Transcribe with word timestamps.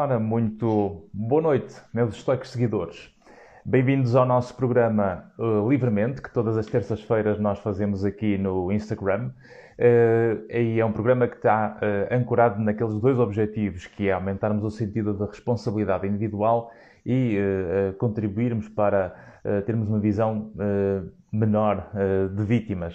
Ora, 0.00 0.20
muito 0.20 1.08
boa 1.12 1.42
noite, 1.42 1.74
meus 1.92 2.14
estoicos 2.14 2.50
seguidores. 2.50 3.12
Bem-vindos 3.64 4.14
ao 4.14 4.24
nosso 4.24 4.54
programa 4.54 5.24
uh, 5.36 5.68
Livremente, 5.68 6.22
que 6.22 6.32
todas 6.32 6.56
as 6.56 6.66
terças-feiras 6.66 7.40
nós 7.40 7.58
fazemos 7.58 8.04
aqui 8.04 8.38
no 8.38 8.70
Instagram. 8.70 9.30
Uh, 9.76 10.46
e 10.48 10.78
é 10.78 10.84
um 10.84 10.92
programa 10.92 11.26
que 11.26 11.34
está 11.34 11.80
uh, 11.82 12.14
ancorado 12.14 12.62
naqueles 12.62 12.94
dois 13.00 13.18
objetivos, 13.18 13.88
que 13.88 14.08
é 14.08 14.12
aumentarmos 14.12 14.62
o 14.62 14.70
sentido 14.70 15.12
da 15.14 15.26
responsabilidade 15.26 16.06
individual 16.06 16.72
e 17.04 17.36
contribuirmos 17.98 18.68
para 18.68 19.16
termos 19.66 19.88
uma 19.88 19.98
visão 19.98 20.52
menor 21.32 21.90
de 22.36 22.44
vítimas. 22.44 22.94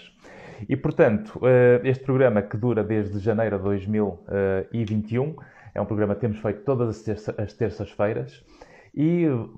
E, 0.69 0.77
portanto, 0.77 1.41
este 1.83 2.03
programa 2.03 2.41
que 2.43 2.55
dura 2.55 2.83
desde 2.83 3.17
janeiro 3.17 3.57
de 3.57 3.63
2021 3.63 5.35
é 5.73 5.81
um 5.81 5.85
programa 5.85 6.15
que 6.15 6.21
temos 6.21 6.39
feito 6.39 6.63
todas 6.63 6.89
as, 6.89 7.01
terça, 7.01 7.35
as 7.37 7.53
terças-feiras 7.53 8.43
e, 8.95 9.25
uh, 9.27 9.49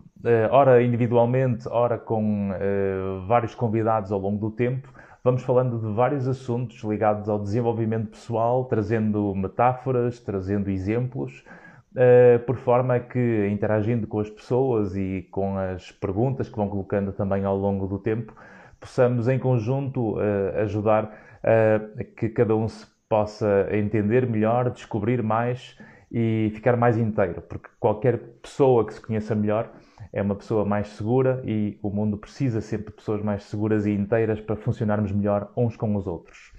ora 0.49 0.81
individualmente, 0.81 1.67
ora 1.67 1.97
com 1.97 2.51
uh, 2.51 3.27
vários 3.27 3.53
convidados 3.53 4.11
ao 4.11 4.19
longo 4.19 4.49
do 4.49 4.55
tempo, 4.55 4.93
vamos 5.23 5.43
falando 5.43 5.77
de 5.77 5.93
vários 5.93 6.27
assuntos 6.27 6.81
ligados 6.83 7.27
ao 7.27 7.39
desenvolvimento 7.39 8.11
pessoal, 8.11 8.63
trazendo 8.65 9.35
metáforas, 9.35 10.21
trazendo 10.21 10.69
exemplos, 10.69 11.43
uh, 11.91 12.39
por 12.45 12.55
forma 12.55 12.97
que, 12.97 13.49
interagindo 13.51 14.07
com 14.07 14.19
as 14.19 14.29
pessoas 14.29 14.95
e 14.95 15.27
com 15.31 15.57
as 15.57 15.91
perguntas 15.91 16.47
que 16.47 16.55
vão 16.55 16.69
colocando 16.69 17.11
também 17.11 17.43
ao 17.43 17.57
longo 17.57 17.85
do 17.85 17.99
tempo, 17.99 18.33
possamos 18.79 19.27
em 19.27 19.39
conjunto 19.39 20.15
ajudar 20.61 21.11
a 21.41 22.03
que 22.03 22.29
cada 22.29 22.55
um 22.55 22.67
se 22.67 22.85
possa 23.09 23.67
entender 23.71 24.27
melhor, 24.27 24.69
descobrir 24.69 25.23
mais 25.23 25.75
e 26.17 26.49
ficar 26.55 26.77
mais 26.77 26.97
inteiro, 26.97 27.41
porque 27.41 27.67
qualquer 27.77 28.17
pessoa 28.41 28.85
que 28.87 28.93
se 28.93 29.01
conheça 29.01 29.35
melhor 29.35 29.69
é 30.13 30.21
uma 30.21 30.33
pessoa 30.33 30.63
mais 30.63 30.87
segura 30.87 31.43
e 31.43 31.77
o 31.83 31.89
mundo 31.89 32.15
precisa 32.15 32.61
sempre 32.61 32.85
de 32.85 32.93
pessoas 32.93 33.21
mais 33.21 33.43
seguras 33.43 33.85
e 33.85 33.91
inteiras 33.91 34.39
para 34.39 34.55
funcionarmos 34.55 35.11
melhor 35.11 35.51
uns 35.57 35.75
com 35.75 35.93
os 35.93 36.07
outros. 36.07 36.53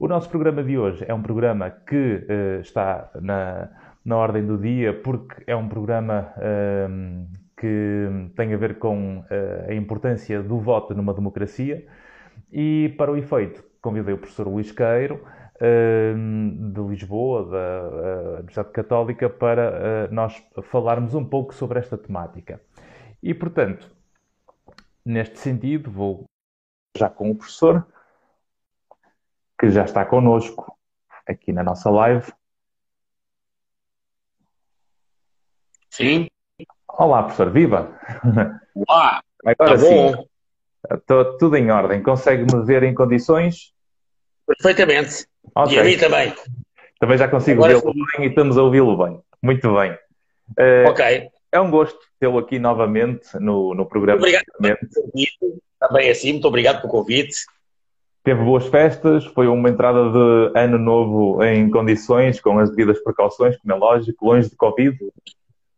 O 0.00 0.08
nosso 0.08 0.28
programa 0.28 0.64
de 0.64 0.76
hoje 0.76 1.04
é 1.06 1.14
um 1.14 1.22
programa 1.22 1.70
que 1.70 1.94
uh, 1.94 2.60
está 2.60 3.08
na, 3.22 3.68
na 4.04 4.16
ordem 4.16 4.44
do 4.44 4.58
dia 4.58 4.92
porque 4.92 5.44
é 5.46 5.54
um 5.54 5.68
programa 5.68 6.32
uh, 6.36 7.38
que 7.56 8.08
tem 8.34 8.52
a 8.52 8.56
ver 8.56 8.80
com 8.80 9.18
uh, 9.18 9.24
a 9.70 9.74
importância 9.74 10.42
do 10.42 10.58
voto 10.58 10.92
numa 10.92 11.14
democracia 11.14 11.86
e, 12.52 12.92
para 12.98 13.12
o 13.12 13.16
efeito, 13.16 13.62
convidei 13.80 14.14
o 14.14 14.18
professor 14.18 14.48
Luís 14.48 14.72
Queiro, 14.72 15.20
de 15.60 16.80
Lisboa, 16.88 17.50
da 17.50 18.38
Universidade 18.38 18.70
Católica, 18.70 19.28
para 19.28 19.62
eh, 19.62 20.08
nós 20.10 20.42
falarmos 20.62 21.14
um 21.14 21.24
pouco 21.24 21.54
sobre 21.54 21.78
esta 21.78 21.98
temática. 21.98 22.60
E, 23.22 23.34
portanto, 23.34 23.90
neste 25.04 25.38
sentido, 25.38 25.90
vou 25.90 26.24
já 26.96 27.10
com 27.10 27.30
o 27.30 27.34
professor, 27.34 27.86
que 29.58 29.70
já 29.70 29.84
está 29.84 30.04
connosco 30.04 30.76
aqui 31.26 31.52
na 31.52 31.62
nossa 31.62 31.90
live. 31.90 32.32
Sim. 35.90 36.28
Olá, 36.88 37.22
professor, 37.22 37.50
viva! 37.50 38.00
Olá! 38.88 39.22
Agora 39.44 39.78
tá 39.78 39.78
sim, 39.78 40.12
estou 40.90 41.38
tudo 41.38 41.56
em 41.56 41.70
ordem. 41.70 42.02
Consegue-me 42.02 42.64
ver 42.64 42.82
em 42.82 42.94
condições? 42.94 43.72
Perfeitamente. 44.46 45.27
Okay. 45.58 45.76
E 45.76 45.80
a 45.80 45.84
mim 45.84 45.98
também. 45.98 46.32
Também 47.00 47.18
já 47.18 47.28
consigo 47.28 47.66
vê-lo 47.66 47.92
bem 47.92 48.26
e 48.26 48.28
estamos 48.28 48.56
a 48.56 48.62
ouvi-lo 48.62 48.96
bem. 48.96 49.20
Muito 49.42 49.74
bem. 49.74 49.92
Uh, 50.50 50.88
ok. 50.88 51.28
É 51.50 51.60
um 51.60 51.70
gosto 51.70 51.98
tê-lo 52.20 52.38
aqui 52.38 52.58
novamente 52.58 53.26
no, 53.40 53.74
no 53.74 53.86
programa. 53.86 54.20
Muito 54.20 54.36
obrigado 54.58 54.76
pelo 54.90 55.04
convite. 55.04 55.38
Também 55.80 56.10
assim, 56.10 56.32
muito 56.32 56.48
obrigado 56.48 56.80
pelo 56.80 56.92
convite. 56.92 57.36
Teve 58.22 58.42
boas 58.42 58.66
festas, 58.66 59.24
foi 59.26 59.46
uma 59.46 59.70
entrada 59.70 60.10
de 60.10 60.58
ano 60.58 60.78
novo 60.78 61.42
em 61.42 61.70
condições, 61.70 62.40
com 62.40 62.58
as 62.58 62.68
devidas 62.68 63.02
precauções, 63.02 63.56
como 63.56 63.72
é 63.72 63.76
lógico, 63.76 64.26
longe 64.26 64.50
de 64.50 64.56
Covid. 64.56 64.98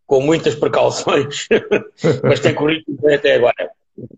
Com 0.06 0.20
muitas 0.20 0.56
precauções, 0.56 1.46
mas 2.24 2.40
tem 2.40 2.54
corrido 2.54 2.84
bem 2.88 3.14
até 3.14 3.36
agora. 3.36 3.70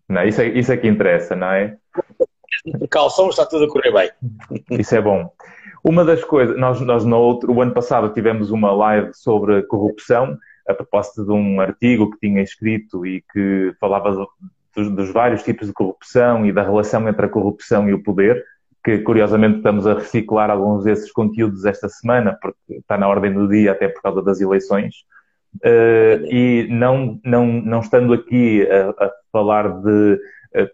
Não, 0.09 0.25
isso, 0.25 0.41
é, 0.41 0.47
isso 0.47 0.73
é 0.73 0.77
que 0.77 0.89
interessa, 0.89 1.37
não 1.37 1.49
é? 1.49 1.77
Precaução, 2.79 3.29
está 3.29 3.47
tudo 3.47 3.65
a 3.65 3.69
correr 3.69 3.93
bem. 3.93 4.11
Isso 4.79 4.95
é 4.95 5.01
bom. 5.01 5.33
Uma 5.85 6.05
das 6.05 6.23
coisas, 6.23 6.57
nós, 6.57 6.81
nós 6.81 7.05
no 7.05 7.19
outro, 7.19 7.53
o 7.53 7.61
ano 7.61 7.73
passado 7.73 8.13
tivemos 8.13 8.51
uma 8.51 8.73
live 8.73 9.13
sobre 9.15 9.63
corrupção, 9.63 10.39
a 10.69 10.73
propósito 10.73 11.25
de 11.25 11.33
um 11.33 11.61
artigo 11.61 12.11
que 12.11 12.21
tinha 12.21 12.41
escrito 12.41 13.05
e 13.05 13.23
que 13.33 13.75
falava 13.81 14.27
dos, 14.77 14.91
dos 14.91 15.13
vários 15.13 15.43
tipos 15.43 15.67
de 15.67 15.73
corrupção 15.73 16.47
e 16.47 16.53
da 16.53 16.63
relação 16.63 17.09
entre 17.09 17.27
a 17.27 17.29
corrupção 17.29 17.89
e 17.89 17.93
o 17.93 18.03
poder, 18.03 18.45
que 18.85 18.99
curiosamente 18.99 19.57
estamos 19.57 19.87
a 19.87 19.95
reciclar 19.95 20.51
alguns 20.51 20.85
desses 20.85 21.11
conteúdos 21.11 21.65
esta 21.65 21.89
semana, 21.89 22.39
porque 22.41 22.75
está 22.75 22.97
na 22.97 23.09
ordem 23.09 23.33
do 23.33 23.49
dia 23.49 23.73
até 23.73 23.89
por 23.89 24.03
causa 24.03 24.23
das 24.23 24.41
eleições. 24.41 25.05
Uh, 25.57 26.25
e 26.31 26.67
não, 26.71 27.21
não, 27.25 27.47
não 27.47 27.81
estando 27.81 28.13
aqui 28.13 28.67
a, 28.71 29.05
a 29.05 29.11
falar 29.31 29.69
de 29.83 30.19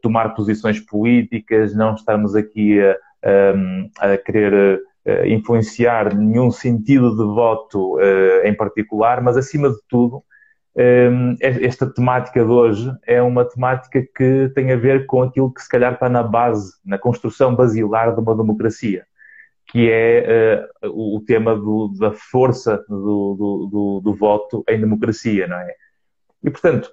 tomar 0.02 0.34
posições 0.34 0.80
políticas, 0.80 1.74
não 1.74 1.94
estamos 1.94 2.34
aqui 2.34 2.80
a, 2.80 2.96
a, 4.00 4.12
a 4.12 4.18
querer 4.18 4.80
influenciar 5.26 6.14
nenhum 6.14 6.50
sentido 6.50 7.10
de 7.10 7.24
voto 7.24 7.98
em 8.44 8.54
particular, 8.54 9.22
mas 9.22 9.36
acima 9.36 9.70
de 9.70 9.78
tudo, 9.88 10.22
esta 11.40 11.86
temática 11.92 12.44
de 12.44 12.50
hoje 12.50 12.92
é 13.06 13.20
uma 13.20 13.44
temática 13.44 14.00
que 14.14 14.50
tem 14.54 14.70
a 14.70 14.76
ver 14.76 15.06
com 15.06 15.22
aquilo 15.22 15.52
que 15.52 15.60
se 15.60 15.68
calhar 15.68 15.94
está 15.94 16.08
na 16.08 16.22
base, 16.22 16.72
na 16.84 16.96
construção 16.98 17.54
basilar 17.54 18.14
de 18.14 18.20
uma 18.20 18.36
democracia, 18.36 19.04
que 19.66 19.90
é 19.90 20.64
o 20.84 21.20
tema 21.26 21.56
do, 21.56 21.88
da 21.98 22.12
força 22.12 22.84
do, 22.88 23.68
do, 23.70 24.00
do, 24.04 24.14
voto 24.14 24.62
em 24.68 24.78
democracia, 24.78 25.48
não 25.48 25.56
é? 25.56 25.74
E, 26.44 26.50
portanto, 26.50 26.92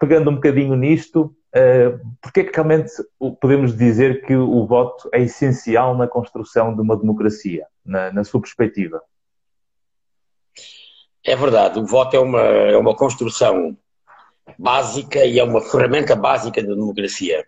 pegando 0.00 0.30
um 0.30 0.34
bocadinho 0.34 0.74
nisto, 0.74 1.32
Uh, 1.54 2.00
porque 2.22 2.40
é 2.40 2.44
que 2.44 2.54
realmente 2.54 2.90
podemos 3.38 3.76
dizer 3.76 4.24
que 4.24 4.34
o 4.34 4.66
voto 4.66 5.10
é 5.12 5.20
essencial 5.20 5.94
na 5.94 6.08
construção 6.08 6.74
de 6.74 6.80
uma 6.80 6.96
democracia, 6.96 7.66
na, 7.84 8.10
na 8.10 8.24
sua 8.24 8.40
perspectiva? 8.40 9.02
É 11.22 11.36
verdade, 11.36 11.78
o 11.78 11.84
voto 11.84 12.16
é 12.16 12.18
uma, 12.18 12.40
é 12.40 12.76
uma 12.76 12.96
construção 12.96 13.76
básica 14.58 15.24
e 15.26 15.38
é 15.38 15.44
uma 15.44 15.60
ferramenta 15.60 16.16
básica 16.16 16.62
da 16.62 16.74
democracia. 16.74 17.46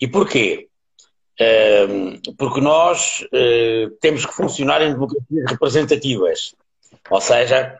E 0.00 0.08
porquê? 0.08 0.68
Uh, 1.40 2.34
porque 2.36 2.60
nós 2.60 3.24
uh, 3.32 3.90
temos 4.00 4.26
que 4.26 4.34
funcionar 4.34 4.82
em 4.82 4.92
democracias 4.92 5.48
representativas. 5.48 6.54
Ou 7.08 7.20
seja, 7.20 7.78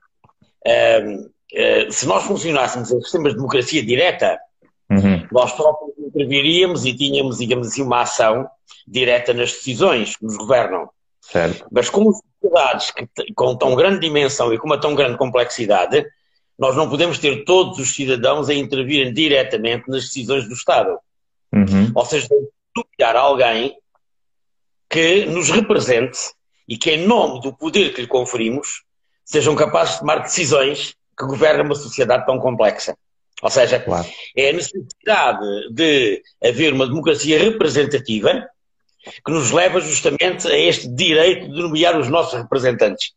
se 1.90 2.06
nós 2.06 2.22
funcionássemos 2.24 2.92
em 2.92 3.00
sistemas 3.00 3.32
de 3.32 3.38
democracia 3.38 3.84
direta. 3.84 4.38
Nós 5.30 5.52
próprios 5.52 5.92
interviríamos 5.98 6.84
e 6.84 6.94
tínhamos, 6.94 7.38
digamos 7.38 7.68
assim, 7.68 7.82
uma 7.82 8.02
ação 8.02 8.48
direta 8.86 9.32
nas 9.32 9.52
decisões 9.52 10.16
que 10.16 10.24
nos 10.24 10.36
governam. 10.36 10.88
Certo. 11.20 11.66
Mas 11.70 11.88
como 11.88 12.12
sociedades 12.12 12.90
que, 12.90 13.08
com 13.34 13.56
tão 13.56 13.74
grande 13.74 14.00
dimensão 14.00 14.52
e 14.52 14.58
com 14.58 14.66
uma 14.66 14.80
tão 14.80 14.94
grande 14.94 15.16
complexidade, 15.16 16.04
nós 16.58 16.76
não 16.76 16.88
podemos 16.88 17.18
ter 17.18 17.44
todos 17.44 17.78
os 17.78 17.94
cidadãos 17.94 18.48
a 18.48 18.54
intervirem 18.54 19.12
diretamente 19.12 19.88
nas 19.88 20.04
decisões 20.04 20.46
do 20.46 20.54
Estado. 20.54 20.98
Uhum. 21.52 21.90
Ou 21.94 22.04
seja, 22.04 22.28
nomear 22.76 23.16
alguém 23.16 23.76
que 24.88 25.24
nos 25.26 25.50
represente 25.50 26.18
e 26.68 26.76
que, 26.76 26.90
em 26.90 27.06
nome 27.06 27.40
do 27.40 27.52
poder 27.52 27.92
que 27.94 28.02
lhe 28.02 28.06
conferimos, 28.06 28.84
sejam 29.24 29.54
capazes 29.56 29.94
de 29.94 30.00
tomar 30.00 30.18
decisões 30.18 30.94
que 31.16 31.26
governam 31.26 31.64
uma 31.64 31.74
sociedade 31.74 32.26
tão 32.26 32.38
complexa. 32.38 32.96
Ou 33.44 33.50
seja, 33.50 33.78
claro. 33.78 34.06
é 34.34 34.48
a 34.48 34.52
necessidade 34.54 35.68
de 35.70 36.22
haver 36.42 36.72
uma 36.72 36.86
democracia 36.86 37.38
representativa 37.38 38.48
que 39.22 39.30
nos 39.30 39.50
leva 39.50 39.80
justamente 39.80 40.48
a 40.48 40.58
este 40.58 40.88
direito 40.88 41.52
de 41.52 41.60
nomear 41.60 42.00
os 42.00 42.08
nossos 42.08 42.40
representantes. 42.40 43.12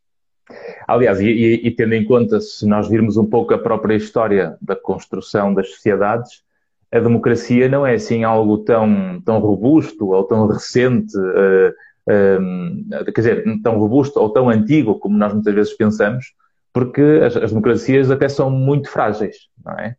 Aliás, 0.85 1.21
e, 1.21 1.29
e, 1.29 1.71
tendo 1.71 1.93
em 1.93 2.03
conta, 2.03 2.41
se 2.41 2.67
nós 2.67 2.89
virmos 2.89 3.15
um 3.15 3.25
pouco 3.25 3.53
a 3.53 3.57
própria 3.57 3.95
história 3.95 4.57
da 4.61 4.75
construção 4.75 5.53
das 5.53 5.69
sociedades, 5.69 6.43
a 6.91 6.99
democracia 6.99 7.69
não 7.69 7.87
é 7.87 7.93
assim 7.93 8.25
algo 8.25 8.57
tão, 8.57 9.21
tão 9.23 9.39
robusto 9.39 10.09
ou 10.09 10.25
tão 10.25 10.45
recente, 10.45 11.17
uh, 11.17 11.69
uh, 12.09 13.05
quer 13.05 13.21
dizer, 13.21 13.61
tão 13.63 13.77
robusto 13.77 14.19
ou 14.19 14.29
tão 14.29 14.49
antigo 14.49 14.99
como 14.99 15.17
nós 15.17 15.33
muitas 15.33 15.55
vezes 15.55 15.73
pensamos, 15.73 16.33
porque 16.73 17.21
as, 17.23 17.37
as 17.37 17.51
democracias 17.51 18.11
até 18.11 18.27
são 18.27 18.49
muito 18.49 18.89
frágeis, 18.89 19.47
não 19.63 19.73
é? 19.79 19.95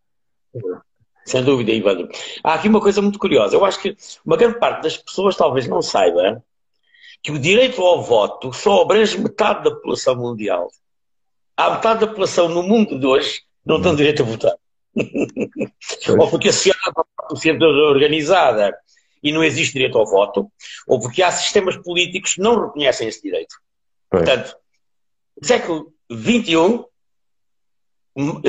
Sem 1.25 1.45
dúvida, 1.45 1.73
Ivandro. 1.73 2.09
Há 2.43 2.55
aqui 2.55 2.69
uma 2.69 2.81
coisa 2.81 3.03
muito 3.03 3.19
curiosa. 3.19 3.55
Eu 3.55 3.65
acho 3.65 3.81
que 3.81 3.97
uma 4.25 4.37
grande 4.37 4.59
parte 4.59 4.83
das 4.83 4.97
pessoas 4.97 5.37
talvez 5.37 5.69
não 5.69 5.83
saiba 5.83 6.43
que 7.23 7.31
o 7.31 7.39
direito 7.39 7.83
ao 7.83 8.03
voto 8.03 8.53
só 8.53 8.83
abrange 8.83 9.19
metade 9.19 9.65
da 9.65 9.71
população 9.71 10.17
mundial. 10.17 10.71
há 11.57 11.71
metade 11.71 12.01
da 12.01 12.07
população 12.07 12.49
no 12.49 12.63
mundo 12.63 12.99
de 12.99 13.07
hoje 13.07 13.43
não 13.65 13.83
tem 13.83 13.95
direito 13.95 14.23
a 14.23 14.27
votar. 14.27 14.57
ou 16.19 16.31
porque 16.31 16.49
a 16.49 16.53
sociedade 16.53 17.65
é 17.65 17.67
organizada 17.67 18.75
e 19.23 19.33
não 19.33 19.45
existe 19.45 19.75
direito 19.75 19.99
ao 19.99 20.07
voto, 20.07 20.51
ou 20.87 21.01
porque 21.01 21.23
há 21.23 21.31
sistemas 21.31 21.77
políticos 21.77 22.35
que 22.35 22.41
não 22.41 22.67
reconhecem 22.67 23.09
esse 23.09 23.21
direito. 23.21 23.57
Pois. 24.09 24.25
Portanto, 24.25 24.57
no 25.41 25.47
século 25.47 25.93
XXI, 26.11 26.85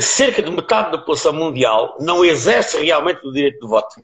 cerca 0.01 0.41
de 0.41 0.51
metade 0.51 0.91
da 0.91 0.97
população 0.97 1.33
mundial 1.33 1.97
não 1.99 2.25
exerce 2.25 2.83
realmente 2.83 3.25
o 3.25 3.31
direito 3.31 3.59
de 3.59 3.67
voto. 3.67 4.01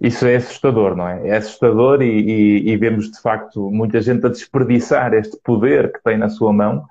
Isso 0.00 0.26
é 0.26 0.36
assustador, 0.36 0.96
não 0.96 1.06
é? 1.06 1.28
É 1.28 1.36
assustador 1.36 2.02
e, 2.02 2.06
e, 2.06 2.70
e 2.70 2.76
vemos 2.76 3.10
de 3.10 3.20
facto 3.20 3.70
muita 3.70 4.00
gente 4.00 4.26
a 4.26 4.28
desperdiçar 4.28 5.14
este 5.14 5.38
poder 5.42 5.92
que 5.92 6.02
tem 6.02 6.18
na 6.18 6.28
sua 6.28 6.52
mão. 6.52 6.84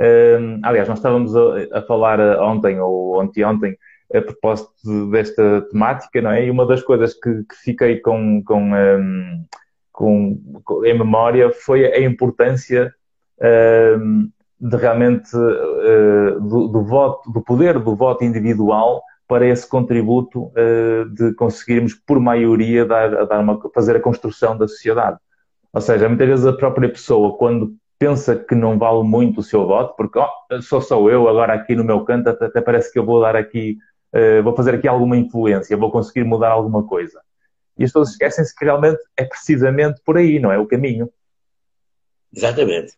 Um, 0.00 0.60
aliás, 0.62 0.88
nós 0.88 0.98
estávamos 0.98 1.36
a, 1.36 1.78
a 1.78 1.82
falar 1.82 2.20
ontem 2.40 2.80
ou 2.80 3.20
anteontem 3.20 3.76
a 4.14 4.22
propósito 4.22 5.10
desta 5.10 5.62
temática, 5.70 6.22
não 6.22 6.30
é? 6.30 6.46
E 6.46 6.50
uma 6.50 6.66
das 6.66 6.82
coisas 6.82 7.14
que, 7.14 7.44
que 7.44 7.54
fiquei 7.62 7.98
com, 7.98 8.42
com, 8.42 8.72
um, 8.72 9.44
com, 9.92 10.60
com, 10.64 10.84
em 10.84 10.96
memória 10.96 11.50
foi 11.50 11.84
a 11.84 12.00
importância 12.00 12.94
um, 14.00 14.30
de 14.60 14.76
realmente 14.76 15.36
uh, 15.36 16.40
do, 16.40 16.68
do, 16.68 16.82
voto, 16.84 17.30
do 17.30 17.40
poder 17.42 17.78
do 17.78 17.94
voto 17.94 18.24
individual 18.24 19.02
para 19.26 19.46
esse 19.46 19.68
contributo 19.68 20.44
uh, 20.46 21.08
de 21.14 21.34
conseguirmos, 21.34 21.94
por 21.94 22.18
maioria, 22.18 22.84
dar, 22.84 23.26
dar 23.26 23.40
uma, 23.40 23.60
fazer 23.74 23.96
a 23.96 24.00
construção 24.00 24.56
da 24.56 24.66
sociedade. 24.66 25.18
Ou 25.72 25.80
seja, 25.80 26.08
muitas 26.08 26.26
vezes 26.26 26.46
a 26.46 26.52
própria 26.52 26.88
pessoa, 26.88 27.36
quando 27.36 27.74
pensa 27.98 28.34
que 28.36 28.54
não 28.54 28.78
vale 28.78 29.02
muito 29.02 29.40
o 29.40 29.42
seu 29.42 29.66
voto, 29.66 29.94
porque 29.96 30.18
oh, 30.18 30.62
só 30.62 30.80
sou 30.80 31.10
eu 31.10 31.28
agora 31.28 31.52
aqui 31.52 31.74
no 31.74 31.84
meu 31.84 32.04
canto, 32.04 32.28
até, 32.28 32.46
até 32.46 32.60
parece 32.60 32.92
que 32.92 32.98
eu 32.98 33.04
vou 33.04 33.20
dar 33.20 33.36
aqui 33.36 33.76
uh, 34.14 34.42
vou 34.42 34.54
fazer 34.54 34.74
aqui 34.74 34.88
alguma 34.88 35.16
influência, 35.16 35.76
vou 35.76 35.90
conseguir 35.90 36.24
mudar 36.24 36.50
alguma 36.50 36.84
coisa. 36.86 37.20
E 37.76 37.84
as 37.84 37.90
pessoas 37.90 38.10
esquecem-se 38.10 38.54
que 38.54 38.64
realmente 38.64 38.98
é 39.16 39.24
precisamente 39.24 40.00
por 40.04 40.16
aí, 40.16 40.38
não 40.38 40.50
é 40.50 40.58
o 40.58 40.66
caminho. 40.66 41.08
Exatamente. 42.34 42.92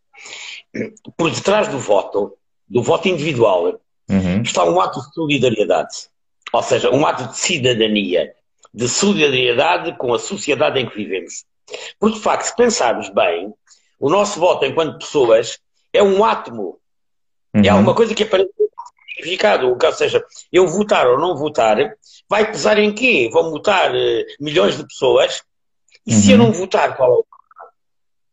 Por 1.16 1.30
detrás 1.30 1.68
do 1.68 1.78
voto, 1.78 2.36
do 2.68 2.82
voto 2.82 3.08
individual, 3.08 3.80
uhum. 4.08 4.42
está 4.42 4.64
um 4.64 4.80
ato 4.80 5.00
de 5.00 5.14
solidariedade. 5.14 6.08
Ou 6.52 6.62
seja, 6.62 6.90
um 6.90 7.06
ato 7.06 7.28
de 7.28 7.36
cidadania, 7.36 8.32
de 8.72 8.88
solidariedade 8.88 9.96
com 9.96 10.12
a 10.12 10.18
sociedade 10.18 10.78
em 10.78 10.88
que 10.88 10.96
vivemos. 10.96 11.44
Porque, 11.98 12.16
de 12.16 12.22
facto, 12.22 12.46
se 12.46 12.56
pensarmos 12.56 13.08
bem, 13.10 13.52
o 13.98 14.08
nosso 14.08 14.40
voto 14.40 14.64
enquanto 14.64 14.98
pessoas 14.98 15.58
é 15.92 16.02
um 16.02 16.24
átomo. 16.24 16.78
É 17.52 17.58
uhum. 17.58 17.64
É 17.64 17.68
alguma 17.68 17.94
coisa 17.94 18.14
que 18.14 18.22
aparece 18.22 18.50
significado. 19.20 19.68
Ou 19.68 19.92
seja, 19.92 20.24
eu 20.52 20.66
votar 20.66 21.06
ou 21.06 21.18
não 21.18 21.36
votar, 21.36 21.76
vai 22.28 22.50
pesar 22.50 22.78
em 22.78 22.92
quê? 22.92 23.28
Vão 23.32 23.50
votar 23.50 23.92
uh, 23.94 24.24
milhões 24.40 24.76
de 24.76 24.86
pessoas 24.86 25.42
e 26.06 26.14
uhum. 26.14 26.20
se 26.20 26.32
eu 26.32 26.38
uhum. 26.38 26.46
não 26.46 26.52
votar, 26.52 26.96
qual 26.96 27.12
é 27.12 27.14
o 27.18 27.24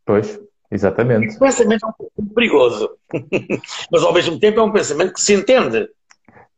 Pois, 0.06 0.40
exatamente. 0.70 1.26
Esse 1.26 1.38
pensamento 1.38 1.86
é 1.86 1.88
um 1.88 1.92
pouco 1.92 2.34
perigoso, 2.34 2.90
mas 3.90 4.02
ao 4.02 4.12
mesmo 4.12 4.38
tempo 4.38 4.60
é 4.60 4.62
um 4.62 4.72
pensamento 4.72 5.14
que 5.14 5.20
se 5.20 5.34
entende. 5.34 5.88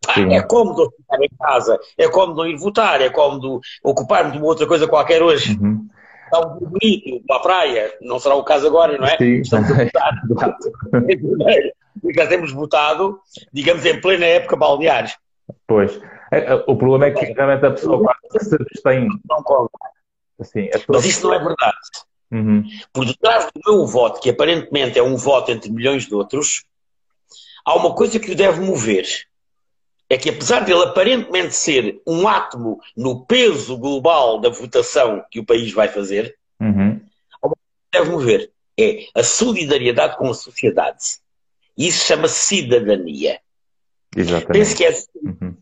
Ah, 0.08 0.20
é 0.20 0.42
cómodo 0.42 0.90
ficar 0.96 1.22
em 1.22 1.28
casa, 1.38 1.78
é 1.98 2.08
cómodo 2.08 2.46
ir 2.46 2.56
votar, 2.56 3.02
é 3.02 3.10
cómodo 3.10 3.60
ocupar-me 3.84 4.32
de 4.32 4.38
uma 4.38 4.46
outra 4.46 4.66
coisa 4.66 4.88
qualquer 4.88 5.22
hoje. 5.22 5.58
Uhum. 5.60 5.86
Está 6.24 6.46
um 6.46 6.58
bonito, 6.58 7.22
uma 7.28 7.42
praia, 7.42 7.92
não 8.00 8.18
será 8.18 8.34
o 8.34 8.44
caso 8.44 8.66
agora, 8.66 8.96
não 8.96 9.06
é? 9.06 9.16
Sim, 9.18 9.40
Estamos 9.40 9.70
a 9.70 9.84
votar. 9.84 10.12
já 12.14 12.26
temos 12.26 12.52
votado, 12.52 13.20
digamos, 13.52 13.84
em 13.84 14.00
plena 14.00 14.24
época 14.24 14.56
balnear. 14.56 15.12
Pois. 15.66 16.00
É, 16.32 16.52
é, 16.52 16.54
o 16.54 16.76
problema 16.76 17.06
é 17.06 17.10
que 17.10 17.32
realmente 17.32 17.66
a 17.66 17.70
pessoa 17.70 18.14
se 18.38 18.54
abstém. 18.54 19.08
Não. 19.28 19.68
Assim, 20.38 20.66
pessoa... 20.68 20.84
Mas 20.88 21.04
isso 21.04 21.26
não 21.26 21.34
é 21.34 21.38
verdade. 21.38 21.76
Uhum. 22.31 22.65
Por 22.93 23.05
detrás 23.05 23.47
do 23.47 23.61
meu 23.65 23.87
voto, 23.87 24.21
que 24.21 24.31
aparentemente 24.31 24.99
é 24.99 25.03
um 25.03 25.17
voto 25.17 25.50
entre 25.50 25.71
milhões 25.71 26.06
de 26.06 26.15
outros, 26.15 26.65
há 27.65 27.75
uma 27.75 27.94
coisa 27.94 28.19
que 28.21 28.31
o 28.31 28.37
deve 28.37 28.61
mover. 28.61 29.06
É 30.09 30.19
que 30.19 30.29
apesar 30.29 30.65
dele 30.65 30.82
aparentemente 30.82 31.55
ser 31.55 32.00
um 32.06 32.27
átomo 32.27 32.81
no 32.97 33.25
peso 33.25 33.77
global 33.77 34.41
da 34.41 34.49
votação 34.49 35.25
que 35.31 35.38
o 35.38 35.44
país 35.44 35.73
vai 35.73 35.88
fazer, 35.88 36.37
uhum. 36.61 37.00
há 37.41 37.47
uma 37.47 37.56
coisa 37.56 37.91
que 37.93 37.99
deve 37.99 38.11
mover. 38.11 38.50
É 38.79 39.06
a 39.15 39.23
solidariedade 39.23 40.17
com 40.17 40.29
a 40.31 40.35
sociedade. 40.35 41.21
Isso 41.77 42.06
chama-se 42.06 42.38
cidadania. 42.38 43.41
Exatamente. 44.17 44.53
Penso 44.53 44.77
que 44.77 44.85
é 44.85 44.91
uhum. 45.23 45.56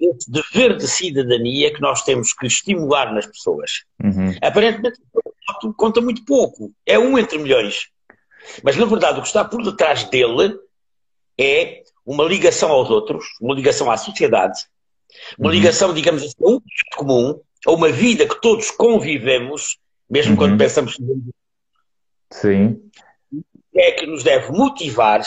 esse 0.00 0.30
dever 0.30 0.76
de 0.76 0.88
cidadania 0.88 1.72
que 1.72 1.80
nós 1.80 2.02
temos 2.02 2.32
que 2.32 2.46
estimular 2.46 3.12
nas 3.12 3.26
pessoas. 3.26 3.84
Uhum. 4.02 4.34
Aparentemente, 4.42 4.98
conta 5.72 6.00
muito 6.00 6.24
pouco. 6.24 6.72
É 6.84 6.98
um 6.98 7.18
entre 7.18 7.38
milhões. 7.38 7.88
Mas, 8.62 8.76
na 8.76 8.84
verdade, 8.84 9.18
o 9.18 9.22
que 9.22 9.28
está 9.28 9.44
por 9.44 9.62
detrás 9.62 10.04
dele 10.04 10.58
é 11.38 11.82
uma 12.04 12.24
ligação 12.24 12.70
aos 12.70 12.90
outros, 12.90 13.24
uma 13.40 13.54
ligação 13.54 13.90
à 13.90 13.96
sociedade, 13.96 14.60
uma 15.38 15.48
uhum. 15.48 15.54
ligação, 15.54 15.94
digamos 15.94 16.22
assim, 16.22 16.34
a 16.42 16.48
um 16.48 16.60
comum, 16.96 17.40
a 17.66 17.72
uma 17.72 17.90
vida 17.90 18.26
que 18.28 18.40
todos 18.40 18.70
convivemos, 18.70 19.78
mesmo 20.08 20.32
uhum. 20.32 20.36
quando 20.36 20.58
pensamos. 20.58 20.98
Sim. 22.30 22.80
É 23.74 23.92
que 23.92 24.06
nos 24.06 24.22
deve 24.22 24.52
motivar 24.52 25.22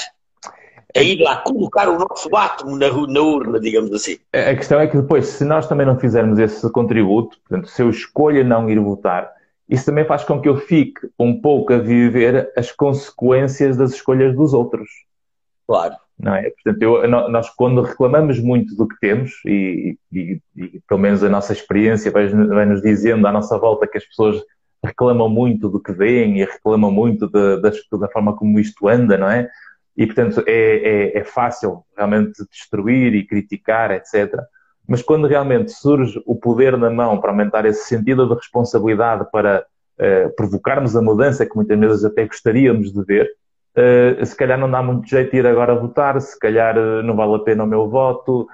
a 0.96 1.02
ir 1.02 1.20
lá 1.20 1.38
colocar 1.38 1.90
o 1.90 1.98
nosso 1.98 2.34
átomo 2.36 2.78
na, 2.78 2.90
na, 2.90 3.22
urna, 3.22 3.60
digamos 3.60 3.92
assim. 3.92 4.18
A 4.34 4.56
questão 4.56 4.80
é 4.80 4.88
que 4.88 4.98
depois, 4.98 5.28
se 5.28 5.44
nós 5.44 5.68
também 5.68 5.86
não 5.86 6.00
fizermos 6.00 6.40
esse 6.40 6.70
contributo, 6.72 7.38
portanto, 7.40 7.70
se 7.70 7.82
eu 7.82 7.90
escolho 7.90 8.44
não 8.46 8.70
ir 8.70 8.80
votar, 8.80 9.32
isso 9.70 9.86
também 9.86 10.06
faz 10.06 10.24
com 10.24 10.42
que 10.42 10.48
eu 10.48 10.58
fique 10.58 11.02
um 11.20 11.42
pouco 11.42 11.74
a 11.74 11.78
viver 11.78 12.52
as 12.56 12.72
consequências 12.72 13.76
das 13.76 13.94
escolhas 13.94 14.36
dos 14.36 14.54
outros. 14.54 14.90
Claro. 15.68 15.96
Não 16.18 16.34
é? 16.34 16.50
Portanto, 16.50 16.82
eu, 16.82 17.08
nós 17.08 17.50
quando 17.52 17.82
reclamamos 17.82 18.40
muito 18.40 18.76
do 18.76 18.88
que 18.88 18.96
temos, 19.00 19.34
e, 19.46 19.98
e, 20.12 20.42
e 20.56 20.82
pelo 20.88 21.00
menos 21.00 21.24
a 21.24 21.30
nossa 21.30 21.54
experiência 21.54 22.12
vai-nos 22.12 22.48
vai 22.48 22.66
dizendo 22.82 23.28
à 23.28 23.32
nossa 23.32 23.58
volta 23.58 23.88
que 23.88 23.98
as 23.98 24.06
pessoas 24.06 24.42
reclamam 24.84 25.30
muito 25.30 25.70
do 25.70 25.82
que 25.82 25.92
veem 25.92 26.40
e 26.40 26.46
reclamam 26.46 26.92
muito 26.92 27.28
de, 27.28 27.62
de, 27.62 28.00
da 28.00 28.08
forma 28.10 28.36
como 28.36 28.60
isto 28.60 28.88
anda, 28.88 29.18
não 29.18 29.30
é? 29.30 29.50
e, 29.98 30.06
portanto, 30.06 30.44
é, 30.46 30.52
é, 30.52 31.18
é, 31.18 31.24
fácil 31.24 31.84
realmente 31.98 32.46
destruir 32.52 33.16
e 33.16 33.26
criticar, 33.26 33.90
etc. 33.92 34.32
Mas 34.88 35.02
quando 35.02 35.28
realmente 35.28 35.72
surge 35.72 36.22
o 36.26 36.36
poder 36.36 36.78
na 36.78 36.90
mão 36.90 37.20
para 37.20 37.32
aumentar 37.32 37.66
esse 37.66 37.86
sentido 37.86 38.26
de 38.28 38.36
responsabilidade 38.36 39.28
para 39.32 39.66
uh, 40.00 40.36
provocarmos 40.36 40.96
a 40.96 41.02
mudança 41.02 41.46
que 41.46 41.56
muitas 41.56 41.78
vezes 41.78 42.06
até 42.06 42.26
gostaríamos 42.26 42.94
de 42.94 43.04
ver, 43.04 43.30
uh, 43.76 44.26
se 44.26 44.36
calhar 44.36 44.58
não 44.58 44.72
dá 44.72 44.82
muito 44.82 45.10
jeito 45.10 45.36
ir 45.36 45.46
agora 45.46 45.76
votar, 45.76 46.20
se 46.22 46.40
calhar 46.40 46.78
uh, 46.78 47.04
não 47.04 47.18
vale 47.18 47.36
a 47.36 47.40
pena 47.40 47.66
o 47.66 47.68
meu 47.68 47.90
voto, 47.90 48.48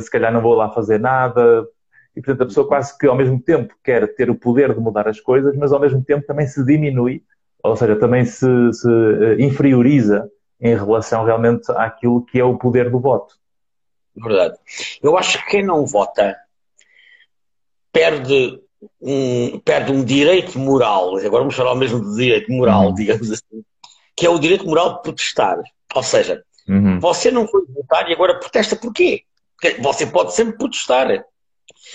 se 0.00 0.10
calhar 0.10 0.32
não 0.32 0.40
vou 0.40 0.54
lá 0.54 0.70
fazer 0.70 0.98
nada. 0.98 1.66
E, 2.16 2.22
portanto, 2.22 2.44
a 2.44 2.46
pessoa 2.46 2.66
quase 2.66 2.96
que 2.96 3.06
ao 3.06 3.14
mesmo 3.14 3.38
tempo 3.38 3.74
quer 3.84 4.14
ter 4.14 4.30
o 4.30 4.34
poder 4.34 4.72
de 4.72 4.80
mudar 4.80 5.06
as 5.06 5.20
coisas, 5.20 5.54
mas 5.54 5.70
ao 5.70 5.78
mesmo 5.78 6.02
tempo 6.02 6.26
também 6.26 6.46
se 6.46 6.64
diminui, 6.64 7.22
ou 7.62 7.76
seja, 7.76 7.94
também 7.96 8.24
se, 8.24 8.46
se 8.72 8.88
inferioriza 9.38 10.26
em 10.58 10.74
relação 10.74 11.24
realmente 11.24 11.70
àquilo 11.72 12.24
que 12.24 12.40
é 12.40 12.44
o 12.44 12.56
poder 12.56 12.88
do 12.88 12.98
voto. 12.98 13.34
Verdade. 14.16 14.56
Eu 15.02 15.16
acho 15.16 15.38
que 15.38 15.50
quem 15.50 15.64
não 15.64 15.86
vota 15.86 16.36
perde 17.92 18.60
um, 19.00 19.58
perde 19.60 19.92
um 19.92 20.04
direito 20.04 20.58
moral, 20.58 21.16
agora 21.16 21.42
vamos 21.42 21.54
falar 21.54 21.74
mesmo 21.74 22.00
de 22.00 22.16
direito 22.16 22.52
moral, 22.52 22.86
uhum. 22.86 22.94
digamos 22.94 23.30
assim, 23.30 23.64
que 24.14 24.26
é 24.26 24.30
o 24.30 24.38
direito 24.38 24.66
moral 24.66 24.96
de 24.96 25.02
protestar. 25.02 25.58
Ou 25.94 26.02
seja, 26.02 26.42
uhum. 26.68 26.98
você 27.00 27.30
não 27.30 27.46
foi 27.46 27.62
votar 27.66 28.08
e 28.08 28.12
agora 28.12 28.38
protesta 28.38 28.76
porquê? 28.76 29.22
Porque 29.54 29.80
você 29.80 30.06
pode 30.06 30.34
sempre 30.34 30.58
protestar. 30.58 31.24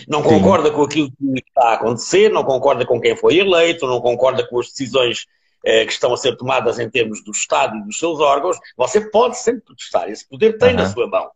Não 0.08 0.24
Sim. 0.24 0.30
concorda 0.30 0.72
com 0.72 0.82
aquilo 0.84 1.12
que 1.12 1.40
está 1.48 1.70
a 1.70 1.74
acontecer, 1.74 2.30
não 2.30 2.44
concorda 2.44 2.86
com 2.86 3.00
quem 3.00 3.16
foi 3.16 3.38
eleito, 3.38 3.88
não 3.88 4.02
concorda 4.02 4.48
com 4.48 4.60
as 4.60 4.68
decisões 4.68 5.28
eh, 5.64 5.86
que 5.86 5.92
estão 5.92 6.14
a 6.14 6.18
ser 6.18 6.36
tomadas 6.36 6.80
em 6.80 6.90
termos 6.90 7.24
do 7.24 7.32
Estado 7.32 7.78
e 7.78 7.84
dos 7.84 8.00
seus 8.00 8.20
órgãos, 8.20 8.58
você 8.76 9.02
pode 9.02 9.38
sempre 9.38 9.62
protestar. 9.62 10.10
Esse 10.10 10.28
poder 10.28 10.58
tem 10.58 10.70
uhum. 10.70 10.76
na 10.78 10.90
sua 10.90 11.08
mão. 11.08 11.30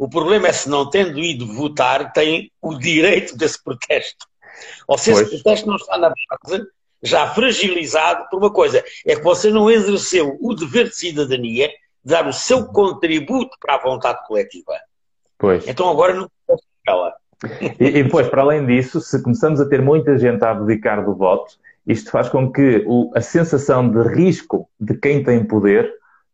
O 0.00 0.08
problema 0.08 0.48
é 0.48 0.52
se 0.54 0.66
não 0.66 0.88
tendo 0.88 1.18
ido 1.18 1.46
votar, 1.46 2.10
tem 2.14 2.50
o 2.62 2.74
direito 2.74 3.36
desse 3.36 3.62
protesto. 3.62 4.26
Ou 4.88 4.96
se 4.96 5.10
esse 5.10 5.28
protesto 5.28 5.68
não 5.68 5.76
está 5.76 5.98
na 5.98 6.08
base, 6.08 6.66
já 7.02 7.28
fragilizado 7.34 8.26
por 8.30 8.38
uma 8.38 8.50
coisa, 8.50 8.82
é 9.06 9.14
que 9.14 9.22
você 9.22 9.50
não 9.50 9.70
exerceu 9.70 10.38
o 10.40 10.54
dever 10.54 10.88
de 10.88 10.96
cidadania 10.96 11.68
de 12.02 12.12
dar 12.14 12.26
o 12.26 12.32
seu 12.32 12.64
contributo 12.68 13.54
para 13.60 13.74
a 13.74 13.82
vontade 13.82 14.26
coletiva. 14.26 14.72
Pois. 15.36 15.68
Então 15.68 15.90
agora 15.90 16.14
não 16.14 16.30
ela. 16.88 17.12
E, 17.78 17.84
e 17.84 18.02
depois, 18.02 18.26
para 18.26 18.40
além 18.40 18.64
disso, 18.64 19.02
se 19.02 19.22
começamos 19.22 19.60
a 19.60 19.68
ter 19.68 19.82
muita 19.82 20.16
gente 20.16 20.42
a 20.42 20.52
abdicar 20.52 21.04
do 21.04 21.14
voto, 21.14 21.58
isto 21.86 22.10
faz 22.10 22.26
com 22.30 22.50
que 22.50 22.82
o, 22.86 23.10
a 23.14 23.20
sensação 23.20 23.86
de 23.86 24.02
risco 24.14 24.66
de 24.80 24.94
quem 24.94 25.22
tem 25.22 25.44
poder 25.44 25.92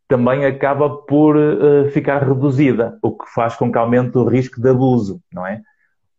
também 0.09 0.45
acaba 0.45 0.89
por 0.89 1.37
uh, 1.37 1.91
ficar 1.91 2.23
reduzida, 2.23 2.99
o 3.03 3.11
que 3.17 3.25
faz 3.35 3.57
com 3.57 3.71
que 3.71 3.79
aumente 3.79 4.17
o 4.17 4.25
risco 4.25 4.61
de 4.61 4.69
abuso, 4.69 5.21
não 5.33 5.47
é? 5.47 5.61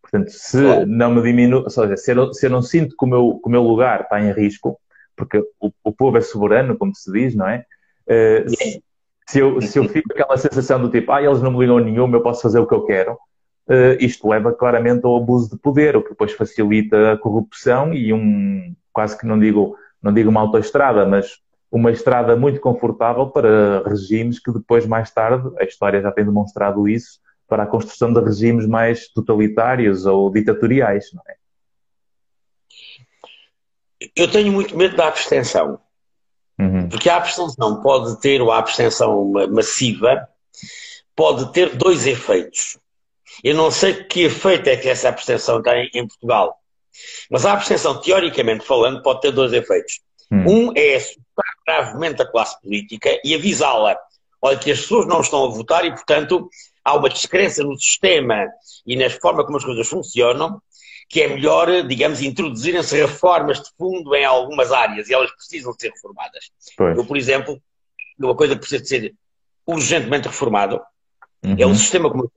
Portanto, 0.01 0.29
se 0.29 0.61
claro. 0.61 0.85
não 0.85 1.15
me 1.15 1.21
diminui, 1.21 1.63
ou 1.63 1.69
seja, 1.69 1.97
se 1.97 2.11
eu, 2.11 2.33
se 2.33 2.45
eu 2.45 2.49
não 2.49 2.61
sinto 2.61 2.95
que 2.97 3.05
o, 3.05 3.07
meu, 3.07 3.39
que 3.41 3.47
o 3.47 3.51
meu 3.51 3.63
lugar 3.63 4.01
está 4.01 4.21
em 4.21 4.31
risco, 4.31 4.79
porque 5.15 5.39
o, 5.59 5.71
o 5.83 5.91
povo 5.91 6.17
é 6.17 6.21
soberano, 6.21 6.77
como 6.77 6.93
se 6.95 7.11
diz, 7.11 7.35
não 7.35 7.47
é? 7.47 7.65
Uh, 8.07 8.49
se, 8.49 8.83
se, 9.27 9.39
eu, 9.39 9.61
se 9.61 9.79
eu 9.79 9.87
fico 9.89 10.07
com 10.07 10.13
aquela 10.13 10.37
sensação 10.37 10.81
do 10.81 10.89
tipo, 10.89 11.11
ah, 11.11 11.21
eles 11.21 11.41
não 11.41 11.51
me 11.51 11.59
ligam 11.59 11.79
nenhum, 11.79 12.11
eu 12.13 12.21
posso 12.21 12.41
fazer 12.41 12.59
o 12.59 12.67
que 12.67 12.73
eu 12.73 12.85
quero, 12.85 13.13
uh, 13.13 13.97
isto 13.99 14.27
leva 14.27 14.53
claramente 14.53 15.05
ao 15.05 15.17
abuso 15.17 15.49
de 15.49 15.57
poder, 15.57 15.95
o 15.95 16.03
que 16.03 16.09
depois 16.09 16.31
facilita 16.33 17.13
a 17.13 17.17
corrupção 17.17 17.93
e 17.93 18.13
um, 18.13 18.73
quase 18.93 19.17
que 19.17 19.25
não 19.25 19.39
digo, 19.39 19.75
não 20.01 20.13
digo 20.13 20.29
uma 20.29 20.41
autoestrada, 20.41 21.05
mas 21.05 21.37
uma 21.71 21.91
estrada 21.91 22.35
muito 22.35 22.59
confortável 22.59 23.27
para 23.27 23.83
regimes 23.87 24.39
que 24.39 24.51
depois, 24.51 24.85
mais 24.85 25.11
tarde, 25.11 25.49
a 25.59 25.63
história 25.63 26.01
já 26.01 26.11
tem 26.11 26.25
demonstrado 26.25 26.87
isso, 26.87 27.19
para 27.47 27.63
a 27.63 27.67
construção 27.67 28.13
de 28.13 28.19
regimes 28.19 28.65
mais 28.67 29.07
totalitários 29.09 30.05
ou 30.05 30.29
ditatoriais, 30.29 31.11
não 31.13 31.23
é? 31.27 31.35
Eu 34.15 34.29
tenho 34.29 34.51
muito 34.51 34.77
medo 34.77 34.95
da 34.95 35.07
abstenção. 35.07 35.79
Uhum. 36.59 36.89
Porque 36.89 37.09
a 37.09 37.17
abstenção 37.17 37.81
pode 37.81 38.19
ter, 38.19 38.41
ou 38.41 38.51
a 38.51 38.59
abstenção 38.59 39.31
massiva, 39.49 40.27
pode 41.15 41.51
ter 41.51 41.75
dois 41.75 42.05
efeitos. 42.05 42.77
Eu 43.43 43.55
não 43.55 43.71
sei 43.71 44.03
que 44.03 44.23
efeito 44.23 44.67
é 44.67 44.77
que 44.77 44.89
essa 44.89 45.09
abstenção 45.09 45.61
tem 45.61 45.89
em 45.93 46.07
Portugal. 46.07 46.55
Mas 47.29 47.45
a 47.45 47.53
abstenção, 47.53 47.99
teoricamente 48.01 48.65
falando, 48.65 49.01
pode 49.01 49.21
ter 49.21 49.31
dois 49.31 49.53
efeitos. 49.53 50.01
Hum. 50.31 50.69
Um 50.69 50.73
é 50.75 50.97
gravemente 51.67 52.21
a 52.21 52.25
classe 52.25 52.59
política 52.61 53.19
e 53.23 53.35
avisá-la. 53.35 53.97
Olha, 54.41 54.57
que 54.57 54.71
as 54.71 54.79
pessoas 54.79 55.05
não 55.05 55.19
estão 55.19 55.43
a 55.45 55.49
votar 55.49 55.83
e, 55.83 55.91
portanto, 55.91 56.49
há 56.83 56.95
uma 56.95 57.09
descrença 57.09 57.63
no 57.63 57.77
sistema 57.77 58.47
e 58.85 58.95
na 58.95 59.09
forma 59.09 59.43
como 59.43 59.57
as 59.57 59.65
coisas 59.65 59.87
funcionam, 59.87 60.61
que 61.09 61.21
é 61.21 61.27
melhor, 61.27 61.83
digamos, 61.83 62.21
introduzirem-se 62.21 62.95
reformas 62.95 63.61
de 63.61 63.69
fundo 63.77 64.15
em 64.15 64.23
algumas 64.23 64.71
áreas 64.71 65.09
e 65.09 65.13
elas 65.13 65.31
precisam 65.31 65.73
ser 65.77 65.89
reformadas. 65.89 66.51
Pois. 66.77 66.97
Eu, 66.97 67.05
por 67.05 67.17
exemplo, 67.17 67.61
uma 68.17 68.35
coisa 68.35 68.53
que 68.53 68.61
precisa 68.61 68.81
de 68.81 68.87
ser 68.87 69.15
urgentemente 69.65 70.27
reformado 70.27 70.79
uhum. 71.43 71.55
é 71.57 71.65
o 71.65 71.75
sistema 71.75 72.09
como 72.09 72.31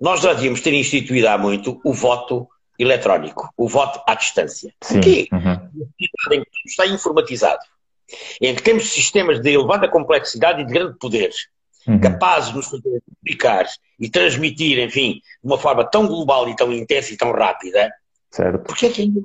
Nós 0.00 0.20
já 0.20 0.34
devíamos 0.34 0.60
ter 0.60 0.74
instituído 0.74 1.28
há 1.28 1.38
muito 1.38 1.80
o 1.84 1.94
voto 1.94 2.48
eletrónico, 2.78 3.50
o 3.56 3.68
voto 3.68 4.00
à 4.06 4.14
distância. 4.14 4.74
Sim. 4.82 4.94
Porquê? 4.94 5.28
Uhum. 5.32 5.96
Está 6.66 6.86
informatizado, 6.86 7.60
em 8.40 8.54
que 8.54 8.62
temos 8.62 8.90
sistemas 8.90 9.40
de 9.40 9.50
elevada 9.50 9.88
complexidade 9.88 10.62
e 10.62 10.66
de 10.66 10.72
grande 10.72 10.98
poder, 10.98 11.30
uhum. 11.86 12.00
capazes 12.00 12.50
de 12.50 12.56
nos 12.56 12.66
fazer 12.66 13.02
publicar 13.20 13.66
e 13.98 14.08
transmitir, 14.08 14.78
enfim, 14.78 15.14
de 15.14 15.20
uma 15.44 15.58
forma 15.58 15.84
tão 15.84 16.06
global 16.06 16.48
e 16.48 16.56
tão 16.56 16.72
intensa 16.72 17.12
e 17.12 17.16
tão 17.16 17.32
rápida, 17.32 17.90
certo. 18.30 18.64
porque 18.64 18.86
é 18.86 18.90
que 18.90 19.02
ainda 19.02 19.20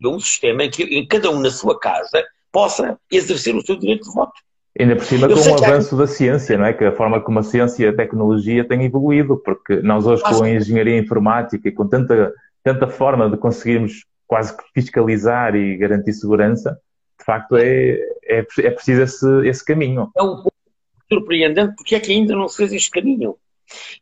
não 0.00 0.16
um 0.16 0.20
sistema 0.20 0.64
em 0.64 0.70
que 0.70 0.82
em 0.82 1.06
cada 1.06 1.30
um 1.30 1.40
na 1.40 1.50
sua 1.50 1.78
casa 1.78 2.24
possa 2.52 2.98
exercer 3.10 3.54
o 3.54 3.64
seu 3.64 3.76
direito 3.76 4.08
de 4.08 4.14
voto? 4.14 4.32
Ainda 4.78 4.94
por 4.94 5.04
cima 5.04 5.26
Eu 5.26 5.36
com 5.36 5.50
o 5.50 5.54
avanço 5.64 5.94
há... 5.96 5.98
da 5.98 6.06
ciência, 6.06 6.56
não 6.56 6.64
é? 6.66 6.72
Que 6.72 6.84
a 6.84 6.92
forma 6.92 7.20
como 7.20 7.40
a 7.40 7.42
ciência 7.42 7.84
e 7.84 7.88
a 7.88 7.96
tecnologia 7.96 8.66
têm 8.66 8.84
evoluído, 8.84 9.36
porque 9.38 9.76
nós 9.82 10.06
hoje 10.06 10.22
com 10.22 10.44
a 10.44 10.50
engenharia 10.50 10.98
informática 10.98 11.68
e 11.68 11.72
com 11.72 11.88
tanta 11.88 12.32
tanta 12.62 12.86
forma 12.86 13.30
de 13.30 13.36
conseguirmos 13.36 14.04
quase 14.26 14.54
que 14.54 14.62
fiscalizar 14.74 15.54
e 15.56 15.76
garantir 15.76 16.12
segurança, 16.12 16.78
de 17.18 17.24
facto 17.24 17.56
é, 17.56 17.98
é, 18.28 18.38
é 18.38 18.70
preciso 18.70 19.02
esse, 19.02 19.48
esse 19.48 19.64
caminho. 19.64 20.10
É 20.16 20.22
um 20.22 20.36
pouco 20.36 20.52
surpreendente 21.10 21.74
porque 21.76 21.94
é 21.94 22.00
que 22.00 22.12
ainda 22.12 22.34
não 22.34 22.48
se 22.48 22.56
fez 22.56 22.72
este 22.72 22.90
caminho. 22.90 23.36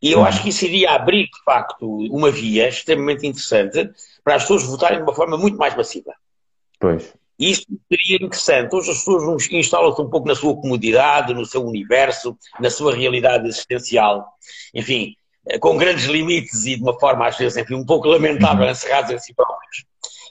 E 0.00 0.12
eu 0.12 0.24
acho 0.24 0.42
que 0.42 0.50
isso 0.50 0.64
iria 0.64 0.92
abrir, 0.92 1.24
de 1.24 1.42
facto, 1.44 1.86
uma 2.10 2.30
via 2.30 2.68
extremamente 2.68 3.26
interessante 3.26 3.90
para 4.22 4.36
as 4.36 4.42
pessoas 4.42 4.64
votarem 4.64 4.98
de 4.98 5.04
uma 5.04 5.14
forma 5.14 5.36
muito 5.36 5.56
mais 5.56 5.76
massiva. 5.76 6.14
Pois. 6.78 7.14
E 7.38 7.50
isso 7.50 7.66
seria 7.88 8.24
interessante. 8.24 8.74
Hoje 8.74 8.90
as 8.90 8.98
pessoas 8.98 9.46
instalam-se 9.50 10.00
um 10.00 10.08
pouco 10.08 10.26
na 10.26 10.34
sua 10.34 10.54
comodidade, 10.54 11.34
no 11.34 11.44
seu 11.44 11.64
universo, 11.64 12.36
na 12.60 12.70
sua 12.70 12.94
realidade 12.94 13.46
existencial. 13.46 14.26
Enfim, 14.74 15.14
eh, 15.48 15.58
com 15.58 15.76
grandes 15.76 16.06
limites 16.06 16.64
e 16.64 16.76
de 16.76 16.82
uma 16.82 16.98
forma, 16.98 17.26
às 17.26 17.36
vezes, 17.36 17.58
enfim, 17.58 17.74
um 17.74 17.84
pouco 17.84 18.08
lamentável, 18.08 18.64
uhum. 18.64 18.70
encerrados 18.70 19.10
em 19.10 19.18
si 19.18 19.34
próprios. 19.34 19.84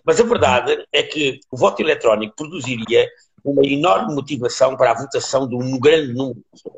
Mas 0.04 0.20
a 0.20 0.24
verdade 0.24 0.86
é 0.92 1.04
que 1.04 1.40
o 1.52 1.58
voto 1.58 1.82
eletrónico 1.82 2.36
produziria 2.36 3.08
uma 3.46 3.66
enorme 3.66 4.16
motivação 4.16 4.76
para 4.76 4.92
a 4.92 4.94
votação 4.96 5.48
de 5.48 5.56
um 5.56 5.80
grande 5.80 6.14
número 6.14 6.36
de 6.36 6.44
pessoas. 6.52 6.78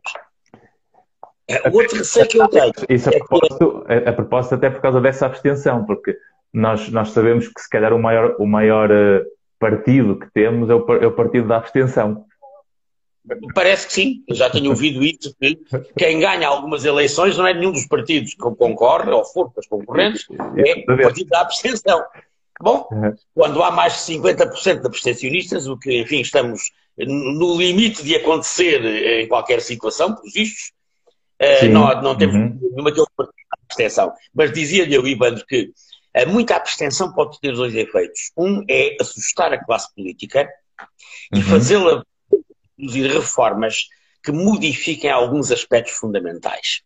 Eh, 1.47 1.69
o 1.69 1.75
outro 1.75 1.97
receio 1.97 2.27
que 2.27 2.37
eu 2.37 2.47
tenho. 2.49 2.73
Isso 2.89 3.09
a, 3.09 3.13
é 3.13 3.19
propósito, 3.19 3.85
a, 4.05 4.13
propósito, 4.13 4.55
até 4.55 4.69
por 4.69 4.81
causa 4.81 4.99
dessa 4.99 5.25
abstenção, 5.25 5.85
porque 5.85 6.17
nós, 6.53 6.89
nós 6.89 7.11
sabemos 7.11 7.47
que 7.47 7.61
se 7.61 7.69
calhar 7.69 7.93
o 7.93 7.99
maior, 7.99 8.35
o 8.37 8.45
maior 8.45 8.91
eh, 8.91 9.23
partido 9.57 10.19
que 10.19 10.29
temos 10.31 10.69
é 10.69 10.75
o, 10.75 10.93
é 10.95 11.07
o 11.07 11.11
partido 11.11 11.47
da 11.47 11.57
abstenção. 11.57 12.25
Parece 13.53 13.87
que 13.87 13.93
sim, 13.93 14.23
eu 14.27 14.35
já 14.35 14.49
tenho 14.49 14.69
ouvido 14.69 15.03
isso, 15.03 15.35
que 15.39 15.59
quem 15.97 16.19
ganha 16.19 16.47
algumas 16.47 16.85
eleições 16.85 17.37
não 17.37 17.45
é 17.45 17.53
nenhum 17.53 17.73
dos 17.73 17.85
partidos 17.85 18.33
que 18.33 18.39
concorre, 18.39 19.11
ou 19.11 19.25
forças 19.25 19.67
concorrentes, 19.67 20.25
é 20.55 20.89
o 20.89 20.97
partido 20.97 21.29
da 21.29 21.41
abstenção. 21.41 22.01
Bom, 22.61 22.87
quando 23.33 23.61
há 23.61 23.71
mais 23.71 23.93
de 23.93 24.13
50% 24.13 24.81
de 24.81 24.87
abstencionistas, 24.87 25.67
o 25.67 25.77
que, 25.77 26.01
enfim, 26.01 26.21
estamos 26.21 26.71
no 26.97 27.57
limite 27.57 28.03
de 28.03 28.15
acontecer 28.15 28.83
em 29.21 29.27
qualquer 29.27 29.61
situação, 29.61 30.15
por 30.15 30.23
vistos, 30.31 30.71
eh, 31.39 31.67
não, 31.67 32.01
não 32.01 32.17
temos 32.17 32.35
uhum. 32.35 32.59
nenhuma 32.61 32.91
de 32.91 33.01
abstenção. 33.63 34.11
Mas 34.33 34.51
dizia-lhe 34.51 34.95
eu, 34.95 35.07
Ivandro, 35.07 35.45
que 35.45 35.71
eh, 36.13 36.25
muita 36.25 36.55
abstenção 36.55 37.13
pode 37.13 37.39
ter 37.39 37.53
dois 37.53 37.75
efeitos. 37.75 38.31
Um 38.35 38.65
é 38.67 38.97
assustar 38.99 39.53
a 39.53 39.63
classe 39.63 39.93
política 39.93 40.49
e 41.31 41.37
uhum. 41.37 41.43
fazê-la 41.43 42.03
introduzir 42.77 43.11
reformas 43.11 43.87
que 44.23 44.31
modifiquem 44.31 45.11
alguns 45.11 45.51
aspectos 45.51 45.93
fundamentais. 45.93 46.81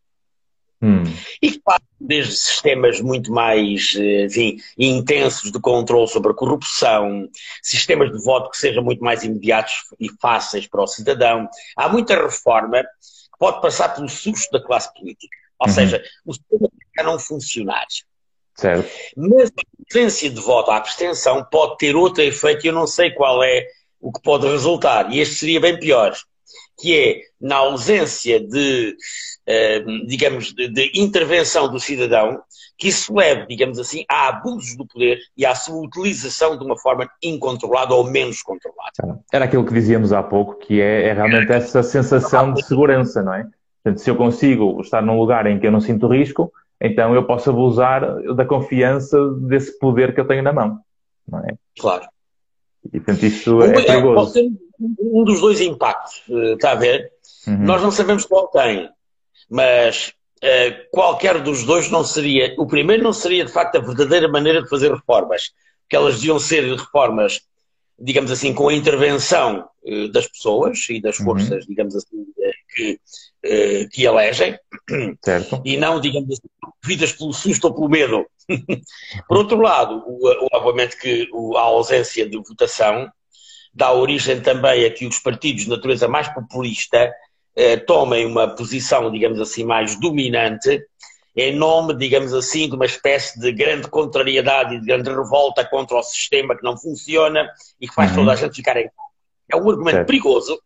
Hum. 0.82 1.04
E 1.42 1.60
passam 1.60 1.86
desde 2.00 2.36
sistemas 2.36 3.00
muito 3.02 3.32
mais 3.32 3.96
enfim, 3.96 4.58
intensos 4.78 5.52
de 5.52 5.60
controle 5.60 6.08
sobre 6.08 6.32
a 6.32 6.36
corrupção, 6.36 7.30
sistemas 7.62 8.12
de 8.12 8.24
voto 8.24 8.50
que 8.50 8.58
sejam 8.58 8.84
muito 8.84 9.04
mais 9.04 9.24
imediatos 9.24 9.74
e 10.00 10.10
fáceis 10.20 10.68
para 10.68 10.82
o 10.82 10.88
cidadão. 10.88 11.48
Há 11.76 11.88
muita 11.88 12.16
reforma 12.16 12.82
que 12.82 13.38
pode 13.40 13.62
passar 13.62 13.90
pelo 13.94 14.10
susto 14.10 14.52
da 14.52 14.64
classe 14.64 14.92
política. 14.94 15.38
Ou 15.60 15.68
uhum. 15.68 15.74
seja, 15.74 16.04
o 16.26 16.34
sistema 16.34 16.70
a 16.98 17.04
não 17.04 17.20
funcionar. 17.20 17.86
Certo. 18.56 18.90
Mas 19.16 19.50
a 19.50 19.62
ausência 19.90 20.30
de 20.30 20.40
voto, 20.40 20.72
a 20.72 20.78
abstenção, 20.78 21.44
pode 21.44 21.78
ter 21.78 21.96
outro 21.96 22.22
efeito 22.22 22.66
e 22.66 22.70
eu 22.70 22.74
não 22.74 22.88
sei 22.88 23.12
qual 23.12 23.44
é 23.44 23.68
o 24.00 24.12
que 24.12 24.22
pode 24.22 24.48
resultar, 24.48 25.12
e 25.14 25.20
este 25.20 25.36
seria 25.36 25.62
bem 25.62 25.80
pior, 25.80 26.16
que 26.82 26.98
é 26.98 27.22
na 27.40 27.58
ausência 27.58 28.40
de, 28.40 28.96
eh, 29.46 29.84
digamos, 30.08 30.52
de, 30.52 30.68
de, 30.68 30.92
intervenção 30.96 31.70
do 31.70 31.80
cidadão, 31.80 32.42
que 32.76 32.88
isso 32.88 33.14
leve, 33.14 33.46
digamos 33.46 33.78
assim, 33.78 34.04
a 34.10 34.30
abusos 34.30 34.76
do 34.76 34.88
poder 34.88 35.20
e 35.38 35.46
à 35.46 35.54
sua 35.54 35.80
utilização 35.80 36.58
de 36.58 36.66
uma 36.66 36.76
forma 36.76 37.08
incontrolada 37.22 37.94
ou 37.94 38.10
menos 38.10 38.42
controlada. 38.42 39.20
Era 39.32 39.46
aquilo 39.46 39.64
que 39.64 39.74
dizíamos 39.74 40.12
há 40.12 40.24
pouco, 40.24 40.56
que 40.56 40.82
é, 40.82 41.10
é 41.10 41.14
realmente 41.14 41.52
essa 41.52 41.84
sensação 41.84 42.52
de 42.52 42.66
segurança, 42.66 43.22
não 43.22 43.36
é? 43.36 43.46
Portanto, 43.84 44.02
se 44.02 44.10
eu 44.10 44.16
consigo 44.16 44.82
estar 44.82 45.04
num 45.04 45.20
lugar 45.20 45.46
em 45.46 45.60
que 45.60 45.68
eu 45.68 45.72
não 45.72 45.82
sinto 45.82 46.08
risco, 46.08 46.52
então 46.82 47.14
eu 47.14 47.24
posso 47.28 47.52
abusar 47.52 48.02
da 48.34 48.46
confiança 48.46 49.18
desse 49.42 49.78
poder 49.78 50.16
que 50.16 50.20
eu 50.20 50.28
tenho 50.28 50.42
na 50.42 50.52
mão, 50.52 50.80
não 51.28 51.40
é? 51.40 51.54
Claro. 51.80 52.08
E 52.86 53.00
portanto 53.00 53.24
isso 53.24 53.62
é, 53.62 53.70
é 53.70 53.86
perigoso. 53.86 54.34
Um 55.00 55.24
dos 55.24 55.40
dois 55.40 55.62
impactos, 55.62 56.24
eh, 56.30 56.54
está 56.54 56.72
a 56.72 56.76
ver? 56.76 57.12
Uhum. 57.48 57.60
Nós 57.60 57.82
não 57.82 57.92
sabemos 57.92 58.26
qual 58.26 58.48
tem, 58.48 58.90
mas 59.50 60.14
uh, 60.44 60.90
qualquer 60.92 61.42
dos 61.42 61.64
dois 61.64 61.90
não 61.90 62.04
seria. 62.04 62.56
O 62.58 62.66
primeiro 62.66 63.04
não 63.04 63.14
seria 63.14 63.46
de 63.46 63.52
facto 63.52 63.76
a 63.76 63.82
verdadeira 63.82 64.28
maneira 64.28 64.62
de 64.62 64.70
fazer 64.70 64.92
reformas, 64.92 65.52
que 65.90 65.96
elas 65.96 66.16
deviam 66.16 66.40
ser 66.40 66.64
reformas, 66.76 67.42
digamos 68.00 68.32
assim, 68.32 68.54
com 68.54 68.70
a 68.70 68.74
intervenção 68.74 69.68
uh, 69.84 70.12
das 70.12 70.28
pessoas 70.28 70.88
e 70.90 71.02
das 71.02 71.20
uhum. 71.20 71.26
forças, 71.26 71.64
uhum. 71.64 71.70
digamos 71.70 71.96
assim, 71.96 72.26
que, 72.74 73.00
uh, 73.46 73.90
que 73.90 74.04
elegem, 74.04 74.58
certo. 75.24 75.62
e 75.66 75.78
não, 75.78 76.00
digamos 76.00 76.32
assim, 76.32 76.74
vidas 76.84 77.12
pelo 77.12 77.34
susto 77.34 77.66
ou 77.66 77.74
pelo 77.74 77.90
medo. 77.90 78.26
Por 79.28 79.38
outro 79.38 79.60
lado, 79.60 80.04
o, 80.08 80.48
obviamente 80.54 80.98
que 80.98 81.30
a 81.56 81.62
ausência 81.62 82.28
de 82.28 82.38
votação 82.38 83.12
dá 83.74 83.92
origem 83.92 84.42
também 84.42 84.86
a 84.86 84.92
que 84.92 85.06
os 85.06 85.20
partidos 85.20 85.64
de 85.64 85.70
natureza 85.70 86.08
mais 86.08 86.28
populista 86.30 87.14
eh, 87.56 87.78
tomem 87.78 88.26
uma 88.26 88.48
posição, 88.48 89.12
digamos 89.12 89.40
assim, 89.40 89.64
mais 89.64 90.00
dominante, 90.00 90.84
em 91.36 91.56
nome, 91.56 91.96
digamos 91.96 92.34
assim, 92.34 92.68
de 92.68 92.76
uma 92.76 92.86
espécie 92.86 93.40
de 93.40 93.52
grande 93.54 93.88
contrariedade 93.88 94.76
e 94.76 94.80
de 94.80 94.86
grande 94.86 95.10
revolta 95.10 95.66
contra 95.66 95.98
o 95.98 96.04
sistema 96.04 96.56
que 96.56 96.64
não 96.64 96.78
funciona 96.78 97.50
e 97.80 97.88
que 97.88 97.94
faz 97.94 98.12
uhum. 98.12 98.18
toda 98.18 98.34
a 98.34 98.36
gente 98.36 98.56
ficar 98.56 98.78
em. 98.78 98.90
É 99.50 99.56
um 99.56 99.70
argumento 99.70 99.96
certo. 99.96 100.08
perigoso, 100.08 100.62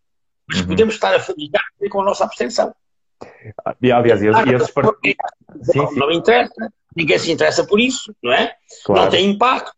mas 0.47 0.59
uhum. 0.59 0.67
podemos 0.67 0.95
estar 0.95 1.13
a 1.13 1.19
fabricar 1.19 1.63
com 1.89 2.01
a 2.01 2.05
nossa 2.05 2.23
abstenção. 2.23 2.73
E, 3.81 3.91
aliás, 3.91 4.21
e, 4.21 4.25
e 4.25 4.55
esses 4.55 4.71
partidos... 4.71 5.15
Não, 5.73 5.91
não 5.93 6.11
interessa, 6.11 6.53
ninguém 6.95 7.17
se 7.17 7.31
interessa 7.31 7.65
por 7.65 7.79
isso, 7.79 8.15
não 8.21 8.33
é? 8.33 8.55
Claro. 8.83 9.03
Não 9.03 9.09
tem 9.09 9.29
impacto, 9.29 9.75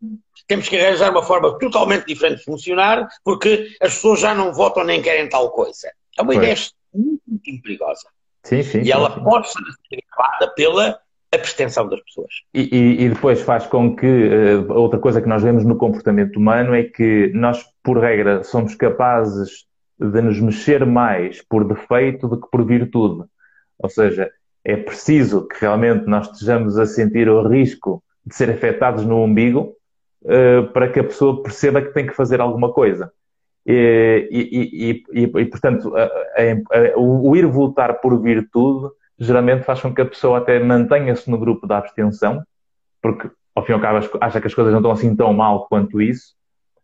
temos 0.48 0.70
que 0.70 0.78
arranjar 0.78 1.12
uma 1.12 1.24
forma 1.24 1.58
totalmente 1.60 2.06
diferente 2.06 2.40
de 2.40 2.46
funcionar, 2.46 3.08
porque 3.24 3.68
as 3.82 3.96
pessoas 3.96 4.22
já 4.22 4.34
não 4.34 4.54
votam 4.54 4.84
nem 4.84 5.02
querem 5.02 5.28
tal 5.30 5.52
coisa. 5.52 5.90
É 6.18 6.22
uma 6.22 6.34
pois. 6.34 6.38
ideia 6.38 6.56
muito, 6.94 7.22
muito 7.28 7.62
perigosa. 7.62 8.08
Sim, 8.44 8.64
sim. 8.64 8.80
E 8.80 8.86
sim, 8.86 8.92
ela 8.92 9.10
pode 9.10 9.52
ser 9.52 9.60
gravada 9.92 10.54
pela 10.56 11.00
abstenção 11.34 11.88
das 11.90 12.02
pessoas. 12.02 12.34
E, 12.54 12.62
e, 12.72 13.04
e, 13.04 13.10
depois 13.10 13.42
faz 13.42 13.68
com 13.68 13.96
que, 13.96 14.06
uh, 14.06 14.74
outra 14.74 14.98
coisa 14.98 15.22
que 15.22 15.28
nós 15.28 15.44
vemos 15.44 15.66
no 15.66 15.76
comportamento 15.76 16.38
humano 16.38 16.74
é 16.74 16.84
que 16.84 17.30
nós, 17.34 17.66
por 17.84 18.00
regra, 18.00 18.44
somos 18.44 18.74
capazes 18.76 19.66
de 20.00 20.22
nos 20.22 20.40
mexer 20.40 20.86
mais 20.86 21.42
por 21.42 21.68
defeito 21.68 22.28
do 22.28 22.40
que 22.40 22.50
por 22.50 22.66
virtude. 22.66 23.26
Ou 23.80 23.90
seja, 23.90 24.32
é 24.64 24.78
preciso 24.78 25.48
que 25.48 25.60
realmente 25.60 26.06
nós 26.08 26.32
estejamos 26.32 26.78
a 26.78 26.86
sentir 26.86 27.30
o 27.30 27.48
risco 27.48 28.02
de 28.26 28.36
ser 28.36 28.50
afetados 28.50 29.06
no 29.06 29.24
umbigo 29.24 29.77
uh, 30.28 30.68
para 30.72 30.90
que 30.90 31.00
a 31.00 31.04
pessoa 31.04 31.42
perceba 31.42 31.82
que 31.82 31.94
tem 31.94 32.06
que 32.06 32.14
fazer 32.14 32.40
alguma 32.40 32.72
coisa. 32.72 33.12
E, 33.66 34.30
e, 34.32 35.04
e, 35.14 35.24
e 35.24 35.46
portanto, 35.46 35.94
a, 35.98 36.04
a, 36.04 36.94
a, 36.94 36.98
o 36.98 37.36
ir 37.36 37.46
votar 37.46 38.00
por 38.00 38.22
virtude 38.22 38.90
geralmente 39.20 39.64
faz 39.64 39.82
com 39.82 39.94
que 39.94 40.02
a 40.02 40.06
pessoa 40.06 40.38
até 40.38 40.60
mantenha-se 40.60 41.30
no 41.30 41.38
grupo 41.38 41.68
da 41.68 41.78
abstenção, 41.78 42.44
porque 43.02 43.30
ao 43.56 43.66
fim 43.66 43.72
e 43.72 43.76
ao 43.76 43.82
cabo 43.82 44.08
acha 44.22 44.40
que 44.40 44.48
as 44.48 44.54
coisas 44.54 44.72
não 44.72 44.80
estão 44.80 44.92
assim 44.92 45.16
tão 45.16 45.34
mal 45.34 45.68
quanto 45.68 46.02
isso, 46.02 46.34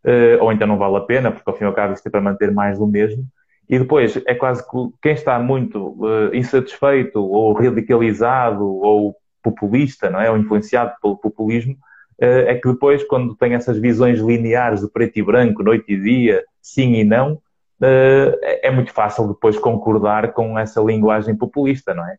uh, 0.04 0.42
ou 0.42 0.52
então 0.52 0.66
não 0.66 0.76
vale 0.76 0.96
a 0.96 1.00
pena, 1.00 1.30
porque 1.30 1.48
ao 1.48 1.56
fim 1.56 1.64
e 1.64 1.66
ao 1.66 1.72
cabo 1.72 1.94
isto 1.94 2.06
é 2.06 2.10
para 2.10 2.20
manter 2.20 2.50
mais 2.50 2.78
do 2.78 2.86
mesmo. 2.86 3.24
E 3.68 3.78
depois 3.78 4.20
é 4.26 4.34
quase 4.34 4.62
que 4.68 4.76
quem 5.00 5.12
está 5.12 5.38
muito 5.38 5.96
uh, 6.04 6.34
insatisfeito 6.34 7.18
ou 7.18 7.54
radicalizado 7.54 8.64
ou 8.64 9.16
populista, 9.42 10.10
não 10.10 10.20
é? 10.20 10.30
Ou 10.30 10.36
influenciado 10.36 10.92
pelo 11.00 11.16
populismo, 11.16 11.74
eh, 11.74 11.78
é 12.18 12.54
que 12.54 12.68
depois, 12.68 13.02
quando 13.04 13.34
tem 13.34 13.54
essas 13.54 13.78
visões 13.78 14.20
lineares 14.20 14.80
de 14.80 14.88
preto 14.88 15.18
e 15.18 15.22
branco, 15.22 15.62
noite 15.62 15.92
e 15.92 16.00
dia, 16.00 16.44
sim 16.60 16.94
e 16.94 17.04
não, 17.04 17.40
eh, 17.82 18.60
é 18.62 18.70
muito 18.70 18.92
fácil 18.92 19.28
depois 19.28 19.58
concordar 19.58 20.32
com 20.32 20.58
essa 20.58 20.80
linguagem 20.80 21.36
populista, 21.36 21.92
não 21.92 22.06
é? 22.08 22.16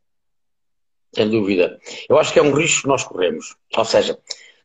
Sem 1.13 1.29
dúvida. 1.29 1.79
Eu 2.09 2.19
acho 2.19 2.33
que 2.33 2.39
é 2.39 2.43
um 2.43 2.53
risco 2.53 2.83
que 2.83 2.87
nós 2.87 3.03
corremos. 3.03 3.55
Ou 3.75 3.85
seja, 3.85 4.19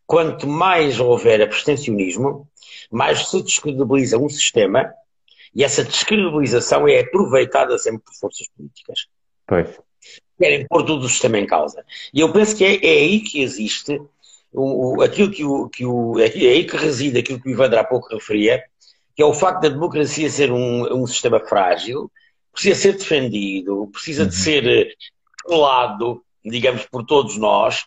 quanto 0.04 0.46
mais 0.46 0.98
houver 0.98 1.40
abstencionismo, 1.40 2.48
mais 2.90 3.28
se 3.28 3.42
descredibiliza 3.42 4.18
um 4.18 4.28
sistema 4.28 4.92
e 5.54 5.64
essa 5.64 5.84
descredibilização 5.84 6.88
é 6.88 7.00
aproveitada 7.00 7.78
sempre 7.78 8.02
por 8.04 8.14
forças 8.14 8.48
políticas. 8.48 9.06
Pois. 9.46 9.80
Querem 10.38 10.66
pôr 10.66 10.84
todo 10.84 11.04
o 11.04 11.08
sistema 11.08 11.38
em 11.38 11.46
causa. 11.46 11.84
E 12.12 12.20
eu 12.20 12.32
penso 12.32 12.56
que 12.56 12.64
é, 12.64 12.74
é 12.84 13.00
aí 13.00 13.20
que 13.20 13.40
existe 13.40 14.00
o, 14.52 14.98
o, 14.98 15.02
aquilo 15.02 15.30
que 15.30 15.44
o, 15.44 15.68
que 15.68 15.84
o. 15.84 16.18
É, 16.18 16.26
é 16.26 16.50
aí 16.50 16.64
que 16.64 16.76
reside 16.76 17.18
aquilo 17.18 17.40
que 17.40 17.48
o 17.48 17.52
Ivandro 17.52 17.78
há 17.78 17.84
pouco 17.84 18.12
referia, 18.12 18.62
que 19.14 19.22
é 19.22 19.26
o 19.26 19.34
facto 19.34 19.62
da 19.62 19.68
democracia 19.68 20.28
ser 20.28 20.50
um, 20.50 21.02
um 21.02 21.06
sistema 21.06 21.40
frágil, 21.40 22.10
precisa 22.52 22.80
ser 22.80 22.92
defendido, 22.94 23.88
precisa 23.92 24.24
uhum. 24.24 24.28
de 24.28 24.36
ser 24.36 24.96
colado, 25.44 26.22
digamos, 26.44 26.84
por 26.86 27.04
todos 27.04 27.36
nós, 27.36 27.84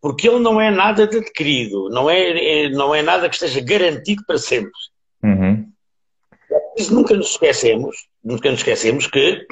porque 0.00 0.28
ele 0.28 0.38
não 0.38 0.60
é 0.60 0.70
nada 0.70 1.04
adquirido, 1.04 1.88
não 1.90 2.08
é, 2.08 2.64
é, 2.64 2.68
não 2.70 2.94
é 2.94 3.02
nada 3.02 3.28
que 3.28 3.34
esteja 3.34 3.60
garantido 3.60 4.22
para 4.26 4.38
sempre. 4.38 4.72
Uhum. 5.22 5.70
nunca 6.90 7.14
nos 7.14 7.30
esquecemos, 7.30 8.06
nunca 8.22 8.50
nos 8.50 8.60
esquecemos 8.60 9.06
que 9.06 9.46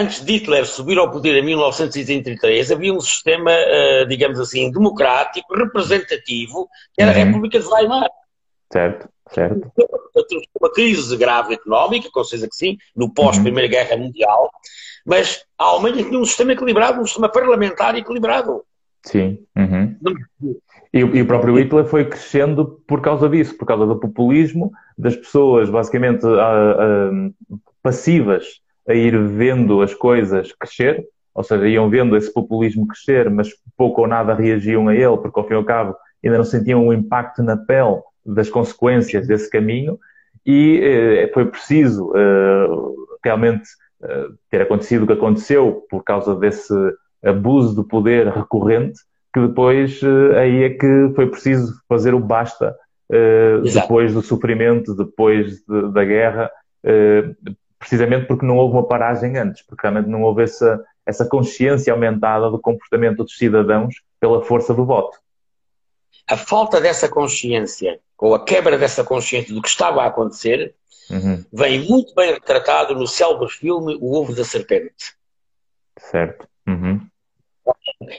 Antes 0.00 0.24
de 0.24 0.32
Hitler 0.32 0.66
subir 0.66 0.98
ao 0.98 1.10
poder 1.10 1.36
em 1.36 1.44
1933, 1.44 2.72
havia 2.72 2.92
um 2.92 3.00
sistema, 3.00 3.50
uh, 3.50 4.06
digamos 4.06 4.40
assim, 4.40 4.70
democrático, 4.70 5.54
representativo, 5.54 6.68
que 6.92 7.02
era 7.02 7.12
a 7.12 7.14
uhum. 7.14 7.24
República 7.24 7.60
de 7.60 7.66
Weimar. 7.66 8.08
Certo, 8.72 9.08
certo. 9.30 9.72
Uma 10.60 10.72
crise 10.72 11.16
grave 11.16 11.54
económica, 11.54 12.08
com 12.12 12.24
certeza 12.24 12.48
que 12.48 12.56
sim, 12.56 12.78
no 12.96 13.12
pós-Primeira 13.12 13.66
uhum. 13.66 13.70
Guerra 13.70 13.96
Mundial, 13.96 14.50
mas 15.04 15.44
a 15.58 15.64
Alemanha 15.64 16.02
tinha 16.02 16.18
um 16.18 16.24
sistema 16.24 16.52
equilibrado, 16.52 17.00
um 17.00 17.06
sistema 17.06 17.28
parlamentar 17.28 17.94
equilibrado. 17.94 18.64
Sim. 19.04 19.38
Uhum. 19.56 19.96
E, 20.92 20.98
e, 20.98 21.22
o 21.22 21.26
próprio 21.26 21.58
Hitler 21.58 21.84
foi 21.84 22.04
crescendo 22.06 22.82
por 22.86 23.02
causa 23.02 23.28
disso, 23.28 23.56
por 23.56 23.66
causa 23.66 23.86
do 23.86 24.00
populismo, 24.00 24.72
das 24.96 25.14
pessoas 25.14 25.68
basicamente 25.68 26.24
uh, 26.24 26.30
uh, 26.30 27.60
passivas 27.82 28.63
a 28.88 28.94
ir 28.94 29.18
vendo 29.18 29.82
as 29.82 29.94
coisas 29.94 30.52
crescer, 30.52 31.04
ou 31.34 31.42
seja, 31.42 31.66
iam 31.68 31.90
vendo 31.90 32.16
esse 32.16 32.32
populismo 32.32 32.86
crescer, 32.86 33.28
mas 33.30 33.50
pouco 33.76 34.02
ou 34.02 34.06
nada 34.06 34.34
reagiam 34.34 34.88
a 34.88 34.94
ele, 34.94 35.16
porque 35.16 35.38
ao 35.38 35.46
fim 35.46 35.54
e 35.54 35.56
ao 35.56 35.64
cabo 35.64 35.96
ainda 36.22 36.38
não 36.38 36.44
sentiam 36.44 36.86
o 36.86 36.92
impacto 36.92 37.42
na 37.42 37.56
pele 37.56 38.00
das 38.24 38.48
consequências 38.48 39.26
desse 39.26 39.50
caminho, 39.50 39.98
e 40.46 40.80
eh, 40.82 41.30
foi 41.32 41.46
preciso 41.46 42.12
eh, 42.14 42.66
realmente 43.24 43.68
eh, 44.02 44.26
ter 44.50 44.62
acontecido 44.62 45.02
o 45.02 45.06
que 45.06 45.12
aconteceu 45.14 45.84
por 45.90 46.04
causa 46.04 46.34
desse 46.34 46.74
abuso 47.22 47.82
de 47.82 47.88
poder 47.88 48.28
recorrente, 48.28 49.00
que 49.32 49.40
depois 49.40 50.00
eh, 50.02 50.38
aí 50.38 50.62
é 50.64 50.70
que 50.70 51.12
foi 51.16 51.26
preciso 51.26 51.74
fazer 51.88 52.14
o 52.14 52.20
basta 52.20 52.76
eh, 53.10 53.60
depois 53.72 54.14
do 54.14 54.22
sofrimento, 54.22 54.94
depois 54.94 55.56
de, 55.64 55.92
da 55.92 56.04
guerra, 56.04 56.50
eh, 56.84 57.34
precisamente 57.78 58.26
porque 58.26 58.46
não 58.46 58.56
houve 58.56 58.74
uma 58.74 58.86
paragem 58.86 59.36
antes, 59.36 59.62
porque 59.62 59.82
realmente 59.82 60.08
não 60.08 60.22
houve 60.22 60.42
essa, 60.42 60.82
essa 61.04 61.26
consciência 61.26 61.92
aumentada 61.92 62.50
do 62.50 62.58
comportamento 62.58 63.18
dos 63.24 63.36
cidadãos 63.36 63.96
pela 64.20 64.42
força 64.42 64.72
do 64.72 64.84
voto. 64.84 65.18
A 66.28 66.36
falta 66.36 66.80
dessa 66.80 67.08
consciência, 67.08 68.00
ou 68.18 68.34
a 68.34 68.44
quebra 68.44 68.78
dessa 68.78 69.04
consciência 69.04 69.54
do 69.54 69.60
que 69.60 69.68
estava 69.68 70.02
a 70.02 70.06
acontecer, 70.06 70.74
uhum. 71.10 71.44
vem 71.52 71.86
muito 71.86 72.14
bem 72.14 72.32
retratado 72.32 72.94
no 72.94 73.06
célebre 73.06 73.48
filme 73.48 73.98
O 74.00 74.14
Ovo 74.14 74.34
da 74.34 74.44
Serpente. 74.44 75.14
Certo. 75.98 76.48
Uhum. 76.66 77.06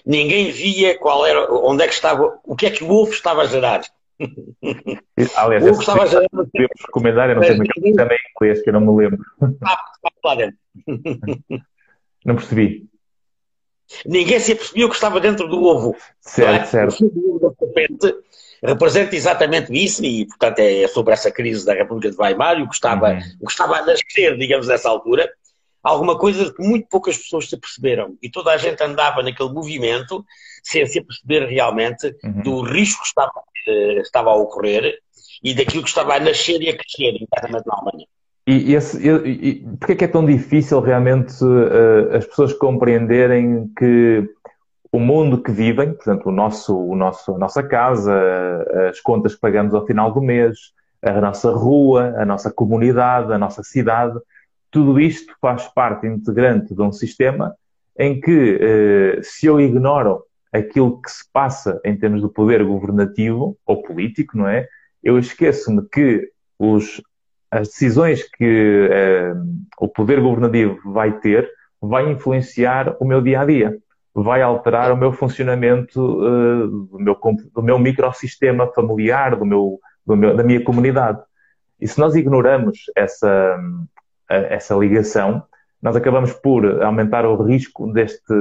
Ninguém 0.06 0.52
via 0.52 0.98
qual 0.98 1.26
era, 1.26 1.52
onde 1.52 1.84
é 1.84 1.88
que 1.88 1.94
estava, 1.94 2.39
o 2.44 2.56
que 2.56 2.65
é 2.65 2.72
que 2.72 2.84
o 2.84 2.89
ovo 2.89 3.12
estava 3.12 3.41
a 3.44 3.46
gerar. 3.46 3.82
Aliás, 5.36 5.65
o 5.65 5.82
gerar. 5.82 6.30
Podemos 6.30 6.82
recomendar, 6.86 7.30
eu 7.30 7.36
não 7.36 7.43
sei 7.43 7.58
como 7.58 7.63
é 7.63 7.67
que 7.67 7.93
também 7.93 8.17
em 8.17 8.32
inglês, 8.32 8.62
que 8.62 8.69
eu 8.69 8.73
não 8.73 8.82
me 8.82 9.04
lembro. 9.04 9.19
Ah, 9.63 9.86
lá 10.23 10.36
dentro. 10.36 10.58
Não 12.25 12.36
percebi. 12.36 12.89
Ninguém 14.04 14.39
se 14.39 14.54
apercebia 14.54 14.88
o 14.88 14.89
que 14.89 14.95
estava 14.95 15.19
dentro 15.19 15.47
do 15.47 15.63
ovo. 15.63 15.95
Certo, 16.19 16.63
é? 16.63 16.65
certo. 16.65 16.97
repente, 17.62 18.15
representa 18.63 19.15
exatamente 19.15 19.71
isso 19.71 20.04
e, 20.04 20.25
portanto, 20.25 20.58
é 20.58 20.88
sobre 20.88 21.13
essa 21.13 21.30
crise 21.30 21.63
da 21.63 21.75
República 21.75 22.10
de 22.10 22.19
Weimar 22.19 22.58
e 22.60 22.63
o 22.63 22.67
que 22.67 22.73
estava, 22.73 23.12
uhum. 23.12 23.19
o 23.41 23.45
que 23.45 23.51
estava 23.51 23.78
a 23.78 23.86
nascer, 23.86 24.36
digamos, 24.39 24.67
nessa 24.67 24.89
altura 24.89 25.32
alguma 25.86 26.17
coisa 26.17 26.51
que 26.51 26.63
muito 26.63 26.88
poucas 26.89 27.15
pessoas 27.15 27.47
se 27.47 27.56
perceberam. 27.56 28.17
E 28.21 28.30
toda 28.30 28.51
a 28.51 28.58
gente 28.58 28.82
andava 28.82 29.21
naquele 29.21 29.49
movimento 29.49 30.25
sem 30.63 30.86
se 30.88 30.99
perceber 30.99 31.45
realmente 31.45 32.08
uhum. 32.23 32.41
do 32.41 32.62
risco 32.63 33.01
que 33.01 33.08
estava, 33.08 33.32
uh, 33.67 34.01
estava 34.01 34.32
a 34.32 34.36
ocorrer 34.36 34.97
e 35.43 35.54
daquilo 35.54 35.84
que 35.84 35.89
estava 35.89 36.15
a 36.15 36.19
nascer 36.19 36.62
e 36.62 36.69
a 36.69 36.78
crescer 36.78 37.21
internamente 37.21 37.67
na 37.67 37.73
Alemanha. 37.73 38.08
E, 38.47 38.73
esse, 38.75 38.97
e, 38.99 39.49
e 39.49 39.56
porquê 39.78 39.93
é 39.93 39.95
que 39.95 40.04
é 40.04 40.08
tão 40.08 40.25
difícil 40.25 40.80
realmente 40.80 41.43
uh, 41.43 42.15
as 42.15 42.25
pessoas 42.25 42.54
compreenderem 42.54 43.71
que 43.78 44.28
o 44.91 44.99
mundo 44.99 45.41
que 45.41 45.51
vivem, 45.51 45.93
portanto, 45.93 46.28
o 46.28 46.32
nosso, 46.32 46.78
o 46.78 46.95
nosso, 46.95 47.36
a 47.36 47.38
nossa 47.38 47.62
casa, 47.62 48.13
as 48.89 49.01
contas 49.01 49.36
que 49.36 49.41
pagamos 49.41 49.73
ao 49.73 49.86
final 49.86 50.13
do 50.13 50.21
mês, 50.21 50.58
a 51.01 51.19
nossa 51.19 51.51
rua, 51.51 52.15
a 52.17 52.25
nossa 52.25 52.49
comunidade, 52.49 53.34
a 53.34 53.38
nossa 53.38 53.62
cidade, 53.62 54.17
tudo 54.71 54.99
isto 54.99 55.34
faz 55.39 55.67
parte 55.67 56.08
integrante 56.08 56.73
de 56.73 56.82
um 56.82 56.91
sistema 56.91 57.56
em 57.97 58.19
que, 58.19 58.60
eh, 58.60 59.19
se 59.21 59.45
eu 59.45 59.62
ignoro 59.62 60.24
aquilo 60.58 61.02
que 61.02 61.12
se 61.12 61.24
passa 61.32 61.80
em 61.84 61.98
termos 61.98 62.22
de 62.22 62.30
poder 62.30 62.63
governativo 62.63 63.58
ou 63.65 63.82
político, 63.84 64.38
não 64.38 64.48
é? 64.48 64.68
Eu 65.04 65.20
esqueço-me 65.20 65.88
que 65.89 66.30
os, 66.58 67.02
as 67.52 67.68
decisões 67.68 68.24
que 68.24 68.89
eh, 68.91 69.34
o 69.80 69.88
poder 69.88 70.22
governativo 70.22 70.80
vai 70.91 71.20
ter 71.20 71.50
vai 71.82 72.10
influenciar 72.10 72.96
o 73.00 73.06
meu 73.06 73.22
dia 73.22 73.41
a 73.41 73.46
dia, 73.46 73.78
vai 74.13 74.41
alterar 74.41 74.91
o 74.91 74.98
meu 74.98 75.12
funcionamento 75.12 76.00
eh, 76.00 76.68
do, 76.68 77.00
meu, 77.00 77.20
do 77.54 77.62
meu 77.62 77.78
microsistema 77.78 78.72
familiar, 78.74 79.36
do 79.36 79.46
meu, 79.46 79.80
do 80.06 80.15
meu, 80.15 80.36
da 80.36 80.44
minha 80.44 80.63
comunidade. 80.63 81.22
E 81.80 81.88
se 81.88 82.00
nós 82.00 82.15
ignoramos 82.15 82.86
essa, 82.96 83.60
essa 84.30 84.74
ligação, 84.76 85.44
nós 85.82 85.96
acabamos 85.96 86.34
por 86.34 86.82
aumentar 86.82 87.26
o 87.26 87.44
risco 87.44 87.91
deste, 87.91 88.34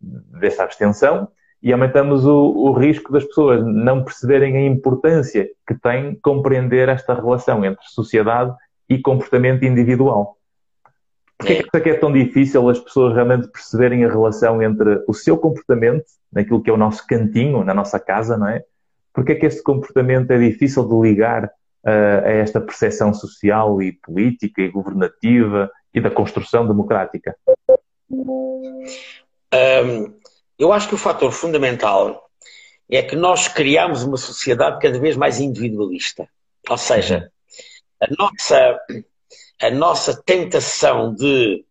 desta 0.00 0.64
abstenção 0.64 1.28
e 1.62 1.72
aumentamos 1.72 2.26
o, 2.26 2.34
o, 2.34 2.72
risco 2.72 3.12
das 3.12 3.24
pessoas 3.24 3.64
não 3.64 4.02
perceberem 4.02 4.56
a 4.56 4.66
importância 4.66 5.48
que 5.66 5.74
tem 5.74 6.16
compreender 6.16 6.88
esta 6.88 7.14
relação 7.14 7.64
entre 7.64 7.84
sociedade 7.86 8.52
e 8.88 8.98
comportamento 8.98 9.64
individual. 9.64 10.36
Porquê 11.38 11.64
é. 11.72 11.80
que 11.80 11.90
é 11.90 11.94
tão 11.94 12.12
difícil 12.12 12.68
as 12.68 12.78
pessoas 12.78 13.14
realmente 13.14 13.48
perceberem 13.48 14.04
a 14.04 14.08
relação 14.08 14.62
entre 14.62 15.02
o 15.06 15.14
seu 15.14 15.36
comportamento, 15.36 16.04
naquilo 16.32 16.62
que 16.62 16.70
é 16.70 16.72
o 16.72 16.76
nosso 16.76 17.06
cantinho, 17.06 17.64
na 17.64 17.74
nossa 17.74 17.98
casa, 17.98 18.36
não 18.36 18.48
é? 18.48 18.64
Porquê 19.12 19.32
é 19.32 19.34
que 19.34 19.46
este 19.46 19.62
comportamento 19.62 20.30
é 20.30 20.38
difícil 20.38 20.88
de 20.88 21.08
ligar 21.08 21.44
uh, 21.44 22.24
a 22.24 22.30
esta 22.30 22.60
percepção 22.60 23.12
social 23.12 23.82
e 23.82 23.92
política 23.92 24.62
e 24.62 24.68
governativa 24.68 25.70
e 25.94 26.00
da 26.00 26.10
construção 26.10 26.66
democrática? 26.66 27.36
Um, 28.10 28.84
eu 30.58 30.72
acho 30.72 30.88
que 30.88 30.94
o 30.94 30.98
fator 30.98 31.32
fundamental 31.32 32.30
é 32.90 33.02
que 33.02 33.16
nós 33.16 33.48
criamos 33.48 34.02
uma 34.02 34.16
sociedade 34.16 34.78
cada 34.80 34.98
vez 34.98 35.16
mais 35.16 35.40
individualista. 35.40 36.28
Ou 36.68 36.76
seja, 36.76 37.30
a 38.00 38.06
nossa, 38.18 38.80
a 39.60 39.70
nossa 39.70 40.22
tentação 40.22 41.14
de, 41.14 41.64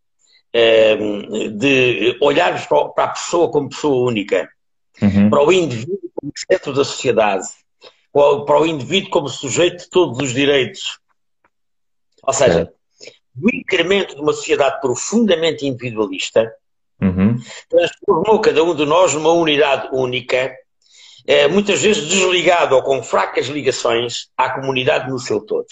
de 1.54 2.18
olharmos 2.20 2.66
para 2.66 3.06
a 3.06 3.08
pessoa 3.10 3.52
como 3.52 3.70
pessoa 3.70 4.10
única, 4.10 4.50
uhum. 5.02 5.30
para 5.30 5.46
o 5.46 5.52
indivíduo 5.52 6.12
como 6.16 6.32
centro 6.36 6.74
da 6.74 6.84
sociedade, 6.84 7.48
para 8.12 8.60
o 8.60 8.66
indivíduo 8.66 9.12
como 9.12 9.30
sujeito 9.30 9.84
de 9.84 9.90
todos 9.90 10.20
os 10.20 10.34
direitos. 10.34 11.00
Ou 12.24 12.34
seja, 12.34 12.72
o 13.40 13.56
incremento 13.56 14.16
de 14.16 14.22
uma 14.22 14.34
sociedade 14.34 14.82
profundamente 14.82 15.66
individualista 15.66 16.42
uhum. 16.42 16.50
Transformou 17.70 18.40
cada 18.40 18.64
um 18.64 18.76
de 18.76 18.86
nós 18.86 19.14
numa 19.14 19.32
unidade 19.32 19.90
única 19.92 20.54
é, 21.26 21.48
muitas 21.48 21.82
vezes 21.82 22.08
desligado 22.08 22.76
ou 22.76 22.84
com 22.84 23.02
fracas 23.04 23.48
ligações 23.48 24.30
à 24.38 24.50
comunidade 24.50 25.10
no 25.10 25.20
seu 25.20 25.40
todo. 25.42 25.68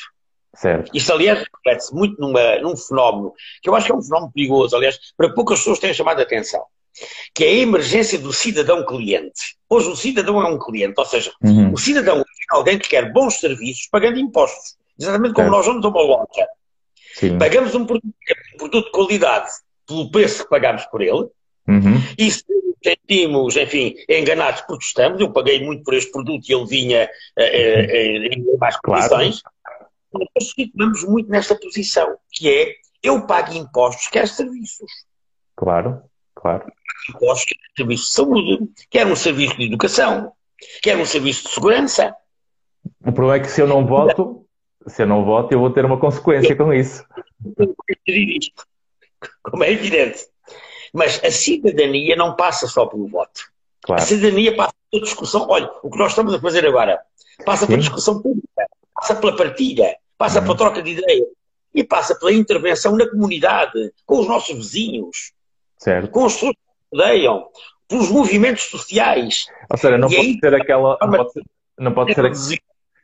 Certo. 0.55 0.91
Isto, 0.93 1.13
aliás, 1.13 1.39
reflete-se 1.39 1.93
muito 1.93 2.19
numa, 2.19 2.57
num 2.59 2.75
fenómeno 2.75 3.33
que 3.61 3.69
eu 3.69 3.75
acho 3.75 3.85
que 3.85 3.91
é 3.91 3.95
um 3.95 4.01
fenómeno 4.01 4.31
perigoso, 4.31 4.75
aliás, 4.75 4.99
para 5.15 5.33
poucas 5.33 5.59
pessoas 5.59 5.79
têm 5.79 5.93
chamado 5.93 6.19
a 6.19 6.23
atenção, 6.23 6.63
que 7.33 7.45
é 7.45 7.47
a 7.47 7.53
emergência 7.53 8.19
do 8.19 8.33
cidadão 8.33 8.85
cliente. 8.85 9.57
Hoje 9.69 9.89
o 9.89 9.95
cidadão 9.95 10.41
é 10.41 10.49
um 10.49 10.59
cliente, 10.59 10.95
ou 10.97 11.05
seja, 11.05 11.31
uhum. 11.41 11.73
o 11.73 11.77
cidadão 11.77 12.19
é 12.19 12.23
alguém 12.49 12.77
que 12.77 12.89
quer 12.89 13.11
bons 13.11 13.39
serviços 13.39 13.87
pagando 13.91 14.19
impostos. 14.19 14.75
Exatamente 14.99 15.33
como 15.33 15.47
certo. 15.47 15.57
nós 15.57 15.65
vamos 15.65 15.85
a 15.85 15.87
uma 15.87 16.01
loja. 16.01 16.47
Sim. 17.13 17.37
Pagamos 17.37 17.73
um 17.73 17.85
produto, 17.85 18.15
um 18.53 18.57
produto 18.57 18.85
de 18.85 18.91
qualidade 18.91 19.49
pelo 19.87 20.11
preço 20.11 20.43
que 20.43 20.49
pagamos 20.49 20.85
por 20.85 21.01
ele, 21.01 21.27
uhum. 21.69 22.01
e 22.17 22.31
se 22.31 22.43
sentimos, 22.83 23.55
enfim, 23.55 23.95
enganados 24.07 24.61
porque 24.61 24.85
estamos. 24.85 25.19
Eu 25.19 25.31
paguei 25.31 25.63
muito 25.63 25.83
por 25.83 25.93
este 25.93 26.11
produto 26.11 26.47
e 26.47 26.53
ele 26.53 26.65
vinha 26.65 27.09
eh, 27.37 27.37
eh, 27.37 28.27
em 28.27 28.57
mais 28.57 28.77
condições. 28.77 29.41
Nós 30.11 30.51
situamos 30.55 31.03
muito 31.03 31.29
nesta 31.29 31.55
posição, 31.55 32.17
que 32.31 32.49
é 32.49 32.73
eu 33.03 33.25
pago 33.25 33.53
impostos, 33.53 34.07
quer 34.07 34.27
serviços. 34.27 34.91
Claro, 35.55 36.01
claro. 36.35 36.71
Impostos, 37.09 37.45
quer 37.45 37.57
serviço 37.77 38.03
de 38.05 38.09
saúde, 38.09 38.69
quer 38.89 39.05
um 39.05 39.15
serviço 39.15 39.57
de 39.57 39.65
educação, 39.65 40.31
quer 40.81 40.97
um 40.97 41.05
serviço 41.05 41.47
de 41.47 41.53
segurança. 41.53 42.15
O 43.05 43.11
problema 43.11 43.35
é 43.35 43.39
que 43.39 43.51
se 43.51 43.61
eu 43.61 43.67
não 43.67 43.85
voto, 43.85 44.45
se 44.87 45.03
eu 45.03 45.07
não 45.07 45.23
voto, 45.23 45.53
eu 45.53 45.59
vou 45.59 45.69
ter 45.69 45.85
uma 45.85 45.99
consequência 45.99 46.55
com 46.55 46.73
isso. 46.73 47.05
Como 49.43 49.63
é 49.63 49.71
evidente. 49.71 50.27
Mas 50.93 51.23
a 51.23 51.31
cidadania 51.31 52.15
não 52.15 52.35
passa 52.35 52.67
só 52.67 52.85
pelo 52.85 53.07
voto. 53.07 53.41
Claro. 53.81 54.01
A 54.01 54.05
cidadania 54.05 54.55
passa 54.55 54.73
pela 54.91 55.03
discussão. 55.03 55.47
Olha, 55.49 55.69
o 55.83 55.89
que 55.89 55.97
nós 55.97 56.11
estamos 56.11 56.33
a 56.33 56.39
fazer 56.39 56.65
agora 56.65 56.99
passa 57.45 57.65
pela 57.65 57.79
discussão 57.79 58.21
pública, 58.21 58.67
passa 58.93 59.15
pela 59.15 59.35
partilha, 59.35 59.95
passa 60.17 60.39
uhum. 60.39 60.45
pela 60.45 60.57
troca 60.57 60.81
de 60.81 60.91
ideias 60.91 61.27
e 61.73 61.83
passa 61.83 62.15
pela 62.15 62.33
intervenção 62.33 62.95
na 62.97 63.09
comunidade, 63.09 63.93
com 64.05 64.19
os 64.19 64.27
nossos 64.27 64.55
vizinhos, 64.55 65.31
certo. 65.77 66.09
com 66.09 66.23
pessoas 66.23 66.53
que 66.53 66.97
rodeiam, 66.97 67.47
pelos 67.87 68.09
movimentos 68.09 68.63
sociais. 68.63 69.45
Ou 69.69 69.77
seja, 69.77 69.97
não 69.97 70.09
e 70.09 70.15
pode 70.15 70.27
aí, 70.27 70.39
ser 70.39 70.53
aquela. 70.55 70.97
Não 71.01 71.11
pode 71.11 71.31
ser, 71.31 71.43
não 71.77 71.93
pode 71.93 72.13
ser, 72.13 72.61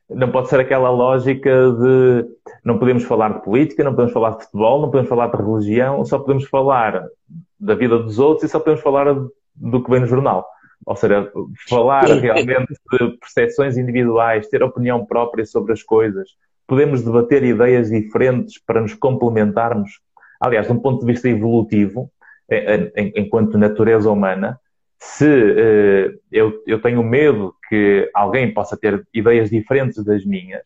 não 0.10 0.32
pode 0.32 0.50
ser 0.50 0.60
aquela 0.60 0.90
lógica 0.90 1.72
de 1.72 2.26
não 2.64 2.78
podemos 2.78 3.04
falar 3.04 3.34
de 3.34 3.44
política, 3.44 3.84
não 3.84 3.92
podemos 3.92 4.14
falar 4.14 4.32
de 4.32 4.44
futebol, 4.44 4.82
não 4.82 4.90
podemos 4.90 5.10
falar 5.10 5.28
de 5.28 5.38
religião, 5.38 6.06
só 6.06 6.20
podemos 6.20 6.46
falar 6.46 7.04
da 7.66 7.76
vida 7.76 7.98
dos 7.98 8.20
outros 8.20 8.44
e 8.44 8.52
só 8.52 8.60
podemos 8.60 8.82
falar 8.82 9.14
do 9.56 9.84
que 9.84 9.90
vem 9.90 10.02
no 10.02 10.08
jornal. 10.08 10.48
Ou 10.86 10.96
seja, 10.96 11.32
falar 11.68 12.06
realmente 12.06 12.74
de 12.92 13.18
percepções 13.18 13.78
individuais, 13.78 14.48
ter 14.48 14.62
opinião 14.62 15.06
própria 15.06 15.46
sobre 15.46 15.74
as 15.74 15.82
coisas, 15.82 16.30
podemos 16.68 17.04
debater 17.04 17.44
ideias 17.44 17.90
diferentes 17.90 18.62
para 18.64 18.82
nos 18.82 18.94
complementarmos. 18.94 20.00
Aliás, 20.40 20.68
de 20.68 20.74
um 20.74 20.80
ponto 20.80 21.00
de 21.00 21.12
vista 21.12 21.28
evolutivo, 21.28 22.12
enquanto 23.16 23.58
natureza 23.58 24.12
humana, 24.12 24.60
se 25.00 25.26
uh, 25.26 26.20
eu, 26.32 26.64
eu 26.66 26.82
tenho 26.82 27.04
medo 27.04 27.54
que 27.70 28.10
alguém 28.14 28.54
possa 28.54 28.78
ter 28.78 29.06
ideias 29.14 29.50
diferentes 29.50 30.04
das 30.04 30.26
minhas, 30.26 30.64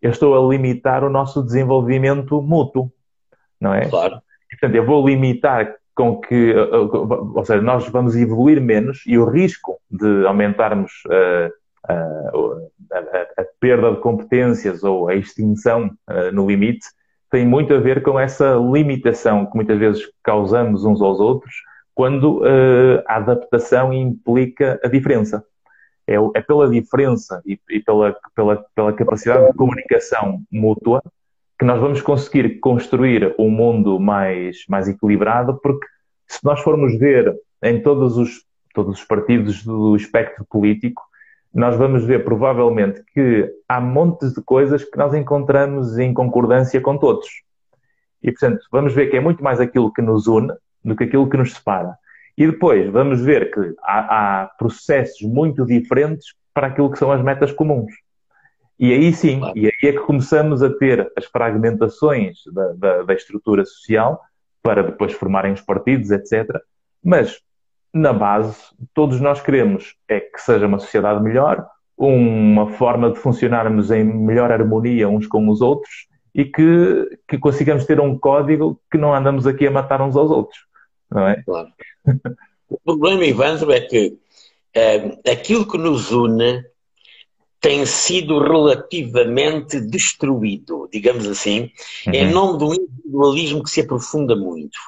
eu 0.00 0.10
estou 0.10 0.34
a 0.34 0.50
limitar 0.50 1.04
o 1.04 1.10
nosso 1.10 1.42
desenvolvimento 1.42 2.40
mútuo, 2.40 2.90
não 3.60 3.74
é? 3.74 3.88
Claro. 3.88 4.20
Portanto, 4.50 4.74
eu 4.74 4.84
vou 4.84 5.06
limitar 5.06 5.74
com 6.00 6.18
que, 6.18 6.54
ou 6.54 7.44
seja, 7.44 7.60
nós 7.60 7.86
vamos 7.88 8.16
evoluir 8.16 8.58
menos 8.58 9.02
e 9.06 9.18
o 9.18 9.26
risco 9.26 9.78
de 9.90 10.26
aumentarmos 10.26 10.90
uh, 11.08 11.92
uh, 11.92 12.70
a, 12.90 13.42
a, 13.42 13.44
perda 13.60 13.90
de 13.90 14.00
competências 14.00 14.82
ou 14.82 15.10
a 15.10 15.14
extinção 15.14 15.90
no 16.32 16.48
limite 16.48 16.86
tem 17.30 17.46
muito 17.46 17.74
a 17.74 17.78
ver 17.78 18.02
com 18.02 18.18
essa 18.18 18.54
limitação 18.54 19.44
que 19.44 19.54
muitas 19.54 19.78
vezes 19.78 20.02
causamos 20.24 20.86
uns 20.86 21.02
aos 21.02 21.20
outros 21.20 21.54
quando 21.94 22.42
a 23.06 23.16
adaptação 23.16 23.92
implica 23.92 24.80
a 24.82 24.88
diferença. 24.88 25.44
É, 26.06 26.14
é 26.34 26.40
pela 26.40 26.68
diferença 26.68 27.42
e, 27.44 27.60
e 27.68 27.80
pela, 27.80 28.16
pela, 28.34 28.64
pela 28.74 28.92
capacidade 28.94 29.46
de 29.46 29.52
comunicação 29.52 30.40
mútua 30.50 31.02
que 31.60 31.66
nós 31.66 31.78
vamos 31.78 32.00
conseguir 32.00 32.58
construir 32.58 33.34
um 33.38 33.50
mundo 33.50 34.00
mais, 34.00 34.64
mais 34.66 34.88
equilibrado, 34.88 35.60
porque 35.62 35.86
se 36.26 36.42
nós 36.42 36.58
formos 36.60 36.98
ver 36.98 37.36
em 37.62 37.82
todos 37.82 38.16
os, 38.16 38.46
todos 38.72 38.98
os 38.98 39.04
partidos 39.04 39.62
do 39.62 39.94
espectro 39.94 40.42
político, 40.46 41.02
nós 41.52 41.76
vamos 41.76 42.02
ver 42.02 42.24
provavelmente 42.24 43.04
que 43.12 43.46
há 43.68 43.78
montes 43.78 44.32
de 44.32 44.42
coisas 44.42 44.82
que 44.84 44.96
nós 44.96 45.12
encontramos 45.12 45.98
em 45.98 46.14
concordância 46.14 46.80
com 46.80 46.96
todos. 46.96 47.28
E, 48.22 48.32
portanto, 48.32 48.60
vamos 48.72 48.94
ver 48.94 49.10
que 49.10 49.18
é 49.18 49.20
muito 49.20 49.44
mais 49.44 49.60
aquilo 49.60 49.92
que 49.92 50.00
nos 50.00 50.26
une 50.26 50.54
do 50.82 50.96
que 50.96 51.04
aquilo 51.04 51.28
que 51.28 51.36
nos 51.36 51.52
separa. 51.52 51.94
E 52.38 52.46
depois 52.46 52.90
vamos 52.90 53.20
ver 53.20 53.52
que 53.52 53.74
há, 53.82 54.44
há 54.44 54.46
processos 54.46 55.20
muito 55.28 55.66
diferentes 55.66 56.28
para 56.54 56.68
aquilo 56.68 56.90
que 56.90 56.98
são 56.98 57.12
as 57.12 57.22
metas 57.22 57.52
comuns. 57.52 57.92
E 58.80 58.94
aí 58.94 59.12
sim, 59.12 59.42
e 59.54 59.66
aí 59.66 59.90
é 59.90 59.92
que 59.92 59.98
começamos 59.98 60.62
a 60.62 60.70
ter 60.70 61.12
as 61.14 61.26
fragmentações 61.26 62.38
da, 62.50 62.72
da, 62.72 63.02
da 63.02 63.12
estrutura 63.12 63.62
social 63.62 64.18
para 64.62 64.82
depois 64.82 65.12
formarem 65.12 65.52
os 65.52 65.60
partidos, 65.60 66.10
etc. 66.10 66.48
Mas, 67.04 67.42
na 67.92 68.10
base, 68.10 68.56
todos 68.94 69.20
nós 69.20 69.42
queremos 69.42 69.96
é 70.08 70.18
que 70.18 70.40
seja 70.40 70.66
uma 70.66 70.78
sociedade 70.78 71.22
melhor, 71.22 71.66
uma 71.94 72.72
forma 72.72 73.10
de 73.10 73.18
funcionarmos 73.18 73.90
em 73.90 74.02
melhor 74.02 74.50
harmonia 74.50 75.10
uns 75.10 75.26
com 75.26 75.46
os 75.50 75.60
outros 75.60 76.08
e 76.34 76.46
que, 76.46 77.18
que 77.28 77.36
consigamos 77.36 77.84
ter 77.84 78.00
um 78.00 78.18
código 78.18 78.80
que 78.90 78.96
não 78.96 79.14
andamos 79.14 79.46
aqui 79.46 79.66
a 79.66 79.70
matar 79.70 80.00
uns 80.00 80.16
aos 80.16 80.30
outros. 80.30 80.58
Não 81.10 81.28
é? 81.28 81.42
Claro. 81.42 81.68
O 82.70 82.78
problema, 82.84 83.24
Ivandro, 83.24 83.72
é 83.72 83.80
que 83.80 84.16
é, 84.72 85.18
aquilo 85.28 85.66
que 85.66 85.76
nos 85.76 86.12
une 86.12 86.64
tem 87.60 87.84
sido 87.84 88.38
relativamente 88.38 89.80
destruído, 89.80 90.88
digamos 90.90 91.26
assim, 91.26 91.70
uhum. 92.06 92.14
em 92.14 92.30
nome 92.30 92.58
do 92.58 92.74
individualismo 92.74 93.62
que 93.62 93.70
se 93.70 93.82
aprofunda 93.82 94.34
muito. 94.34 94.78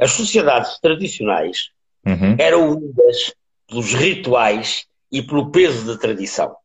As 0.00 0.12
sociedades 0.12 0.78
tradicionais 0.80 1.70
uhum. 2.06 2.36
eram 2.38 2.70
unidas 2.70 3.34
pelos 3.68 3.92
rituais 3.92 4.86
e 5.12 5.20
pelo 5.22 5.50
peso 5.50 5.86
da 5.86 5.98
tradição. 5.98 6.56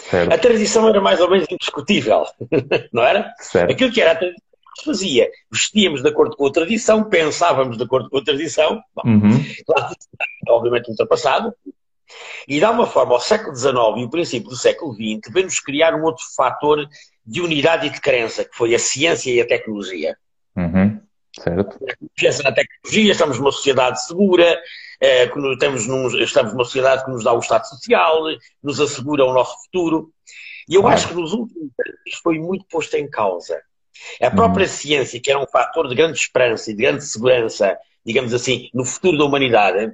Certo. 0.00 0.32
A 0.32 0.38
tradição 0.38 0.88
era 0.88 1.00
mais 1.00 1.20
ou 1.20 1.30
menos 1.30 1.46
indiscutível, 1.50 2.24
não 2.92 3.02
era? 3.02 3.32
Certo. 3.38 3.72
Aquilo 3.72 3.92
que 3.92 4.00
era 4.00 4.12
a 4.12 4.16
tradição 4.16 4.44
se 4.78 4.84
fazia. 4.84 5.30
Vestíamos 5.50 6.02
de 6.02 6.08
acordo 6.08 6.36
com 6.36 6.46
a 6.46 6.52
tradição, 6.52 7.04
pensávamos 7.04 7.76
de 7.76 7.84
acordo 7.84 8.08
com 8.08 8.18
a 8.18 8.24
tradição, 8.24 8.80
Bom, 8.94 9.02
uhum. 9.04 9.44
obviamente 10.48 10.90
ultrapassado, 10.90 11.52
e 12.46 12.60
dá 12.60 12.70
uma 12.70 12.86
forma 12.86 13.14
ao 13.14 13.20
século 13.20 13.54
XIX 13.54 13.74
e 13.96 14.04
o 14.04 14.10
princípio 14.10 14.50
do 14.50 14.56
século 14.56 14.94
XX 14.94 15.32
vem-nos 15.32 15.60
criar 15.60 15.94
um 15.94 16.02
outro 16.02 16.24
fator 16.36 16.86
de 17.26 17.40
unidade 17.40 17.86
e 17.86 17.90
de 17.90 18.00
crença, 18.00 18.44
que 18.44 18.54
foi 18.54 18.74
a 18.74 18.78
ciência 18.78 19.30
e 19.30 19.40
a 19.40 19.46
tecnologia. 19.46 20.16
Uhum. 20.56 21.00
Certo. 21.40 21.78
Confiança 21.98 22.42
na 22.42 22.52
tecnologia, 22.52 23.12
estamos 23.12 23.38
numa 23.38 23.50
sociedade 23.50 24.06
segura, 24.06 24.56
eh, 25.00 25.24
estamos, 25.24 25.86
num, 25.86 26.06
estamos 26.18 26.52
numa 26.52 26.64
sociedade 26.64 27.04
que 27.04 27.10
nos 27.10 27.24
dá 27.24 27.32
o 27.32 27.40
Estado 27.40 27.66
Social, 27.66 28.22
nos 28.62 28.78
assegura 28.78 29.24
o 29.24 29.32
nosso 29.32 29.64
futuro. 29.64 30.12
E 30.68 30.76
eu 30.76 30.86
acho 30.86 31.08
que 31.08 31.14
nos 31.14 31.32
últimos 31.32 31.70
anos 31.78 32.20
foi 32.22 32.38
muito 32.38 32.64
posto 32.66 32.94
em 32.96 33.08
causa. 33.08 33.60
A 34.20 34.30
própria 34.30 34.66
uhum. 34.66 34.72
ciência, 34.72 35.20
que 35.20 35.30
era 35.30 35.40
um 35.40 35.46
fator 35.46 35.88
de 35.88 35.94
grande 35.94 36.18
esperança 36.18 36.70
e 36.70 36.74
de 36.74 36.82
grande 36.82 37.04
segurança, 37.04 37.76
digamos 38.04 38.32
assim, 38.32 38.68
no 38.72 38.84
futuro 38.84 39.18
da 39.18 39.24
humanidade, 39.24 39.92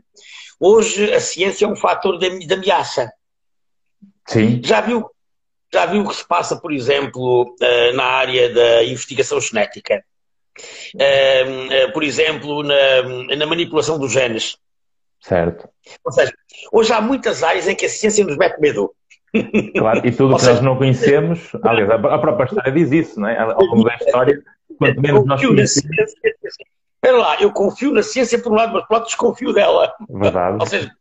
hoje 0.60 1.12
a 1.12 1.20
ciência 1.20 1.64
é 1.64 1.68
um 1.68 1.74
fator 1.74 2.18
de, 2.18 2.46
de 2.46 2.54
ameaça. 2.54 3.10
Sim. 4.26 4.60
Já 4.62 4.80
viu, 4.80 5.10
já 5.72 5.86
viu 5.86 6.02
o 6.02 6.08
que 6.08 6.14
se 6.14 6.28
passa, 6.28 6.56
por 6.56 6.72
exemplo, 6.72 7.56
eh, 7.60 7.92
na 7.92 8.04
área 8.04 8.52
da 8.52 8.84
investigação 8.84 9.40
genética? 9.40 10.04
Eh, 10.98 11.66
eh, 11.70 11.88
por 11.88 12.04
exemplo, 12.04 12.62
na, 12.62 13.36
na 13.36 13.46
manipulação 13.46 13.98
dos 13.98 14.12
genes. 14.12 14.58
Certo. 15.20 15.68
Ou 16.04 16.12
seja, 16.12 16.32
hoje 16.72 16.92
há 16.92 17.00
muitas 17.00 17.42
áreas 17.42 17.66
em 17.66 17.74
que 17.74 17.86
a 17.86 17.88
ciência 17.88 18.24
nos 18.24 18.36
mete 18.36 18.60
medo. 18.60 18.92
Claro, 19.76 20.04
e 20.04 20.10
tudo 20.10 20.34
o 20.34 20.36
que 20.36 20.42
seja, 20.42 20.54
nós 20.54 20.62
não 20.62 20.76
conhecemos, 20.76 21.52
aliás, 21.62 21.88
a 21.90 22.18
própria 22.18 22.46
história 22.46 22.72
diz 22.72 22.90
isso, 22.90 23.20
não 23.20 23.28
é? 23.28 23.38
Ao 23.38 23.62
longo 23.62 23.84
da 23.84 23.94
história, 23.94 24.42
quanto 24.76 25.00
menos 25.00 25.24
nós 25.24 25.40
conhecemos. 25.40 26.12
Espera 27.02 27.16
lá, 27.16 27.40
eu 27.40 27.50
confio 27.50 27.92
na 27.92 28.02
ciência 28.02 28.38
por 28.38 28.52
um 28.52 28.56
lado, 28.56 28.74
mas 28.74 28.86
por 28.86 28.94
outro 28.94 29.08
desconfio 29.08 29.54
dela. 29.54 29.94
Verdade. 30.06 30.58
Ou 30.60 30.66
seja, 30.66 30.92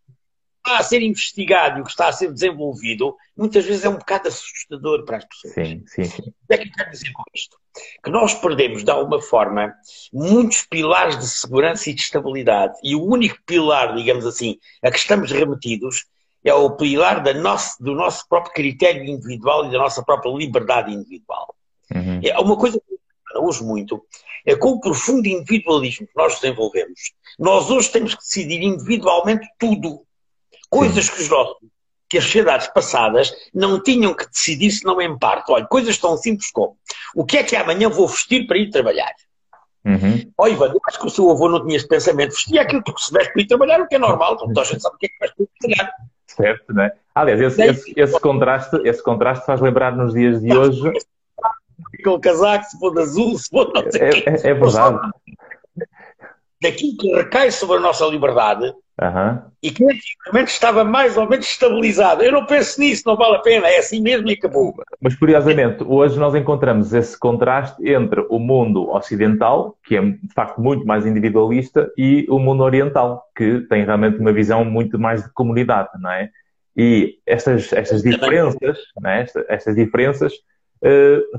está 0.66 0.78
a 0.78 0.84
ser 0.84 1.02
investigado 1.02 1.78
e 1.78 1.82
o 1.82 1.84
que 1.84 1.90
está 1.90 2.08
a 2.08 2.14
ser 2.14 2.32
desenvolvido, 2.32 3.16
muitas 3.36 3.66
vezes 3.66 3.84
é 3.84 3.90
um 3.90 3.98
bocado 3.98 4.30
assustador 4.30 5.04
para 5.04 5.18
as 5.18 5.26
pessoas. 5.26 5.54
Sim, 5.54 5.84
sim, 5.88 6.06
sim. 6.06 6.22
O 6.22 6.48
que 6.48 6.54
é 6.54 6.58
que 6.58 6.70
eu 6.70 6.72
quero 6.72 6.92
dizer 6.92 7.12
com 7.12 7.24
isto? 7.34 7.58
Que 8.02 8.10
nós 8.10 8.34
perdemos, 8.34 8.84
de 8.84 8.92
alguma 8.92 9.22
forma, 9.22 9.74
muitos 10.14 10.64
pilares 10.64 11.18
de 11.18 11.28
segurança 11.28 11.90
e 11.90 11.94
de 11.94 12.02
estabilidade. 12.02 12.78
E 12.82 12.96
o 12.96 13.04
único 13.04 13.38
pilar, 13.46 13.94
digamos 13.94 14.26
assim, 14.26 14.58
a 14.82 14.90
que 14.90 14.98
estamos 14.98 15.32
remetidos 15.32 16.06
é 16.46 16.54
o 16.54 16.72
pilar 16.78 17.22
nosso, 17.36 17.84
do 17.84 17.94
nosso 17.94 18.28
próprio 18.30 18.54
critério 18.54 19.04
individual 19.04 19.66
e 19.66 19.72
da 19.72 19.78
nossa 19.78 20.02
própria 20.02 20.32
liberdade 20.32 20.94
individual. 20.94 21.54
Uhum. 21.94 22.22
É 22.24 22.40
uma 22.40 22.56
coisa 22.56 22.80
que 22.80 22.89
eu 23.34 23.44
uso 23.44 23.64
muito 23.66 24.04
é 24.46 24.56
com 24.56 24.70
o 24.70 24.80
profundo 24.80 25.28
individualismo 25.28 26.08
que 26.08 26.16
nós 26.16 26.40
desenvolvemos. 26.40 27.12
Nós 27.38 27.70
hoje 27.70 27.90
temos 27.90 28.16
que 28.16 28.22
decidir 28.22 28.62
individualmente 28.62 29.48
tudo. 29.58 30.02
Coisas 30.70 31.10
que, 31.10 31.22
os 31.22 31.30
nossos, 31.30 31.58
que 32.10 32.18
as 32.18 32.24
sociedades 32.24 32.68
passadas 32.68 33.34
não 33.54 33.82
tinham 33.82 34.14
que 34.14 34.28
decidir 34.28 34.72
se 34.72 34.86
não 34.86 35.02
em 35.02 35.18
parte. 35.18 35.52
Olha, 35.52 35.66
coisas 35.66 35.98
tão 35.98 36.18
simples 36.18 36.52
como 36.52 36.78
o 37.16 37.26
que 37.26 37.38
é 37.38 37.44
que 37.44 37.56
amanhã 37.56 37.90
vou 37.90 38.08
vestir 38.08 38.48
para 38.48 38.58
ir 38.58 38.70
trabalhar? 38.70 39.14
Uhum. 39.86 40.32
Oh, 40.38 40.48
Ivan, 40.48 40.68
eu 40.68 40.82
acho 40.88 41.00
que 41.00 41.08
o 41.08 41.10
seu 41.10 41.30
avô 41.32 41.48
não 41.50 41.64
tinha 41.64 41.78
esse 41.78 41.88
pensamento. 41.88 42.32
Vestia 42.32 42.62
aquilo 42.62 42.84
que 42.84 43.02
se 43.02 43.14
veste 43.14 43.34
para 43.34 43.42
ir 43.42 43.48
trabalhar, 43.48 43.82
o 43.82 43.88
que 43.88 43.96
é 43.96 44.00
normal, 44.00 44.38
então 44.50 44.62
a 44.62 44.66
gente 44.66 44.82
sabe 44.82 44.96
o 44.96 45.00
que 45.00 45.06
é 45.06 45.10
que 45.10 45.20
veste 45.20 45.36
para 45.36 45.44
ir 45.44 45.50
trabalhar. 45.60 45.94
Certo, 46.28 46.74
não 46.74 46.84
é? 46.84 46.94
Aliás, 47.16 47.42
esse, 47.42 47.62
esse, 47.62 47.94
esse, 47.96 48.20
contraste, 48.20 48.78
esse 48.84 49.04
contraste 49.04 49.46
faz 49.46 49.60
lembrar 49.60 49.96
nos 49.96 50.14
dias 50.14 50.42
de 50.42 50.56
hoje. 50.56 50.94
Com 52.04 52.20
casaco, 52.20 52.66
se 52.66 52.80
for 52.80 52.94
de 52.94 53.02
azul, 53.02 53.38
se 53.38 53.50
for 53.50 53.72
não 53.74 53.92
sei 53.92 54.02
é, 54.02 54.30
é, 54.30 54.50
é 54.50 54.54
verdade. 54.54 55.00
Daquilo 56.62 56.98
que 56.98 57.16
recai 57.16 57.52
sobre 57.52 57.78
a 57.78 57.80
nossa 57.80 58.06
liberdade, 58.06 58.74
Uhum. 59.02 59.40
E 59.64 59.72
que 59.72 59.84
antigamente 59.84 60.52
estava 60.52 60.84
mais 60.84 61.16
ou 61.16 61.28
menos 61.28 61.46
estabilizado. 61.46 62.22
Eu 62.22 62.34
não 62.34 62.46
penso 62.46 62.80
nisso, 62.82 63.04
não 63.06 63.16
vale 63.16 63.38
a 63.38 63.40
pena, 63.40 63.68
é 63.68 63.80
assim 63.80 64.02
mesmo 64.02 64.30
e 64.30 64.34
acabou. 64.34 64.74
Mas 65.02 65.16
curiosamente, 65.16 65.84
hoje 65.86 66.20
nós 66.20 66.36
encontramos 66.36 66.94
esse 66.94 67.18
contraste 67.18 67.82
entre 67.90 68.26
o 68.30 68.38
mundo 68.40 68.90
ocidental, 68.90 69.78
que 69.86 69.96
é 69.96 70.02
de 70.02 70.34
facto 70.36 70.60
muito 70.60 70.86
mais 70.86 71.06
individualista, 71.06 71.90
e 71.98 72.26
o 72.30 72.40
mundo 72.40 72.62
oriental, 72.62 73.24
que 73.36 73.62
tem 73.62 73.86
realmente 73.86 74.20
uma 74.20 74.34
visão 74.34 74.66
muito 74.66 75.00
mais 75.00 75.24
de 75.24 75.32
comunidade, 75.32 75.90
não 76.00 76.12
é? 76.12 76.30
E 76.76 77.18
estas, 77.26 77.72
estas 77.72 78.04
diferenças, 78.04 78.78
não 79.02 79.10
é? 79.10 79.22
estas, 79.22 79.46
estas 79.48 79.76
diferenças 79.76 80.34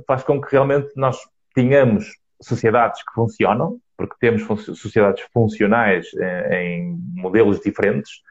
faz 0.06 0.22
com 0.22 0.40
que 0.40 0.52
realmente 0.52 0.90
nós 0.96 1.18
tenhamos 1.54 2.20
sociedades 2.40 3.02
que 3.02 3.12
funcionam, 3.14 3.78
porque 3.96 4.16
temos 4.18 4.42
sociedades 4.78 5.24
funcionais 5.32 6.08
eh, 6.18 6.62
em 6.64 6.98
modelos 7.14 7.60
diferentes, 7.60 8.22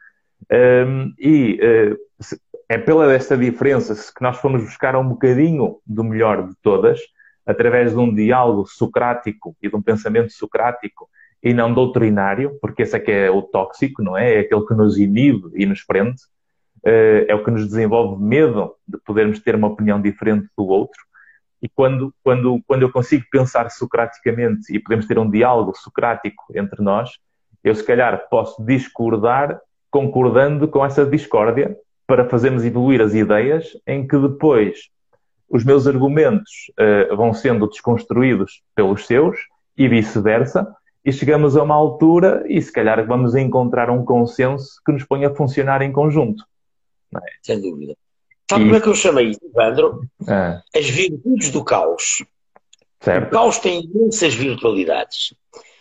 ehm, 0.50 1.12
e 1.18 1.58
eh, 1.62 1.96
é 2.68 2.78
pela 2.78 3.06
desta 3.06 3.36
diferença 3.36 3.94
que 3.94 4.22
nós 4.22 4.36
fomos 4.38 4.62
buscar 4.64 4.96
um 4.96 5.08
bocadinho 5.08 5.78
do 5.86 6.02
melhor 6.02 6.48
de 6.48 6.54
todas, 6.60 7.00
através 7.46 7.92
de 7.92 7.98
um 7.98 8.12
diálogo 8.12 8.66
socrático 8.66 9.56
e 9.62 9.68
de 9.68 9.76
um 9.76 9.82
pensamento 9.82 10.32
socrático 10.32 11.08
e 11.42 11.54
não 11.54 11.72
doutrinário, 11.72 12.58
porque 12.60 12.82
esse 12.82 12.96
é 12.96 13.00
que 13.00 13.10
é 13.10 13.30
o 13.30 13.42
tóxico, 13.42 14.02
não 14.02 14.16
é? 14.16 14.34
É 14.34 14.40
aquele 14.40 14.66
que 14.66 14.74
nos 14.74 14.98
inibe 14.98 15.50
e 15.54 15.66
nos 15.66 15.82
prende, 15.84 16.20
eh, 16.20 16.39
é 16.84 17.34
o 17.34 17.44
que 17.44 17.50
nos 17.50 17.66
desenvolve 17.66 18.22
medo 18.22 18.74
de 18.86 18.98
podermos 18.98 19.38
ter 19.40 19.54
uma 19.54 19.68
opinião 19.68 20.00
diferente 20.00 20.48
do 20.56 20.66
outro. 20.66 21.00
E 21.62 21.68
quando, 21.68 22.14
quando, 22.22 22.62
quando 22.66 22.82
eu 22.82 22.90
consigo 22.90 23.24
pensar 23.30 23.70
socraticamente 23.70 24.74
e 24.74 24.78
podemos 24.78 25.06
ter 25.06 25.18
um 25.18 25.30
diálogo 25.30 25.76
socrático 25.76 26.44
entre 26.54 26.82
nós, 26.82 27.10
eu 27.62 27.74
se 27.74 27.84
calhar 27.84 28.28
posso 28.30 28.64
discordar 28.64 29.60
concordando 29.90 30.68
com 30.68 30.84
essa 30.84 31.04
discórdia 31.04 31.76
para 32.06 32.28
fazermos 32.28 32.64
evoluir 32.64 33.00
as 33.00 33.14
ideias 33.14 33.76
em 33.86 34.06
que 34.06 34.16
depois 34.18 34.88
os 35.48 35.64
meus 35.64 35.86
argumentos 35.86 36.70
uh, 36.78 37.16
vão 37.16 37.34
sendo 37.34 37.66
desconstruídos 37.66 38.62
pelos 38.74 39.06
seus 39.06 39.36
e 39.76 39.88
vice-versa, 39.88 40.66
e 41.04 41.12
chegamos 41.12 41.56
a 41.56 41.62
uma 41.62 41.74
altura 41.74 42.44
e 42.46 42.60
se 42.60 42.70
calhar 42.70 43.04
vamos 43.06 43.34
encontrar 43.34 43.90
um 43.90 44.04
consenso 44.04 44.80
que 44.84 44.92
nos 44.92 45.04
ponha 45.04 45.28
a 45.28 45.34
funcionar 45.34 45.82
em 45.82 45.90
conjunto. 45.90 46.44
É? 47.16 47.20
Sem 47.42 47.60
dúvida. 47.60 47.96
Sabe 48.50 48.64
como 48.64 48.76
é 48.76 48.80
que 48.80 48.88
eu 48.88 48.94
chamei 48.94 49.26
isso, 49.26 49.40
Evandro? 49.44 50.02
É. 50.28 50.60
As 50.78 50.88
virtudes 50.88 51.50
do 51.50 51.64
caos. 51.64 52.24
Certo. 53.00 53.28
O 53.28 53.30
caos 53.30 53.58
tem 53.58 53.84
imensas 53.84 54.34
virtualidades. 54.34 55.34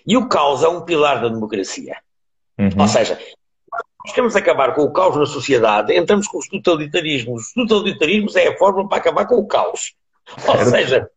E 0.05 0.15
o 0.15 0.27
caos 0.29 0.63
é 0.63 0.67
um 0.67 0.81
pilar 0.81 1.21
da 1.21 1.29
democracia. 1.29 1.97
Uhum. 2.57 2.69
Ou 2.77 2.87
seja, 2.87 3.19
nós 4.05 4.13
queremos 4.13 4.35
acabar 4.35 4.73
com 4.73 4.83
o 4.83 4.93
caos 4.93 5.15
na 5.15 5.25
sociedade, 5.25 5.95
entramos 5.95 6.27
com 6.27 6.37
os 6.37 6.47
totalitarismos. 6.47 7.47
Os 7.47 7.53
totalitarismos 7.53 8.35
é 8.35 8.47
a 8.47 8.57
forma 8.57 8.87
para 8.87 8.97
acabar 8.99 9.25
com 9.25 9.35
o 9.35 9.47
caos. 9.47 9.93
Certo. 10.37 10.59
Ou 10.59 10.65
seja, 10.65 11.09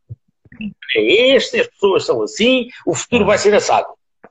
é 0.96 1.36
este, 1.36 1.60
as 1.60 1.66
pessoas 1.66 2.04
são 2.04 2.22
assim, 2.22 2.68
o 2.86 2.94
futuro 2.94 3.24
vai 3.24 3.38
ser 3.38 3.54
assado. 3.54 3.88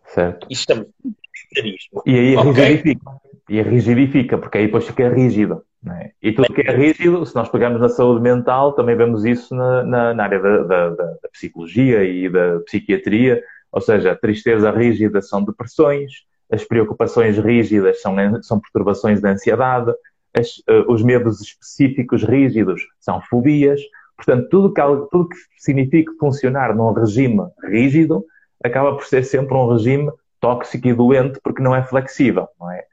Certo. 0.07 0.47
E 0.49 0.53
estamos 0.53 0.87
no 1.03 1.13
totalitarismo. 1.13 2.03
E 2.05 2.15
aí 2.15 2.37
okay? 2.37 2.51
rigidifica. 2.51 3.11
E 3.51 3.61
rigidifica, 3.61 4.37
porque 4.37 4.59
aí 4.59 4.65
depois 4.67 4.87
fica 4.87 5.09
rígido. 5.09 5.61
É? 5.85 6.11
E 6.23 6.31
tudo 6.31 6.53
que 6.53 6.61
é 6.61 6.73
rígido, 6.73 7.25
se 7.25 7.35
nós 7.35 7.49
pegarmos 7.49 7.81
na 7.81 7.89
saúde 7.89 8.21
mental, 8.21 8.71
também 8.71 8.95
vemos 8.95 9.25
isso 9.25 9.53
na, 9.53 9.83
na, 9.83 10.13
na 10.13 10.23
área 10.23 10.39
da, 10.39 10.63
da, 10.63 10.89
da, 10.91 11.29
psicologia 11.33 12.01
e 12.05 12.29
da 12.29 12.61
psiquiatria, 12.61 13.43
ou 13.69 13.81
seja, 13.81 14.13
a 14.13 14.15
tristeza 14.15 14.71
rígida 14.71 15.21
são 15.21 15.43
depressões, 15.43 16.23
as 16.49 16.63
preocupações 16.63 17.37
rígidas 17.37 18.01
são, 18.01 18.15
são 18.41 18.57
perturbações 18.61 19.19
da 19.19 19.31
ansiedade, 19.31 19.91
as, 20.33 20.59
uh, 20.59 20.89
os 20.89 21.03
medos 21.03 21.41
específicos 21.41 22.23
rígidos 22.23 22.81
são 23.01 23.19
fobias. 23.23 23.81
Portanto, 24.15 24.47
tudo 24.49 24.73
que, 24.73 24.81
tudo 24.81 25.27
que 25.27 25.35
significa 25.57 26.13
funcionar 26.17 26.73
num 26.73 26.93
regime 26.93 27.41
rígido 27.65 28.23
acaba 28.63 28.93
por 28.95 29.03
ser 29.03 29.25
sempre 29.25 29.55
um 29.55 29.73
regime 29.73 30.09
tóxico 30.39 30.87
e 30.87 30.93
doente 30.93 31.37
porque 31.43 31.61
não 31.61 31.75
é 31.75 31.83
flexível, 31.83 32.47
não 32.57 32.71
é? 32.71 32.85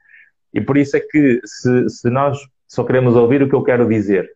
E 0.53 0.61
por 0.61 0.77
isso 0.77 0.97
é 0.97 0.99
que 0.99 1.41
se, 1.45 1.89
se 1.89 2.09
nós 2.09 2.37
só 2.67 2.83
queremos 2.83 3.15
ouvir 3.15 3.41
o 3.43 3.49
que 3.49 3.55
eu 3.55 3.63
quero 3.63 3.87
dizer 3.87 4.29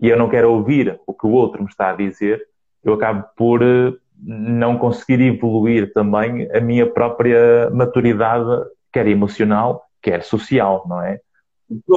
e 0.00 0.08
eu 0.08 0.16
não 0.16 0.28
quero 0.28 0.50
ouvir 0.50 0.98
o 1.06 1.12
que 1.12 1.26
o 1.26 1.30
outro 1.30 1.62
me 1.62 1.68
está 1.68 1.90
a 1.90 1.96
dizer, 1.96 2.42
eu 2.82 2.94
acabo 2.94 3.24
por 3.36 3.62
eh, 3.62 3.92
não 4.22 4.78
conseguir 4.78 5.20
evoluir 5.20 5.92
também 5.92 6.50
a 6.52 6.60
minha 6.60 6.86
própria 6.86 7.68
maturidade, 7.70 8.64
quer 8.92 9.06
emocional, 9.06 9.84
quer 10.00 10.22
social, 10.22 10.84
não 10.88 11.02
é? 11.02 11.20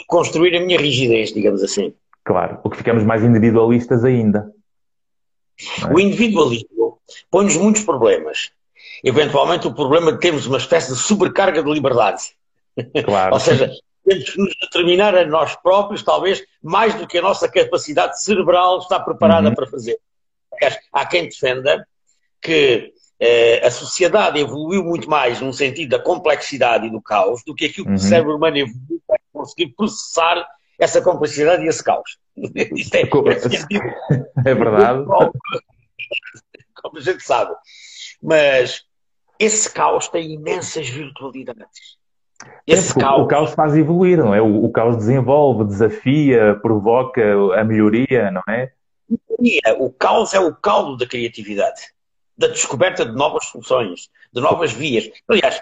Construir 0.07 0.55
a 0.55 0.59
minha 0.59 0.77
rigidez, 0.77 1.33
digamos 1.33 1.63
assim. 1.63 1.93
Claro, 2.23 2.59
o 2.63 2.69
que 2.69 2.77
ficamos 2.77 3.03
mais 3.03 3.23
individualistas 3.23 4.03
ainda. 4.03 4.51
É? 5.81 5.93
O 5.93 5.99
individualismo 5.99 6.99
põe-nos 7.31 7.57
muitos 7.57 7.83
problemas. 7.83 8.51
Eventualmente, 9.03 9.67
o 9.67 9.73
problema 9.73 10.11
de 10.11 10.19
termos 10.19 10.45
uma 10.45 10.57
espécie 10.57 10.91
de 10.91 10.99
sobrecarga 10.99 11.63
de 11.63 11.71
liberdade. 11.71 12.35
Claro. 13.05 13.33
Ou 13.33 13.39
seja, 13.39 13.71
temos 14.05 14.29
que 14.29 14.37
nos 14.37 14.53
determinar 14.61 15.15
a 15.15 15.25
nós 15.25 15.55
próprios, 15.55 16.03
talvez, 16.03 16.43
mais 16.61 16.93
do 16.95 17.07
que 17.07 17.17
a 17.17 17.21
nossa 17.21 17.49
capacidade 17.49 18.21
cerebral 18.21 18.79
está 18.79 18.99
preparada 18.99 19.49
uhum. 19.49 19.55
para 19.55 19.67
fazer. 19.67 19.97
Há 20.91 21.05
quem 21.05 21.23
defenda 21.23 21.87
que 22.41 22.93
eh, 23.19 23.65
a 23.65 23.71
sociedade 23.71 24.39
evoluiu 24.39 24.83
muito 24.83 25.09
mais 25.09 25.39
num 25.39 25.53
sentido 25.53 25.91
da 25.91 25.99
complexidade 25.99 26.87
e 26.87 26.91
do 26.91 27.01
caos 27.01 27.43
do 27.45 27.55
que 27.55 27.65
aquilo 27.65 27.85
que 27.85 27.91
uhum. 27.91 27.97
o 27.97 27.99
cérebro 27.99 28.35
humano 28.35 28.57
evoluiu 28.57 29.01
para 29.07 29.19
conseguir 29.31 29.73
processar 29.75 30.45
essa 30.77 31.01
complexidade 31.01 31.63
e 31.63 31.67
esse 31.67 31.83
caos. 31.83 32.17
Isto 32.35 32.95
é, 32.95 33.01
é, 33.01 33.05
é 34.51 34.53
verdade. 34.53 35.05
Como 36.75 36.97
a 36.97 37.01
gente 37.01 37.23
sabe. 37.23 37.55
Mas 38.21 38.83
esse 39.39 39.71
caos 39.71 40.07
tem 40.09 40.33
imensas 40.33 40.89
virtualidades. 40.89 41.97
Esse 42.65 42.93
caos... 42.93 43.23
O 43.23 43.27
caos 43.27 43.51
faz 43.53 43.75
evoluir, 43.75 44.17
não 44.17 44.33
é? 44.33 44.41
O, 44.41 44.65
o, 44.65 44.71
caos 44.71 44.97
desenvolve, 44.97 45.65
desafia, 45.65 46.57
provoca 46.61 47.21
a 47.55 47.63
melhoria, 47.63 48.31
não 48.31 48.41
é? 48.47 48.71
O 49.79 49.91
caos 49.91 50.33
é 50.33 50.39
o 50.39 50.53
caldo 50.55 50.97
da 50.97 51.05
criatividade. 51.05 51.81
da 52.37 52.47
descoberta 52.47 53.05
de 53.05 53.13
novas 53.13 53.45
soluções, 53.45 54.09
de 54.33 54.41
novas 54.41 54.71
vias. 54.71 55.09
Aliás, 55.27 55.61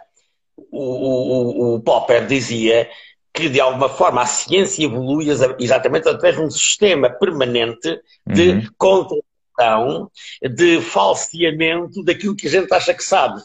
o, 0.71 1.73
o, 1.73 1.75
o 1.75 1.79
Popper 1.81 2.25
dizia 2.27 2.87
que, 3.33 3.49
de 3.49 3.59
alguma 3.59 3.89
forma, 3.89 4.21
a 4.21 4.25
ciência 4.25 4.85
evolui 4.85 5.27
exatamente 5.59 6.07
através 6.07 6.35
de 6.35 6.41
um 6.41 6.51
sistema 6.51 7.09
permanente 7.09 7.99
de 8.27 8.49
uhum. 8.51 8.63
contradição, 8.77 10.11
de 10.41 10.81
falseamento 10.81 12.03
daquilo 12.03 12.35
que 12.35 12.47
a 12.47 12.49
gente 12.51 12.73
acha 12.73 12.93
que 12.93 13.03
sabe. 13.03 13.41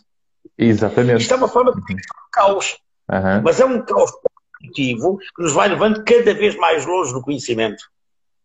Exatamente. 0.59 1.23
Isto 1.23 1.35
é 1.35 1.37
uma 1.37 1.49
forma 1.49 1.73
de 1.73 1.79
uhum. 1.79 1.99
caos. 2.33 2.79
Uhum. 3.11 3.43
Mas 3.45 3.61
é 3.61 3.65
um 3.65 3.85
caos 3.85 4.13
positivo 4.57 5.19
que 5.19 5.43
nos 5.43 5.53
vai 5.53 5.69
levando 5.69 6.05
cada 6.05 6.35
vez 6.35 6.57
mais 6.57 6.85
longe 6.85 7.13
do 7.13 7.23
conhecimento. 7.23 7.83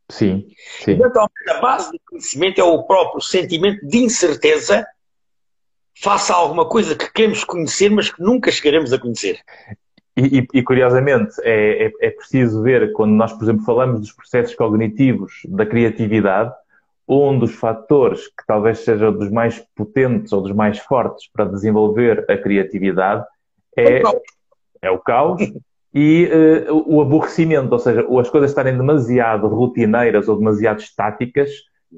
Sim, 0.10 0.48
sim. 0.84 0.94
Então, 0.94 1.28
a 1.50 1.62
base 1.62 1.92
do 1.92 2.00
conhecimento 2.10 2.60
é 2.60 2.64
o 2.64 2.84
próprio 2.84 3.22
sentimento 3.22 3.86
de 3.88 4.00
incerteza 4.00 4.86
face 6.02 6.32
a 6.32 6.36
alguma 6.36 6.68
coisa 6.68 6.96
que 6.96 7.12
queremos 7.12 7.44
conhecer, 7.44 7.90
mas 7.90 8.12
que 8.12 8.22
nunca 8.22 8.52
chegaremos 8.52 8.92
a 8.92 9.00
conhecer. 9.00 9.40
E, 10.18 10.40
e, 10.40 10.48
e 10.56 10.64
curiosamente, 10.64 11.34
é, 11.44 11.86
é, 11.86 11.92
é, 12.02 12.10
preciso 12.10 12.62
ver, 12.62 12.92
quando 12.92 13.14
nós, 13.14 13.32
por 13.32 13.44
exemplo, 13.44 13.64
falamos 13.64 14.02
dos 14.02 14.12
processos 14.12 14.54
cognitivos 14.56 15.42
da 15.48 15.66
criatividade, 15.66 16.52
um 17.08 17.38
dos 17.38 17.56
fatores 17.56 18.28
que 18.28 18.46
talvez 18.46 18.80
seja 18.80 19.12
dos 19.12 19.30
mais 19.30 19.64
potentes 19.76 20.34
ou 20.34 20.42
dos 20.42 20.52
mais 20.52 20.80
fortes 20.80 21.30
para 21.32 21.46
desenvolver 21.46 22.26
a 22.30 22.38
criatividade 22.38 23.26
é, 23.78 24.02
é 24.82 24.90
o 24.90 25.00
caos 25.00 25.42
e 25.94 26.30
uh, 26.70 26.84
o 26.88 27.02
aborrecimento, 27.02 27.72
ou 27.74 27.80
seja, 27.80 28.06
as 28.20 28.30
coisas 28.30 28.52
estarem 28.52 28.78
demasiado 28.78 29.48
rotineiras 29.48 30.28
ou 30.28 30.38
demasiado 30.38 30.80
estáticas 30.80 31.50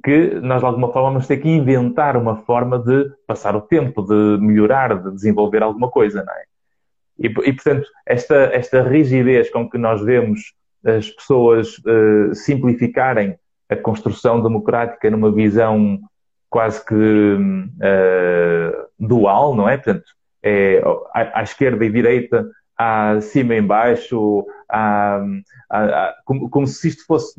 que 0.03 0.35
nós 0.41 0.59
de 0.59 0.65
alguma 0.65 0.91
forma 0.91 1.11
vamos 1.11 1.27
ter 1.27 1.37
que 1.37 1.47
inventar 1.47 2.17
uma 2.17 2.37
forma 2.37 2.79
de 2.79 3.11
passar 3.27 3.55
o 3.55 3.61
tempo, 3.61 4.01
de 4.01 4.37
melhorar, 4.41 4.97
de 4.97 5.11
desenvolver 5.11 5.61
alguma 5.61 5.89
coisa, 5.89 6.23
não 6.23 6.33
é? 6.33 6.43
E, 7.19 7.27
e 7.27 7.53
portanto, 7.53 7.87
esta, 8.05 8.35
esta 8.35 8.81
rigidez 8.81 9.51
com 9.51 9.69
que 9.69 9.77
nós 9.77 10.01
vemos 10.01 10.53
as 10.83 11.09
pessoas 11.11 11.77
uh, 11.77 12.33
simplificarem 12.33 13.37
a 13.69 13.75
construção 13.75 14.41
democrática 14.41 15.09
numa 15.11 15.31
visão 15.31 15.99
quase 16.49 16.83
que 16.83 16.95
uh, 16.95 18.87
dual, 18.99 19.55
não 19.55 19.69
é? 19.69 19.77
Portanto, 19.77 20.05
é, 20.41 20.81
à, 21.13 21.39
à 21.39 21.43
esquerda 21.43 21.85
e 21.85 21.89
direita 21.89 22.49
acima 22.77 23.55
e 23.55 23.59
embaixo, 23.59 24.45
como, 26.25 26.49
como, 26.49 26.67
se 26.67 26.87
isto 26.87 27.05
fosse 27.05 27.35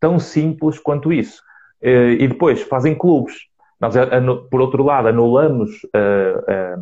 tão 0.00 0.18
simples 0.18 0.78
quanto 0.78 1.12
isso. 1.12 1.42
Eh, 1.82 2.12
e 2.20 2.28
depois 2.28 2.62
fazem 2.62 2.94
clubes. 2.94 3.34
Nós, 3.80 3.94
por 4.48 4.60
outro 4.60 4.84
lado, 4.84 5.08
anulamos 5.08 5.70
eh, 5.92 6.44
eh, 6.48 6.76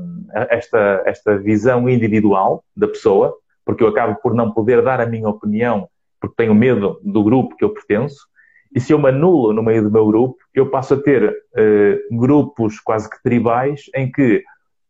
esta, 0.50 1.02
esta 1.06 1.38
visão 1.38 1.88
individual 1.88 2.62
da 2.76 2.86
pessoa, 2.86 3.34
porque 3.64 3.82
eu 3.82 3.88
acabo 3.88 4.16
por 4.22 4.34
não 4.34 4.52
poder 4.52 4.82
dar 4.82 5.00
a 5.00 5.06
minha 5.06 5.28
opinião, 5.28 5.88
porque 6.20 6.36
tenho 6.36 6.54
medo 6.54 7.00
do 7.02 7.24
grupo 7.24 7.56
que 7.56 7.64
eu 7.64 7.72
pertenço. 7.72 8.28
E 8.74 8.78
se 8.78 8.92
eu 8.92 8.98
me 8.98 9.08
anulo 9.08 9.54
no 9.54 9.62
meio 9.62 9.82
do 9.82 9.90
meu 9.90 10.06
grupo, 10.06 10.36
eu 10.54 10.68
passo 10.70 10.94
a 10.94 11.02
ter 11.02 11.34
grupos 12.12 12.78
quase 12.78 13.10
que 13.10 13.20
tribais 13.20 13.82
em 13.96 14.12
que 14.12 14.44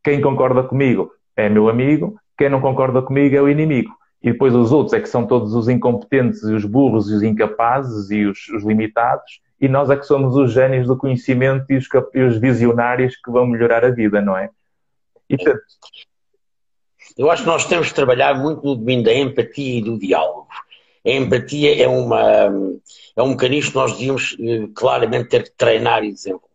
quem 0.04 0.20
concorda 0.20 0.62
comigo 0.62 1.10
é 1.34 1.48
meu 1.48 1.68
amigo 1.68 2.18
quem 2.40 2.48
não 2.48 2.58
concorda 2.58 3.02
comigo 3.02 3.36
é 3.36 3.42
o 3.42 3.50
inimigo. 3.50 3.94
E 4.22 4.32
depois 4.32 4.54
os 4.54 4.72
outros 4.72 4.94
é 4.94 5.00
que 5.00 5.10
são 5.10 5.26
todos 5.26 5.54
os 5.54 5.68
incompetentes 5.68 6.42
e 6.42 6.54
os 6.54 6.64
burros 6.64 7.10
e 7.10 7.14
os 7.14 7.22
incapazes 7.22 8.10
e 8.10 8.24
os, 8.24 8.48
os 8.48 8.64
limitados, 8.64 9.42
e 9.60 9.68
nós 9.68 9.90
é 9.90 9.96
que 9.96 10.06
somos 10.06 10.34
os 10.36 10.50
gênios 10.50 10.86
do 10.86 10.96
conhecimento 10.96 11.66
e 11.68 11.76
os, 11.76 11.86
e 12.14 12.22
os 12.22 12.38
visionários 12.38 13.14
que 13.14 13.30
vão 13.30 13.46
melhorar 13.46 13.84
a 13.84 13.90
vida, 13.90 14.22
não 14.22 14.38
é? 14.38 14.48
E, 15.28 15.36
portanto... 15.36 15.60
Eu 17.18 17.30
acho 17.30 17.42
que 17.42 17.48
nós 17.48 17.66
temos 17.66 17.88
que 17.88 17.94
trabalhar 17.94 18.32
muito 18.32 18.64
no 18.64 18.74
domínio 18.74 19.04
da 19.04 19.12
empatia 19.12 19.78
e 19.78 19.82
do 19.82 19.98
diálogo. 19.98 20.48
A 21.04 21.10
empatia 21.10 21.82
é, 21.82 21.86
uma, 21.86 22.22
é 23.16 23.22
um 23.22 23.28
mecanismo 23.28 23.72
que 23.72 23.76
nós 23.76 23.92
devíamos 23.92 24.34
eh, 24.40 24.66
claramente 24.74 25.28
ter 25.28 25.42
que 25.42 25.50
treinar 25.50 26.02
e 26.04 26.12
desenvolver 26.12 26.49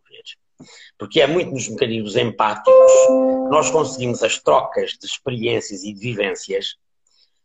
porque 0.98 1.20
é 1.20 1.26
muito 1.26 1.50
nos 1.50 1.68
mecanismos 1.68 2.16
empáticos 2.16 2.92
que 3.06 3.50
nós 3.50 3.70
conseguimos 3.70 4.22
as 4.22 4.38
trocas 4.38 4.92
de 4.92 5.06
experiências 5.06 5.84
e 5.84 5.92
de 5.92 6.00
vivências 6.00 6.76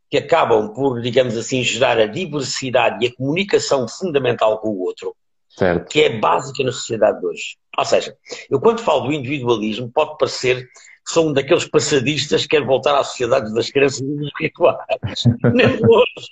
que 0.10 0.17
acabam 0.17 0.74
por, 0.74 1.02
digamos 1.02 1.38
assim, 1.38 1.63
gerar 1.63 1.97
a 1.97 2.06
diversidade 2.06 3.04
e 3.04 3.08
a 3.08 3.15
comunicação 3.15 3.88
fundamental 3.88 4.60
com 4.60 4.69
o 4.69 4.82
outro, 4.82 5.15
certo. 5.50 5.88
que 5.88 6.02
é 6.02 6.19
básica 6.19 6.63
na 6.63 6.71
sociedade 6.71 7.19
de 7.21 7.26
hoje. 7.26 7.58
Ou 7.78 7.86
seja, 7.86 8.15
eu 8.50 8.60
quando 8.60 8.82
falo 8.82 9.08
do 9.08 9.13
individualismo, 9.13 9.89
pode 9.89 10.17
parecer 10.17 10.65
que 10.65 11.13
sou 11.13 11.30
um 11.30 11.34
daqueles 11.34 11.65
passadistas 11.65 12.41
que 12.41 12.50
quer 12.50 12.65
voltar 12.65 12.97
à 13.00 13.04
sociedade 13.04 13.54
das 13.54 13.69
crenças 13.69 14.02
e 14.02 14.15
dos 14.17 14.32
rituais. 14.38 14.78
Nem 15.54 15.78
de 15.78 15.82
longe. 15.82 16.30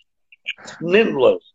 Nem 0.82 1.06
de 1.06 1.12
longe. 1.12 1.46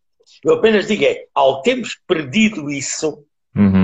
Eu 0.43 0.55
apenas 0.55 0.87
digo 0.87 1.05
é, 1.05 1.27
ao 1.35 1.61
termos 1.61 1.99
perdido 2.07 2.71
isso, 2.71 3.23
uhum 3.55 3.84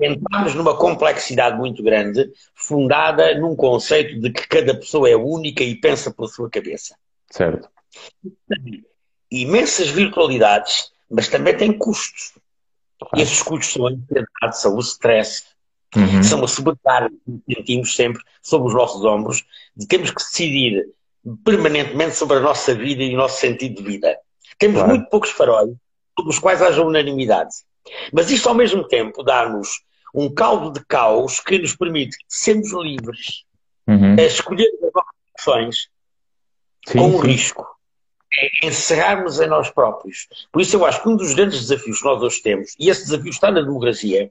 entramos 0.00 0.54
numa 0.54 0.76
complexidade 0.76 1.56
muito 1.56 1.82
grande, 1.82 2.30
fundada 2.54 3.34
num 3.38 3.54
conceito 3.54 4.20
de 4.20 4.30
que 4.30 4.46
cada 4.48 4.74
pessoa 4.74 5.08
é 5.08 5.16
única 5.16 5.62
e 5.62 5.74
pensa 5.74 6.10
pela 6.10 6.28
sua 6.28 6.48
cabeça. 6.48 6.96
Certo. 7.30 7.68
Imensas 9.30 9.88
virtualidades, 9.88 10.92
mas 11.10 11.28
também 11.28 11.56
tem 11.56 11.72
custos. 11.76 12.32
E 13.14 13.22
esses 13.22 13.42
custos 13.42 13.72
são 13.72 13.86
a 13.86 13.90
ansiedade, 13.90 14.60
são 14.60 14.76
o 14.76 14.80
stress, 14.80 15.44
uhum. 15.96 16.22
são 16.22 16.44
a 16.44 16.48
sobrecarga 16.48 17.14
que 17.24 17.54
sentimos 17.54 17.96
sempre 17.96 18.22
sobre 18.42 18.68
os 18.68 18.74
nossos 18.74 19.04
ombros, 19.04 19.44
de 19.76 19.86
temos 19.86 20.10
que 20.10 20.16
decidir 20.16 20.88
permanentemente 21.44 22.16
sobre 22.16 22.38
a 22.38 22.40
nossa 22.40 22.74
vida 22.74 23.02
e 23.02 23.14
o 23.14 23.18
nosso 23.18 23.40
sentido 23.40 23.76
de 23.76 23.82
vida. 23.82 24.16
Temos 24.58 24.76
claro. 24.76 24.90
muito 24.90 25.08
poucos 25.08 25.30
faróis 25.30 25.70
sobre 26.16 26.30
os 26.30 26.38
quais 26.38 26.62
haja 26.62 26.82
unanimidade. 26.82 27.50
Mas 28.12 28.30
isto, 28.30 28.48
ao 28.48 28.54
mesmo 28.54 28.86
tempo, 28.86 29.22
dá-nos 29.22 29.82
um 30.14 30.32
caldo 30.32 30.72
de 30.72 30.84
caos 30.86 31.40
que 31.40 31.58
nos 31.58 31.76
permite 31.76 32.16
sermos 32.28 32.72
livres 32.72 33.44
uhum. 33.86 34.16
a 34.18 34.22
escolher 34.22 34.68
as 34.82 35.02
opções 35.34 35.88
com 36.92 37.16
o 37.16 37.18
risco. 37.18 37.66
É 38.32 38.68
encerrarmos 38.68 39.40
em 39.40 39.48
nós 39.48 39.70
próprios. 39.70 40.28
Por 40.52 40.62
isso 40.62 40.76
eu 40.76 40.86
acho 40.86 41.02
que 41.02 41.08
um 41.08 41.16
dos 41.16 41.34
grandes 41.34 41.60
desafios 41.60 41.98
que 41.98 42.04
nós 42.04 42.22
hoje 42.22 42.42
temos, 42.42 42.74
e 42.78 42.88
esse 42.88 43.04
desafio 43.04 43.30
está 43.30 43.50
na 43.50 43.60
democracia, 43.60 44.30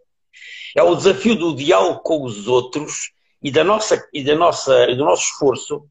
é 0.75 0.83
o 0.83 0.95
desafio 0.95 1.35
do 1.35 1.55
diálogo 1.55 1.99
com 1.99 2.23
os 2.23 2.47
outros 2.47 3.11
e, 3.43 3.51
da 3.51 3.63
nossa, 3.63 4.01
e 4.13 4.23
da 4.23 4.35
nossa, 4.35 4.87
do 4.87 5.03
nosso 5.03 5.23
esforço 5.23 5.85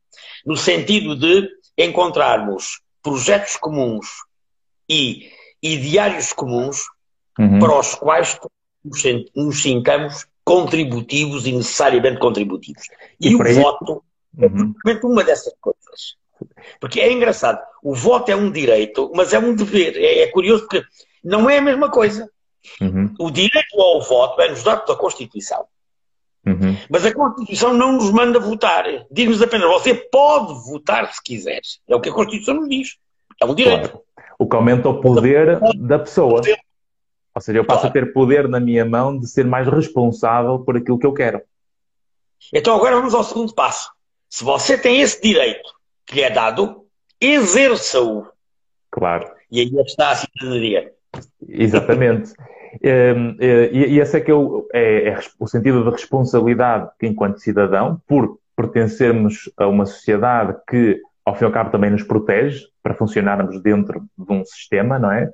no 0.44 0.56
sentido 0.56 1.16
de 1.16 1.48
encontrarmos 1.76 2.80
projetos 3.02 3.56
comuns 3.56 4.06
e 4.88 5.30
ideários 5.62 6.32
comuns 6.32 6.84
uhum. 7.38 7.58
para 7.58 7.78
os 7.78 7.94
quais 7.94 8.38
nos 9.34 9.62
sintamos 9.62 10.26
contributivos 10.44 11.46
e 11.46 11.52
necessariamente 11.52 12.18
contributivos. 12.18 12.84
E, 13.20 13.28
e 13.28 13.34
o 13.34 13.54
voto 13.54 14.02
é 14.38 14.46
uhum. 14.46 14.74
é 14.86 15.06
uma 15.06 15.24
dessas 15.24 15.52
coisas. 15.60 16.16
Porque 16.80 17.00
é 17.00 17.12
engraçado, 17.12 17.60
o 17.82 17.94
voto 17.94 18.30
é 18.30 18.36
um 18.36 18.50
direito, 18.50 19.10
mas 19.14 19.32
é 19.32 19.38
um 19.38 19.54
dever. 19.54 19.96
É, 19.96 20.20
é 20.20 20.26
curioso 20.28 20.62
porque 20.62 20.84
não 21.22 21.50
é 21.50 21.58
a 21.58 21.62
mesma 21.62 21.90
coisa. 21.90 22.30
Uhum. 22.80 23.12
O 23.18 23.30
direito 23.30 23.80
ao 23.80 24.00
voto 24.02 24.40
é-nos 24.40 24.62
dado 24.62 24.84
pela 24.84 24.96
Constituição. 24.96 25.64
Uhum. 26.46 26.76
Mas 26.88 27.04
a 27.04 27.12
Constituição 27.12 27.74
não 27.74 27.92
nos 27.92 28.10
manda 28.10 28.38
votar. 28.38 28.84
Diz-nos 29.10 29.42
apenas, 29.42 29.68
você 29.68 29.94
pode 29.94 30.54
votar 30.70 31.12
se 31.12 31.22
quiser. 31.22 31.60
É 31.88 31.94
o 31.94 32.00
que 32.00 32.08
a 32.08 32.12
Constituição 32.12 32.54
nos 32.54 32.68
diz. 32.68 32.96
É 33.40 33.44
um 33.44 33.54
direito. 33.54 33.90
Claro. 33.90 34.04
O 34.38 34.48
que 34.48 34.56
aumenta 34.56 34.88
o 34.88 35.00
poder 35.00 35.58
da 35.76 35.98
pessoa. 35.98 36.40
Ou 37.38 37.40
seja, 37.40 37.60
eu 37.60 37.64
passo 37.64 37.82
claro. 37.82 37.98
a 37.98 38.02
ter 38.02 38.12
poder 38.12 38.48
na 38.48 38.58
minha 38.58 38.84
mão 38.84 39.16
de 39.16 39.28
ser 39.28 39.46
mais 39.46 39.68
responsável 39.68 40.58
por 40.58 40.76
aquilo 40.76 40.98
que 40.98 41.06
eu 41.06 41.12
quero. 41.12 41.40
Então 42.52 42.74
agora 42.74 42.96
vamos 42.96 43.14
ao 43.14 43.22
segundo 43.22 43.54
passo. 43.54 43.92
Se 44.28 44.42
você 44.42 44.76
tem 44.76 45.00
esse 45.00 45.22
direito 45.22 45.70
que 46.04 46.16
lhe 46.16 46.22
é 46.22 46.30
dado, 46.30 46.84
exerça-o. 47.20 48.26
Claro. 48.90 49.30
E 49.52 49.60
aí 49.60 49.72
está 49.86 50.10
a 50.10 50.16
cidadania. 50.16 50.92
Exatamente. 51.48 52.32
Ehm, 52.82 53.36
eh, 53.38 53.70
e 53.72 54.00
esse 54.00 54.16
é 54.16 54.20
que 54.20 54.32
é, 54.72 55.10
é 55.10 55.20
o 55.38 55.46
sentido 55.46 55.84
de 55.84 55.90
responsabilidade 55.90 56.90
que, 56.98 57.06
enquanto 57.06 57.38
cidadão, 57.38 58.02
por 58.08 58.40
pertencermos 58.56 59.48
a 59.56 59.68
uma 59.68 59.86
sociedade 59.86 60.56
que, 60.68 61.00
ao 61.24 61.36
fim 61.36 61.44
e 61.44 61.46
ao 61.46 61.52
cabo, 61.52 61.70
também 61.70 61.90
nos 61.90 62.02
protege 62.02 62.66
para 62.82 62.94
funcionarmos 62.94 63.62
dentro 63.62 64.04
de 64.18 64.32
um 64.32 64.44
sistema, 64.44 64.98
não 64.98 65.12
é? 65.12 65.30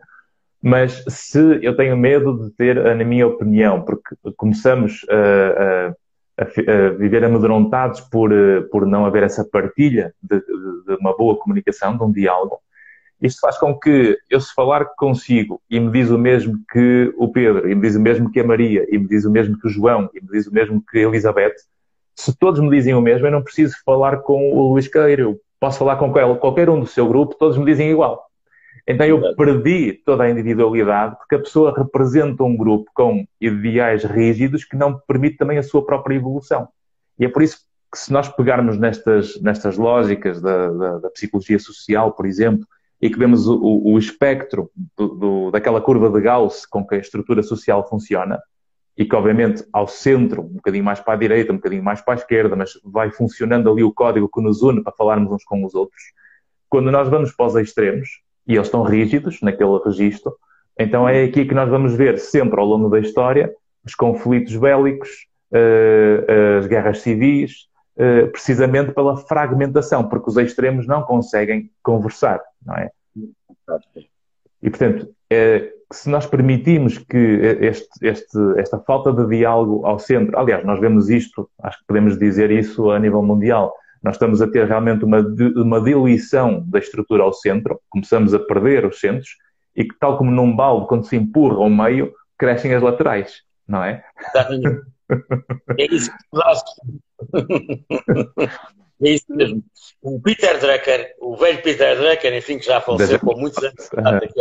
Mas 0.65 1.05
se 1.07 1.59
eu 1.61 1.77
tenho 1.77 1.95
medo 1.95 2.43
de 2.43 2.51
ter, 2.57 2.83
na 2.83 3.05
minha 3.05 3.27
opinião, 3.27 3.83
porque 3.83 4.17
começamos 4.35 5.05
a, 5.11 5.93
a, 6.41 6.43
a 6.43 6.89
viver 6.89 7.23
amedrontados 7.23 8.01
por, 8.01 8.31
por 8.73 8.87
não 8.87 9.05
haver 9.05 9.25
essa 9.25 9.45
partilha 9.45 10.15
de, 10.23 10.41
de, 10.41 10.95
uma 10.99 11.15
boa 11.15 11.37
comunicação, 11.37 11.95
de 11.99 12.03
um 12.03 12.11
diálogo, 12.11 12.61
Isto 13.21 13.41
faz 13.41 13.59
com 13.59 13.79
que 13.79 14.17
eu, 14.31 14.41
se 14.41 14.55
falar 14.55 14.87
consigo 14.97 15.61
e 15.69 15.79
me 15.79 15.93
diz 15.93 16.09
o 16.09 16.17
mesmo 16.17 16.59
que 16.73 17.13
o 17.19 17.29
Pedro, 17.29 17.71
e 17.71 17.75
me 17.75 17.83
diz 17.83 17.95
o 17.95 18.01
mesmo 18.01 18.33
que 18.33 18.41
a 18.41 18.45
Maria, 18.45 18.87
e 18.89 18.97
me 18.97 19.07
diz 19.07 19.27
o 19.27 19.31
mesmo 19.31 19.59
que 19.59 19.67
o 19.67 19.71
João, 19.71 20.09
e 20.15 20.21
me 20.23 20.29
diz 20.33 20.47
o 20.47 20.55
mesmo 20.55 20.83
que 20.91 20.97
a 20.97 21.03
Elizabeth, 21.03 21.57
se 22.17 22.35
todos 22.39 22.59
me 22.59 22.71
dizem 22.71 22.95
o 22.95 23.03
mesmo, 23.03 23.27
eu 23.27 23.33
não 23.33 23.43
preciso 23.43 23.77
falar 23.85 24.23
com 24.23 24.51
o 24.51 24.73
Luís 24.73 24.89
Queiro, 24.89 25.39
posso 25.61 25.79
falar 25.79 25.97
com 25.97 26.11
qualquer 26.11 26.71
um 26.71 26.81
do 26.81 26.87
seu 26.87 27.07
grupo, 27.07 27.37
todos 27.39 27.59
me 27.59 27.67
dizem 27.67 27.91
igual. 27.91 28.31
Então 28.87 29.07
eu 29.07 29.35
perdi 29.35 29.95
toda 30.05 30.25
a 30.25 30.31
individualidade 30.31 31.17
porque 31.17 31.37
a 31.37 31.39
pessoa 31.39 31.75
representa 31.77 32.45
um 32.45 32.57
grupo 32.57 32.91
com 32.95 33.27
ideais 33.41 34.05
rígidos 34.05 34.65
que 34.65 34.77
não 34.77 34.99
permite 35.07 35.39
também 35.39 35.57
a 35.57 35.63
sua 35.63 35.85
própria 35.85 36.17
evolução. 36.17 36.69
E 37.19 37.25
é 37.25 37.29
por 37.29 37.43
isso 37.43 37.61
que 37.91 37.99
se 37.99 38.13
nós 38.13 38.29
pegarmos 38.29 38.79
nestas, 38.79 39.41
nestas 39.41 39.79
lógicas 39.79 40.41
da, 40.43 40.69
da, 40.71 40.99
da 40.99 41.11
psicologia 41.11 41.59
social, 41.59 42.13
por 42.13 42.27
exemplo, 42.27 42.67
e 43.01 43.09
que 43.09 43.19
vemos 43.19 43.47
o, 43.47 43.59
o 43.63 43.99
espectro 43.99 44.71
do, 44.97 45.09
do, 45.09 45.51
daquela 45.51 45.81
curva 45.81 46.11
de 46.11 46.21
Gauss 46.21 46.67
com 46.67 46.87
que 46.87 46.97
a 46.97 46.99
estrutura 46.99 47.43
social 47.43 47.89
funciona, 47.89 48.41
e 48.97 49.05
que 49.05 49.15
obviamente 49.15 49.65
ao 49.73 49.89
centro, 49.89 50.43
um 50.43 50.55
bocadinho 50.55 50.85
mais 50.85 51.01
para 51.01 51.15
a 51.15 51.17
direita, 51.17 51.53
um 51.53 51.57
bocadinho 51.57 51.83
mais 51.83 52.01
para 52.01 52.15
a 52.15 52.17
esquerda, 52.17 52.55
mas 52.55 52.79
vai 52.85 53.11
funcionando 53.11 53.71
ali 53.71 53.83
o 53.83 53.93
código 53.93 54.29
que 54.33 54.41
nos 54.41 54.63
une 54.63 54.83
para 54.83 54.93
falarmos 54.93 55.33
uns 55.33 55.45
com 55.45 55.65
os 55.65 55.75
outros. 55.75 56.03
Quando 56.69 56.91
nós 56.91 57.09
vamos 57.09 57.33
para 57.33 57.47
os 57.47 57.57
extremos, 57.57 58.09
e 58.47 58.55
eles 58.55 58.67
estão 58.67 58.83
rígidos 58.83 59.41
naquele 59.41 59.79
registro, 59.85 60.35
então 60.79 61.09
é 61.09 61.25
aqui 61.25 61.45
que 61.45 61.55
nós 61.55 61.69
vamos 61.69 61.95
ver 61.95 62.19
sempre 62.19 62.59
ao 62.61 62.67
longo 62.67 62.89
da 62.89 62.99
história 62.99 63.53
os 63.85 63.95
conflitos 63.95 64.57
bélicos, 64.57 65.27
eh, 65.53 66.59
as 66.59 66.67
guerras 66.67 67.01
civis, 67.01 67.69
eh, 67.97 68.27
precisamente 68.27 68.93
pela 68.93 69.17
fragmentação, 69.17 70.09
porque 70.09 70.31
os 70.31 70.37
extremos 70.37 70.87
não 70.87 71.03
conseguem 71.03 71.71
conversar, 71.83 72.41
não 72.65 72.75
é? 72.75 72.91
E, 74.63 74.71
portanto, 74.71 75.09
é, 75.31 75.71
se 75.93 76.09
nós 76.09 76.27
permitimos 76.27 76.99
que 76.99 77.17
este, 77.61 77.89
este, 78.03 78.39
esta 78.57 78.79
falta 78.79 79.13
de 79.13 79.29
diálogo 79.29 79.85
ao 79.87 79.99
centro, 79.99 80.37
aliás, 80.39 80.65
nós 80.65 80.81
vemos 80.81 81.11
isto, 81.11 81.49
acho 81.63 81.79
que 81.79 81.85
podemos 81.87 82.19
dizer 82.19 82.51
isso 82.51 82.91
a 82.91 82.99
nível 82.99 83.23
mundial, 83.23 83.75
nós 84.05 84.17
estamos 84.17 84.43
a 84.43 84.47
ter 84.47 84.69
realmente 84.69 85.03
uma, 85.03 85.21
uma 85.57 85.81
diluição 85.81 86.63
da 86.69 86.79
estrutura 86.79 87.23
ao 87.23 87.33
centro, 87.33 87.81
começamos 87.89 88.35
a 88.35 88.39
perder 88.39 88.85
os 88.85 89.01
centros, 89.01 89.31
e 89.75 89.83
que, 89.83 89.99
tal 89.99 90.19
como 90.19 90.31
num 90.31 90.55
balde, 90.55 90.87
quando 90.87 91.07
se 91.07 91.17
empurra 91.17 91.57
ao 91.57 91.71
meio, 91.71 92.13
crescem 92.39 92.75
as 92.75 92.83
laterais, 92.83 93.43
não 93.67 93.83
é? 93.83 94.05
É 95.79 95.85
isso 95.95 96.11
É 99.03 99.11
isso 99.11 99.27
mesmo. 99.29 99.63
O 100.01 100.21
Peter 100.21 100.59
Drucker, 100.59 101.15
o 101.21 101.37
velho 101.37 101.63
Peter 101.63 101.97
Drucker, 101.99 102.35
enfim, 102.35 102.59
que 102.59 102.65
já 102.65 102.81
faleceu 102.81 103.21
com 103.21 103.39
muitos 103.39 103.63
anos, 103.63 103.91
aqui 104.23 104.41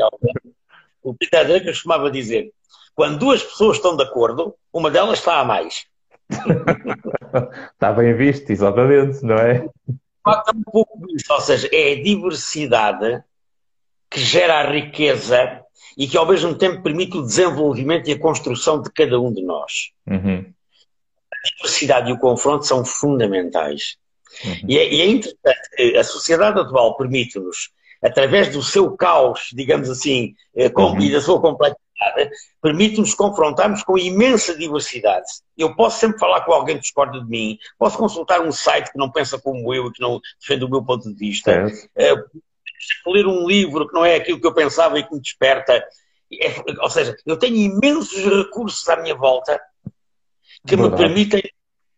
o 1.02 1.14
Peter 1.14 1.46
Drucker 1.46 1.74
costumava 1.74 2.10
dizer: 2.10 2.52
quando 2.96 3.20
duas 3.20 3.44
pessoas 3.44 3.78
estão 3.78 3.98
de 3.98 4.04
acordo, 4.04 4.56
uma 4.72 4.90
delas 4.90 5.20
está 5.20 5.40
a 5.40 5.46
mais. 5.46 5.86
Está 6.30 7.92
bem 7.94 8.14
visto, 8.16 8.50
exatamente, 8.50 9.24
não 9.24 9.36
é? 9.36 9.66
É 10.26 10.52
um 10.56 10.64
pouco 10.64 11.06
isso, 11.16 11.32
ou 11.34 11.42
seja, 11.42 11.70
é 11.72 11.94
a 11.94 12.04
diversidade 12.04 13.24
que 14.10 14.20
gera 14.20 14.60
a 14.60 14.72
riqueza 14.72 15.62
e 15.98 16.08
que 16.08 16.18
ao 16.18 16.28
mesmo 16.28 16.56
tempo 16.56 16.82
permite 16.82 17.18
o 17.18 17.24
desenvolvimento 17.24 18.10
e 18.10 18.14
a 18.14 18.20
construção 18.20 18.82
de 18.82 18.92
cada 18.92 19.20
um 19.20 19.34
de 19.34 19.44
nós. 19.44 19.92
Uhum. 20.08 20.46
A 21.32 21.56
diversidade 21.58 22.10
e 22.10 22.14
o 22.14 22.20
confronto 22.20 22.66
são 22.66 22.86
fundamentais. 22.86 23.98
Uhum. 24.46 24.56
E, 24.68 24.78
é, 24.78 24.94
e, 24.94 25.02
é, 25.02 25.06
interessante 25.08 25.70
que 25.76 25.98
a 25.98 26.04
sociedade 26.04 26.60
atual 26.60 26.96
permite-nos, 26.96 27.72
através 28.02 28.50
do 28.50 28.64
seu 28.64 28.96
caos, 28.96 29.50
digamos 29.54 29.90
assim, 29.90 30.36
eh, 30.56 30.72
uhum. 30.76 31.00
e 31.00 31.12
da 31.12 31.22
sua 31.22 31.40
complexidade, 31.40 31.83
permite-nos 32.62 33.14
confrontarmos 33.14 33.84
com 33.84 33.98
imensa 33.98 34.58
diversidade. 34.58 35.26
Eu 35.58 35.76
posso 35.76 36.00
sempre 36.00 36.20
falar 36.20 36.42
com 36.42 36.54
alguém 36.54 36.76
que 36.76 36.82
discorda 36.82 37.20
de 37.20 37.30
mim, 37.30 37.58
posso 37.78 37.98
consultar 37.98 38.42
um 38.42 38.52
site 38.52 38.92
que 38.92 38.98
não 38.98 39.12
pensa 39.12 39.40
como 39.40 39.74
eu 39.74 39.88
e 39.88 39.92
que 39.92 40.02
não 40.02 40.20
defende 40.40 40.66
o 40.66 40.70
meu 40.70 40.84
ponto 40.84 41.08
de 41.08 41.16
vista, 41.16 41.52
é. 41.96 42.14
ler 43.08 43.28
um 43.28 43.48
livro 43.48 43.88
que 43.88 43.94
não 43.94 44.06
é 44.06 44.16
aquilo 44.16 44.40
que 44.40 44.48
eu 44.48 44.54
pensava 44.54 44.98
e 45.00 45.04
que 45.04 45.14
me 45.14 45.22
desperta. 45.22 45.74
É, 46.32 46.82
ou 46.82 46.90
seja, 46.90 47.16
eu 47.26 47.38
tenho 47.38 47.56
imensos 47.56 48.24
recursos 48.26 48.88
à 48.90 48.96
minha 48.96 49.16
volta 49.16 49.60
que 50.68 50.76
Verdade. 50.76 50.92
me 50.92 50.98
permitem 50.98 51.44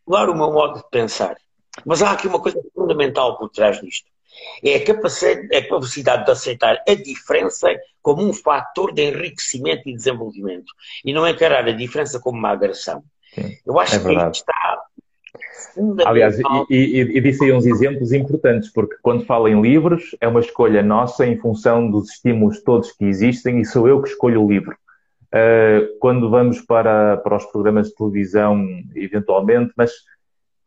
mudar 0.06 0.30
o 0.30 0.36
meu 0.36 0.51
modo 0.51 0.80
de 0.80 0.89
pensar. 0.89 1.38
Mas 1.86 2.01
há 2.01 2.12
aqui 2.12 2.28
uma 2.28 2.41
coisa 2.41 2.60
fundamental 2.74 3.38
por 3.38 3.49
trás 3.49 3.80
disto. 3.82 4.10
É 4.64 4.76
a 4.76 4.86
capacidade, 4.86 5.56
a 5.56 5.62
capacidade 5.62 6.26
de 6.26 6.32
aceitar 6.32 6.84
a 6.88 6.94
diferença 6.94 7.68
como 8.02 8.24
um 8.24 8.34
fator 8.34 8.94
de 8.94 9.04
enriquecimento 9.04 9.90
e 9.90 9.96
desenvolvimento. 9.96 10.72
E 11.04 11.14
não 11.14 11.28
encarar 11.28 11.68
a 11.68 11.72
diferença 11.72 12.20
como 12.20 12.38
uma 12.38 12.52
agressão. 12.52 13.04
Sim, 13.34 13.58
Eu 13.66 13.80
acho 13.80 13.96
é 13.96 14.00
que 14.00 14.08
aí 14.08 14.32
está. 14.32 14.82
Aliás, 16.06 16.40
e, 16.40 16.76
e, 16.76 17.18
e, 17.18 17.22
disse 17.22 17.44
aí 17.44 17.52
uns 17.52 17.66
exemplos 17.66 18.14
importantes, 18.14 18.72
porque 18.72 18.96
quando 19.02 19.26
falo 19.26 19.48
em 19.48 19.62
livros, 19.62 20.16
é 20.22 20.28
uma 20.28 20.40
escolha 20.40 20.82
nossa 20.82 21.26
em 21.26 21.38
função 21.38 21.90
dos 21.90 22.12
estímulos 22.12 22.62
todos 22.64 22.94
que 22.94 23.04
existem 23.04 23.60
e 23.60 23.66
sou 23.66 23.88
eu 23.88 24.02
que 24.02 24.10
escolho 24.10 24.42
o 24.42 24.50
livro. 24.50 24.76
Uh, 25.34 26.00
quando 26.00 26.30
vamos 26.30 26.62
para, 26.62 27.18
para 27.18 27.36
os 27.36 27.46
programas 27.48 27.90
de 27.90 27.96
televisão, 27.96 28.66
eventualmente, 28.96 29.74
mas 29.76 29.92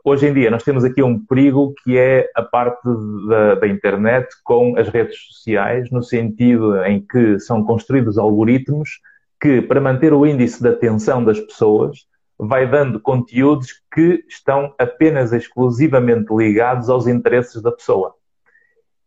hoje 0.08 0.26
em 0.26 0.32
dia 0.32 0.50
nós 0.50 0.62
temos 0.62 0.84
aqui 0.84 1.02
um 1.02 1.18
perigo 1.18 1.74
que 1.82 1.96
é 1.96 2.30
a 2.34 2.42
parte 2.42 2.82
da, 3.28 3.56
da, 3.56 3.68
internet 3.68 4.28
com 4.44 4.76
as 4.78 4.88
redes 4.88 5.16
sociais, 5.26 5.90
no 5.90 6.02
sentido 6.02 6.82
em 6.84 7.00
que 7.00 7.38
são 7.38 7.64
construídos 7.64 8.18
algoritmos 8.18 9.00
que, 9.40 9.62
para 9.62 9.80
manter 9.80 10.12
o 10.12 10.26
índice 10.26 10.62
de 10.62 10.68
atenção 10.68 11.24
das 11.24 11.38
pessoas, 11.38 12.06
vai 12.38 12.68
dando 12.68 13.00
conteúdos 13.00 13.68
que 13.92 14.24
estão 14.28 14.74
apenas 14.78 15.32
exclusivamente 15.32 16.32
ligados 16.34 16.88
aos 16.88 17.06
interesses 17.06 17.60
da 17.62 17.72
pessoa. 17.72 18.14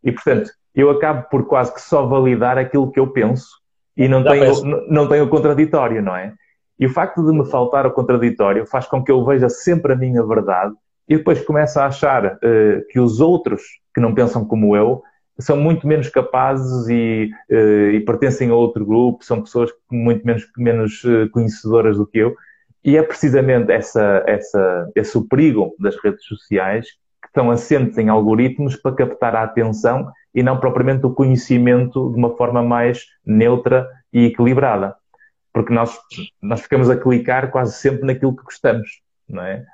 E, 0.03 0.11
portanto, 0.11 0.51
eu 0.75 0.89
acabo 0.89 1.27
por 1.29 1.47
quase 1.47 1.73
que 1.73 1.81
só 1.81 2.05
validar 2.05 2.57
aquilo 2.57 2.91
que 2.91 2.99
eu 2.99 3.07
penso 3.07 3.47
e 3.95 4.07
não 4.07 4.23
tenho, 4.23 4.87
não 4.89 5.07
tenho 5.07 5.29
contraditório, 5.29 6.01
não 6.01 6.15
é? 6.15 6.33
E 6.79 6.85
o 6.85 6.89
facto 6.89 7.23
de 7.23 7.31
me 7.31 7.45
faltar 7.45 7.85
o 7.85 7.91
contraditório 7.91 8.65
faz 8.65 8.87
com 8.87 9.03
que 9.03 9.11
eu 9.11 9.23
veja 9.23 9.47
sempre 9.49 9.93
a 9.93 9.95
minha 9.95 10.25
verdade 10.25 10.73
e 11.11 11.17
depois 11.17 11.43
começo 11.43 11.77
a 11.77 11.87
achar 11.87 12.25
uh, 12.25 12.87
que 12.89 12.97
os 12.97 13.19
outros 13.19 13.61
que 13.93 13.99
não 13.99 14.15
pensam 14.15 14.45
como 14.45 14.77
eu 14.77 15.03
são 15.37 15.57
muito 15.57 15.85
menos 15.85 16.07
capazes 16.07 16.87
e, 16.87 17.29
uh, 17.51 17.91
e 17.91 17.99
pertencem 17.99 18.49
a 18.49 18.55
outro 18.55 18.85
grupo, 18.85 19.21
são 19.21 19.41
pessoas 19.41 19.69
muito 19.91 20.25
menos, 20.25 20.47
menos 20.57 21.03
uh, 21.03 21.29
conhecedoras 21.31 21.97
do 21.97 22.07
que 22.07 22.19
eu. 22.19 22.33
E 22.81 22.95
é 22.95 23.03
precisamente 23.03 23.73
essa, 23.73 24.23
essa, 24.25 24.89
esse 24.95 25.17
o 25.17 25.27
perigo 25.27 25.75
das 25.77 26.01
redes 26.01 26.23
sociais 26.23 26.87
que 27.21 27.27
estão 27.27 27.51
assentes 27.51 27.97
em 27.97 28.07
algoritmos 28.07 28.77
para 28.77 28.95
captar 28.95 29.35
a 29.35 29.43
atenção 29.43 30.09
e 30.33 30.41
não 30.41 30.61
propriamente 30.61 31.05
o 31.05 31.13
conhecimento 31.13 32.09
de 32.09 32.17
uma 32.17 32.37
forma 32.37 32.63
mais 32.63 33.03
neutra 33.25 33.85
e 34.13 34.27
equilibrada. 34.27 34.95
Porque 35.51 35.73
nós, 35.73 35.93
nós 36.41 36.61
ficamos 36.61 36.89
a 36.89 36.95
clicar 36.95 37.51
quase 37.51 37.73
sempre 37.73 38.05
naquilo 38.05 38.33
que 38.33 38.43
gostamos, 38.43 39.01
não 39.27 39.43
é? 39.43 39.65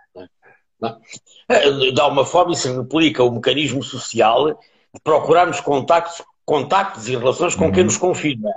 É, 1.50 2.00
alguma 2.00 2.26
forma, 2.26 2.54
isso 2.54 2.72
replica 2.74 3.24
o 3.24 3.32
mecanismo 3.32 3.82
social 3.84 4.54
de 4.94 5.02
procurarmos 5.04 5.60
contactos, 5.60 6.24
contactos 6.46 7.08
e 7.08 7.16
relações 7.16 7.56
com 7.56 7.66
uhum. 7.66 7.72
quem 7.72 7.84
nos 7.84 7.98
confirma. 7.98 8.50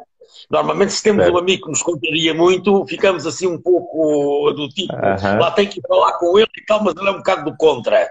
Normalmente, 0.51 0.93
se 0.93 1.03
temos 1.03 1.29
um 1.29 1.39
amigo 1.39 1.65
que 1.65 1.71
nos 1.71 1.83
contaria 1.83 2.35
muito, 2.35 2.85
ficamos 2.87 3.27
assim 3.27 3.47
um 3.47 3.61
pouco 3.61 4.53
do 4.53 4.69
tipo, 4.69 4.95
uhum. 4.95 5.39
lá 5.39 5.51
tem 5.51 5.67
que 5.67 5.81
falar 5.87 6.13
com 6.15 6.39
ele 6.39 6.49
e 6.57 6.65
tal, 6.65 6.83
mas 6.83 6.95
ele 6.97 7.09
é 7.09 7.13
um 7.13 7.19
bocado 7.19 7.51
do 7.51 7.57
contra. 7.57 8.09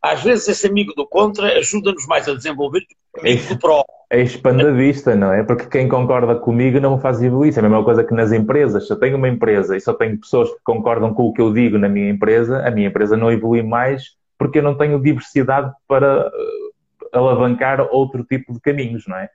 Às 0.00 0.22
vezes, 0.22 0.48
esse 0.48 0.66
amigo 0.66 0.94
do 0.94 1.06
contra 1.06 1.58
ajuda-nos 1.58 2.06
mais 2.06 2.28
a 2.28 2.34
desenvolver 2.34 2.80
do 2.80 2.86
que 2.86 2.96
o 3.16 3.20
amigo 3.20 3.54
do 3.54 3.58
pró. 3.58 3.84
É 4.10 4.20
expandadista, 4.22 5.14
não 5.14 5.32
é? 5.32 5.42
Porque 5.42 5.66
quem 5.66 5.86
concorda 5.86 6.34
comigo 6.34 6.80
não 6.80 6.96
me 6.96 7.02
faz 7.02 7.22
evoluir. 7.22 7.54
É 7.54 7.58
a 7.58 7.62
mesma 7.62 7.84
coisa 7.84 8.02
que 8.02 8.14
nas 8.14 8.32
empresas. 8.32 8.86
Se 8.86 8.92
eu 8.92 8.98
tenho 8.98 9.16
uma 9.16 9.28
empresa 9.28 9.76
e 9.76 9.80
só 9.80 9.92
tenho 9.92 10.18
pessoas 10.18 10.50
que 10.50 10.58
concordam 10.64 11.12
com 11.12 11.24
o 11.24 11.32
que 11.32 11.42
eu 11.42 11.52
digo 11.52 11.76
na 11.76 11.88
minha 11.88 12.08
empresa, 12.08 12.66
a 12.66 12.70
minha 12.70 12.88
empresa 12.88 13.16
não 13.16 13.30
evolui 13.30 13.62
mais 13.62 14.16
porque 14.38 14.60
eu 14.60 14.62
não 14.62 14.76
tenho 14.76 15.02
diversidade 15.02 15.72
para 15.86 16.30
eh, 16.32 16.70
alavancar 17.12 17.80
outro 17.90 18.24
tipo 18.24 18.52
de 18.52 18.60
caminhos, 18.60 19.04
não 19.06 19.16
é? 19.16 19.28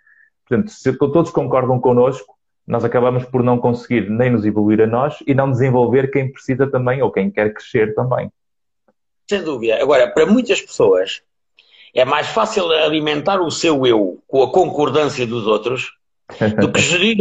Portanto, 0.47 0.71
se 0.71 0.97
todos 0.97 1.29
concordam 1.29 1.79
connosco, 1.79 2.33
nós 2.65 2.85
acabamos 2.85 3.25
por 3.25 3.43
não 3.43 3.57
conseguir 3.57 4.09
nem 4.09 4.31
nos 4.31 4.45
evoluir 4.45 4.81
a 4.81 4.87
nós 4.87 5.17
e 5.27 5.33
não 5.33 5.51
desenvolver 5.51 6.09
quem 6.09 6.31
precisa 6.31 6.65
também 6.65 7.01
ou 7.01 7.11
quem 7.11 7.29
quer 7.29 7.53
crescer 7.53 7.93
também. 7.93 8.31
Sem 9.29 9.43
dúvida. 9.43 9.81
Agora, 9.81 10.09
para 10.09 10.25
muitas 10.25 10.61
pessoas, 10.61 11.21
é 11.93 12.05
mais 12.05 12.27
fácil 12.27 12.71
alimentar 12.71 13.41
o 13.41 13.51
seu 13.51 13.85
eu 13.85 14.21
com 14.27 14.43
a 14.43 14.51
concordância 14.51 15.25
dos 15.27 15.45
outros 15.45 15.91
do 16.59 16.71
que 16.71 16.79
gerir 16.81 17.17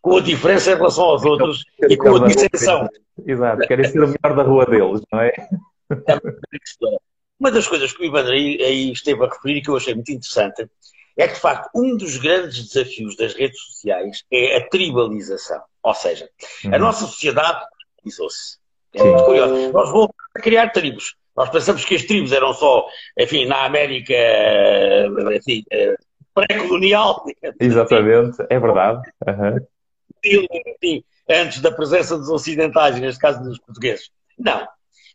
com 0.00 0.18
a 0.18 0.20
diferença 0.20 0.70
em 0.70 0.76
relação 0.76 1.04
aos 1.04 1.24
outros 1.24 1.64
e 1.88 1.96
com 1.96 2.16
a 2.16 2.28
dissensão. 2.28 2.88
Exato, 3.26 3.66
querem 3.66 3.88
ser 3.88 3.98
o 3.98 4.06
melhor 4.06 4.36
da 4.36 4.42
rua 4.42 4.66
deles, 4.66 5.02
não 5.12 5.20
é? 5.20 5.32
Uma 7.40 7.50
das 7.50 7.66
coisas 7.66 7.92
que 7.92 8.02
o 8.02 8.04
Ivan 8.04 8.30
aí, 8.30 8.62
aí 8.62 8.92
esteve 8.92 9.24
a 9.24 9.28
referir 9.28 9.56
e 9.56 9.62
que 9.62 9.68
eu 9.68 9.76
achei 9.76 9.94
muito 9.94 10.12
interessante 10.12 10.68
é 11.16 11.26
que, 11.26 11.34
de 11.34 11.40
facto, 11.40 11.70
um 11.74 11.96
dos 11.96 12.18
grandes 12.18 12.68
desafios 12.68 13.16
das 13.16 13.34
redes 13.34 13.58
sociais 13.60 14.22
é 14.30 14.58
a 14.58 14.68
tribalização. 14.68 15.62
Ou 15.82 15.94
seja, 15.94 16.28
uhum. 16.64 16.74
a 16.74 16.78
nossa 16.78 17.06
sociedade 17.06 17.64
tribalizou-se. 17.96 18.58
É 18.92 19.02
muito 19.02 19.24
curioso. 19.24 19.72
Nós 19.72 19.90
voltamos 19.90 20.30
a 20.36 20.40
criar 20.40 20.70
tribos. 20.70 21.16
Nós 21.36 21.50
pensamos 21.50 21.84
que 21.84 21.94
as 21.94 22.04
tribos 22.04 22.32
eram 22.32 22.54
só, 22.54 22.86
enfim, 23.18 23.44
na 23.44 23.64
América 23.64 24.14
eh, 24.14 25.06
pré-colonial. 26.34 27.24
Exatamente, 27.60 28.38
é 28.48 28.58
verdade. 28.58 29.02
Uhum. 29.26 29.66
Enfim, 30.24 31.04
antes 31.28 31.60
da 31.60 31.70
presença 31.70 32.16
dos 32.16 32.28
ocidentais, 32.28 32.98
neste 32.98 33.20
caso 33.20 33.42
dos 33.42 33.58
portugueses. 33.58 34.10
Não. 34.38 34.66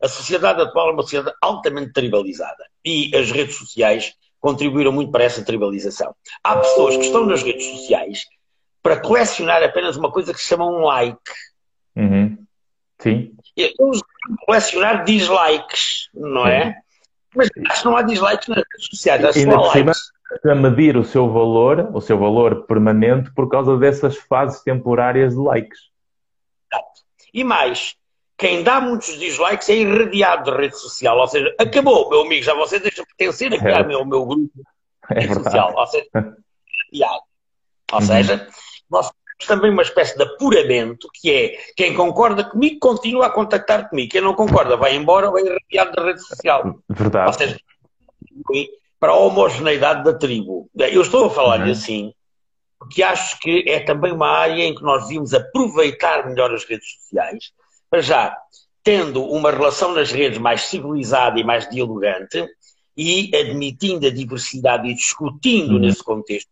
A 0.02 0.08
sociedade 0.08 0.62
atual 0.62 0.90
é 0.90 0.94
uma 0.94 1.04
sociedade 1.04 1.36
altamente 1.42 1.94
tribalizada. 1.94 2.66
E 2.84 3.16
as 3.16 3.32
redes 3.32 3.56
sociais 3.56 4.14
contribuíram 4.40 4.92
muito 4.92 5.12
para 5.12 5.24
essa 5.24 5.46
tribalização. 5.46 6.16
Há 6.44 6.58
pessoas 6.58 6.98
que 6.98 7.04
estão 7.04 7.26
nas 7.26 7.44
redes 7.44 7.66
sociais 7.66 8.26
para 8.82 9.00
colecionar 9.00 9.62
apenas 9.64 9.96
uma 9.96 10.12
coisa 10.12 10.34
que 10.34 10.40
se 10.40 10.48
chama 10.48 10.66
um 10.66 10.86
like. 10.86 11.20
Uhum. 11.96 12.38
Sim. 13.00 13.36
Colecionar 14.46 15.04
dislikes, 15.04 16.10
não 16.14 16.48
é? 16.48 16.66
Uhum. 16.66 16.74
Mas 17.36 17.50
acho 17.70 17.82
que 17.82 17.86
não 17.86 17.98
há 17.98 18.02
dislikes 18.02 18.48
nas 18.48 18.58
redes 18.58 18.88
sociais, 18.90 19.26
acho 19.26 19.40
que 19.44 19.50
há 19.50 19.60
likes. 19.60 20.12
A 20.46 20.56
medir 20.56 20.96
o 20.96 21.04
seu 21.04 21.30
valor, 21.30 21.90
o 21.94 22.00
seu 22.00 22.18
valor 22.18 22.66
permanente, 22.66 23.32
por 23.34 23.50
causa 23.50 23.78
dessas 23.78 24.16
fases 24.16 24.62
temporárias 24.62 25.34
de 25.34 25.40
likes. 25.40 25.80
E 27.34 27.44
mais, 27.44 27.96
quem 28.38 28.64
dá 28.64 28.82
muitos 28.82 29.20
dislikes 29.20 29.70
é 29.70 29.76
irradiado 29.76 30.52
da 30.52 30.58
rede 30.58 30.78
social. 30.78 31.18
Ou 31.18 31.28
seja, 31.28 31.54
acabou, 31.60 32.10
meu 32.10 32.22
amigo, 32.22 32.44
já 32.44 32.54
você 32.54 32.80
deixa 32.80 33.06
pertencer 33.06 33.54
aqui 33.54 33.68
é. 33.68 33.78
ao 33.78 33.86
meu, 33.86 34.06
meu 34.06 34.26
grupo 34.26 34.52
é 35.10 35.28
social. 35.28 35.74
Ou 35.76 35.88
seja, 35.88 36.08
irradiado. 36.14 37.24
Ou 37.92 38.00
uhum. 38.00 38.06
seja, 38.06 38.48
nós 38.90 39.12
também 39.46 39.72
uma 39.72 39.82
espécie 39.82 40.18
de 40.18 40.24
apuramento 40.24 41.08
que 41.14 41.32
é 41.32 41.58
quem 41.76 41.94
concorda 41.94 42.44
comigo 42.44 42.80
continua 42.80 43.28
a 43.28 43.30
contactar 43.30 43.90
comigo. 43.90 44.12
Quem 44.12 44.22
não 44.22 44.34
concorda 44.34 44.78
vai 44.78 44.96
embora 44.96 45.30
ou 45.30 45.38
é 45.38 45.42
irradiado 45.42 45.92
da 45.94 46.04
rede 46.04 46.22
social. 46.22 46.76
Verdade. 46.90 47.28
Ou 47.28 47.34
seja, 47.34 47.60
para 49.00 49.12
a 49.12 49.18
homogeneidade 49.18 50.04
da 50.04 50.14
tribo. 50.14 50.70
Eu 50.76 51.02
estou 51.02 51.26
a 51.26 51.30
falar-lhe 51.30 51.66
uhum. 51.66 51.72
assim 51.72 52.14
porque 52.82 53.04
acho 53.04 53.40
que 53.40 53.64
é 53.68 53.80
também 53.80 54.12
uma 54.12 54.28
área 54.28 54.64
em 54.64 54.74
que 54.74 54.82
nós 54.82 55.04
devíamos 55.04 55.36
aproveitar 55.36 56.28
melhor 56.28 56.52
as 56.52 56.66
redes 56.66 56.92
sociais 56.94 57.52
para 57.88 58.02
já, 58.02 58.36
tendo 58.84 59.24
uma 59.24 59.52
relação 59.52 59.94
nas 59.94 60.12
redes 60.12 60.40
mais 60.40 60.62
civilizada 60.64 61.40
e 61.40 61.44
mais 61.44 61.70
dialogante 61.70 62.44
e 62.98 63.30
admitindo 63.36 64.08
a 64.08 64.10
diversidade 64.10 64.90
e 64.90 64.96
discutindo 64.96 65.74
uhum. 65.74 65.80
nesse 65.80 66.04
contexto, 66.04 66.50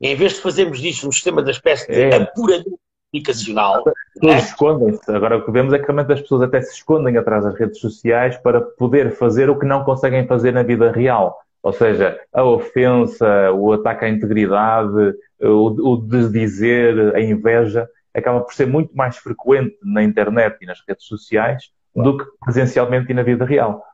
em 0.00 0.14
vez 0.14 0.34
de 0.34 0.40
fazermos 0.40 0.80
disso 0.80 1.08
um 1.08 1.12
sistema 1.12 1.42
da 1.42 1.50
espécie 1.50 1.90
de 1.90 2.00
é. 2.00 2.16
apuramento 2.16 2.78
comunicacional. 3.12 3.84
Todos 4.20 4.34
é? 4.34 4.38
escondem-se. 4.38 5.10
Agora 5.10 5.36
o 5.36 5.44
que 5.44 5.50
vemos 5.50 5.72
é 5.74 5.78
que 5.78 5.84
realmente 5.84 6.12
as 6.12 6.20
pessoas 6.22 6.42
até 6.42 6.60
se 6.62 6.74
escondem 6.74 7.16
atrás 7.16 7.44
das 7.44 7.54
redes 7.54 7.78
sociais 7.78 8.36
para 8.38 8.60
poder 8.60 9.12
fazer 9.12 9.50
o 9.50 9.58
que 9.58 9.66
não 9.66 9.84
conseguem 9.84 10.26
fazer 10.26 10.52
na 10.52 10.62
vida 10.62 10.90
real. 10.90 11.38
Ou 11.62 11.72
seja, 11.72 12.18
a 12.32 12.42
ofensa, 12.42 13.52
o 13.52 13.72
ataque 13.72 14.04
à 14.04 14.08
integridade, 14.08 15.14
o, 15.40 15.92
o 15.92 15.96
desdizer, 15.96 17.14
a 17.14 17.20
inveja 17.20 17.88
acaba 18.14 18.40
por 18.40 18.52
ser 18.52 18.66
muito 18.66 18.94
mais 18.96 19.16
frequente 19.16 19.76
na 19.82 20.02
internet 20.02 20.56
e 20.60 20.66
nas 20.66 20.82
redes 20.86 21.06
sociais 21.06 21.70
do 21.94 22.16
que 22.16 22.24
presencialmente 22.40 23.10
e 23.10 23.14
na 23.14 23.22
vida 23.22 23.44
real. 23.44 23.84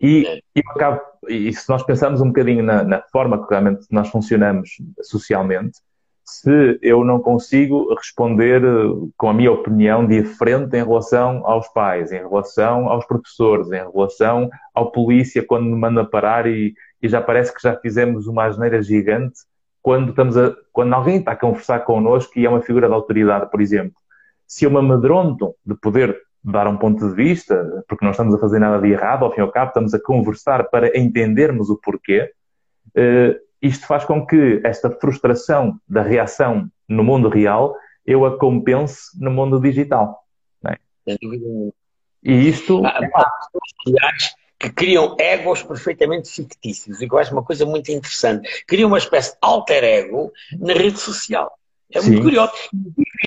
E, 0.00 0.42
e, 0.56 0.62
acabo, 0.66 1.00
e 1.28 1.52
se 1.52 1.68
nós 1.68 1.82
pensarmos 1.82 2.20
um 2.20 2.28
bocadinho 2.28 2.62
na, 2.62 2.82
na, 2.82 3.02
forma 3.12 3.44
que 3.44 3.50
realmente 3.50 3.86
nós 3.90 4.08
funcionamos 4.08 4.70
socialmente, 5.02 5.78
se 6.24 6.78
eu 6.80 7.04
não 7.04 7.20
consigo 7.20 7.92
responder 7.94 8.62
com 9.16 9.28
a 9.28 9.34
minha 9.34 9.52
opinião 9.52 10.06
diferente 10.06 10.76
em 10.76 10.84
relação 10.84 11.44
aos 11.44 11.68
pais, 11.68 12.12
em 12.12 12.18
relação 12.18 12.88
aos 12.88 13.04
professores, 13.04 13.70
em 13.72 13.90
relação 13.90 14.48
ao 14.72 14.90
polícia 14.90 15.44
quando 15.44 15.64
me 15.64 15.76
manda 15.76 16.04
parar 16.04 16.46
e, 16.46 16.72
e 17.02 17.08
já 17.08 17.20
parece 17.20 17.52
que 17.52 17.60
já 17.60 17.76
fizemos 17.76 18.26
uma 18.26 18.44
asneira 18.44 18.80
gigante, 18.80 19.40
quando, 19.82 20.10
estamos 20.10 20.36
a, 20.36 20.54
quando 20.72 20.94
alguém 20.94 21.18
está 21.18 21.32
a 21.32 21.36
conversar 21.36 21.80
connosco 21.80 22.38
e 22.38 22.46
é 22.46 22.48
uma 22.48 22.62
figura 22.62 22.86
de 22.86 22.94
autoridade, 22.94 23.50
por 23.50 23.60
exemplo, 23.60 23.96
se 24.46 24.64
eu 24.64 24.70
me 24.70 24.78
amedronto 24.78 25.54
de 25.64 25.74
poder 25.74 26.16
dar 26.42 26.66
um 26.66 26.76
ponto 26.76 27.08
de 27.08 27.14
vista, 27.14 27.84
porque 27.88 28.04
não 28.04 28.12
estamos 28.12 28.34
a 28.34 28.38
fazer 28.38 28.58
nada 28.58 28.80
de 28.80 28.90
errado, 28.90 29.24
ao 29.24 29.32
fim 29.32 29.40
e 29.40 29.42
ao 29.42 29.50
cabo 29.50 29.68
estamos 29.68 29.94
a 29.94 30.00
conversar 30.00 30.64
para 30.70 30.98
entendermos 30.98 31.68
o 31.68 31.76
porquê, 31.76 32.32
eh, 32.94 33.38
isto 33.60 33.86
faz 33.86 34.04
com 34.04 34.26
que 34.26 34.60
esta 34.64 34.90
frustração 34.90 35.78
da 35.86 36.02
reação 36.02 36.68
no 36.88 37.04
mundo 37.04 37.28
real 37.28 37.76
eu 38.06 38.24
a 38.24 38.38
compense 38.38 39.10
no 39.20 39.30
mundo 39.30 39.60
digital. 39.60 40.24
É? 40.66 40.76
E 42.22 42.48
isto. 42.48 42.84
Ah, 42.84 42.98
aliás, 43.86 44.34
que 44.58 44.70
criam 44.70 45.16
egos 45.18 45.62
perfeitamente 45.62 46.30
fictícios, 46.30 47.00
e 47.00 47.08
que 47.08 47.14
eu 47.14 47.18
acho 47.18 47.32
uma 47.32 47.42
coisa 47.42 47.64
muito 47.64 47.90
interessante. 47.90 48.64
Criam 48.66 48.88
uma 48.88 48.98
espécie 48.98 49.32
de 49.32 49.38
alter 49.40 49.84
ego 49.84 50.32
na 50.58 50.74
rede 50.74 50.98
social. 50.98 51.50
É 51.92 52.00
muito 52.00 52.16
Sim. 52.16 52.22
curioso. 52.22 52.52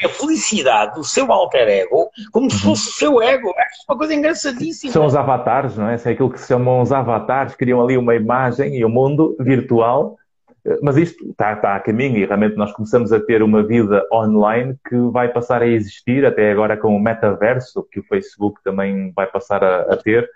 E 0.01 0.05
a 0.05 0.09
felicidade 0.09 0.95
do 0.95 1.03
seu 1.03 1.31
alter 1.31 1.67
ego 1.67 2.09
como 2.31 2.49
se 2.49 2.59
fosse 2.61 2.89
o 2.89 2.93
seu 2.93 3.21
ego. 3.21 3.49
É 3.49 3.65
uma 3.89 3.97
coisa 3.97 4.13
engraçadíssima. 4.13 4.93
São 4.93 5.05
os 5.05 5.15
avatares, 5.15 5.77
não 5.77 5.87
é? 5.87 5.95
é 5.95 6.09
aquilo 6.09 6.29
que 6.29 6.39
se 6.39 6.47
chamam 6.47 6.81
os 6.81 6.91
avatares, 6.91 7.55
criam 7.55 7.81
ali 7.81 7.97
uma 7.97 8.15
imagem 8.15 8.75
e 8.75 8.85
um 8.85 8.89
mundo 8.89 9.35
virtual. 9.39 10.17
Mas 10.81 10.95
isto 10.95 11.29
está, 11.29 11.53
está 11.53 11.75
a 11.75 11.79
caminho 11.79 12.17
e 12.17 12.25
realmente 12.25 12.55
nós 12.55 12.71
começamos 12.71 13.11
a 13.11 13.19
ter 13.19 13.43
uma 13.43 13.61
vida 13.61 14.07
online 14.11 14.77
que 14.87 14.95
vai 15.11 15.27
passar 15.27 15.61
a 15.61 15.67
existir, 15.67 16.25
até 16.25 16.51
agora 16.51 16.77
com 16.77 16.95
o 16.95 16.99
metaverso, 16.99 17.85
que 17.91 17.99
o 17.99 18.03
Facebook 18.03 18.61
também 18.63 19.11
vai 19.13 19.27
passar 19.27 19.61
a, 19.61 19.81
a 19.93 19.97
ter 19.97 20.23
eh, 20.23 20.27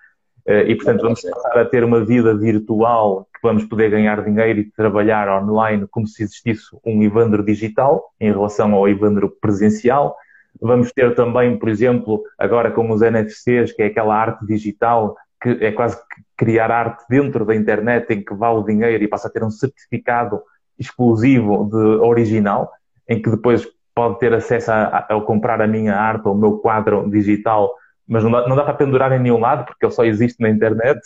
e, 0.47 0.75
portanto, 0.75 1.01
vamos 1.01 1.21
passar 1.21 1.59
a 1.59 1.65
ter 1.65 1.83
uma 1.83 2.03
vida 2.05 2.33
virtual 2.33 3.27
que 3.33 3.39
vamos 3.43 3.65
poder 3.65 3.91
ganhar 3.91 4.23
dinheiro 4.23 4.59
e 4.59 4.71
trabalhar 4.71 5.43
online 5.43 5.85
como 5.91 6.07
se 6.07 6.23
existisse 6.23 6.65
um 6.85 7.03
Ivandro 7.03 7.43
digital 7.43 8.13
em 8.19 8.31
relação 8.31 8.73
ao 8.73 8.87
Ivandro 8.87 9.29
presencial. 9.41 10.15
Vamos 10.61 10.91
ter 10.93 11.13
também, 11.15 11.57
por 11.59 11.67
exemplo, 11.67 12.23
agora 12.39 12.71
com 12.71 12.89
os 12.89 13.01
NFCs, 13.01 13.73
que 13.73 13.83
é 13.83 13.87
aquela 13.87 14.15
arte 14.15 14.45
digital 14.45 15.15
que 15.41 15.49
é 15.63 15.71
quase 15.71 15.97
criar 16.35 16.71
arte 16.71 17.03
dentro 17.09 17.45
da 17.45 17.55
internet 17.55 18.11
em 18.11 18.23
que 18.23 18.33
vale 18.33 18.59
o 18.59 18.63
dinheiro 18.63 19.03
e 19.03 19.07
passa 19.07 19.27
a 19.27 19.31
ter 19.31 19.43
um 19.43 19.51
certificado 19.51 20.41
exclusivo 20.79 21.69
de 21.69 22.01
original, 22.01 22.71
em 23.07 23.21
que 23.21 23.29
depois 23.29 23.67
pode 23.93 24.19
ter 24.19 24.33
acesso 24.33 24.71
a, 24.71 25.05
a, 25.09 25.17
a 25.17 25.21
comprar 25.21 25.61
a 25.61 25.67
minha 25.67 25.95
arte 25.95 26.27
ou 26.27 26.33
o 26.33 26.37
meu 26.37 26.57
quadro 26.59 27.09
digital 27.09 27.71
mas 28.07 28.23
não 28.23 28.31
dá, 28.31 28.47
não 28.47 28.55
dá 28.55 28.63
para 28.63 28.73
pendurar 28.73 29.11
em 29.11 29.19
nenhum 29.19 29.39
lado 29.39 29.65
porque 29.65 29.85
ele 29.85 29.93
só 29.93 30.05
existe 30.05 30.41
na 30.41 30.49
internet. 30.49 30.99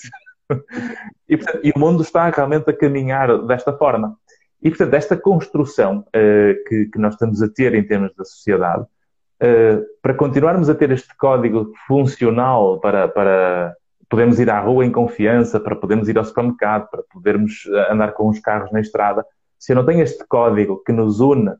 e, 1.28 1.38
portanto, 1.38 1.60
e, 1.64 1.72
o 1.76 1.80
mundo 1.80 2.04
está 2.04 2.30
realmente 2.30 2.70
a 2.70 2.74
caminhar 2.74 3.46
desta 3.46 3.74
forma. 3.74 4.16
E, 4.62 4.70
portanto, 4.70 4.94
esta 4.94 5.18
construção 5.18 6.06
uh, 6.08 6.68
que, 6.68 6.86
que, 6.86 7.00
nós 7.00 7.14
estamos 7.14 7.42
a 7.42 7.50
ter 7.50 7.74
em 7.74 7.84
termos 7.84 8.14
da 8.16 8.24
sociedade, 8.24 8.84
uh, 8.84 9.84
para 10.02 10.14
continuarmos 10.14 10.70
a 10.70 10.76
ter 10.76 10.92
este 10.92 11.16
código 11.18 11.72
funcional 11.88 12.80
para, 12.80 13.08
para 13.08 13.76
podermos 14.12 14.40
ir 14.40 14.50
à 14.50 14.60
rua 14.60 14.86
em 14.86 14.92
confiança, 14.92 15.58
para 15.58 15.76
podermos 15.76 16.10
ir 16.10 16.18
ao 16.18 16.26
supermercado, 16.26 16.90
para 16.90 17.02
podermos 17.10 17.66
eh, 17.66 17.94
andar 17.94 18.12
com 18.12 18.28
os 18.28 18.40
carros 18.40 18.70
na 18.70 18.82
estrada, 18.82 19.26
se 19.58 19.72
eu 19.72 19.76
não 19.78 19.86
tenho 19.86 20.02
este 20.02 20.26
código 20.28 20.84
que 20.84 20.92
nos 20.92 21.22
une 21.22 21.54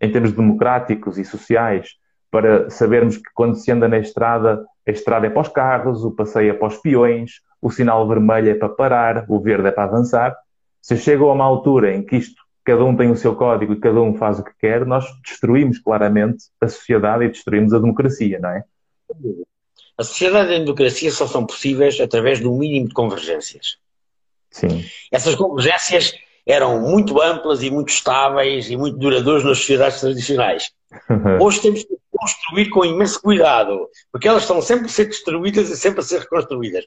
em 0.00 0.10
termos 0.10 0.32
democráticos 0.32 1.16
e 1.16 1.24
sociais, 1.24 1.90
para 2.32 2.70
sabermos 2.70 3.18
que 3.18 3.30
quando 3.34 3.54
se 3.56 3.70
anda 3.70 3.86
na 3.86 3.98
estrada 3.98 4.64
a 4.86 4.90
estrada 4.90 5.26
é 5.26 5.30
para 5.30 5.42
os 5.42 5.48
carros, 5.48 6.04
o 6.04 6.10
passeio 6.10 6.50
é 6.50 6.54
para 6.54 6.66
os 6.66 6.76
peões, 6.78 7.40
o 7.60 7.70
sinal 7.70 8.08
vermelho 8.08 8.50
é 8.50 8.54
para 8.54 8.68
parar, 8.68 9.24
o 9.28 9.38
verde 9.38 9.68
é 9.68 9.70
para 9.70 9.84
avançar. 9.84 10.36
Se 10.80 10.96
chega 10.96 11.22
a 11.22 11.32
uma 11.32 11.44
altura 11.44 11.94
em 11.94 12.02
que 12.02 12.16
isto, 12.16 12.42
cada 12.64 12.82
um 12.84 12.96
tem 12.96 13.10
o 13.10 13.16
seu 13.16 13.36
código 13.36 13.74
e 13.74 13.78
cada 13.78 14.00
um 14.00 14.14
faz 14.16 14.40
o 14.40 14.44
que 14.44 14.52
quer, 14.58 14.84
nós 14.84 15.04
destruímos 15.24 15.78
claramente 15.78 16.46
a 16.60 16.66
sociedade 16.66 17.24
e 17.24 17.28
destruímos 17.28 17.72
a 17.72 17.78
democracia, 17.78 18.40
não 18.40 18.50
é? 18.50 18.64
A 19.96 20.02
sociedade 20.02 20.50
e 20.50 20.56
a 20.56 20.58
democracia 20.58 21.12
só 21.12 21.28
são 21.28 21.46
possíveis 21.46 22.00
através 22.00 22.40
do 22.40 22.52
mínimo 22.52 22.88
de 22.88 22.94
convergências. 22.94 23.76
Sim. 24.50 24.84
Essas 25.12 25.36
convergências 25.36 26.12
eram 26.44 26.80
muito 26.80 27.22
amplas 27.22 27.62
e 27.62 27.70
muito 27.70 27.90
estáveis 27.90 28.68
e 28.68 28.76
muito 28.76 28.98
duradouras 28.98 29.44
nas 29.44 29.58
sociedades 29.58 30.00
tradicionais. 30.00 30.72
Hoje 31.40 31.62
temos 31.62 31.84
que 31.84 32.01
construir 32.22 32.70
com 32.70 32.84
imenso 32.84 33.20
cuidado, 33.20 33.88
porque 34.12 34.28
elas 34.28 34.42
estão 34.42 34.62
sempre 34.62 34.86
a 34.86 34.88
ser 34.88 35.06
destruídas 35.06 35.68
e 35.70 35.76
sempre 35.76 36.00
a 36.00 36.02
ser 36.04 36.20
reconstruídas. 36.20 36.84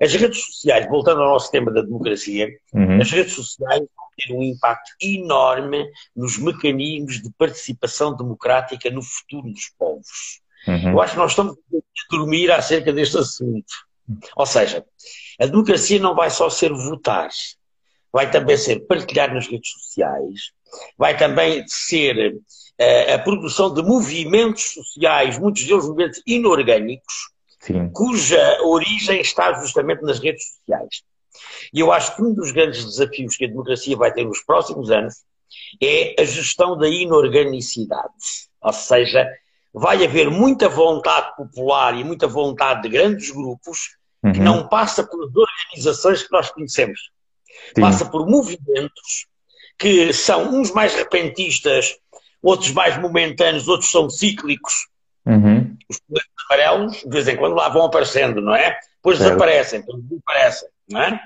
As 0.00 0.14
redes 0.14 0.42
sociais, 0.46 0.88
voltando 0.88 1.20
ao 1.20 1.32
nosso 1.32 1.50
tema 1.50 1.70
da 1.70 1.82
democracia, 1.82 2.48
uhum. 2.72 2.98
as 2.98 3.10
redes 3.10 3.34
sociais 3.34 3.80
vão 3.80 4.06
ter 4.16 4.32
um 4.32 4.42
impacto 4.42 4.90
enorme 5.02 5.84
nos 6.16 6.38
mecanismos 6.38 7.20
de 7.20 7.30
participação 7.36 8.16
democrática 8.16 8.90
no 8.90 9.02
futuro 9.02 9.50
dos 9.50 9.70
povos. 9.78 10.40
Uhum. 10.66 10.92
Eu 10.92 11.02
acho 11.02 11.12
que 11.12 11.18
nós 11.18 11.32
estamos 11.32 11.54
a 11.54 12.16
dormir 12.16 12.50
acerca 12.50 12.90
deste 12.90 13.18
assunto. 13.18 13.74
Ou 14.36 14.46
seja, 14.46 14.82
a 15.38 15.44
democracia 15.44 16.00
não 16.00 16.14
vai 16.14 16.30
só 16.30 16.48
ser 16.48 16.72
votar, 16.72 17.28
vai 18.12 18.30
também 18.30 18.56
ser 18.56 18.80
partilhar 18.86 19.32
nas 19.32 19.46
redes 19.46 19.70
sociais, 19.70 20.52
vai 20.96 21.16
também 21.16 21.64
ser 21.66 22.34
uh, 22.34 23.14
a 23.14 23.18
produção 23.18 23.72
de 23.72 23.82
movimentos 23.82 24.72
sociais, 24.74 25.38
muitos 25.38 25.64
deles 25.64 25.84
movimentos 25.84 26.22
inorgânicos, 26.26 27.30
Sim. 27.60 27.90
cuja 27.90 28.58
origem 28.62 29.20
está 29.20 29.52
justamente 29.60 30.02
nas 30.02 30.18
redes 30.18 30.44
sociais. 30.46 31.02
E 31.72 31.80
eu 31.80 31.92
acho 31.92 32.16
que 32.16 32.22
um 32.22 32.34
dos 32.34 32.50
grandes 32.50 32.84
desafios 32.84 33.36
que 33.36 33.44
a 33.44 33.48
democracia 33.48 33.96
vai 33.96 34.12
ter 34.12 34.24
nos 34.24 34.42
próximos 34.42 34.90
anos 34.90 35.14
é 35.80 36.20
a 36.20 36.24
gestão 36.24 36.76
da 36.76 36.88
inorganicidade. 36.88 38.12
Ou 38.60 38.72
seja, 38.72 39.28
vai 39.72 40.04
haver 40.04 40.30
muita 40.30 40.68
vontade 40.68 41.34
popular 41.36 41.94
e 41.96 42.04
muita 42.04 42.26
vontade 42.26 42.82
de 42.82 42.88
grandes 42.88 43.30
grupos 43.30 43.96
uhum. 44.22 44.32
que 44.32 44.40
não 44.40 44.68
passa 44.68 45.04
por 45.04 45.20
organizações 45.20 46.22
que 46.22 46.32
nós 46.32 46.50
conhecemos. 46.50 47.10
Sim. 47.74 47.80
Passa 47.80 48.04
por 48.06 48.26
movimentos 48.26 49.26
que 49.78 50.12
são 50.12 50.54
uns 50.54 50.72
mais 50.72 50.94
repentistas, 50.94 51.96
outros 52.42 52.72
mais 52.72 52.98
momentâneos, 52.98 53.68
outros 53.68 53.90
são 53.90 54.10
cíclicos. 54.10 54.74
Uhum. 55.24 55.76
Os 55.88 56.00
amarelos, 56.48 56.96
de 57.02 57.10
vez 57.10 57.28
em 57.28 57.36
quando, 57.36 57.54
lá 57.54 57.68
vão 57.68 57.84
aparecendo, 57.84 58.40
não 58.40 58.54
é? 58.54 58.78
Depois 58.96 59.18
certo. 59.18 59.30
desaparecem, 59.30 59.80
depois 59.80 60.02
desaparecem, 60.02 60.68
não 60.88 61.02
é? 61.02 61.20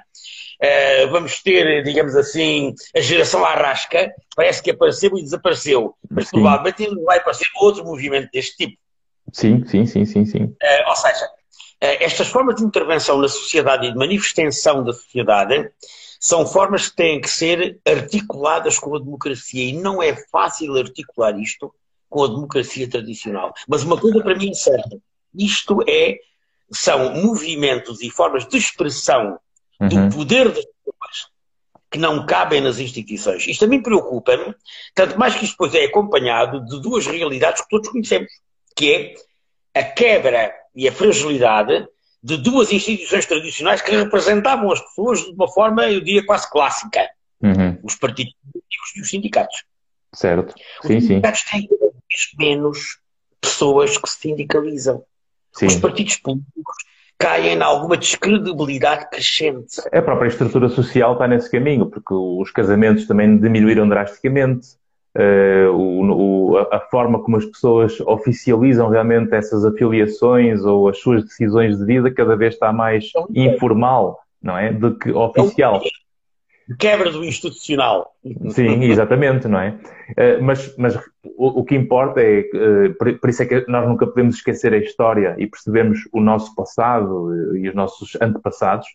Uh, 0.62 1.10
vamos 1.10 1.42
ter, 1.42 1.82
digamos 1.82 2.14
assim, 2.14 2.74
a 2.94 3.00
geração 3.00 3.44
Arrasca, 3.44 4.12
parece 4.36 4.62
que 4.62 4.70
apareceu 4.70 5.16
e 5.18 5.22
desapareceu, 5.22 5.96
mas 6.08 6.28
sim. 6.28 6.36
provavelmente 6.36 6.88
vai 7.04 7.18
aparecer 7.18 7.48
outro 7.56 7.84
movimento 7.84 8.30
deste 8.30 8.56
tipo. 8.56 8.78
Sim, 9.32 9.64
sim, 9.66 9.86
sim, 9.86 10.04
sim, 10.04 10.24
sim. 10.24 10.44
Uh, 10.44 10.88
ou 10.88 10.96
seja, 10.96 11.24
uh, 11.24 11.98
estas 12.00 12.28
formas 12.28 12.56
de 12.56 12.64
intervenção 12.64 13.18
na 13.18 13.28
sociedade 13.28 13.86
e 13.86 13.92
de 13.92 13.98
manifestação 13.98 14.84
da 14.84 14.92
sociedade 14.92 15.70
são 16.22 16.46
formas 16.46 16.88
que 16.88 16.94
têm 16.94 17.20
que 17.20 17.28
ser 17.28 17.80
articuladas 17.84 18.78
com 18.78 18.94
a 18.94 18.98
democracia 19.00 19.64
e 19.64 19.72
não 19.72 20.00
é 20.00 20.14
fácil 20.30 20.76
articular 20.76 21.36
isto 21.36 21.74
com 22.08 22.22
a 22.22 22.28
democracia 22.28 22.88
tradicional. 22.88 23.52
Mas 23.66 23.82
uma 23.82 23.98
coisa 23.98 24.22
para 24.22 24.36
mim 24.36 24.50
é 24.50 24.54
certa, 24.54 24.98
isto 25.34 25.82
é, 25.88 26.20
são 26.70 27.16
movimentos 27.16 28.00
e 28.00 28.08
formas 28.08 28.46
de 28.46 28.56
expressão 28.56 29.36
uhum. 29.80 29.88
do 29.88 30.16
poder 30.16 30.44
das 30.50 30.64
pessoas 30.64 31.32
que 31.90 31.98
não 31.98 32.24
cabem 32.24 32.60
nas 32.60 32.78
instituições. 32.78 33.44
Isto 33.48 33.64
também 33.64 33.82
preocupa-me, 33.82 34.54
tanto 34.94 35.18
mais 35.18 35.34
que 35.34 35.44
isto 35.44 35.54
depois 35.54 35.74
é 35.74 35.86
acompanhado 35.86 36.64
de 36.64 36.80
duas 36.80 37.04
realidades 37.04 37.62
que 37.62 37.68
todos 37.68 37.88
conhecemos, 37.88 38.30
que 38.76 38.94
é 39.74 39.80
a 39.80 39.82
quebra 39.82 40.54
e 40.72 40.86
a 40.86 40.92
fragilidade 40.92 41.84
de 42.22 42.36
duas 42.36 42.72
instituições 42.72 43.26
tradicionais 43.26 43.82
que 43.82 43.90
representavam 43.90 44.70
as 44.70 44.80
pessoas 44.80 45.20
de 45.20 45.30
uma 45.32 45.48
forma, 45.48 45.90
eu 45.90 46.00
diria, 46.00 46.24
quase 46.24 46.48
clássica. 46.50 47.08
Uhum. 47.42 47.78
Os 47.82 47.96
partidos 47.96 48.34
políticos 48.40 48.96
e 48.96 49.00
os 49.00 49.10
sindicatos. 49.10 49.64
Certo. 50.14 50.54
Os 50.82 50.86
sim, 50.86 51.00
sindicatos 51.00 51.40
sim. 51.40 51.50
têm 51.50 51.68
cada 51.68 51.90
vez 51.90 52.30
menos 52.38 52.98
pessoas 53.40 53.98
que 53.98 54.08
se 54.08 54.20
sindicalizam. 54.20 55.02
Sim. 55.52 55.66
Os 55.66 55.76
partidos 55.76 56.16
políticos 56.16 56.76
caem 57.18 57.56
em 57.56 57.62
alguma 57.62 57.96
descredibilidade 57.96 59.08
crescente. 59.10 59.80
A 59.92 60.02
própria 60.02 60.28
estrutura 60.28 60.68
social 60.68 61.12
está 61.12 61.26
nesse 61.28 61.50
caminho, 61.50 61.86
porque 61.86 62.14
os 62.14 62.50
casamentos 62.50 63.06
também 63.06 63.38
diminuíram 63.38 63.88
drasticamente. 63.88 64.68
Uh, 65.14 65.70
o, 65.70 66.52
o, 66.52 66.58
a 66.58 66.80
forma 66.80 67.22
como 67.22 67.36
as 67.36 67.44
pessoas 67.44 68.00
oficializam 68.00 68.88
realmente 68.88 69.34
essas 69.34 69.62
afiliações 69.62 70.64
ou 70.64 70.88
as 70.88 70.98
suas 71.00 71.22
decisões 71.24 71.78
de 71.78 71.84
vida 71.84 72.10
cada 72.10 72.34
vez 72.34 72.54
está 72.54 72.72
mais 72.72 73.10
informal, 73.34 74.18
não 74.42 74.56
é? 74.56 74.72
Do 74.72 74.96
que 74.96 75.10
oficial. 75.12 75.82
Quebra 76.78 77.10
do 77.10 77.24
institucional. 77.24 78.14
Sim, 78.50 78.84
exatamente, 78.84 79.48
não 79.48 79.58
é? 79.58 79.78
Uh, 80.10 80.42
mas, 80.42 80.74
mas 80.78 80.96
o, 81.24 81.60
o, 81.60 81.64
que 81.64 81.74
importa 81.74 82.22
é, 82.22 82.40
uh, 82.40 82.94
por, 82.94 83.18
por, 83.18 83.28
isso 83.28 83.42
é 83.42 83.46
que 83.46 83.64
nós 83.68 83.86
nunca 83.86 84.06
podemos 84.06 84.36
esquecer 84.36 84.72
a 84.72 84.78
história 84.78 85.34
e 85.38 85.46
percebemos 85.46 86.08
o 86.10 86.20
nosso 86.20 86.54
passado 86.54 87.56
e 87.56 87.68
os 87.68 87.74
nossos 87.74 88.16
antepassados, 88.20 88.86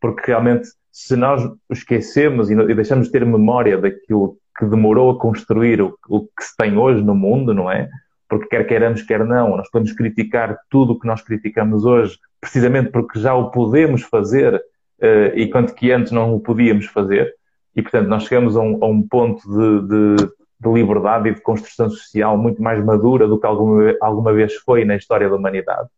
porque 0.00 0.22
realmente 0.28 0.68
se 0.90 1.16
nós 1.16 1.42
esquecemos 1.70 2.50
e 2.50 2.74
deixamos 2.74 3.06
de 3.06 3.12
ter 3.12 3.26
memória 3.26 3.76
daquilo 3.76 4.38
que 4.58 4.64
demorou 4.64 5.10
a 5.10 5.18
construir 5.18 5.80
o, 5.80 5.96
o, 6.08 6.22
que 6.22 6.42
se 6.42 6.56
tem 6.56 6.76
hoje 6.76 7.02
no 7.02 7.14
mundo, 7.14 7.52
não 7.52 7.70
é? 7.70 7.88
Porque 8.28 8.46
quer 8.46 8.66
queiramos, 8.66 9.02
quer 9.02 9.24
não, 9.24 9.56
nós 9.56 9.70
podemos 9.70 9.92
criticar 9.92 10.58
tudo 10.70 10.94
o 10.94 10.98
que 10.98 11.06
nós 11.06 11.22
criticamos 11.22 11.84
hoje, 11.84 12.18
precisamente 12.40 12.90
porque 12.90 13.20
já 13.20 13.34
o 13.34 13.50
podemos 13.50 14.02
fazer 14.02 14.54
uh, 14.54 15.36
e 15.36 15.48
quanto 15.48 15.74
que 15.74 15.92
antes 15.92 16.12
não 16.12 16.34
o 16.34 16.40
podíamos 16.40 16.86
fazer. 16.86 17.32
E, 17.74 17.82
portanto, 17.82 18.08
nós 18.08 18.24
chegamos 18.24 18.56
a 18.56 18.60
um, 18.60 18.82
a 18.82 18.86
um 18.86 19.06
ponto 19.06 19.42
de, 19.46 19.88
de, 19.88 20.26
de, 20.60 20.72
liberdade 20.72 21.28
e 21.28 21.34
de 21.34 21.42
construção 21.42 21.90
social 21.90 22.36
muito 22.38 22.62
mais 22.62 22.82
madura 22.82 23.28
do 23.28 23.38
que 23.38 23.46
alguma, 23.46 23.94
alguma 24.00 24.32
vez 24.32 24.54
foi 24.54 24.84
na 24.84 24.96
história 24.96 25.28
da 25.28 25.36
humanidade. 25.36 25.88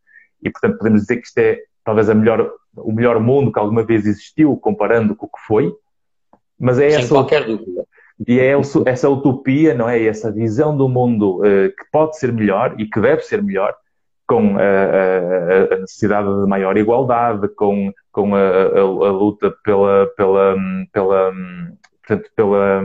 E, 0.43 0.51
portanto, 0.51 0.79
podemos 0.79 1.03
dizer 1.03 1.19
que 1.19 1.27
isto 1.27 1.39
é 1.39 1.61
talvez 1.85 2.09
melhor, 2.09 2.51
o 2.77 2.93
melhor 2.93 3.21
mundo 3.21 3.53
que 3.53 3.59
alguma 3.59 3.85
vez 3.85 4.05
existiu, 4.05 4.57
comparando 4.57 5.15
com 5.15 5.27
o 5.27 5.29
que 5.29 5.41
foi. 5.47 5.73
Mas 6.59 6.79
é 6.81 6.91
Sem 6.91 6.99
essa, 6.99 7.15
qualquer 7.15 7.47
dúvida. 7.47 7.87
E 8.27 8.41
é 8.41 8.53
essa 8.87 9.09
utopia, 9.09 9.75
não 9.75 9.89
é? 9.89 10.05
Essa 10.05 10.33
visão 10.33 10.77
do 10.77 10.89
mundo 10.89 11.41
uh, 11.41 11.69
que 11.69 11.85
pode 11.93 12.19
ser 12.19 12.33
melhor 12.33 12.75
e 12.79 12.87
que 12.87 13.01
deve 13.01 13.23
ser 13.23 13.43
melhor, 13.43 13.75
com 14.27 14.57
a, 14.59 14.61
a, 14.61 15.75
a 15.75 15.79
necessidade 15.79 16.29
de 16.29 16.49
maior 16.49 16.77
igualdade, 16.77 17.49
com, 17.49 17.93
com 18.13 18.35
a, 18.35 18.41
a, 18.41 19.11
luta 19.11 19.55
pela, 19.65 20.07
pela, 20.17 20.57
pela, 20.93 21.33
portanto, 22.07 22.31
pela, 22.37 22.83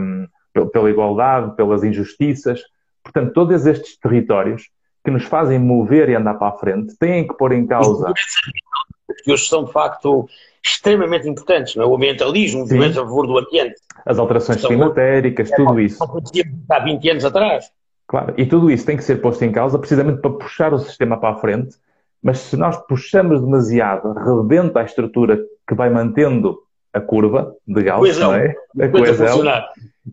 pela 0.72 0.90
igualdade, 0.90 1.54
pelas 1.56 1.84
injustiças. 1.84 2.62
Portanto, 3.02 3.32
todos 3.34 3.66
estes 3.66 3.98
territórios 3.98 4.70
que 5.04 5.10
nos 5.10 5.24
fazem 5.24 5.58
mover 5.58 6.08
e 6.08 6.14
andar 6.14 6.34
para 6.34 6.48
a 6.48 6.58
frente 6.58 6.96
têm 6.96 7.26
que 7.26 7.34
pôr 7.34 7.52
em 7.52 7.66
causa. 7.66 8.14
Hoje 9.28 9.46
são, 9.46 9.64
de 9.64 9.72
facto, 9.72 10.26
extremamente 10.64 11.28
importantes, 11.28 11.76
não 11.76 11.84
é? 11.84 11.86
o 11.86 11.94
ambientalismo, 11.94 12.60
o 12.60 12.62
movimento 12.62 12.98
a 12.98 13.04
favor 13.04 13.26
do 13.26 13.38
ambiente. 13.38 13.74
As 14.06 14.18
alterações 14.18 14.60
São 14.60 14.68
climatéricas, 14.68 15.52
é, 15.52 15.56
tudo 15.56 15.78
isso. 15.78 15.98
Não 16.00 16.76
há 16.76 16.80
20 16.80 17.10
anos 17.10 17.24
atrás. 17.24 17.70
Claro, 18.06 18.34
e 18.36 18.46
tudo 18.46 18.70
isso 18.70 18.86
tem 18.86 18.96
que 18.96 19.04
ser 19.04 19.16
posto 19.16 19.44
em 19.44 19.52
causa 19.52 19.78
precisamente 19.78 20.20
para 20.20 20.30
puxar 20.30 20.72
o 20.72 20.78
sistema 20.78 21.18
para 21.18 21.34
a 21.34 21.36
frente, 21.36 21.76
mas 22.22 22.38
se 22.38 22.56
nós 22.56 22.76
puxamos 22.86 23.40
demasiado, 23.42 24.12
rebenta 24.14 24.80
a 24.80 24.84
estrutura 24.84 25.38
que 25.68 25.74
vai 25.74 25.90
mantendo 25.90 26.58
a 26.92 27.00
curva 27.00 27.54
de 27.66 27.82
Gauss, 27.82 28.00
coesão. 28.00 28.30
não 28.32 28.38
é? 28.38 28.54
A 28.80 28.88
coesão. 28.88 29.42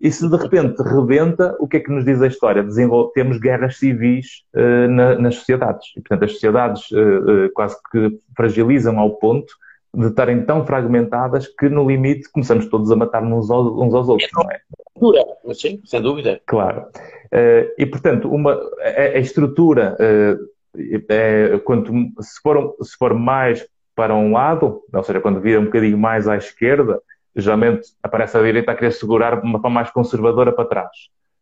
E 0.01 0.09
se 0.09 0.27
de 0.29 0.37
repente 0.37 0.81
rebenta, 0.81 1.55
o 1.59 1.67
que 1.67 1.77
é 1.77 1.79
que 1.79 1.91
nos 1.91 2.05
diz 2.05 2.21
a 2.21 2.27
história? 2.27 2.63
Desenvol 2.63 3.09
temos 3.09 3.37
guerras 3.37 3.77
civis 3.77 4.43
uh, 4.55 4.87
na, 4.89 5.15
nas 5.15 5.35
sociedades. 5.35 5.89
E, 5.95 6.01
portanto, 6.01 6.23
as 6.23 6.31
sociedades 6.31 6.91
uh, 6.91 7.45
uh, 7.45 7.53
quase 7.53 7.75
que 7.91 8.19
fragilizam 8.35 8.99
ao 8.99 9.11
ponto 9.11 9.53
de 9.93 10.07
estarem 10.07 10.45
tão 10.45 10.65
fragmentadas 10.65 11.47
que 11.47 11.67
no 11.67 11.87
limite 11.87 12.31
começamos 12.31 12.65
todos 12.67 12.91
a 12.91 12.95
matar-nos 12.95 13.49
uns 13.49 13.93
aos 13.93 14.07
outros, 14.07 14.29
não 14.33 14.49
é? 14.49 14.61
Estrutura, 14.87 15.25
sim, 15.53 15.81
sem 15.85 16.01
dúvida. 16.01 16.41
Claro. 16.45 16.85
Uh, 17.25 17.71
e 17.77 17.85
portanto, 17.85 18.29
uma, 18.29 18.53
a, 18.53 19.01
a 19.01 19.19
estrutura, 19.19 19.97
uh, 19.99 20.81
é, 21.09 21.59
quanto, 21.59 21.91
se, 22.21 22.41
for, 22.41 22.75
se 22.81 22.97
for 22.97 23.13
mais 23.13 23.67
para 23.95 24.15
um 24.15 24.31
lado, 24.31 24.81
ou 24.93 25.03
seja, 25.03 25.19
quando 25.19 25.41
vira 25.41 25.59
um 25.59 25.65
bocadinho 25.65 25.97
mais 25.97 26.27
à 26.27 26.37
esquerda, 26.37 27.01
geralmente 27.35 27.89
aparece 28.01 28.37
a 28.37 28.41
direita 28.41 28.71
a 28.71 28.75
querer 28.75 28.91
segurar 28.91 29.43
uma 29.43 29.59
forma 29.59 29.75
mais 29.75 29.89
conservadora 29.91 30.51
para 30.51 30.65
trás. 30.65 30.89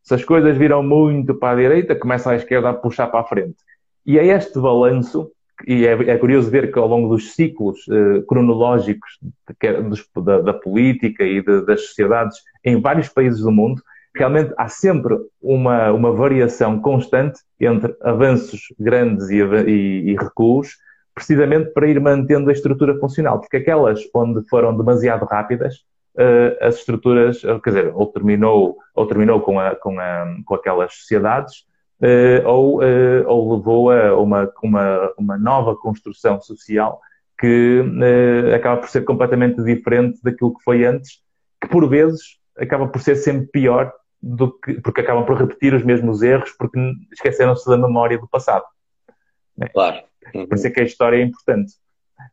Se 0.04 0.16
as 0.16 0.24
coisas 0.24 0.58
viram 0.58 0.82
muito 0.82 1.36
para 1.36 1.52
a 1.54 1.56
direita, 1.56 1.95
começa 1.95 2.32
a 2.32 2.36
esquerda 2.36 2.70
a 2.70 2.74
puxar 2.74 3.08
para 3.08 3.20
a 3.20 3.24
frente. 3.24 3.58
E 4.06 4.18
é 4.18 4.26
este 4.26 4.60
balanço 4.60 5.32
e 5.68 5.86
é, 5.86 5.91
é, 5.91 6.18
curioso 6.18 6.49
ver 6.49 6.72
que 6.72 6.80
ao 6.80 6.88
longo 6.88 7.10
dos 7.10 7.34
ciclos 7.34 7.80
eh, 7.89 8.22
cronológicos 8.28 9.20
de, 9.22 9.82
dos, 9.82 10.07
da, 10.24 10.41
da, 10.41 10.53
política 10.53 11.24
e 11.24 11.41
de, 11.41 11.66
das 11.66 11.88
sociedades 11.88 12.38
em 12.64 12.80
vários 12.80 13.10
países 13.10 13.41
do 13.41 13.51
mundo, 13.51 13.82
realmente 14.16 14.53
há 14.57 14.68
sempre 14.68 15.18
uma, 15.41 15.91
uma 15.91 16.12
variação 16.12 16.80
constante 16.80 17.41
entre 17.60 17.95
avanços 18.01 18.74
grandes 18.80 19.30
e, 19.30 19.38
e, 19.38 20.12
e 20.12 20.16
recuos, 20.16 20.78
precisamente 21.14 21.72
para 21.72 21.88
ir 21.88 21.99
mantendo 21.99 22.49
a 22.49 22.53
estrutura 22.53 22.97
funcional, 22.97 23.39
porque 23.39 23.57
aquelas 23.57 24.01
onde 24.14 24.47
foram 24.47 24.76
demasiado 24.76 25.26
rápidas, 25.26 25.84
eh, 26.18 26.57
as 26.62 26.76
estruturas, 26.76 27.41
quer 27.41 27.70
dizer, 27.70 27.91
ou 27.93 28.07
terminou, 28.07 28.78
ou 28.95 29.05
terminou 29.05 29.41
com, 29.41 29.60
a, 29.60 29.76
com, 29.76 29.99
a, 29.99 30.26
com 30.45 30.55
aquelas 30.55 30.93
sociedades, 30.93 31.66
ou, 32.45 32.82
uh, 32.82 33.28
ou 33.28 33.56
levou 33.56 33.91
a 33.91 34.20
uma, 34.20 34.52
uma, 34.64 35.14
uma 35.18 35.38
nova 35.38 35.76
construção 35.76 36.39
social 36.41 37.02
que 37.39 37.82
uh, 37.82 38.56
acaba 38.56 38.82
por 38.82 38.89
ser 38.89 39.04
completamente 39.04 39.64
diferente 39.64 40.20
daquilo 40.24 40.56
que 40.56 40.64
foi 40.64 40.86
antes, 40.86 41.22
que 41.62 41.68
por 41.68 41.88
vezes 41.88 42.38
acaba 42.58 42.88
por 42.88 43.02
ser 43.02 43.16
sempre 43.16 43.47
pior 43.47 43.93
do 44.22 44.52
que, 44.52 44.74
porque 44.82 45.02
acabam 45.02 45.26
por 45.26 45.38
repetir 45.38 45.74
os 45.74 45.84
mesmos 45.84 46.22
erros 46.22 46.52
porque 46.58 46.78
esqueceram-se 47.14 47.70
da 47.70 47.78
memória 47.78 48.18
do 48.18 48.28
passado. 48.28 48.66
Claro. 49.74 50.02
Por 50.32 50.54
isso 50.54 50.68
é 50.68 50.70
que 50.70 50.82
a 50.82 50.84
história 50.84 51.18
é 51.18 51.22
importante. 51.22 51.74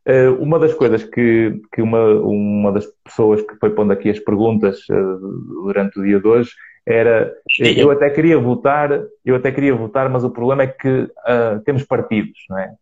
Uh, 0.05 0.33
uma 0.41 0.59
das 0.59 0.73
coisas 0.73 1.03
que, 1.03 1.61
que 1.73 1.81
uma, 1.81 2.03
uma 2.19 2.71
das 2.73 2.85
pessoas 3.03 3.41
que 3.41 3.55
foi 3.55 3.69
pondo 3.69 3.93
aqui 3.93 4.09
as 4.09 4.19
perguntas 4.19 4.79
uh, 4.89 5.63
durante 5.63 5.99
o 5.99 6.03
dia 6.03 6.19
de 6.19 6.27
hoje 6.27 6.51
era 6.87 7.35
eu 7.59 7.91
até 7.91 8.09
queria 8.09 8.39
votar, 8.39 8.89
eu 9.25 9.35
até 9.35 9.51
queria 9.51 9.75
votar, 9.75 10.09
mas 10.09 10.23
o 10.23 10.29
problema 10.29 10.63
é 10.63 10.67
que 10.67 10.87
uh, 10.87 11.59
temos 11.65 11.83
partidos, 11.83 12.39
não 12.49 12.57
é? 12.57 12.73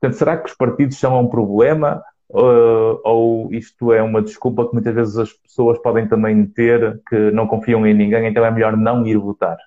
Portanto, 0.00 0.18
será 0.18 0.38
que 0.38 0.48
os 0.48 0.56
partidos 0.56 0.98
são 0.98 1.20
um 1.20 1.28
problema 1.28 2.02
uh, 2.30 2.98
ou 3.04 3.52
isto 3.52 3.92
é 3.92 4.02
uma 4.02 4.22
desculpa 4.22 4.66
que 4.66 4.72
muitas 4.72 4.94
vezes 4.94 5.18
as 5.18 5.32
pessoas 5.34 5.78
podem 5.80 6.08
também 6.08 6.46
ter 6.46 6.98
que 7.06 7.30
não 7.32 7.46
confiam 7.46 7.86
em 7.86 7.92
ninguém, 7.92 8.26
então 8.26 8.42
é 8.42 8.50
melhor 8.50 8.74
não 8.74 9.06
ir 9.06 9.18
votar? 9.18 9.58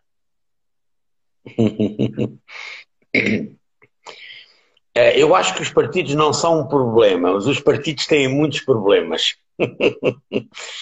É, 4.95 5.13
eu 5.21 5.36
acho 5.36 5.53
que 5.53 5.61
os 5.61 5.69
partidos 5.69 6.15
não 6.15 6.33
são 6.33 6.61
um 6.61 6.67
problema, 6.67 7.33
mas 7.33 7.45
os 7.45 7.59
partidos 7.59 8.07
têm 8.07 8.27
muitos 8.27 8.61
problemas. 8.61 9.36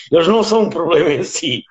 Eles 0.09 0.27
não 0.29 0.41
são 0.41 0.63
um 0.63 0.69
problema 0.69 1.11
em 1.11 1.23
si 1.25 1.65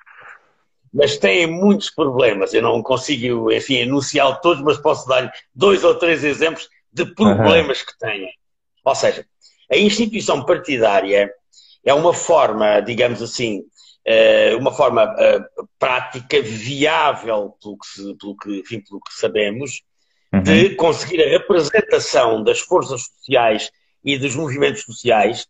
mas 0.93 1.17
têm 1.17 1.47
muitos 1.47 1.89
problemas. 1.89 2.53
Eu 2.53 2.61
não 2.61 2.83
consigo, 2.83 3.51
enfim, 3.51 3.77
enunciar 3.77 4.39
todos, 4.41 4.63
mas 4.63 4.77
posso 4.77 5.07
dar 5.07 5.33
dois 5.53 5.83
ou 5.83 5.95
três 5.95 6.23
exemplos 6.23 6.69
de 6.91 7.05
problemas 7.15 7.79
uhum. 7.79 7.85
que 7.85 7.97
têm. 7.97 8.29
Ou 8.85 8.95
seja, 8.95 9.25
a 9.71 9.77
instituição 9.77 10.45
partidária 10.45 11.31
é 11.83 11.93
uma 11.93 12.13
forma, 12.13 12.79
digamos 12.81 13.21
assim, 13.21 13.63
eh, 14.05 14.55
uma 14.55 14.71
forma 14.71 15.15
eh, 15.17 15.39
prática, 15.79 16.41
viável, 16.41 17.55
pelo 17.61 17.77
que, 17.77 18.15
pelo 18.19 18.37
que, 18.37 18.59
enfim, 18.59 18.81
pelo 18.81 19.01
que 19.01 19.13
sabemos, 19.13 19.81
uhum. 20.31 20.43
de 20.43 20.75
conseguir 20.75 21.23
a 21.23 21.29
representação 21.29 22.43
das 22.43 22.59
forças 22.59 23.01
sociais 23.03 23.71
e 24.03 24.17
dos 24.17 24.35
movimentos 24.35 24.83
sociais 24.83 25.47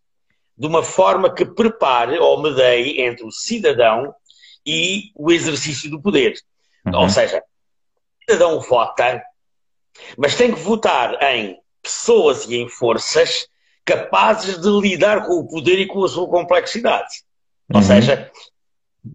de 0.57 0.67
uma 0.67 0.83
forma 0.83 1.33
que 1.33 1.45
prepare 1.45 2.19
ou 2.19 2.41
medeie 2.41 3.01
entre 3.01 3.25
o 3.25 3.31
cidadão 3.31 4.13
e 4.65 5.11
o 5.15 5.31
exercício 5.31 5.89
do 5.89 6.01
poder. 6.01 6.33
Uhum. 6.85 7.01
Ou 7.01 7.09
seja, 7.09 7.39
o 7.39 8.31
cidadão 8.31 8.59
vota, 8.59 9.21
mas 10.17 10.35
tem 10.35 10.53
que 10.53 10.59
votar 10.59 11.21
em 11.21 11.57
pessoas 11.81 12.45
e 12.45 12.55
em 12.55 12.69
forças 12.69 13.47
capazes 13.85 14.59
de 14.59 14.69
lidar 14.79 15.25
com 15.25 15.33
o 15.33 15.47
poder 15.47 15.79
e 15.79 15.87
com 15.87 16.03
a 16.03 16.09
sua 16.09 16.27
complexidade. 16.27 17.23
Uhum. 17.69 17.79
Ou 17.79 17.83
seja, 17.83 18.31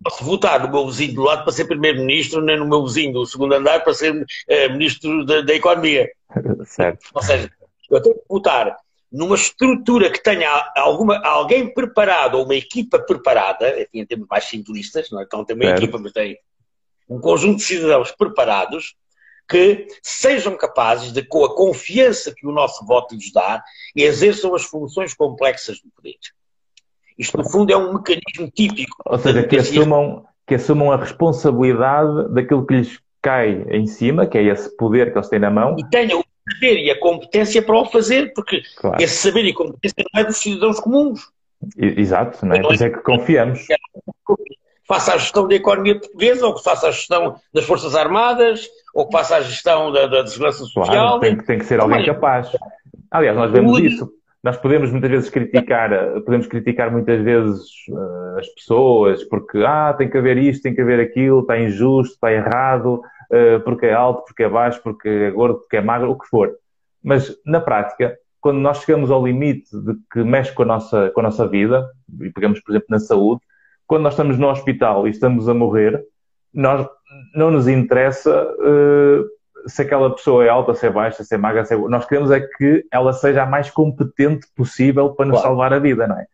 posso 0.04 0.24
votar 0.24 0.60
no 0.60 0.70
meu 0.70 0.86
vizinho 0.86 1.14
do 1.14 1.22
lado 1.22 1.44
para 1.44 1.52
ser 1.52 1.64
primeiro-ministro, 1.64 2.42
nem 2.42 2.58
no 2.58 2.68
meu 2.68 2.84
vizinho 2.84 3.12
do 3.12 3.26
segundo 3.26 3.54
andar 3.54 3.82
para 3.82 3.94
ser 3.94 4.14
uh, 4.14 4.72
ministro 4.72 5.24
da, 5.24 5.40
da 5.40 5.54
Economia. 5.54 6.10
Certo. 6.66 7.08
Ou 7.14 7.22
seja, 7.22 7.50
eu 7.90 8.02
tenho 8.02 8.14
que 8.14 8.24
votar 8.28 8.76
numa 9.10 9.34
estrutura 9.34 10.10
que 10.10 10.22
tenha 10.22 10.50
alguma, 10.76 11.18
alguém 11.24 11.72
preparado 11.72 12.36
ou 12.36 12.44
uma 12.44 12.54
equipa 12.54 12.98
preparada, 12.98 13.80
enfim, 13.80 14.00
em 14.00 14.06
termos 14.06 14.28
mais 14.28 14.44
simplistas, 14.44 15.10
não 15.10 15.20
é? 15.20 15.24
então 15.24 15.44
tem 15.44 15.56
uma 15.56 15.64
certo. 15.64 15.82
equipa, 15.82 15.98
mas 15.98 16.12
tem 16.12 16.38
um 17.08 17.18
conjunto 17.18 17.56
de 17.56 17.62
cidadãos 17.62 18.12
preparados 18.12 18.94
que 19.48 19.86
sejam 20.02 20.54
capazes 20.56 21.10
de, 21.10 21.22
com 21.22 21.42
a 21.44 21.54
confiança 21.54 22.34
que 22.36 22.46
o 22.46 22.52
nosso 22.52 22.84
voto 22.84 23.14
lhes 23.14 23.32
dá, 23.32 23.62
exerçam 23.96 24.54
as 24.54 24.64
funções 24.64 25.14
complexas 25.14 25.80
do 25.80 25.88
poder. 25.90 26.18
Isto, 27.18 27.38
no 27.38 27.50
fundo, 27.50 27.72
é 27.72 27.76
um 27.76 27.94
mecanismo 27.94 28.50
típico. 28.54 28.94
Ou 29.06 29.18
seja, 29.18 29.42
que 29.42 29.56
assumam, 29.56 30.26
que 30.46 30.54
assumam 30.54 30.92
a 30.92 30.96
responsabilidade 30.96 32.32
daquilo 32.32 32.66
que 32.66 32.74
lhes 32.74 33.00
cai 33.22 33.64
em 33.70 33.86
cima, 33.86 34.26
que 34.26 34.36
é 34.36 34.44
esse 34.44 34.76
poder 34.76 35.10
que 35.10 35.18
eles 35.18 35.28
têm 35.28 35.38
na 35.38 35.50
mão. 35.50 35.74
E 35.78 35.88
tenham 35.88 36.22
saber 36.52 36.78
e 36.78 36.90
a 36.90 36.98
competência 36.98 37.62
para 37.62 37.76
o 37.76 37.84
fazer, 37.86 38.32
porque 38.34 38.62
claro. 38.76 39.02
esse 39.02 39.16
saber 39.16 39.44
e 39.44 39.52
competência 39.52 40.04
não 40.12 40.20
é 40.20 40.24
dos 40.24 40.36
cidadãos 40.36 40.80
comuns. 40.80 41.20
Exato, 41.76 42.44
não 42.46 42.54
é? 42.54 42.62
Por 42.62 42.74
isso 42.74 42.84
é 42.84 42.90
que 42.90 43.00
confiamos. 43.00 43.66
Faça 44.86 45.14
a 45.14 45.18
gestão 45.18 45.46
da 45.46 45.54
economia 45.54 45.98
portuguesa, 45.98 46.46
ou 46.46 46.54
que 46.54 46.62
faça 46.62 46.88
a 46.88 46.90
gestão 46.90 47.36
das 47.52 47.64
Forças 47.64 47.94
Armadas, 47.94 48.66
ou 48.94 49.06
que 49.06 49.12
faça 49.12 49.36
a 49.36 49.40
gestão 49.42 49.92
da, 49.92 50.06
da 50.06 50.26
Segurança 50.26 50.58
Social. 50.58 50.86
Claro, 50.86 51.20
tem, 51.20 51.36
tem 51.36 51.58
que 51.58 51.66
ser 51.66 51.80
alguém 51.80 52.04
capaz. 52.06 52.50
Aliás, 53.10 53.36
nós 53.36 53.50
vemos 53.50 53.78
isso. 53.80 54.10
Nós 54.42 54.56
podemos 54.56 54.90
muitas 54.92 55.10
vezes 55.10 55.30
criticar, 55.30 55.90
podemos 56.24 56.46
criticar 56.46 56.92
muitas 56.92 57.20
vezes 57.22 57.64
uh, 57.90 58.38
as 58.38 58.48
pessoas, 58.50 59.24
porque 59.24 59.58
ah, 59.58 59.92
tem 59.98 60.08
que 60.08 60.16
haver 60.16 60.38
isto, 60.38 60.62
tem 60.62 60.74
que 60.74 60.80
haver 60.80 61.00
aquilo, 61.00 61.40
está 61.40 61.58
injusto, 61.58 62.14
está 62.14 62.32
errado, 62.32 63.02
porque 63.64 63.86
é 63.86 63.92
alto, 63.92 64.24
porque 64.24 64.42
é 64.42 64.48
baixo, 64.48 64.80
porque 64.82 65.08
é 65.08 65.30
gordo, 65.30 65.58
porque 65.60 65.76
é 65.76 65.80
magro, 65.80 66.10
o 66.10 66.18
que 66.18 66.26
for. 66.26 66.54
Mas, 67.02 67.36
na 67.44 67.60
prática, 67.60 68.16
quando 68.40 68.58
nós 68.58 68.82
chegamos 68.82 69.10
ao 69.10 69.24
limite 69.24 69.70
de 69.70 69.94
que 70.12 70.22
mexe 70.22 70.52
com 70.52 70.62
a 70.62 70.66
nossa, 70.66 71.10
com 71.10 71.20
a 71.20 71.24
nossa 71.24 71.46
vida, 71.46 71.90
e 72.20 72.30
pegamos, 72.30 72.60
por 72.60 72.72
exemplo, 72.72 72.88
na 72.90 72.98
saúde, 72.98 73.40
quando 73.86 74.02
nós 74.02 74.12
estamos 74.12 74.38
no 74.38 74.48
hospital 74.48 75.06
e 75.06 75.10
estamos 75.10 75.48
a 75.48 75.54
morrer, 75.54 76.02
nós 76.52 76.86
não 77.34 77.50
nos 77.50 77.68
interessa 77.68 78.44
uh, 78.44 79.68
se 79.68 79.82
aquela 79.82 80.14
pessoa 80.14 80.44
é 80.44 80.48
alta, 80.48 80.74
se 80.74 80.86
é 80.86 80.90
baixa, 80.90 81.24
se 81.24 81.34
é 81.34 81.38
magra, 81.38 81.64
se 81.64 81.74
é... 81.74 81.76
nós 81.76 82.06
queremos 82.06 82.30
é 82.30 82.40
que 82.40 82.84
ela 82.92 83.12
seja 83.12 83.42
a 83.42 83.46
mais 83.46 83.70
competente 83.70 84.46
possível 84.54 85.14
para 85.14 85.26
nos 85.26 85.40
claro. 85.40 85.48
salvar 85.48 85.72
a 85.72 85.78
vida, 85.78 86.06
não 86.06 86.16
é? 86.16 86.26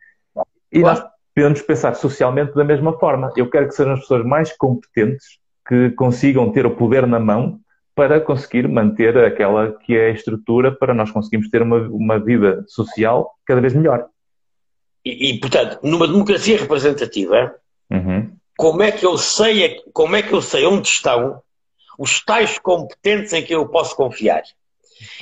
E 0.73 0.81
claro. 0.81 1.01
nós 1.01 1.11
podemos 1.35 1.63
pensar 1.63 1.95
socialmente 1.95 2.55
da 2.55 2.65
mesma 2.65 2.99
forma. 2.99 3.33
Eu 3.37 3.49
quero 3.49 3.69
que 3.69 3.75
sejam 3.75 3.95
as 3.95 4.01
pessoas 4.01 4.25
mais 4.25 4.57
competentes 4.57 5.39
que 5.67 5.91
consigam 5.91 6.51
ter 6.53 6.67
o 6.67 6.77
poder 6.77 7.07
na 7.07 7.19
mão 7.19 7.61
para 7.95 8.21
conseguir 8.21 8.69
manter 8.69 9.17
aquela 9.17 9.73
que 9.73 9.97
é 9.97 10.07
a 10.07 10.11
estrutura 10.11 10.73
para 10.73 10.93
nós 10.93 11.11
conseguirmos 11.11 11.49
ter 11.49 11.63
uma, 11.63 11.79
uma 11.89 12.19
vida 12.19 12.65
social 12.67 13.33
cada 13.47 13.61
vez 13.61 13.73
melhor. 13.73 14.07
E, 15.05 15.31
e 15.31 15.41
portanto, 15.41 15.79
numa 15.83 16.09
democracia 16.09 16.59
representativa, 16.59 17.55
uhum. 17.91 18.33
como 18.57 18.83
é 18.83 18.91
que 18.91 19.07
eu 19.07 19.17
sei 19.17 19.81
como 19.93 20.17
é 20.17 20.23
que 20.23 20.33
eu 20.33 20.43
sei 20.43 20.67
onde 20.67 20.89
estão 20.89 21.41
os 21.99 22.25
tais 22.25 22.59
competentes 22.59 23.33
em 23.33 23.43
que 23.43 23.55
eu 23.55 23.69
posso 23.69 23.95
confiar? 23.95 24.43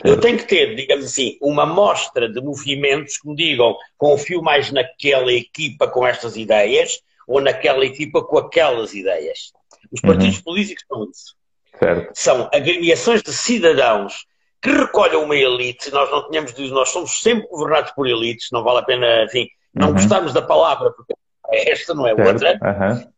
Eu 0.04 0.20
tenho 0.20 0.38
que 0.38 0.46
ter, 0.46 0.74
digamos 0.74 1.04
assim, 1.04 1.38
uma 1.40 1.66
mostra 1.66 2.30
de 2.30 2.40
movimentos 2.40 3.18
que 3.18 3.28
me 3.28 3.34
digam 3.34 3.74
confio 3.98 4.42
mais 4.42 4.70
naquela 4.70 5.32
equipa 5.32 5.88
com 5.88 6.06
estas 6.06 6.36
ideias 6.36 7.00
ou 7.26 7.40
naquela 7.40 7.84
equipa 7.84 8.22
com 8.22 8.38
aquelas 8.38 8.94
ideias. 8.94 9.52
Os 9.90 10.00
partidos 10.00 10.36
uhum. 10.36 10.42
políticos 10.42 10.84
são 10.88 11.04
isso. 11.04 11.34
Certo. 11.78 12.10
São 12.14 12.50
agremiações 12.52 13.22
de 13.22 13.32
cidadãos 13.32 14.26
que 14.60 14.70
recolhem 14.70 15.16
uma 15.16 15.36
elite. 15.36 15.90
Nós 15.90 16.10
não 16.10 16.28
tínhamos 16.28 16.54
de, 16.54 16.70
nós 16.70 16.90
somos 16.90 17.20
sempre 17.20 17.48
governados 17.48 17.90
por 17.92 18.06
elites, 18.06 18.48
não 18.52 18.62
vale 18.62 18.78
a 18.78 18.82
pena, 18.82 19.24
enfim, 19.24 19.48
não 19.74 19.88
uhum. 19.88 19.94
gostarmos 19.94 20.32
da 20.32 20.42
palavra, 20.42 20.92
porque 20.92 21.14
esta 21.50 21.94
não 21.94 22.06
é 22.06 22.14
certo. 22.14 22.28
outra. 22.28 22.58
Uhum. 22.62 23.12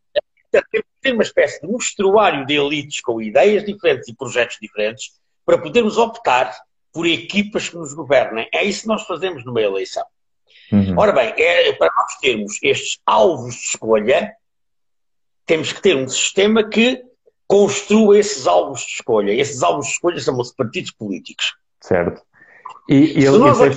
Ter 1.02 1.12
uma 1.12 1.22
espécie 1.22 1.60
de 1.60 1.66
mostruário 1.66 2.46
de 2.46 2.54
elites 2.54 3.00
com 3.00 3.20
ideias 3.20 3.64
diferentes 3.64 4.08
e 4.08 4.14
projetos 4.14 4.56
diferentes 4.60 5.10
para 5.44 5.58
podermos 5.58 5.98
optar 5.98 6.56
por 6.92 7.06
equipas 7.06 7.68
que 7.68 7.76
nos 7.76 7.92
governem. 7.92 8.48
É 8.52 8.64
isso 8.64 8.82
que 8.82 8.88
nós 8.88 9.02
fazemos 9.02 9.44
numa 9.44 9.60
eleição. 9.60 10.04
Uhum. 10.72 10.94
Ora 10.96 11.12
bem, 11.12 11.34
é, 11.36 11.72
para 11.72 11.92
nós 11.96 12.16
termos 12.20 12.58
estes 12.62 12.98
alvos 13.04 13.54
de 13.54 13.60
escolha, 13.60 14.32
temos 15.46 15.72
que 15.72 15.82
ter 15.82 15.96
um 15.96 16.08
sistema 16.08 16.64
que 16.68 17.02
construa 17.46 18.18
esses 18.18 18.46
alvos 18.46 18.80
de 18.80 18.92
escolha. 18.92 19.32
Esses 19.32 19.62
alvos 19.62 19.86
de 19.86 19.92
escolha 19.92 20.18
chamam-se 20.18 20.54
partidos 20.56 20.90
políticos. 20.92 21.54
Certo. 21.80 22.22
E, 22.88 23.18
e 23.18 23.22
Se 23.22 23.38
nós 23.38 23.60
é... 23.60 23.70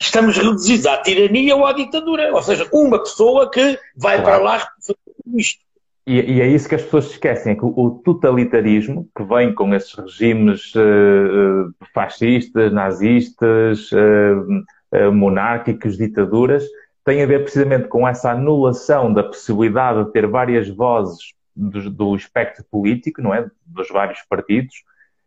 estamos 0.00 0.36
reduzidos 0.36 0.86
à 0.86 0.98
tirania 0.98 1.56
ou 1.56 1.66
à 1.66 1.72
ditadura. 1.72 2.32
Ou 2.34 2.42
seja, 2.42 2.68
uma 2.72 2.98
pessoa 2.98 3.50
que 3.50 3.78
vai 3.96 4.20
claro. 4.20 4.24
para 4.24 4.38
lá 4.38 4.58
fazer 4.58 4.96
isto. 5.34 5.68
E, 6.06 6.36
e, 6.36 6.40
é 6.40 6.46
isso 6.46 6.66
que 6.66 6.74
as 6.74 6.82
pessoas 6.82 7.10
esquecem, 7.10 7.52
é 7.52 7.54
que 7.54 7.66
o 7.66 8.00
totalitarismo, 8.02 9.06
que 9.14 9.22
vem 9.24 9.54
com 9.54 9.74
esses 9.74 9.92
regimes 9.92 10.74
uh, 10.74 11.70
fascistas, 11.92 12.72
nazistas, 12.72 13.92
uh, 13.92 14.64
uh, 14.96 15.12
monárquicos, 15.12 15.98
ditaduras, 15.98 16.64
tem 17.08 17.22
a 17.22 17.26
ver 17.26 17.40
precisamente 17.42 17.88
com 17.88 18.06
essa 18.06 18.32
anulação 18.32 19.10
da 19.10 19.22
possibilidade 19.22 20.04
de 20.04 20.12
ter 20.12 20.26
várias 20.26 20.68
vozes 20.68 21.32
do, 21.56 21.88
do 21.88 22.14
espectro 22.14 22.62
político, 22.70 23.22
não 23.22 23.34
é? 23.34 23.50
Dos 23.64 23.88
vários 23.88 24.20
partidos, 24.28 24.74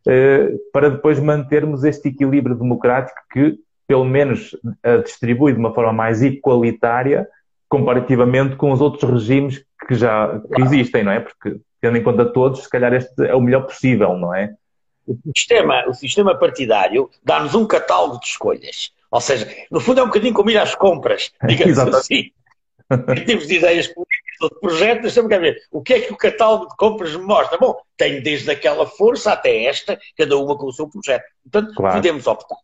eh, 0.07 0.51
para 0.71 0.91
depois 0.91 1.19
mantermos 1.19 1.84
este 1.84 2.09
equilíbrio 2.09 2.55
democrático 2.55 3.19
que, 3.34 3.57
pelo 3.88 4.05
menos, 4.05 4.55
distribui 5.03 5.53
de 5.53 5.59
uma 5.59 5.73
forma 5.73 5.91
mais 5.91 6.21
igualitária 6.21 7.27
comparativamente 7.67 8.55
com 8.57 8.71
os 8.71 8.79
outros 8.79 9.09
regimes 9.09 9.65
que 9.88 9.95
já 9.95 10.39
que 10.53 10.61
existem, 10.61 11.03
não 11.03 11.11
é? 11.11 11.19
Porque, 11.19 11.59
tendo 11.82 11.97
em 11.97 12.03
conta 12.03 12.25
todos, 12.25 12.61
se 12.61 12.69
calhar 12.69 12.93
este 12.93 13.25
é 13.25 13.34
o 13.34 13.41
melhor 13.41 13.65
possível, 13.65 14.15
não 14.15 14.36
é? 14.36 14.53
O 15.07 15.17
sistema, 15.36 15.84
o 15.88 15.95
sistema 15.95 16.38
partidário 16.38 17.09
dá-nos 17.23 17.55
um 17.55 17.65
catálogo 17.65 18.19
de 18.19 18.27
escolhas. 18.27 18.91
Ou 19.12 19.20
seja, 19.20 19.53
no 19.70 19.82
fundo 19.82 19.99
é 19.99 20.03
um 20.03 20.07
bocadinho 20.07 20.34
como 20.34 20.49
ir 20.49 20.57
às 20.57 20.74
compras, 20.74 21.32
digamos 21.45 21.78
assim. 21.78 22.32
Em 22.91 23.26
termos 23.26 23.47
de 23.47 23.55
ideias 23.55 23.88
políticas 23.88 24.41
ou 24.41 24.49
de 24.49 24.59
projetos, 24.59 25.01
deixa-me 25.03 25.39
ver. 25.39 25.62
O 25.72 25.82
que 25.82 25.93
é 25.93 26.01
que 26.01 26.14
o 26.14 26.18
catálogo 26.18 26.68
de 26.70 26.76
compras 26.76 27.16
me 27.16 27.24
mostra? 27.24 27.57
Bom, 27.57 27.78
tem 27.95 28.22
desde 28.22 28.51
aquela 28.51 28.86
força 28.86 29.32
até 29.32 29.64
esta, 29.64 29.97
cada 30.18 30.38
uma 30.38 30.57
com 30.57 30.66
o 30.66 30.74
seu 30.74 30.89
projeto. 30.89 31.24
Portanto, 31.43 31.74
claro. 31.76 31.95
podemos 31.95 32.28
optar. 32.28 32.57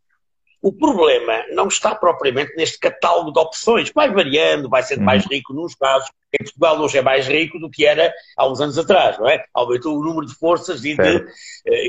o 0.62 0.74
problema 0.74 1.46
não 1.52 1.68
está 1.68 1.96
propriamente 1.96 2.56
neste 2.58 2.78
catálogo 2.78 3.32
de 3.32 3.40
opções, 3.40 3.92
vai 3.94 4.12
variando, 4.12 4.68
vai 4.68 4.84
sendo 4.84 5.04
mais 5.04 5.24
uhum. 5.24 5.32
rico 5.32 5.54
nos 5.54 5.76
casos. 5.76 6.10
Em 6.34 6.44
Portugal 6.44 6.80
hoje 6.82 6.98
é 6.98 7.02
mais 7.02 7.26
rico 7.28 7.58
do 7.58 7.70
que 7.70 7.86
era 7.86 8.14
há 8.36 8.48
uns 8.50 8.60
anos 8.60 8.78
atrás, 8.78 9.18
não 9.18 9.30
é? 9.30 9.46
Aumentou 9.54 9.98
o 9.98 10.04
número 10.04 10.26
de 10.26 10.34
forças 10.34 10.84
e 10.84 10.94
de, 10.96 11.26
eh, 11.68 11.88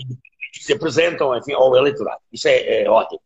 que 0.53 0.63
se 0.63 0.73
apresentam 0.73 1.37
enfim, 1.37 1.55
ao 1.55 1.75
eleitorado. 1.77 2.21
Isso 2.33 2.47
é, 2.47 2.83
é 2.83 2.91
ótimo. 2.91 3.21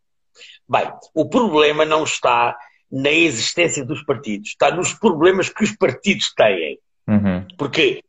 Bem, 0.69 0.91
o 1.15 1.29
problema 1.29 1.85
não 1.85 2.05
está 2.05 2.57
na 2.91 3.11
existência 3.11 3.85
dos 3.85 4.03
partidos, 4.05 4.51
está 4.51 4.71
nos 4.71 4.93
problemas 4.93 5.49
que 5.49 5.65
os 5.65 5.75
partidos 5.75 6.33
têm. 6.35 6.79
Uhum. 7.09 7.47
Porque 7.57 8.05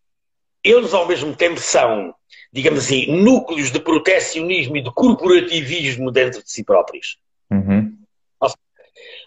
eles, 0.63 0.93
ao 0.93 1.07
mesmo 1.07 1.35
tempo, 1.35 1.59
são, 1.59 2.13
digamos 2.51 2.85
assim, 2.85 3.07
núcleos 3.21 3.71
de 3.71 3.79
protecionismo 3.79 4.77
e 4.77 4.81
de 4.81 4.91
corporativismo 4.93 6.11
dentro 6.11 6.43
de 6.43 6.51
si 6.51 6.63
próprios. 6.63 7.17
Uhum. 7.51 7.97
Seja, 8.43 8.55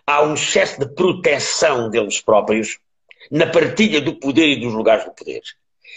há 0.07 0.23
um 0.23 0.35
excesso 0.35 0.79
de 0.79 0.95
proteção 0.95 1.91
deles 1.91 2.21
próprios 2.21 2.79
na 3.31 3.47
partilha 3.47 4.01
do 4.01 4.15
poder 4.15 4.49
e 4.49 4.61
dos 4.61 4.73
lugares 4.73 5.05
do 5.05 5.13
poder. 5.13 5.43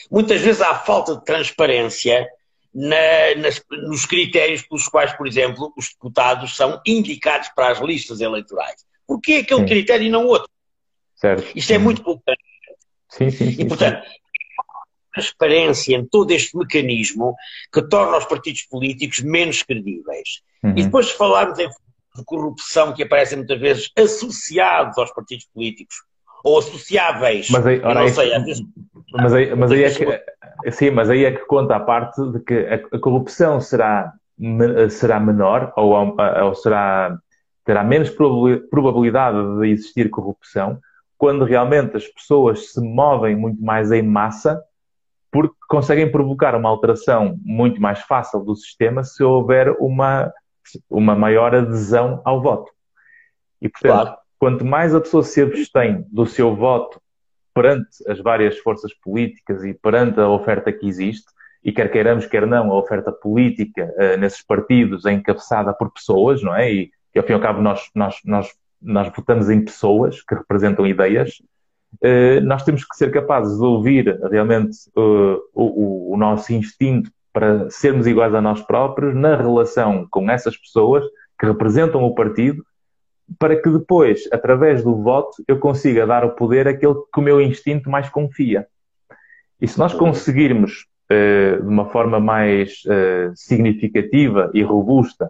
Muitas 0.10 0.42
vezes 0.42 0.62
há 0.62 0.76
falta 0.76 1.16
de 1.16 1.26
transparência 1.26 2.28
na, 2.74 3.36
nas, 3.38 3.62
nos 3.72 4.06
critérios 4.06 4.62
pelos 4.64 4.88
quais, 4.88 5.14
por 5.14 5.28
exemplo, 5.28 5.74
os 5.78 5.90
deputados 5.90 6.56
são 6.56 6.82
indicados 6.86 7.50
para 7.56 7.72
as 7.72 7.80
listas 7.80 8.22
eleitorais. 8.22 8.86
Porquê 9.08 9.36
aquele 9.44 9.62
sim. 9.62 9.66
critério 9.66 10.06
e 10.06 10.10
não 10.10 10.26
outro? 10.26 10.50
Certo. 11.16 11.52
Isto 11.56 11.72
é 11.72 11.78
uhum. 11.78 11.84
muito 11.84 12.02
importante. 12.02 12.42
Sim, 13.10 13.30
sim, 13.32 13.52
sim. 13.52 13.62
E, 13.64 13.68
portanto, 13.68 14.08
transparência 15.14 15.96
em 15.96 16.06
todo 16.06 16.32
este 16.32 16.56
mecanismo 16.56 17.36
que 17.74 17.82
torna 17.82 18.18
os 18.18 18.26
partidos 18.26 18.64
políticos 18.64 19.20
menos 19.22 19.64
credíveis. 19.64 20.42
Uhum. 20.64 20.74
E 20.78 20.84
depois 20.84 21.08
de 21.08 21.14
falarmos 21.14 21.58
em 21.58 21.68
de 22.16 22.26
corrupção 22.26 22.94
que 22.94 23.04
aparecem 23.04 23.38
muitas 23.38 23.60
vezes 23.60 23.92
associados 23.98 24.98
aos 24.98 25.14
partidos 25.14 25.48
políticos 25.54 25.96
ou 26.44 26.60
associáveis. 26.60 27.50
Mas 27.50 27.66
aí, 27.66 27.80
ora, 27.82 28.02
não 28.02 28.10
sei, 28.10 28.34
às 28.34 28.44
vezes, 28.44 28.64
mas 29.12 29.34
aí, 29.34 29.56
mas 29.56 29.72
aí 29.72 29.84
é 29.84 29.94
que, 29.94 30.06
sim, 30.72 30.92
mas 30.92 31.10
aí 31.10 31.26
é 31.26 31.32
que 31.32 31.46
conta 31.46 31.76
a 31.76 31.80
parte 31.80 32.22
de 32.32 32.40
que 32.40 32.54
a, 32.54 32.96
a 32.96 33.00
corrupção 33.00 33.60
será, 33.60 34.14
será 34.90 35.20
menor 35.20 35.74
ou, 35.76 35.94
ou 35.94 36.56
será, 36.56 37.18
terá 37.66 37.84
menos 37.84 38.10
probabilidade 38.10 39.38
de 39.60 39.70
existir 39.70 40.10
corrupção 40.10 40.80
quando 41.18 41.44
realmente 41.44 41.98
as 41.98 42.08
pessoas 42.08 42.72
se 42.72 42.82
movem 42.82 43.36
muito 43.36 43.62
mais 43.62 43.92
em 43.92 44.02
massa 44.02 44.64
porque 45.32 45.54
conseguem 45.68 46.12
provocar 46.12 46.56
uma 46.56 46.70
alteração 46.70 47.38
muito 47.44 47.82
mais 47.82 48.00
fácil 48.00 48.40
do 48.40 48.56
sistema 48.56 49.04
se 49.04 49.24
houver 49.24 49.70
uma, 49.80 50.32
uma 50.90 51.16
maior 51.16 51.54
adesão 51.54 52.22
ao 52.26 52.42
voto. 52.42 52.72
E, 53.62 53.70
portanto, 53.70 53.92
claro. 53.92 54.18
quanto 54.40 54.66
mais 54.66 54.96
a 54.96 55.02
pessoa 55.02 55.22
se 55.22 55.42
abstém 55.42 56.06
do 56.10 56.26
seu 56.26 56.56
voto 56.56 57.00
perante 57.54 57.90
as 58.08 58.20
várias 58.20 58.58
forças 58.60 58.94
políticas 58.94 59.64
e 59.64 59.74
perante 59.74 60.20
a 60.20 60.30
oferta 60.30 60.72
que 60.72 60.88
existe, 60.88 61.28
e 61.64 61.72
quer 61.72 61.92
queiramos, 61.92 62.26
quer 62.26 62.48
não, 62.48 62.72
a 62.72 62.78
oferta 62.78 63.12
política 63.12 63.94
uh, 63.98 64.18
nesses 64.18 64.42
partidos 64.42 65.06
é 65.06 65.12
encabeçada 65.12 65.74
por 65.74 65.92
pessoas, 65.92 66.42
não 66.42 66.56
é? 66.56 66.72
E, 66.72 66.92
e 67.14 67.20
ao 67.20 67.26
fim 67.26 67.34
e 67.34 67.36
ao 67.36 67.42
cabo 67.42 67.62
nós, 67.62 67.90
nós, 67.94 68.16
nós, 68.24 68.54
nós 68.82 69.12
votamos 69.16 69.50
em 69.50 69.64
pessoas 69.64 70.22
que 70.22 70.36
representam 70.36 70.88
ideias, 70.88 71.42
uh, 72.02 72.42
nós 72.44 72.64
temos 72.64 72.86
que 72.86 72.96
ser 72.96 73.12
capazes 73.12 73.58
de 73.58 73.64
ouvir 73.64 74.20
realmente 74.32 74.78
uh, 74.96 75.40
o, 75.54 76.14
o, 76.14 76.18
nosso 76.18 76.54
instinto 76.54 77.12
para 77.34 77.70
sermos 77.70 78.08
iguais 78.08 78.34
a 78.34 78.42
nós 78.42 78.62
próprios 78.62 79.14
na 79.16 79.36
relação 79.36 80.08
com 80.10 80.30
essas 80.32 80.58
pessoas 80.58 81.04
que 81.38 81.46
representam 81.46 82.04
o 82.04 82.16
partido 82.16 82.64
para 83.38 83.62
que 83.62 83.70
depois, 83.70 84.28
através 84.32 84.84
do 84.84 84.96
voto, 84.96 85.44
eu 85.48 85.60
consiga 85.60 86.08
dar 86.08 86.26
o 86.26 86.32
poder 86.32 86.68
àquele 86.68 86.96
que 87.14 87.20
o 87.20 87.22
meu 87.22 87.40
instinto 87.40 87.90
mais 87.90 88.10
confia. 88.10 88.66
E 89.62 89.68
se 89.68 89.78
nós 89.78 89.94
conseguirmos, 89.94 90.86
uh, 91.12 91.62
de 91.62 91.68
uma 91.68 91.90
forma 91.90 92.20
mais 92.20 92.82
uh, 92.86 93.32
significativa 93.36 94.50
e 94.54 94.64
robusta, 94.64 95.30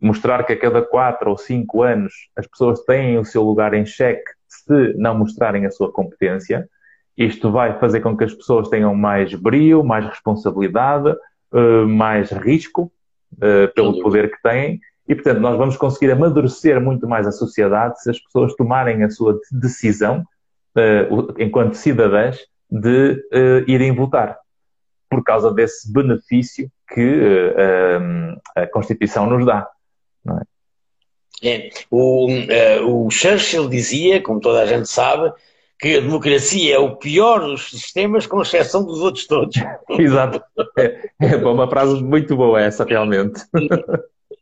mostrar 0.00 0.44
que 0.44 0.52
a 0.52 0.58
cada 0.58 0.82
quatro 0.82 1.30
ou 1.30 1.38
cinco 1.38 1.82
anos 1.82 2.12
as 2.36 2.46
pessoas 2.46 2.80
têm 2.84 3.18
o 3.18 3.24
seu 3.24 3.42
lugar 3.42 3.72
em 3.72 3.86
xeque 3.86 4.30
se 4.48 4.94
não 4.94 5.18
mostrarem 5.18 5.64
a 5.64 5.70
sua 5.70 5.90
competência, 5.90 6.68
isto 7.16 7.50
vai 7.50 7.78
fazer 7.78 8.00
com 8.00 8.16
que 8.16 8.24
as 8.24 8.34
pessoas 8.34 8.68
tenham 8.68 8.94
mais 8.94 9.34
brio, 9.34 9.82
mais 9.82 10.04
responsabilidade, 10.06 11.10
uh, 11.52 11.88
mais 11.88 12.30
risco 12.30 12.92
pelo 13.74 13.98
poder 14.02 14.30
que 14.30 14.42
têm 14.42 14.78
e, 15.08 15.14
portanto, 15.14 15.40
nós 15.40 15.56
vamos 15.58 15.76
conseguir 15.76 16.12
amadurecer 16.12 16.80
muito 16.80 17.08
mais 17.08 17.26
a 17.26 17.32
sociedade 17.32 18.00
se 18.00 18.10
as 18.10 18.20
pessoas 18.20 18.54
tomarem 18.54 19.02
a 19.02 19.10
sua 19.10 19.38
decisão, 19.50 20.24
uh, 20.76 21.34
enquanto 21.38 21.74
cidadãs, 21.74 22.38
de 22.70 23.12
uh, 23.32 23.68
irem 23.68 23.94
votar, 23.94 24.38
por 25.10 25.22
causa 25.22 25.52
desse 25.52 25.92
benefício 25.92 26.70
que 26.94 27.00
uh, 27.00 28.40
a 28.54 28.66
Constituição 28.66 29.26
nos 29.26 29.44
dá. 29.44 29.68
É? 31.42 31.56
É. 31.56 31.70
O, 31.90 32.28
o 32.86 33.10
Churchill 33.10 33.68
dizia, 33.68 34.22
como 34.22 34.40
toda 34.40 34.62
a 34.62 34.66
gente 34.66 34.88
sabe, 34.88 35.32
que 35.82 35.96
a 35.96 36.00
democracia 36.00 36.76
é 36.76 36.78
o 36.78 36.94
pior 36.94 37.40
dos 37.40 37.68
sistemas, 37.68 38.24
com 38.24 38.40
exceção 38.40 38.84
dos 38.84 39.00
outros 39.00 39.26
todos. 39.26 39.56
Exato. 39.98 40.40
É, 40.78 41.10
é 41.20 41.36
uma 41.38 41.68
frase 41.68 42.00
muito 42.00 42.36
boa 42.36 42.60
essa, 42.60 42.84
realmente. 42.84 43.42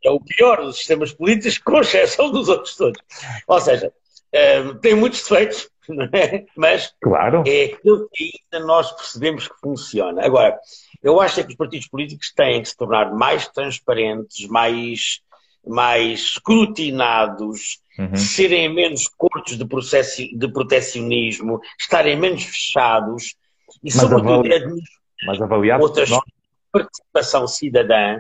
É 0.05 0.11
o 0.11 0.21
pior 0.21 0.63
dos 0.63 0.77
sistemas 0.77 1.13
políticos, 1.13 1.59
com 1.65 1.81
exceção 1.81 2.31
dos 2.31 2.49
outros 2.49 2.77
todos. 2.77 3.01
Ou 3.47 3.61
seja, 3.61 3.93
uh, 4.35 4.75
tem 4.77 4.95
muitos 4.95 5.21
defeitos, 5.21 5.69
é? 6.13 6.45
mas 6.57 6.95
claro. 7.01 7.43
é 7.47 7.65
aquilo 7.65 8.09
que 8.13 8.33
ainda 8.53 8.67
nós 8.67 8.93
percebemos 8.93 9.49
que 9.49 9.55
funciona. 9.61 10.25
Agora, 10.25 10.59
eu 11.03 11.21
acho 11.21 11.43
que 11.43 11.51
os 11.51 11.57
partidos 11.57 11.89
políticos 11.89 12.33
têm 12.35 12.63
que 12.63 12.69
se 12.69 12.77
tornar 12.77 13.13
mais 13.15 13.49
transparentes, 13.49 14.49
mais, 14.49 15.21
mais 15.67 16.21
escrutinados, 16.21 17.81
uhum. 17.99 18.17
serem 18.17 18.73
menos 18.73 19.09
curtos 19.09 19.57
de, 19.57 19.65
processo, 19.65 20.23
de 20.23 20.49
protecionismo, 20.53 21.61
estarem 21.79 22.17
menos 22.17 22.45
fechados 22.45 23.35
e, 23.83 23.85
mas 23.85 23.95
sobretudo, 23.95 24.53
avali... 24.53 24.83
mas 25.27 25.41
avaliar 25.41 25.81
outras 25.81 26.11
participação 26.73 27.47
cidadã 27.47 28.19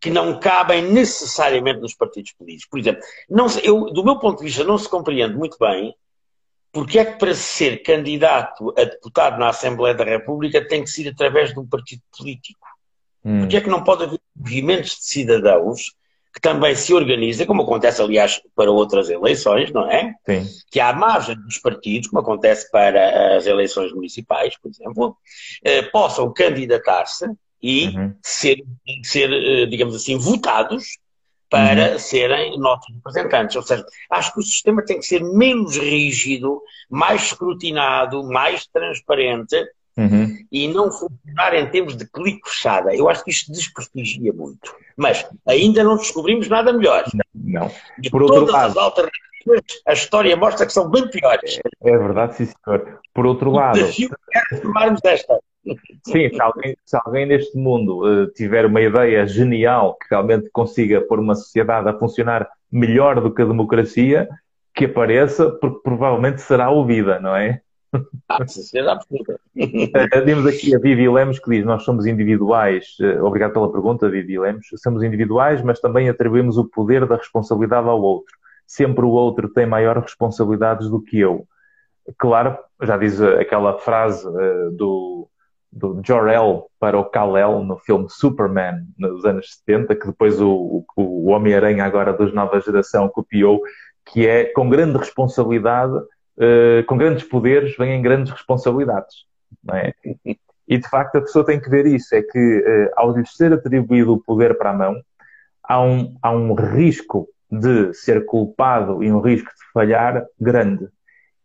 que 0.00 0.10
não 0.10 0.40
cabem 0.40 0.82
necessariamente 0.82 1.80
nos 1.80 1.94
partidos 1.94 2.32
políticos. 2.32 2.68
Por 2.70 2.78
exemplo, 2.78 3.02
não, 3.28 3.46
eu, 3.62 3.92
do 3.92 4.02
meu 4.04 4.18
ponto 4.18 4.38
de 4.38 4.44
vista, 4.44 4.64
não 4.64 4.78
se 4.78 4.88
compreende 4.88 5.36
muito 5.36 5.56
bem 5.58 5.94
porque 6.72 6.98
é 6.98 7.04
que 7.04 7.18
para 7.18 7.34
ser 7.34 7.82
candidato 7.82 8.72
a 8.78 8.84
deputado 8.84 9.38
na 9.38 9.48
Assembleia 9.48 9.94
da 9.94 10.04
República 10.04 10.66
tem 10.66 10.84
que 10.84 10.90
ser 10.90 11.08
através 11.08 11.52
de 11.52 11.58
um 11.58 11.66
partido 11.66 12.02
político. 12.16 12.66
Hum. 13.24 13.40
Porque 13.40 13.56
é 13.56 13.60
que 13.60 13.68
não 13.68 13.82
pode 13.82 14.04
haver 14.04 14.20
movimentos 14.34 14.96
de 14.96 15.04
cidadãos 15.04 15.94
que 16.32 16.40
também 16.40 16.76
se 16.76 16.94
organizem, 16.94 17.44
como 17.44 17.62
acontece, 17.62 18.00
aliás, 18.00 18.40
para 18.54 18.70
outras 18.70 19.10
eleições, 19.10 19.72
não 19.72 19.90
é? 19.90 20.14
Sim. 20.24 20.46
Que 20.70 20.78
à 20.78 20.92
margem 20.92 21.34
dos 21.34 21.58
partidos, 21.58 22.08
como 22.08 22.20
acontece 22.20 22.70
para 22.70 23.36
as 23.36 23.46
eleições 23.46 23.92
municipais, 23.92 24.56
por 24.56 24.70
exemplo, 24.70 25.16
eh, 25.64 25.82
possam 25.82 26.32
candidatar-se 26.32 27.26
e 27.62 27.88
uhum. 27.88 28.14
ser, 28.22 28.62
ser, 29.02 29.30
eh, 29.32 29.66
digamos 29.66 29.94
assim, 29.94 30.16
votados 30.16 30.98
para 31.50 31.92
uhum. 31.92 31.98
serem 31.98 32.58
nossos 32.58 32.94
representantes. 32.94 33.56
Ou 33.56 33.62
seja, 33.62 33.84
acho 34.10 34.32
que 34.32 34.40
o 34.40 34.42
sistema 34.42 34.84
tem 34.84 35.00
que 35.00 35.06
ser 35.06 35.22
menos 35.22 35.76
rígido, 35.76 36.62
mais 36.88 37.22
escrutinado, 37.24 38.22
mais 38.22 38.66
transparente 38.66 39.56
uhum. 39.96 40.36
e 40.50 40.68
não 40.68 40.90
funcionar 40.90 41.54
em 41.54 41.68
termos 41.68 41.96
de 41.96 42.06
clique 42.06 42.48
fechada. 42.48 42.94
Eu 42.94 43.08
acho 43.08 43.24
que 43.24 43.30
isto 43.30 43.52
desprestigia 43.52 44.32
muito. 44.32 44.74
Mas 44.96 45.26
ainda 45.46 45.82
não 45.82 45.96
descobrimos 45.96 46.48
nada 46.48 46.72
melhor. 46.72 47.04
Não. 47.34 47.62
não. 47.62 48.10
Por 48.10 48.22
outro 48.22 48.50
lado, 48.50 48.78
a 49.86 49.92
história 49.92 50.36
mostra 50.36 50.66
que 50.66 50.72
são 50.72 50.88
bem 50.88 51.08
piores. 51.08 51.58
É 51.82 51.98
verdade, 51.98 52.36
sim, 52.36 52.46
senhor. 52.46 53.00
Por 53.12 53.26
outro 53.26 53.50
lado. 53.50 53.76
O 53.76 53.80
desafio 53.80 54.10
é 54.32 55.12
esta. 55.12 55.40
Sim, 56.04 56.30
se 56.30 56.40
alguém, 56.40 56.76
se 56.84 56.98
alguém 57.04 57.26
neste 57.26 57.56
mundo 57.56 58.04
uh, 58.04 58.26
tiver 58.32 58.64
uma 58.64 58.80
ideia 58.80 59.26
genial 59.26 59.96
que 59.96 60.06
realmente 60.10 60.48
consiga 60.50 61.00
pôr 61.02 61.18
uma 61.18 61.34
sociedade 61.34 61.88
a 61.88 61.98
funcionar 61.98 62.48
melhor 62.72 63.20
do 63.20 63.32
que 63.32 63.42
a 63.42 63.46
democracia, 63.46 64.28
que 64.74 64.86
apareça, 64.86 65.50
porque 65.50 65.80
provavelmente 65.82 66.40
será 66.40 66.70
ouvida, 66.70 67.20
não 67.20 67.36
é? 67.36 67.60
Ah, 68.28 68.46
sociedade 68.46 69.04
uh, 69.10 70.24
Temos 70.24 70.46
aqui 70.46 70.74
a 70.74 70.78
Vivi 70.78 71.08
Lemos 71.08 71.38
que 71.40 71.50
diz: 71.50 71.64
Nós 71.64 71.82
somos 71.82 72.06
individuais. 72.06 72.96
Uh, 73.00 73.24
obrigado 73.24 73.52
pela 73.52 73.70
pergunta, 73.70 74.08
Vivi 74.08 74.38
Lemos. 74.38 74.68
Somos 74.76 75.02
individuais, 75.02 75.60
mas 75.60 75.80
também 75.80 76.08
atribuímos 76.08 76.56
o 76.56 76.64
poder 76.64 77.04
da 77.06 77.16
responsabilidade 77.16 77.88
ao 77.88 78.00
outro. 78.00 78.32
Sempre 78.66 79.04
o 79.04 79.10
outro 79.10 79.48
tem 79.48 79.66
maiores 79.66 80.04
responsabilidades 80.04 80.88
do 80.88 81.02
que 81.02 81.18
eu. 81.18 81.44
Claro, 82.16 82.56
já 82.82 82.96
diz 82.96 83.20
aquela 83.20 83.78
frase 83.78 84.24
do 84.76 85.28
do 85.72 86.00
Jor-El 86.04 86.68
para 86.78 86.98
o 86.98 87.04
Kal-El 87.04 87.62
no 87.62 87.78
filme 87.78 88.06
Superman 88.08 88.86
nos 88.98 89.24
anos 89.24 89.58
70, 89.66 89.94
que 89.94 90.06
depois 90.06 90.40
o, 90.40 90.84
o, 90.96 91.30
Homem-Aranha 91.30 91.84
agora 91.84 92.12
dos 92.12 92.34
nova 92.34 92.60
geração 92.60 93.08
copiou, 93.08 93.60
que 94.04 94.26
é 94.26 94.46
com 94.46 94.68
grande 94.68 94.98
responsabilidade, 94.98 95.92
uh, 95.94 96.84
com 96.86 96.96
grandes 96.96 97.24
poderes 97.24 97.76
vêm 97.76 98.02
grandes 98.02 98.32
responsabilidades. 98.32 99.26
É? 99.72 99.92
E 100.66 100.78
de 100.78 100.88
facto 100.88 101.16
a 101.16 101.20
pessoa 101.20 101.44
tem 101.44 101.60
que 101.60 101.70
ver 101.70 101.86
isso, 101.86 102.14
é 102.14 102.22
que 102.22 102.38
uh, 102.38 102.90
ao 102.96 103.16
lhe 103.16 103.26
ser 103.26 103.52
atribuído 103.52 104.14
o 104.14 104.22
poder 104.22 104.58
para 104.58 104.70
a 104.70 104.74
mão, 104.74 105.00
há 105.62 105.80
um, 105.80 106.16
há 106.20 106.32
um 106.32 106.54
risco 106.54 107.28
de 107.50 107.92
ser 107.94 108.24
culpado 108.26 109.02
e 109.02 109.12
um 109.12 109.20
risco 109.20 109.48
de 109.48 109.72
falhar 109.72 110.24
grande. 110.40 110.88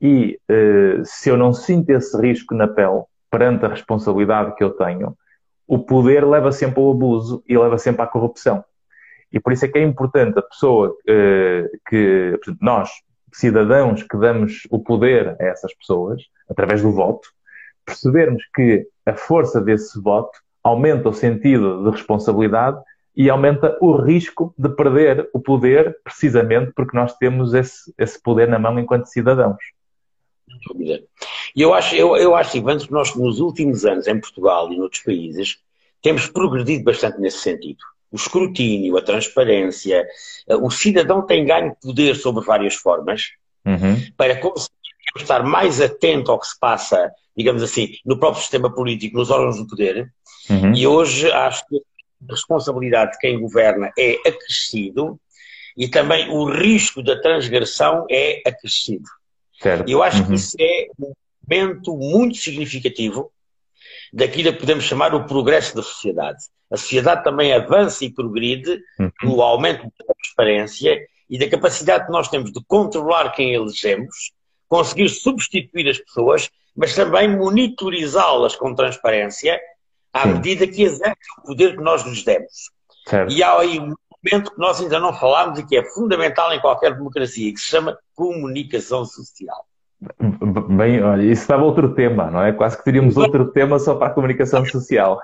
E 0.01 0.39
uh, 0.49 1.03
se 1.03 1.29
eu 1.29 1.37
não 1.37 1.53
sinto 1.53 1.89
esse 1.91 2.19
risco 2.19 2.53
na 2.53 2.67
pele, 2.67 3.03
perante 3.35 3.65
a 3.65 3.67
responsabilidade 3.67 4.55
que 4.55 4.63
eu 4.63 4.69
tenho, 4.69 5.13
o 5.67 5.77
poder 5.77 6.25
leva 6.25 6.53
sempre 6.53 6.79
ao 6.79 6.91
abuso 6.91 7.43
e 7.45 7.57
leva 7.57 7.77
sempre 7.77 8.01
à 8.01 8.07
corrupção. 8.07 8.63
E 9.29 9.41
por 9.41 9.51
isso 9.51 9.65
é 9.65 9.67
que 9.67 9.77
é 9.77 9.83
importante 9.83 10.39
a 10.39 10.41
pessoa 10.41 10.91
uh, 10.91 11.79
que, 11.89 12.39
nós, 12.61 12.89
cidadãos 13.33 14.03
que 14.03 14.15
damos 14.15 14.65
o 14.71 14.79
poder 14.79 15.35
a 15.37 15.43
essas 15.43 15.73
pessoas, 15.73 16.23
através 16.49 16.81
do 16.81 16.93
voto, 16.93 17.27
percebermos 17.85 18.41
que 18.55 18.87
a 19.05 19.13
força 19.13 19.59
desse 19.59 20.01
voto 20.01 20.39
aumenta 20.63 21.09
o 21.09 21.13
sentido 21.13 21.83
de 21.83 21.89
responsabilidade 21.89 22.79
e 23.17 23.29
aumenta 23.29 23.77
o 23.81 23.97
risco 23.97 24.55
de 24.57 24.69
perder 24.69 25.29
o 25.33 25.41
poder, 25.41 25.97
precisamente 26.05 26.71
porque 26.73 26.95
nós 26.95 27.17
temos 27.17 27.53
esse, 27.53 27.93
esse 27.97 28.21
poder 28.21 28.47
na 28.47 28.59
mão 28.59 28.79
enquanto 28.79 29.07
cidadãos. 29.07 29.59
E 31.55 31.61
eu 31.61 31.73
acho, 31.73 31.95
eu, 31.95 32.15
eu 32.17 32.35
acho, 32.35 32.57
Ivan, 32.57 32.77
que 32.77 32.91
nós 32.91 33.15
nos 33.15 33.39
últimos 33.39 33.85
anos, 33.85 34.07
em 34.07 34.19
Portugal 34.19 34.71
e 34.71 34.77
noutros 34.77 35.01
países, 35.01 35.57
temos 36.01 36.27
progredido 36.27 36.83
bastante 36.83 37.19
nesse 37.19 37.39
sentido. 37.39 37.79
O 38.11 38.15
escrutínio, 38.15 38.97
a 38.97 39.01
transparência, 39.01 40.05
eh, 40.47 40.55
o 40.55 40.69
cidadão 40.69 41.25
tem 41.25 41.45
ganho 41.45 41.75
poder 41.81 42.15
sobre 42.15 42.45
várias 42.45 42.75
formas 42.75 43.31
uhum. 43.65 43.99
para 44.15 44.39
conseguir 44.39 44.71
estar 45.17 45.43
mais 45.43 45.81
atento 45.81 46.31
ao 46.31 46.39
que 46.39 46.47
se 46.47 46.59
passa, 46.59 47.11
digamos 47.35 47.63
assim, 47.63 47.95
no 48.05 48.19
próprio 48.19 48.41
sistema 48.41 48.73
político, 48.73 49.17
nos 49.17 49.31
órgãos 49.31 49.57
do 49.57 49.67
poder. 49.67 50.11
Uhum. 50.49 50.73
E 50.75 50.85
hoje 50.85 51.31
acho 51.31 51.65
que 51.67 51.77
a 51.77 52.31
responsabilidade 52.31 53.13
de 53.13 53.19
quem 53.19 53.39
governa 53.39 53.91
é 53.97 54.15
acrescido 54.27 55.19
e 55.75 55.87
também 55.87 56.29
o 56.29 56.45
risco 56.45 57.03
da 57.03 57.19
transgressão 57.19 58.05
é 58.09 58.41
acrescido. 58.45 59.09
Certo. 59.61 59.89
Eu 59.89 60.03
acho 60.03 60.21
uhum. 60.21 60.27
que 60.27 60.33
isso 60.35 60.55
é 60.59 60.87
um 60.99 61.13
momento 61.47 61.97
muito 61.97 62.37
significativo 62.37 63.31
daquilo 64.11 64.53
que 64.53 64.59
podemos 64.59 64.83
chamar 64.83 65.13
o 65.13 65.25
progresso 65.25 65.75
da 65.75 65.83
sociedade. 65.83 66.39
A 66.71 66.77
sociedade 66.77 67.23
também 67.23 67.53
avança 67.53 68.03
e 68.03 68.11
progride 68.11 68.81
uhum. 68.99 69.11
no 69.23 69.41
aumento 69.41 69.83
da 69.83 70.13
transparência 70.13 70.99
e 71.29 71.37
da 71.37 71.49
capacidade 71.49 72.05
que 72.05 72.11
nós 72.11 72.27
temos 72.27 72.51
de 72.51 72.63
controlar 72.65 73.31
quem 73.31 73.53
elegemos, 73.53 74.31
conseguir 74.67 75.09
substituir 75.09 75.89
as 75.89 75.99
pessoas, 75.99 76.49
mas 76.75 76.95
também 76.95 77.35
monitorizá-las 77.35 78.55
com 78.55 78.75
transparência 78.75 79.59
à 80.13 80.23
Sim. 80.23 80.33
medida 80.33 80.67
que 80.67 80.83
exercem 80.83 81.15
o 81.39 81.47
poder 81.47 81.75
que 81.75 81.83
nós 81.83 82.03
lhes 82.03 82.23
demos. 82.23 82.71
Certo. 83.07 83.31
E 83.31 83.43
há 83.43 83.59
aí 83.59 83.79
um 83.79 83.93
momento 84.25 84.51
que 84.51 84.59
nós 84.59 84.81
ainda 84.81 84.99
não 84.99 85.13
falámos 85.13 85.59
e 85.59 85.65
que 85.65 85.77
é 85.77 85.83
fundamental 85.83 86.53
em 86.53 86.59
qualquer 86.59 86.93
democracia, 86.95 87.53
que 87.53 87.59
se 87.59 87.69
chama 87.69 87.97
comunicação 88.13 89.05
social. 89.05 89.65
Bem, 90.69 91.01
olha, 91.01 91.23
isso 91.23 91.47
dava 91.47 91.63
outro 91.63 91.93
tema, 91.93 92.29
não 92.29 92.43
é? 92.43 92.51
Quase 92.51 92.77
que 92.77 92.83
teríamos 92.83 93.17
outro 93.17 93.51
tema 93.51 93.79
só 93.79 93.95
para 93.95 94.07
a 94.07 94.13
comunicação 94.13 94.65
social. 94.65 95.19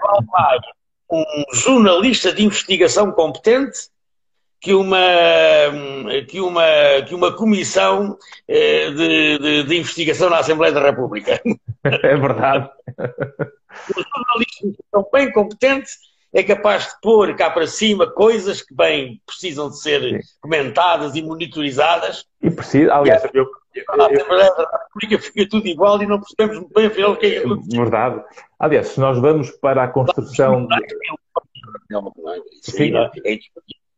Um 1.12 1.26
jornalista 1.54 2.34
de 2.34 2.44
investigação 2.44 3.12
competente 3.12 3.90
que 4.62 4.74
uma, 4.74 5.00
que 6.28 6.40
uma, 6.40 6.64
que 7.08 7.16
uma 7.16 7.36
comissão 7.36 8.16
eh, 8.48 8.92
de, 8.92 9.40
de, 9.40 9.64
de 9.64 9.78
investigação 9.80 10.30
na 10.30 10.38
Assembleia 10.38 10.74
da 10.74 10.82
República. 10.82 11.42
É 11.84 12.16
verdade. 12.16 12.70
Um 13.00 14.04
jornalista 14.04 15.10
bem 15.12 15.32
competente 15.32 15.90
é 16.34 16.44
capaz 16.44 16.86
de 16.88 17.02
pôr 17.02 17.36
cá 17.36 17.50
para 17.50 17.68
cima 17.68 18.10
coisas 18.10 18.62
que 18.62 18.74
bem 18.74 19.22
precisam 19.26 19.70
de 19.70 19.80
ser 19.80 20.02
Sim. 20.02 20.20
comentadas 20.40 21.16
e 21.16 21.22
monitorizadas. 21.22 22.26
E 22.42 22.50
precisa, 22.50 22.94
aliás, 22.94 23.24
eu, 23.34 23.50
a 23.90 24.08
República 24.08 25.20
fica 25.20 25.50
tudo 25.50 25.68
igual 25.68 26.02
e 26.02 26.08
não 26.08 26.20
percebemos 26.20 26.58
muito 26.60 26.74
bem 26.74 26.86
afinal 26.88 27.12
o 27.12 27.18
que 27.18 27.26
é 27.26 27.42
que 27.42 27.78
Verdade. 27.78 28.24
Aliás, 28.60 28.88
se 28.88 29.00
nós 29.00 29.18
vamos 29.20 29.52
para 29.52 29.84
a 29.84 29.88
construção. 29.88 30.68
Sim. 32.62 32.94
É 33.26 33.38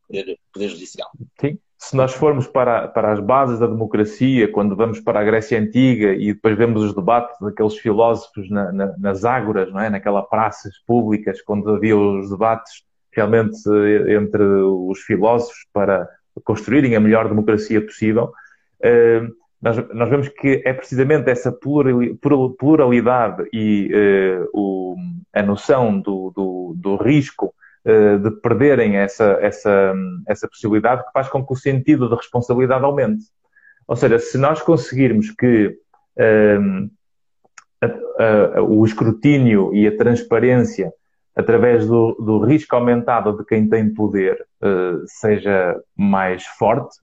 poder, 0.07 0.39
poder 0.51 0.69
judicial. 0.69 1.09
Sim. 1.39 1.59
Se 1.83 1.97
nós 1.97 2.13
formos 2.13 2.47
para, 2.47 2.87
para 2.87 3.11
as 3.11 3.19
bases 3.19 3.59
da 3.59 3.67
democracia, 3.67 4.49
quando 4.49 4.73
vamos 4.73 5.01
para 5.01 5.19
a 5.19 5.23
Grécia 5.23 5.59
Antiga 5.59 6.13
e 6.13 6.33
depois 6.33 6.57
vemos 6.57 6.81
os 6.81 6.95
debates 6.95 7.37
daqueles 7.41 7.77
filósofos 7.77 8.49
na, 8.49 8.71
na, 8.71 8.97
nas 8.97 9.25
ágoras, 9.25 9.69
não 9.69 9.81
é? 9.81 9.89
naquelas 9.89 10.25
praças 10.29 10.77
públicas, 10.87 11.41
quando 11.41 11.69
havia 11.69 11.97
os 11.97 12.29
debates 12.29 12.85
realmente 13.11 13.57
entre 14.07 14.41
os 14.43 14.99
filósofos 14.99 15.67
para 15.73 16.07
construírem 16.45 16.95
a 16.95 17.01
melhor 17.01 17.27
democracia 17.27 17.85
possível, 17.85 18.31
eh, 18.81 19.27
nós, 19.61 19.75
nós 19.93 20.09
vemos 20.09 20.29
que 20.29 20.61
é 20.63 20.71
precisamente 20.71 21.29
essa 21.29 21.51
pluralidade 22.57 23.43
e 23.51 23.91
eh, 23.93 24.39
a 25.33 25.43
noção 25.43 25.99
do, 25.99 26.31
do, 26.33 26.75
do 26.77 26.95
risco 26.95 27.47
eh, 27.47 27.62
de 27.85 28.31
perderem 28.41 28.95
essa, 28.95 29.37
essa, 29.41 29.93
essa 30.27 30.47
possibilidade 30.47 31.03
que 31.03 31.11
faz 31.11 31.27
com 31.27 31.45
que 31.45 31.51
o 31.51 31.55
sentido 31.55 32.07
de 32.07 32.15
responsabilidade 32.15 32.85
aumente. 32.85 33.25
Ou 33.87 33.95
seja, 33.95 34.17
se 34.19 34.37
nós 34.37 34.61
conseguirmos 34.61 35.31
que 35.31 35.77
um, 36.17 36.23
ehm, 36.23 36.89
a, 37.81 38.59
a, 38.59 38.63
o 38.63 38.85
escrutínio 38.85 39.73
e 39.75 39.85
a 39.85 39.97
transparência 39.97 40.93
através 41.35 41.87
do, 41.87 42.13
do 42.13 42.39
risco 42.45 42.75
aumentado 42.75 43.35
de 43.37 43.43
quem 43.45 43.67
tem 43.67 43.91
poder 43.91 44.45
uh, 44.61 45.03
seja 45.07 45.81
mais 45.97 46.45
forte, 46.45 46.95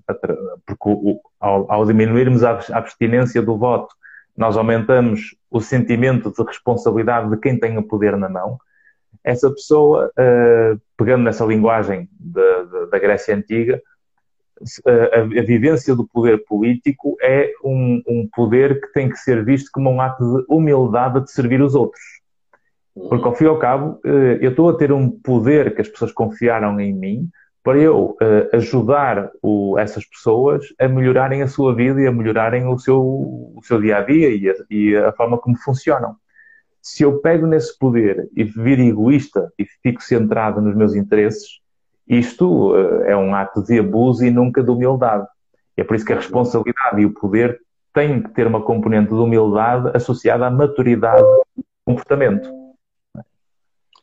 porque 0.65 0.89
o, 0.89 1.21
ao, 1.41 1.71
ao, 1.71 1.85
diminuirmos 1.85 2.45
a 2.45 2.61
abstinência 2.73 3.43
do 3.43 3.59
voto, 3.59 3.93
nós 4.37 4.57
aumentamos 4.57 5.35
o 5.51 5.61
sentimento 5.61 6.33
de 6.33 6.43
responsabilidade 6.45 7.29
de 7.29 7.37
quem 7.39 7.59
tem 7.59 7.77
o 7.77 7.83
poder 7.83 8.17
na 8.17 8.29
mão 8.29 8.59
essa 9.25 9.51
pessoa, 9.51 10.11
uh, 10.19 10.81
pegando 10.97 11.25
nessa 11.25 11.45
linguagem 11.45 12.09
da, 12.19 12.87
da, 12.91 12.99
Grécia 12.99 13.35
Antiga, 13.35 13.81
a, 14.87 15.21
a, 15.21 15.25
vivência 15.25 15.95
do 15.95 16.07
poder 16.07 16.45
político 16.45 17.17
é 17.21 17.53
um, 17.65 18.03
um, 18.07 18.29
poder 18.35 18.81
que 18.81 18.93
tem 18.93 19.09
que 19.09 19.17
ser 19.17 19.45
visto 19.45 19.71
como 19.73 19.91
um 19.91 20.01
ato 20.01 20.23
de 20.23 20.45
humildade 20.49 21.23
de 21.23 21.31
servir 21.31 21.63
os 21.63 21.75
outros. 21.75 22.03
Porque, 22.95 23.27
ao 23.27 23.35
fim 23.35 23.45
e 23.45 23.49
ao 23.49 23.59
cabo, 23.59 24.01
uh, 24.05 24.39
eu 24.41 24.51
estou 24.51 24.69
a 24.69 24.77
ter 24.77 24.93
um 24.93 25.11
poder 25.11 25.75
que 25.75 25.81
as 25.81 25.89
pessoas 25.89 26.13
confiaram 26.13 26.79
em 26.81 26.93
mim 26.93 27.29
para 27.63 27.79
eu 27.79 28.17
ajudar 28.55 29.31
o, 29.43 29.79
essas 29.79 30.03
pessoas 30.07 30.65
a 30.81 30.89
melhorarem 30.89 31.43
a 31.43 31.47
sua 31.47 31.75
vida 31.75 32.01
e 32.01 32.07
a 32.07 32.13
melhorarem 32.13 32.67
o 32.67 32.79
seu, 32.79 33.03
o 33.03 33.61
seu 33.63 33.79
dia 33.79 33.99
a 33.99 34.01
dia 34.01 34.35
e 34.35 34.49
a, 34.49 34.55
e 34.71 34.97
a 34.97 35.13
forma 35.13 35.37
como 35.37 35.59
funcionam 35.59 36.17
se 36.83 37.03
eu 37.03 37.21
pego 37.21 37.47
nesse 37.47 37.77
poder 37.79 38.29
e 38.35 38.45
vir 38.45 38.79
egoísta 38.81 39.53
e 39.59 39.65
fico 39.83 40.03
centrado 40.03 40.61
nos 40.61 40.75
meus 40.75 40.95
interesses, 40.95 41.61
isto 42.09 42.73
uh, 42.73 43.03
é 43.03 43.17
um 43.17 43.35
ato 43.35 43.63
de 43.63 43.79
abuso 43.79 44.25
e 44.25 44.31
nunca 44.31 44.63
de 44.63 44.71
humildade. 44.71 45.27
É 45.77 45.85
por 45.85 45.95
isso 45.95 46.05
que 46.05 46.13
a 46.13 46.17
responsabilidade 46.17 47.01
e 47.01 47.07
o 47.07 47.13
poder 47.13 47.61
têm 47.93 48.23
que 48.23 48.31
ter 48.31 48.47
uma 48.47 48.63
componente 48.63 49.09
de 49.09 49.15
humildade 49.15 49.91
associada 49.95 50.47
à 50.47 50.51
maturidade 50.51 51.23
do 51.57 51.65
comportamento. 51.85 52.51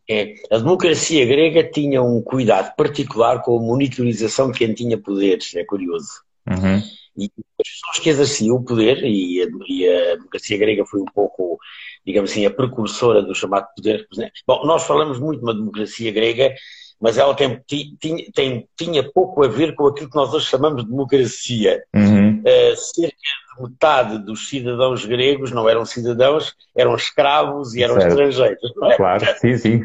É, 0.09 0.35
a 0.51 0.57
democracia 0.57 1.25
grega 1.25 1.69
tinha 1.69 2.01
um 2.01 2.21
cuidado 2.21 2.73
particular 2.75 3.41
com 3.41 3.57
a 3.57 3.61
monitorização 3.61 4.51
de 4.51 4.57
quem 4.57 4.73
tinha 4.73 4.97
poderes, 4.97 5.53
é 5.55 5.65
curioso. 5.65 6.21
Uhum. 6.49 6.81
E 7.17 7.31
as 7.59 7.69
pessoas 7.69 7.99
que 7.99 8.09
exerciam 8.09 8.55
o 8.55 8.63
poder, 8.63 9.03
e 9.03 9.41
a, 9.41 9.47
e 9.67 9.89
a 9.89 10.15
democracia 10.15 10.57
grega 10.57 10.85
foi 10.85 11.01
um 11.01 11.05
pouco 11.05 11.59
digamos 12.07 12.31
assim, 12.31 12.45
a 12.45 12.49
precursora 12.49 13.21
do 13.21 13.35
chamado 13.35 13.67
poder 13.75 14.07
Bom, 14.47 14.65
nós 14.65 14.83
falamos 14.87 15.19
muito 15.19 15.39
de 15.39 15.43
uma 15.43 15.53
democracia 15.53 16.09
grega, 16.09 16.55
mas 17.01 17.17
ela 17.17 17.35
tem, 17.35 17.61
tinha, 17.67 18.31
tem, 18.33 18.67
tinha 18.77 19.11
pouco 19.11 19.43
a 19.43 19.47
ver 19.49 19.75
com 19.75 19.87
aquilo 19.87 20.09
que 20.09 20.15
nós 20.15 20.33
hoje 20.33 20.45
chamamos 20.45 20.85
de 20.85 20.89
democracia. 20.89 21.83
Uhum. 21.93 22.39
Uh, 22.39 22.77
cerca 22.77 23.17
de 23.57 23.63
metade 23.63 24.17
dos 24.19 24.47
cidadãos 24.47 25.05
gregos 25.05 25.51
não 25.51 25.67
eram 25.67 25.85
cidadãos, 25.85 26.55
eram 26.75 26.95
escravos 26.95 27.75
e 27.75 27.83
eram 27.83 27.95
certo. 27.95 28.07
estrangeiros. 28.07 28.73
Não 28.77 28.91
é? 28.91 28.95
Claro, 28.95 29.25
sim, 29.39 29.57
sim. 29.57 29.81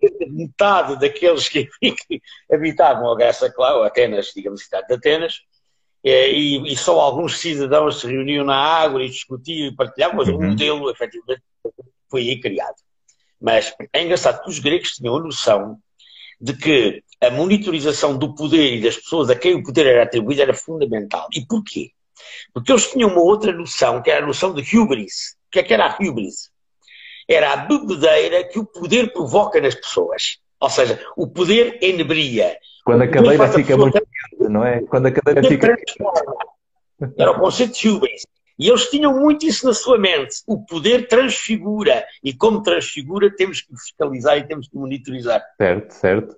cerca 0.00 0.26
de 0.26 0.32
metade 0.32 0.98
daqueles 0.98 1.48
que, 1.48 1.68
que 1.80 2.20
habitavam 2.52 3.12
a 3.12 3.16
Grécia, 3.16 3.48
claro, 3.50 3.84
Atenas, 3.84 4.32
digamos, 4.34 4.64
cidade 4.64 4.88
de 4.88 4.94
Atenas, 4.94 5.40
e, 6.04 6.72
e, 6.72 6.76
só 6.76 7.00
alguns 7.00 7.38
cidadãos 7.38 8.00
se 8.00 8.06
reuniam 8.06 8.44
na 8.44 8.56
água 8.56 9.02
e 9.02 9.08
discutiam 9.08 9.68
e 9.68 9.74
partilhavam, 9.74 10.16
mas 10.16 10.28
uhum. 10.28 10.36
o 10.36 10.42
modelo, 10.42 10.90
efetivamente, 10.90 11.42
foi 12.10 12.28
aí 12.28 12.40
criado. 12.40 12.76
Mas 13.40 13.74
é 13.92 14.02
engraçado 14.02 14.42
que 14.42 14.50
os 14.50 14.58
gregos 14.58 14.92
tinham 14.92 15.16
a 15.16 15.20
noção 15.20 15.78
de 16.40 16.54
que 16.54 17.02
a 17.20 17.30
monitorização 17.30 18.18
do 18.18 18.34
poder 18.34 18.74
e 18.74 18.82
das 18.82 18.96
pessoas 18.96 19.30
a 19.30 19.34
quem 19.34 19.54
o 19.54 19.62
poder 19.62 19.86
era 19.86 20.02
atribuído 20.02 20.42
era 20.42 20.54
fundamental. 20.54 21.26
E 21.32 21.46
porquê? 21.46 21.90
Porque 22.52 22.70
eles 22.70 22.90
tinham 22.90 23.10
uma 23.10 23.22
outra 23.22 23.52
noção, 23.52 24.02
que 24.02 24.10
era 24.10 24.22
a 24.22 24.26
noção 24.26 24.52
de 24.52 24.76
hubris. 24.76 25.36
O 25.46 25.50
que 25.52 25.58
é 25.60 25.62
que 25.62 25.72
era 25.72 25.86
a 25.86 25.96
hubris? 25.98 26.50
Era 27.28 27.52
a 27.52 27.56
bebedeira 27.56 28.44
que 28.44 28.58
o 28.58 28.66
poder 28.66 29.12
provoca 29.12 29.60
nas 29.60 29.74
pessoas. 29.74 30.38
Ou 30.60 30.68
seja, 30.68 31.02
o 31.16 31.26
poder 31.26 31.78
enebria. 31.82 32.58
Quando 32.84 33.02
a 33.02 33.08
cadeira 33.08 33.48
fica 33.48 33.76
muito 33.76 33.94
quente, 33.94 34.50
não 34.50 34.64
é? 34.64 34.82
Quando 34.82 35.06
a 35.06 35.10
cadeira 35.10 35.48
fica 35.48 35.76
Era 37.16 37.30
o 37.30 37.40
conceito 37.40 37.78
de 37.78 37.88
hubris. 37.88 38.22
E 38.58 38.68
eles 38.68 38.88
tinham 38.88 39.18
muito 39.18 39.46
isso 39.46 39.66
na 39.66 39.74
sua 39.74 39.98
mente. 39.98 40.36
O 40.46 40.64
poder 40.64 41.08
transfigura. 41.08 42.04
E 42.22 42.32
como 42.32 42.62
transfigura, 42.62 43.34
temos 43.34 43.62
que 43.62 43.74
fiscalizar 43.76 44.38
e 44.38 44.46
temos 44.46 44.68
que 44.68 44.76
monitorizar. 44.76 45.42
Certo, 45.56 45.92
certo. 45.92 46.36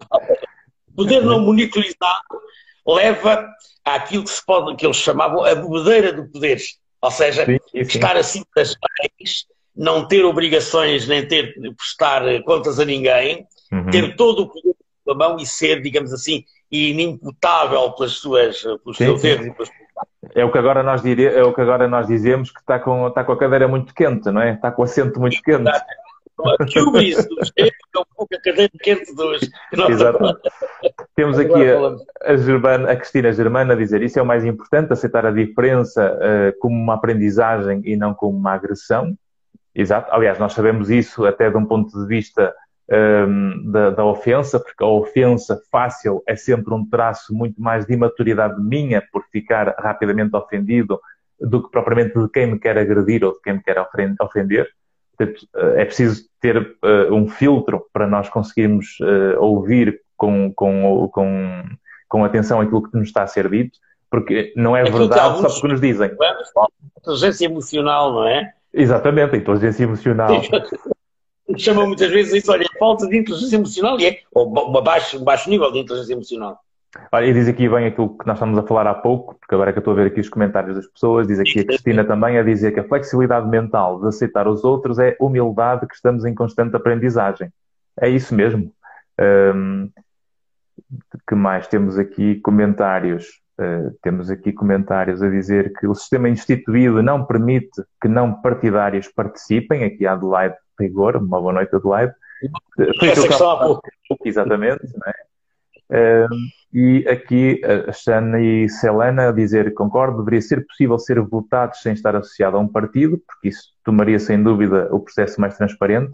O 0.88 0.96
poder 0.96 1.22
não 1.22 1.40
monitorizado 1.40 2.40
leva 2.86 3.46
àquilo 3.84 4.24
que, 4.24 4.30
se 4.30 4.44
pode, 4.46 4.76
que 4.76 4.86
eles 4.86 4.96
chamavam 4.96 5.44
a 5.44 5.54
bebedeira 5.54 6.12
do 6.12 6.26
poder. 6.30 6.58
Ou 7.02 7.10
seja, 7.10 7.44
sim, 7.44 7.58
sim. 7.70 7.78
estar 7.80 8.16
acima 8.16 8.46
das 8.54 8.74
leis, 9.00 9.46
não 9.76 10.06
ter 10.06 10.24
obrigações 10.24 11.06
nem 11.06 11.26
ter 11.26 11.52
prestar 11.76 12.22
contas 12.44 12.80
a 12.80 12.84
ninguém, 12.84 13.46
uhum. 13.70 13.90
ter 13.90 14.16
todo 14.16 14.44
o 14.44 14.48
poder 14.48 14.75
na 15.06 15.14
mão 15.14 15.36
e 15.38 15.46
ser, 15.46 15.80
digamos 15.80 16.12
assim, 16.12 16.44
inimputável 16.70 17.92
pelas 17.92 18.12
suas, 18.12 18.62
pelos 18.62 18.96
sim, 18.96 19.04
seus 19.04 19.24
erros 19.24 19.46
e 19.46 19.50
pelas 19.52 19.70
é 20.34 20.44
o 20.44 20.52
que 20.52 20.58
agora 20.58 20.82
nós 20.82 21.02
diria, 21.02 21.30
é 21.30 21.42
o 21.42 21.54
que 21.54 21.60
agora 21.60 21.88
nós 21.88 22.06
dizemos 22.06 22.50
que 22.50 22.60
está 22.60 22.78
com, 22.78 23.06
está 23.08 23.24
com 23.24 23.32
a 23.32 23.38
cadeira 23.38 23.66
muito 23.66 23.94
quente, 23.94 24.30
não 24.30 24.40
é? 24.40 24.52
Está 24.52 24.70
com 24.70 24.82
o 24.82 24.84
assento 24.84 25.18
muito 25.20 25.40
quente. 25.42 25.70
Que 26.68 26.80
isso 27.02 27.26
dos 27.30 27.50
é 27.56 27.64
um 27.98 28.04
pouco 28.14 28.34
a 28.34 28.40
cadeira 28.42 28.70
quente 28.82 29.14
dos. 29.14 29.40
Exato. 29.88 30.38
Temos 31.14 31.38
aqui 31.38 31.54
a, 31.54 32.32
a, 32.32 32.36
Germana, 32.36 32.90
a 32.92 32.96
Cristina 32.96 33.32
Germana 33.32 33.72
a 33.72 33.76
dizer 33.76 34.02
isso 34.02 34.18
é 34.18 34.22
o 34.22 34.26
mais 34.26 34.44
importante, 34.44 34.92
aceitar 34.92 35.24
a 35.24 35.30
diferença 35.30 36.12
uh, 36.14 36.58
como 36.58 36.76
uma 36.76 36.94
aprendizagem 36.94 37.80
e 37.86 37.96
não 37.96 38.12
como 38.12 38.36
uma 38.36 38.52
agressão. 38.52 39.16
Exato. 39.74 40.12
Aliás, 40.12 40.38
nós 40.38 40.52
sabemos 40.52 40.90
isso 40.90 41.24
até 41.24 41.48
de 41.48 41.56
um 41.56 41.64
ponto 41.64 41.98
de 41.98 42.06
vista 42.06 42.54
um, 42.90 43.70
da, 43.70 43.90
da, 43.90 44.04
ofensa, 44.04 44.60
porque 44.60 44.82
a 44.82 44.86
ofensa 44.86 45.60
fácil 45.70 46.22
é 46.26 46.36
sempre 46.36 46.72
um 46.72 46.88
traço 46.88 47.34
muito 47.34 47.60
mais 47.60 47.86
de 47.86 47.94
imaturidade 47.94 48.60
minha, 48.62 49.02
por 49.12 49.24
ficar 49.30 49.74
rapidamente 49.78 50.36
ofendido, 50.36 51.00
do 51.40 51.62
que 51.62 51.70
propriamente 51.70 52.18
de 52.18 52.28
quem 52.30 52.46
me 52.46 52.58
quer 52.58 52.78
agredir 52.78 53.24
ou 53.24 53.32
de 53.32 53.40
quem 53.40 53.54
me 53.54 53.62
quer 53.62 53.76
ofender. 54.20 54.68
Portanto, 55.16 55.46
eh, 55.56 55.82
é 55.82 55.84
preciso 55.84 56.24
ter 56.40 56.56
uh, 56.58 57.12
um 57.12 57.28
filtro 57.28 57.86
para 57.92 58.06
nós 58.06 58.28
conseguirmos 58.28 58.98
uh, 59.00 59.40
ouvir 59.40 60.00
com, 60.16 60.52
com, 60.54 61.08
com, 61.12 61.64
com 62.08 62.24
atenção 62.24 62.60
aquilo 62.60 62.82
que 62.82 62.96
nos 62.96 63.08
está 63.08 63.22
a 63.22 63.26
ser 63.26 63.50
dito, 63.50 63.78
porque 64.10 64.52
não 64.56 64.76
é, 64.76 64.82
é 64.82 64.90
verdade 64.90 65.40
só 65.40 65.48
porque 65.48 65.68
nos 65.68 65.80
dizem. 65.80 66.10
Inteligência 66.98 67.46
emocional, 67.46 68.12
não 68.12 68.26
é? 68.26 68.52
Exatamente, 68.72 69.34
a 69.34 69.38
inteligência 69.38 69.84
emocional. 69.84 70.30
Chamam 71.56 71.86
muitas 71.86 72.10
vezes 72.10 72.34
isso, 72.34 72.50
olha, 72.50 72.66
falta 72.78 73.06
de 73.06 73.16
inteligência 73.16 73.56
emocional 73.56 73.98
e 74.00 74.06
é 74.06 74.18
ou 74.32 74.48
um 74.48 74.82
baixo, 74.82 75.18
um 75.18 75.24
baixo 75.24 75.48
nível 75.48 75.70
de 75.72 75.78
inteligência 75.78 76.12
emocional. 76.12 76.58
Olha, 77.12 77.26
e 77.26 77.32
diz 77.32 77.46
aqui 77.46 77.68
bem 77.68 77.86
aquilo 77.86 78.16
que 78.16 78.26
nós 78.26 78.36
estamos 78.36 78.58
a 78.58 78.62
falar 78.62 78.86
há 78.86 78.94
pouco, 78.94 79.34
porque 79.38 79.54
agora 79.54 79.70
é 79.70 79.72
que 79.72 79.78
eu 79.78 79.80
estou 79.80 79.92
a 79.92 79.96
ver 79.96 80.06
aqui 80.06 80.20
os 80.20 80.28
comentários 80.28 80.76
das 80.76 80.86
pessoas, 80.86 81.26
diz 81.26 81.38
aqui 81.38 81.60
a 81.60 81.64
Cristina 81.64 82.04
também 82.04 82.38
a 82.38 82.42
dizer 82.42 82.72
que 82.72 82.80
a 82.80 82.88
flexibilidade 82.88 83.48
mental 83.48 84.00
de 84.00 84.08
aceitar 84.08 84.48
os 84.48 84.64
outros 84.64 84.98
é 84.98 85.16
humildade 85.20 85.86
que 85.86 85.94
estamos 85.94 86.24
em 86.24 86.34
constante 86.34 86.74
aprendizagem. 86.74 87.52
É 88.00 88.08
isso 88.08 88.34
mesmo. 88.34 88.72
Um, 89.20 89.90
que 91.28 91.34
mais? 91.34 91.66
Temos 91.66 91.98
aqui 91.98 92.36
comentários. 92.36 93.40
Uh, 93.58 93.96
temos 94.02 94.30
aqui 94.30 94.52
comentários 94.52 95.22
a 95.22 95.30
dizer 95.30 95.72
que 95.78 95.86
o 95.86 95.94
sistema 95.94 96.28
instituído 96.28 97.02
não 97.02 97.24
permite 97.24 97.82
que 98.00 98.08
não 98.08 98.34
partidários 98.34 99.08
participem. 99.08 99.84
Aqui 99.84 100.06
a 100.06 100.12
Adelaide 100.12 100.56
rigor, 100.78 101.16
uma 101.16 101.40
boa 101.40 101.52
noite 101.52 101.74
Adelaide. 101.74 102.12
Foi 102.98 103.08
Essa 103.08 103.26
questão 103.26 103.50
há 103.50 103.64
pouco. 103.64 103.82
Exatamente, 104.24 104.82
não 104.94 105.08
é? 105.08 105.26
Uh, 105.88 106.28
e 106.74 107.06
aqui 107.08 107.60
a 107.64 108.40
e 108.40 108.68
Selena 108.68 109.28
a 109.28 109.32
dizer 109.32 109.72
concordo, 109.72 110.18
deveria 110.18 110.42
ser 110.42 110.66
possível 110.66 110.98
ser 110.98 111.20
votado 111.20 111.76
sem 111.76 111.92
estar 111.92 112.16
associado 112.16 112.56
a 112.56 112.60
um 112.60 112.66
partido, 112.66 113.22
porque 113.26 113.48
isso 113.48 113.72
tomaria 113.84 114.18
sem 114.18 114.42
dúvida 114.42 114.88
o 114.90 115.00
processo 115.00 115.40
mais 115.40 115.56
transparente. 115.56 116.10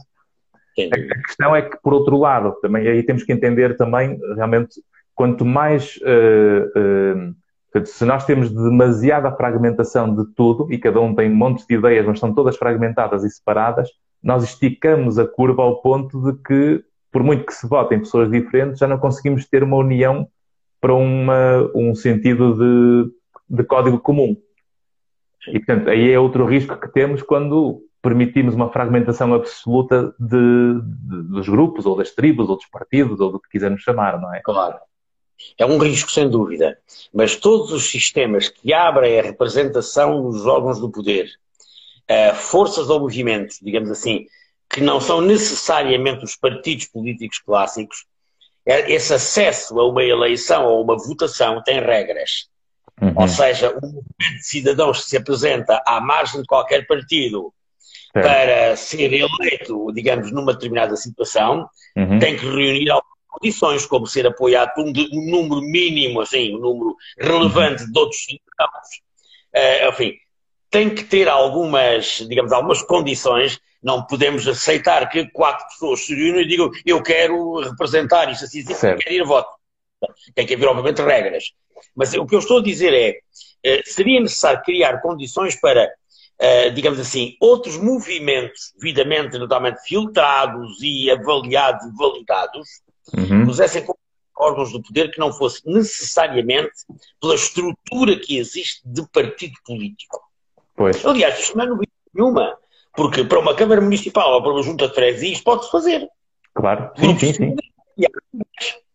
A, 0.79 1.15
a 1.15 1.23
questão 1.23 1.57
é 1.57 1.63
que, 1.63 1.77
por 1.83 1.95
outro 1.95 2.19
lado, 2.19 2.55
também 2.61 2.87
aí 2.87 3.03
temos 3.03 3.25
que 3.25 3.33
entender 3.33 3.77
também, 3.77 4.19
realmente, 4.37 4.81
quanto 5.15 5.45
mais 5.45 5.99
uh, 6.03 7.31
uh, 7.81 7.87
se 7.87 8.05
nós 8.05 8.27
temos 8.27 8.51
demasiada 8.51 9.33
fragmentação 9.33 10.15
de 10.15 10.27
tudo 10.35 10.71
e 10.71 10.79
cada 10.79 11.01
um 11.01 11.15
tem 11.15 11.31
montes 11.31 11.67
de 11.67 11.75
ideias, 11.75 12.05
mas 12.05 12.17
estão 12.17 12.35
todas 12.35 12.57
fragmentadas 12.57 13.25
e 13.25 13.31
separadas, 13.31 13.89
nós 14.23 14.45
esticamos 14.45 15.19
a 15.19 15.27
curva 15.27 15.63
ao 15.63 15.81
ponto 15.81 16.21
de 16.23 16.39
que, 16.43 16.85
por 17.11 17.23
muito 17.23 17.45
que 17.45 17.55
se 17.55 17.67
votem 17.67 17.99
pessoas 17.99 18.31
diferentes, 18.31 18.79
já 18.79 18.87
não 18.87 18.99
conseguimos 18.99 19.47
ter 19.47 19.63
uma 19.63 19.77
união 19.77 20.29
para 20.81 20.95
uma, 20.95 21.71
um 21.75 21.95
sentido 21.95 22.55
de, 22.55 23.13
de 23.49 23.65
código 23.65 23.99
comum. 23.99 24.37
E, 25.49 25.59
portanto, 25.59 25.91
aí 25.91 26.11
é 26.11 26.19
outro 26.19 26.45
risco 26.45 26.77
que 26.77 26.89
temos 26.89 27.23
quando 27.23 27.83
permitimos 28.01 28.55
uma 28.55 28.71
fragmentação 28.71 29.33
absoluta 29.33 30.15
de, 30.19 30.81
de, 30.81 31.23
dos 31.29 31.49
grupos, 31.49 31.87
ou 31.87 31.97
das 31.97 32.11
tribos, 32.11 32.49
ou 32.49 32.57
dos 32.57 32.67
partidos, 32.67 33.21
ou 33.21 33.31
do 33.31 33.41
que 33.41 33.49
quisermos 33.49 33.83
chamar, 33.83 34.21
não 34.21 34.35
é? 34.35 34.41
Claro. 34.41 34.77
É 35.59 35.67
um 35.67 35.79
risco, 35.79 36.11
sem 36.11 36.29
dúvida. 36.29 36.79
Mas 37.13 37.37
todos 37.37 37.73
os 37.73 37.91
sistemas 37.91 38.49
que 38.49 38.73
abrem 38.73 39.19
a 39.19 39.23
representação 39.23 40.23
dos 40.23 40.47
órgãos 40.47 40.81
do 40.81 40.91
poder 40.91 41.31
uh, 42.13 42.35
forças 42.35 42.91
ou 42.91 43.01
movimentos, 43.01 43.59
digamos 43.63 43.91
assim, 43.91 44.27
que 44.69 44.81
não 44.81 45.01
são 45.01 45.21
necessariamente 45.21 46.25
os 46.25 46.37
partidos 46.37 46.87
políticos 46.87 47.39
clássicos, 47.39 48.05
é, 48.65 48.91
esse 48.93 49.13
acesso 49.13 49.79
a 49.79 49.89
uma 49.89 50.03
eleição 50.03 50.67
ou 50.67 50.83
uma 50.83 50.97
votação 50.97 51.63
tem 51.63 51.81
regras. 51.81 52.49
Uhum. 53.01 53.13
Ou 53.17 53.29
seja, 53.29 53.71
um 53.71 53.81
movimento 53.81 54.39
de 54.39 54.45
cidadãos 54.45 55.05
que 55.05 55.11
se 55.11 55.17
apresenta 55.17 55.83
à 55.87 56.01
margem 56.01 56.41
de 56.41 56.47
qualquer 56.47 56.87
partido 56.87 57.53
é. 58.15 58.21
para 58.21 58.77
ser 58.77 59.13
eleito, 59.13 59.93
digamos, 59.93 60.31
numa 60.31 60.53
determinada 60.53 60.97
situação, 60.97 61.69
uhum. 61.97 62.19
tem 62.19 62.37
que 62.37 62.45
reunir 62.45 62.91
algumas 62.91 63.13
condições, 63.29 63.87
como 63.87 64.07
ser 64.07 64.27
apoiado 64.27 64.73
por 64.75 64.85
um, 64.85 64.93
um 65.13 65.31
número 65.31 65.61
mínimo, 65.63 66.21
assim, 66.21 66.55
um 66.55 66.61
número 66.61 66.97
relevante 67.19 67.83
uhum. 67.83 67.93
de 67.93 67.99
outros 67.99 68.23
cidadãos. 68.23 68.89
Uh, 69.55 69.89
enfim, 69.91 70.15
tem 70.73 70.89
que 70.89 71.05
ter 71.05 71.29
algumas, 71.29 72.25
digamos, 72.27 72.51
algumas 72.51 72.83
condições. 72.83 73.61
Não 73.83 74.05
podemos 74.07 74.49
aceitar 74.49 75.07
que 75.11 75.29
quatro 75.31 75.67
pessoas 75.67 76.01
se 76.01 76.15
reúnam 76.15 76.41
e 76.41 76.49
digam 76.49 76.71
eu 76.87 77.03
quero 77.03 77.61
representar 77.61 78.33
isso 78.33 78.45
assim, 78.45 78.61
assim 78.61 78.97
quero 78.97 79.15
ir 79.15 79.21
a 79.21 79.27
voto. 79.27 79.51
Tem 80.35 80.47
que 80.47 80.55
haver, 80.55 80.67
obviamente, 80.67 81.03
regras. 81.03 81.53
Mas 81.95 82.15
o 82.15 82.27
que 82.27 82.35
eu 82.35 82.39
estou 82.39 82.59
a 82.59 82.63
dizer 82.63 82.95
é, 82.95 83.19
eh, 83.63 83.83
seria 83.85 84.19
necessário 84.19 84.63
criar 84.63 85.03
condições 85.03 85.61
para, 85.61 85.93
eh, 86.39 86.71
digamos 86.71 86.99
assim, 86.99 87.37
outros 87.39 87.77
movimentos 87.77 88.73
devidamente, 88.77 89.37
notamment 89.39 89.77
filtrados 89.85 90.79
e 90.81 91.11
avaliados 91.11 91.85
e 91.85 91.97
validados, 91.97 92.69
uhum. 93.15 93.45
pusessem 93.45 93.85
órgãos 94.39 94.73
do 94.73 94.83
poder 94.83 95.11
que 95.11 95.19
não 95.19 95.33
fosse 95.33 95.61
necessariamente 95.67 96.73
pela 97.21 97.35
estrutura 97.35 98.19
que 98.19 98.39
existe 98.39 98.81
de 98.85 99.07
partido 99.09 99.55
político. 99.67 100.32
Pois. 100.75 101.05
Aliás, 101.05 101.39
isto 101.39 101.57
não 101.57 101.65
é 101.65 101.69
novidade 101.69 101.93
nenhuma, 102.15 102.57
porque 102.95 103.25
para 103.25 103.39
uma 103.39 103.55
Câmara 103.55 103.81
Municipal 103.81 104.33
ou 104.33 104.43
para 104.43 104.53
uma 104.53 104.63
Junta 104.63 104.89
de 104.89 104.95
Freguesias 104.95 105.41
pode-se 105.41 105.71
fazer. 105.71 106.09
Claro, 106.55 106.91
sim, 106.97 107.19
sim, 107.19 107.33
sim. 107.33 107.57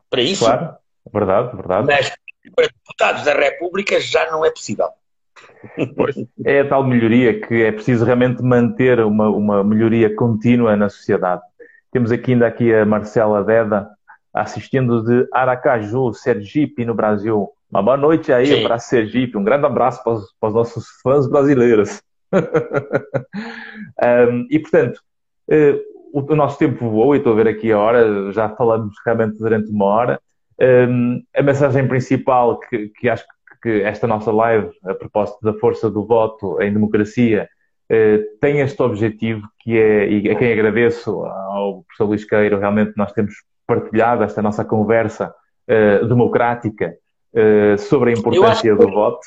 Para 0.09 0.21
isso. 0.21 0.45
Claro, 0.45 0.75
verdade, 1.13 1.55
verdade. 1.55 1.87
Mas 1.87 2.11
para 2.55 2.67
deputados 2.67 3.23
da 3.23 3.33
República 3.33 3.99
já 3.99 4.31
não 4.31 4.45
é 4.45 4.49
possível. 4.49 4.87
Pois, 5.95 6.15
é 6.45 6.61
a 6.61 6.67
tal 6.67 6.83
melhoria 6.83 7.39
que 7.39 7.63
é 7.63 7.71
preciso 7.71 8.05
realmente 8.05 8.41
manter 8.41 8.99
uma, 9.01 9.29
uma 9.29 9.63
melhoria 9.63 10.13
contínua 10.15 10.75
na 10.75 10.89
sociedade. 10.89 11.41
Temos 11.91 12.11
aqui 12.11 12.33
ainda 12.33 12.47
aqui 12.47 12.73
a 12.73 12.85
Marcela 12.85 13.43
Deda 13.43 13.89
assistindo 14.33 15.03
de 15.03 15.27
Aracaju, 15.31 16.13
Sergipe, 16.13 16.85
no 16.85 16.93
Brasil. 16.93 17.49
Uma 17.69 17.83
boa 17.83 17.97
noite 17.97 18.31
aí 18.31 18.63
para 18.63 18.79
Sergipe. 18.79 19.37
Um 19.37 19.43
grande 19.43 19.65
abraço 19.65 20.01
para 20.03 20.13
os, 20.13 20.33
para 20.39 20.49
os 20.49 20.55
nossos 20.55 20.85
fãs 21.03 21.29
brasileiros. 21.29 22.01
um, 22.33 24.47
e, 24.49 24.59
portanto, 24.59 25.01
uh, 25.49 25.79
o, 26.13 26.31
o, 26.31 26.35
nosso 26.35 26.57
tempo 26.57 26.89
voou 26.89 27.13
e 27.13 27.17
estou 27.17 27.33
a 27.33 27.35
ver 27.35 27.47
aqui 27.47 27.71
a 27.71 27.77
hora, 27.77 28.31
já 28.31 28.49
falamos 28.49 28.95
realmente 29.05 29.37
durante 29.37 29.69
uma 29.69 29.85
hora. 29.85 30.21
Um, 30.59 31.21
a 31.35 31.43
mensagem 31.43 31.87
principal 31.87 32.59
que, 32.59 32.89
que 32.89 33.09
acho 33.09 33.25
que 33.61 33.81
esta 33.81 34.07
nossa 34.07 34.31
live, 34.31 34.69
a 34.85 34.93
propósito 34.93 35.39
da 35.41 35.53
força 35.53 35.89
do 35.89 36.05
voto 36.05 36.61
em 36.61 36.71
democracia, 36.71 37.49
eh, 37.89 38.19
tem 38.41 38.59
este 38.59 38.81
objetivo 38.81 39.47
que 39.59 39.77
é, 39.77 40.09
e 40.09 40.29
a 40.29 40.35
quem 40.35 40.51
agradeço 40.51 41.23
ao 41.23 41.83
professor 41.83 42.05
Luís 42.05 42.25
Queiro, 42.25 42.59
realmente 42.59 42.93
nós 42.97 43.11
temos 43.13 43.33
partilhado 43.65 44.23
esta 44.23 44.41
nossa 44.41 44.63
conversa 44.63 45.33
uh, 45.67 46.05
democrática 46.05 46.93
uh, 47.37 47.77
sobre 47.77 48.11
a 48.11 48.13
importância 48.13 48.75
do 48.75 48.89
voto. 48.89 49.19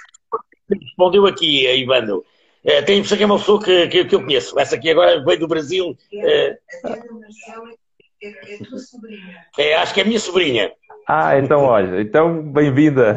Respondeu 0.69 1.27
aqui, 1.27 1.66
Ivano. 1.66 2.19
Uh, 2.65 2.85
tenho 2.85 3.03
a 3.03 3.16
que 3.16 3.23
é 3.23 3.27
uma 3.27 3.39
pessoa 3.39 3.62
que, 3.62 3.87
que, 3.89 4.05
que, 4.05 4.15
eu 4.15 4.23
conheço. 4.23 4.59
Essa 4.59 4.77
aqui 4.77 4.91
agora 4.91 5.23
veio 5.24 5.41
do 5.41 5.49
Brasil. 5.49 5.97
É, 6.12 6.59
é 8.23 8.65
tua 8.69 8.78
sobrinha. 8.78 9.47
É, 9.59 9.74
acho 9.77 9.95
que 9.95 10.01
é 10.01 10.03
a 10.03 10.07
minha 10.07 10.20
sobrinha. 10.20 10.73
Ah, 11.09 11.39
então 11.39 11.65
olha, 11.65 12.01
então 12.01 12.43
bem-vinda. 12.43 13.16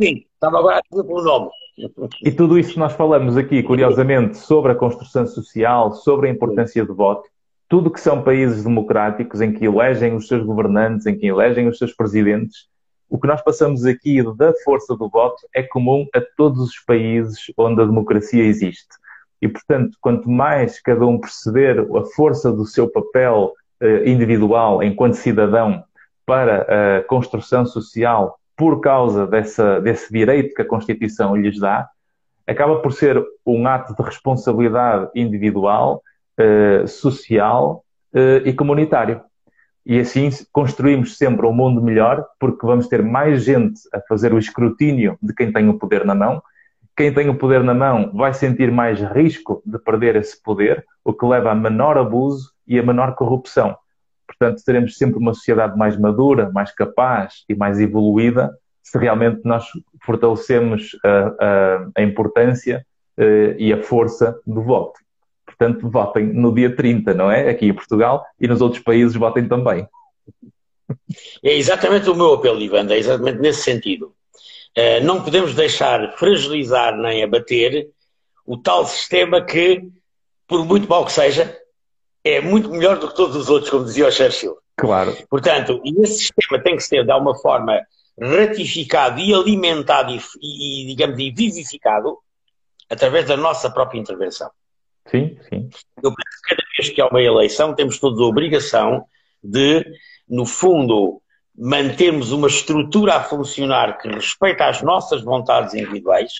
Sim, 0.00 0.24
estava 0.32 0.58
agora 0.58 0.78
a 0.78 0.82
dizer 0.88 1.04
pelo 1.04 1.22
nome. 1.22 1.50
E 2.22 2.30
tudo 2.30 2.58
isso 2.58 2.74
que 2.74 2.78
nós 2.78 2.92
falamos 2.92 3.36
aqui, 3.36 3.62
curiosamente, 3.62 4.38
sobre 4.38 4.72
a 4.72 4.76
construção 4.76 5.26
social, 5.26 5.92
sobre 5.92 6.28
a 6.28 6.30
importância 6.30 6.84
do 6.84 6.94
voto, 6.94 7.28
tudo 7.68 7.90
que 7.90 8.00
são 8.00 8.22
países 8.22 8.62
democráticos 8.62 9.40
em 9.40 9.52
que 9.52 9.64
elegem 9.64 10.14
os 10.14 10.28
seus 10.28 10.44
governantes, 10.44 11.06
em 11.06 11.18
que 11.18 11.26
elegem 11.26 11.66
os 11.66 11.76
seus 11.76 11.92
presidentes, 11.92 12.68
o 13.08 13.18
que 13.18 13.26
nós 13.26 13.42
passamos 13.42 13.84
aqui 13.84 14.22
da 14.36 14.52
força 14.64 14.96
do 14.96 15.08
voto 15.08 15.46
é 15.54 15.62
comum 15.62 16.06
a 16.14 16.20
todos 16.36 16.60
os 16.60 16.78
países 16.80 17.38
onde 17.56 17.80
a 17.80 17.84
democracia 17.84 18.44
existe. 18.44 18.88
E, 19.40 19.48
portanto, 19.48 19.96
quanto 20.00 20.28
mais 20.28 20.80
cada 20.80 21.06
um 21.06 21.18
perceber 21.18 21.80
a 21.80 22.04
força 22.16 22.50
do 22.50 22.64
seu 22.64 22.90
papel 22.90 23.52
eh, 23.80 24.08
individual 24.08 24.82
enquanto 24.82 25.14
cidadão 25.14 25.84
para 26.24 26.98
a 26.98 27.02
construção 27.02 27.66
social 27.66 28.38
por 28.56 28.80
causa 28.80 29.26
dessa, 29.26 29.80
desse 29.80 30.12
direito 30.12 30.54
que 30.54 30.62
a 30.62 30.66
Constituição 30.66 31.36
lhes 31.36 31.58
dá, 31.58 31.88
acaba 32.46 32.80
por 32.80 32.92
ser 32.92 33.22
um 33.44 33.66
ato 33.66 33.94
de 33.94 34.02
responsabilidade 34.02 35.10
individual, 35.14 36.02
eh, 36.38 36.86
social 36.86 37.84
eh, 38.14 38.42
e 38.44 38.52
comunitário. 38.52 39.20
E 39.86 39.98
assim 39.98 40.30
construímos 40.52 41.18
sempre 41.18 41.46
um 41.46 41.52
mundo 41.52 41.82
melhor, 41.82 42.24
porque 42.40 42.64
vamos 42.66 42.88
ter 42.88 43.02
mais 43.02 43.44
gente 43.44 43.80
a 43.92 44.00
fazer 44.00 44.32
o 44.32 44.38
escrutínio 44.38 45.18
de 45.22 45.34
quem 45.34 45.52
tem 45.52 45.68
o 45.68 45.78
poder 45.78 46.04
na 46.04 46.14
mão. 46.14 46.42
Quem 46.96 47.12
tem 47.12 47.28
o 47.28 47.34
poder 47.36 47.62
na 47.62 47.74
mão 47.74 48.10
vai 48.14 48.32
sentir 48.32 48.70
mais 48.70 49.00
risco 49.00 49.62
de 49.66 49.78
perder 49.78 50.16
esse 50.16 50.40
poder, 50.42 50.84
o 51.04 51.12
que 51.12 51.26
leva 51.26 51.50
a 51.50 51.54
menor 51.54 51.98
abuso 51.98 52.52
e 52.66 52.78
a 52.78 52.82
menor 52.82 53.14
corrupção. 53.14 53.76
Portanto, 54.26 54.62
teremos 54.64 54.96
sempre 54.96 55.18
uma 55.18 55.34
sociedade 55.34 55.76
mais 55.76 55.98
madura, 55.98 56.50
mais 56.50 56.72
capaz 56.72 57.44
e 57.48 57.54
mais 57.54 57.78
evoluída 57.78 58.50
se 58.84 58.98
realmente 58.98 59.40
nós 59.44 59.66
fortalecemos 60.04 60.90
a, 61.02 61.34
a, 61.40 61.88
a 61.96 62.02
importância 62.02 62.86
uh, 63.18 63.56
e 63.58 63.72
a 63.72 63.82
força 63.82 64.38
do 64.46 64.62
voto. 64.62 65.00
Portanto, 65.56 65.88
votem 65.88 66.26
no 66.26 66.52
dia 66.52 66.74
30, 66.74 67.14
não 67.14 67.30
é? 67.30 67.48
Aqui 67.48 67.66
em 67.66 67.74
Portugal 67.74 68.24
e 68.40 68.48
nos 68.48 68.60
outros 68.60 68.82
países 68.82 69.14
votem 69.16 69.46
também. 69.46 69.86
É 71.42 71.54
exatamente 71.54 72.10
o 72.10 72.14
meu 72.14 72.34
apelo, 72.34 72.60
Ivan, 72.60 72.90
é 72.90 72.98
exatamente 72.98 73.38
nesse 73.38 73.62
sentido. 73.62 74.14
Uh, 74.76 75.04
não 75.04 75.22
podemos 75.22 75.54
deixar 75.54 76.12
fragilizar 76.16 76.96
nem 76.96 77.22
abater 77.22 77.88
o 78.44 78.56
tal 78.56 78.84
sistema 78.84 79.40
que, 79.40 79.88
por 80.46 80.64
muito 80.64 80.88
mal 80.88 81.04
que 81.04 81.12
seja, 81.12 81.56
é 82.24 82.40
muito 82.40 82.68
melhor 82.70 82.98
do 82.98 83.08
que 83.08 83.14
todos 83.14 83.36
os 83.36 83.48
outros, 83.48 83.70
como 83.70 83.84
dizia 83.84 84.08
o 84.08 84.12
Churchill. 84.12 84.56
Claro. 84.76 85.16
Portanto, 85.30 85.80
esse 85.84 86.18
sistema 86.18 86.62
tem 86.62 86.76
que 86.76 86.82
ser, 86.82 87.04
de 87.04 87.12
alguma 87.12 87.36
forma, 87.36 87.80
ratificado 88.20 89.20
e 89.20 89.32
alimentado 89.32 90.12
e, 90.12 90.20
e, 90.42 90.86
digamos, 90.86 91.18
e 91.18 91.30
vivificado 91.30 92.18
através 92.90 93.26
da 93.26 93.36
nossa 93.36 93.70
própria 93.70 94.00
intervenção. 94.00 94.50
Sim, 95.10 95.38
sim. 95.48 95.68
Eu 96.02 96.14
penso 96.14 96.42
que 96.42 96.48
cada 96.48 96.62
vez 96.76 96.88
que 96.90 97.00
há 97.00 97.06
uma 97.06 97.22
eleição, 97.22 97.74
temos 97.74 97.98
todos 97.98 98.20
a 98.20 98.24
obrigação 98.24 99.04
de, 99.42 99.84
no 100.28 100.46
fundo, 100.46 101.20
mantermos 101.56 102.32
uma 102.32 102.48
estrutura 102.48 103.16
a 103.16 103.22
funcionar 103.22 103.98
que 103.98 104.08
respeita 104.08 104.66
as 104.66 104.82
nossas 104.82 105.22
vontades 105.22 105.74
individuais 105.74 106.32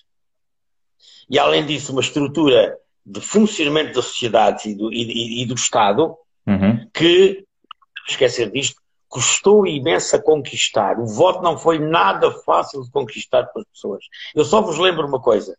e, 1.29 1.39
além 1.39 1.65
disso, 1.65 1.93
uma 1.93 2.01
estrutura 2.01 2.77
de 3.05 3.21
funcionamento 3.21 3.95
da 3.95 4.03
sociedade 4.03 4.71
e 4.71 4.75
do, 4.75 4.93
e, 4.93 5.43
e 5.43 5.47
do 5.47 5.55
Estado 5.55 6.17
uhum. 6.47 6.89
que, 6.93 7.45
esquecer 8.09 8.51
disto, 8.51 8.81
custou 9.09 9.67
imenso 9.67 10.17
a 10.17 10.23
conquistar. 10.23 10.99
O 10.99 11.07
voto 11.07 11.43
não 11.43 11.57
foi 11.57 11.79
nada 11.79 12.31
fácil 12.31 12.83
de 12.83 12.91
conquistar 12.91 13.45
para 13.45 13.63
as 13.63 13.69
pessoas. 13.69 14.05
Eu 14.35 14.45
só 14.45 14.61
vos 14.61 14.79
lembro 14.79 15.07
uma 15.07 15.21
coisa. 15.21 15.57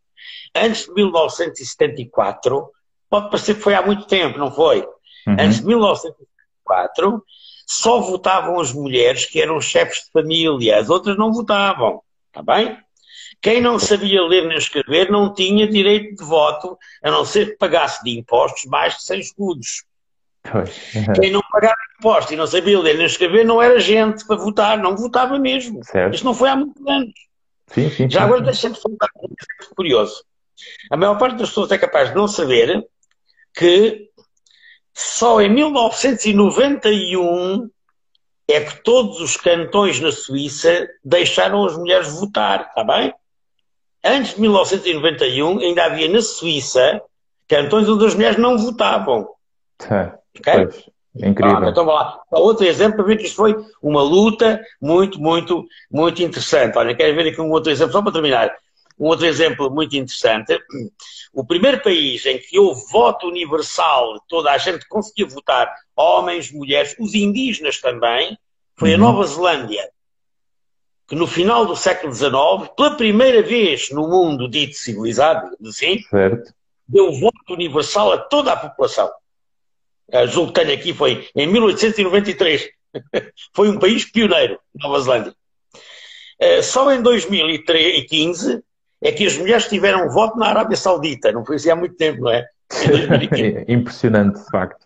Antes 0.54 0.86
de 0.86 0.94
1974, 0.94 2.70
pode 3.10 3.30
parecer 3.30 3.56
que 3.56 3.62
foi 3.62 3.74
há 3.74 3.82
muito 3.82 4.06
tempo, 4.06 4.38
não 4.38 4.52
foi? 4.52 4.82
Uhum. 5.28 5.38
Antes 5.40 5.60
de 5.60 5.66
1974, 5.66 7.24
só 7.68 8.00
votavam 8.00 8.60
as 8.60 8.72
mulheres 8.72 9.26
que 9.26 9.42
eram 9.42 9.60
chefes 9.60 10.06
de 10.06 10.12
família, 10.12 10.80
as 10.80 10.90
outras 10.90 11.18
não 11.18 11.34
votavam. 11.34 12.02
Está 12.28 12.42
bem? 12.42 12.78
Quem 13.42 13.62
não 13.62 13.78
sabia 13.78 14.24
ler 14.24 14.48
nem 14.48 14.58
escrever 14.58 15.10
não 15.12 15.34
tinha 15.34 15.68
direito 15.68 16.16
de 16.16 16.24
voto, 16.24 16.78
a 17.04 17.12
não 17.12 17.26
ser 17.26 17.52
que 17.52 17.58
pagasse 17.58 18.04
de 18.04 18.18
impostos 18.18 18.66
mais 18.66 18.96
de 18.96 19.04
100 19.04 19.20
escudos. 19.20 19.84
Quem 21.20 21.32
não 21.32 21.42
pagava 21.52 21.76
impostos 22.00 22.32
e 22.32 22.36
não 22.36 22.46
sabia 22.46 22.80
ler 22.80 22.98
nem 22.98 23.06
escrever 23.06 23.44
não 23.44 23.62
era 23.62 23.80
gente 23.80 24.26
para 24.26 24.36
votar, 24.36 24.78
não 24.78 24.96
votava 24.96 25.40
mesmo. 25.40 25.84
Certo. 25.84 26.14
Isto 26.14 26.26
não 26.26 26.34
foi 26.34 26.50
há 26.50 26.56
muitos 26.56 26.86
anos. 26.86 27.14
Sim, 27.68 27.90
sim, 27.90 28.10
Já 28.10 28.24
agora 28.24 28.42
deixa-me 28.42 28.76
falar 28.76 29.10
um 29.18 29.76
curioso. 29.76 30.24
A 30.92 30.98
maior 30.98 31.18
parte 31.18 31.38
das 31.38 31.50
pessoas 31.50 31.72
é 31.72 31.78
capaz 31.78 32.10
de 32.10 32.16
não 32.16 32.28
saber 32.28 32.86
que 33.56 34.10
só 34.94 35.42
em 35.42 35.50
1991 35.50 37.70
é 38.48 38.62
que 38.62 38.84
todos 38.84 39.20
os 39.20 39.36
cantões 39.38 40.00
na 40.00 40.12
Suíça 40.12 40.88
deixaram 41.04 41.66
as 41.66 41.76
mulheres 41.78 42.20
votar, 42.20 42.68
está 42.70 42.84
bem? 42.84 43.12
Antes 44.04 44.36
de 44.36 44.42
1991 44.42 45.60
ainda 45.60 45.86
havia 45.86 46.08
na 46.08 46.22
Suíça 46.22 47.02
cantões 47.48 47.90
onde 47.90 48.06
as 48.06 48.14
mulheres 48.14 48.38
não 48.38 48.56
votavam. 48.58 49.28
É, 49.90 50.12
okay? 50.40 50.66
Pois, 50.66 50.90
é 51.22 51.28
incrível. 51.28 51.58
Ah, 51.58 51.70
então 51.70 51.86
vamos 51.86 52.02
lá. 52.02 52.22
Outro 52.32 52.66
exemplo 52.66 52.98
para 52.98 53.06
ver 53.06 53.18
que 53.18 53.26
isto 53.26 53.36
foi 53.36 53.56
uma 53.82 54.04
luta 54.04 54.62
muito, 54.80 55.20
muito, 55.20 55.66
muito 55.92 56.22
interessante. 56.22 56.78
Olha, 56.78 56.96
quero 56.96 57.16
ver 57.16 57.32
aqui 57.32 57.42
um 57.42 57.52
outro 57.52 57.72
exemplo, 57.72 57.94
só 57.94 58.02
para 58.02 58.12
terminar. 58.12 58.56
Um 58.98 59.08
outro 59.08 59.26
exemplo 59.26 59.70
muito 59.70 59.96
interessante. 59.96 60.58
O 61.34 61.46
primeiro 61.46 61.82
país 61.82 62.26
em 62.26 62.38
que 62.38 62.58
houve 62.58 62.82
voto 62.92 63.28
universal, 63.28 64.22
toda 64.28 64.52
a 64.52 64.58
gente 64.58 64.88
conseguia 64.88 65.28
votar, 65.28 65.74
homens, 65.96 66.52
mulheres, 66.52 66.96
os 67.00 67.14
indígenas 67.14 67.80
também, 67.80 68.38
foi 68.78 68.90
uhum. 68.90 68.96
a 68.96 68.98
Nova 68.98 69.28
Zelândia. 69.28 69.90
Que 71.08 71.16
no 71.16 71.28
final 71.28 71.66
do 71.66 71.76
século 71.76 72.14
XIX, 72.14 72.32
pela 72.76 72.96
primeira 72.96 73.44
vez 73.44 73.92
no 73.92 74.08
mundo 74.08 74.50
dito 74.50 74.76
civilizado, 74.76 75.56
assim, 75.68 76.02
certo. 76.04 76.54
deu 76.88 77.12
voto 77.12 77.54
universal 77.54 78.14
a 78.14 78.18
toda 78.18 78.54
a 78.54 78.58
população. 78.58 79.12
A 80.12 80.26
julgo 80.26 80.54
que 80.54 80.62
tenho 80.62 80.74
aqui 80.74 80.94
foi 80.94 81.28
em 81.36 81.48
1893. 81.48 82.70
foi 83.54 83.70
um 83.70 83.78
país 83.78 84.06
pioneiro, 84.06 84.58
Nova 84.74 85.00
Zelândia. 85.02 85.36
Eh, 86.40 86.62
só 86.62 86.92
em 86.92 87.02
2015 87.02 88.64
é 89.02 89.12
que 89.12 89.26
as 89.26 89.38
mulheres 89.38 89.68
tiveram 89.68 90.10
voto 90.10 90.38
na 90.38 90.48
Arábia 90.48 90.78
Saudita. 90.78 91.32
Não 91.32 91.46
foi 91.46 91.58
assim 91.58 91.70
há 91.70 91.76
muito 91.76 91.96
tempo, 91.96 92.22
não 92.22 92.32
é? 92.32 92.46
Impressionante, 93.68 94.44
de 94.44 94.50
facto. 94.50 94.86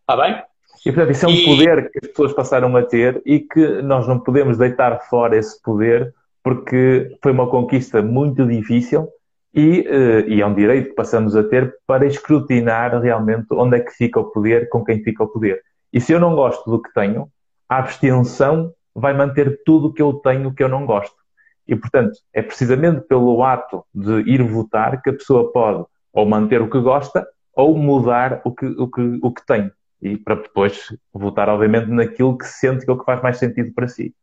Está 0.00 0.16
bem? 0.16 0.42
E, 0.84 0.92
portanto, 0.92 1.12
isso 1.12 1.24
é 1.24 1.28
um 1.28 1.32
e... 1.32 1.44
poder 1.44 1.90
que 1.90 1.98
as 2.02 2.08
pessoas 2.08 2.32
passaram 2.34 2.76
a 2.76 2.82
ter 2.82 3.22
e 3.24 3.40
que 3.40 3.82
nós 3.82 4.06
não 4.06 4.20
podemos 4.20 4.58
deitar 4.58 5.00
fora 5.08 5.36
esse 5.36 5.60
poder 5.62 6.14
porque 6.42 7.16
foi 7.22 7.32
uma 7.32 7.48
conquista 7.48 8.02
muito 8.02 8.46
difícil 8.46 9.08
e, 9.54 9.80
uh, 9.80 10.28
e, 10.28 10.42
é 10.42 10.46
um 10.46 10.54
direito 10.54 10.90
que 10.90 10.94
passamos 10.94 11.34
a 11.34 11.42
ter 11.42 11.74
para 11.86 12.06
escrutinar 12.06 13.00
realmente 13.00 13.46
onde 13.52 13.76
é 13.76 13.80
que 13.80 13.92
fica 13.92 14.20
o 14.20 14.24
poder, 14.24 14.68
com 14.68 14.84
quem 14.84 15.02
fica 15.02 15.24
o 15.24 15.28
poder. 15.28 15.62
E 15.90 16.00
se 16.00 16.12
eu 16.12 16.20
não 16.20 16.34
gosto 16.34 16.68
do 16.70 16.82
que 16.82 16.92
tenho, 16.92 17.28
a 17.68 17.78
abstenção 17.78 18.72
vai 18.94 19.14
manter 19.14 19.62
tudo 19.64 19.88
o 19.88 19.92
que 19.92 20.02
eu 20.02 20.12
tenho 20.14 20.52
que 20.52 20.62
eu 20.62 20.68
não 20.68 20.84
gosto. 20.84 21.16
E, 21.66 21.74
portanto, 21.74 22.18
é 22.32 22.42
precisamente 22.42 23.02
pelo 23.02 23.42
ato 23.42 23.84
de 23.94 24.20
ir 24.30 24.42
votar 24.42 25.00
que 25.00 25.10
a 25.10 25.14
pessoa 25.14 25.50
pode 25.52 25.84
ou 26.12 26.26
manter 26.26 26.60
o 26.60 26.70
que 26.70 26.80
gosta 26.80 27.26
ou 27.54 27.76
mudar 27.76 28.40
o 28.44 28.52
que, 28.52 28.66
o 28.66 28.88
que, 28.88 29.18
o 29.22 29.32
que 29.32 29.46
tem. 29.46 29.70
E 30.02 30.16
para 30.16 30.34
depois 30.34 30.94
votar, 31.12 31.48
obviamente, 31.48 31.88
naquilo 31.88 32.36
que 32.36 32.44
sente 32.44 32.84
que 32.84 32.90
é 32.90 32.94
o 32.94 32.98
que 32.98 33.04
faz 33.04 33.22
mais 33.22 33.38
sentido 33.38 33.72
para 33.72 33.88
si. 33.88 34.14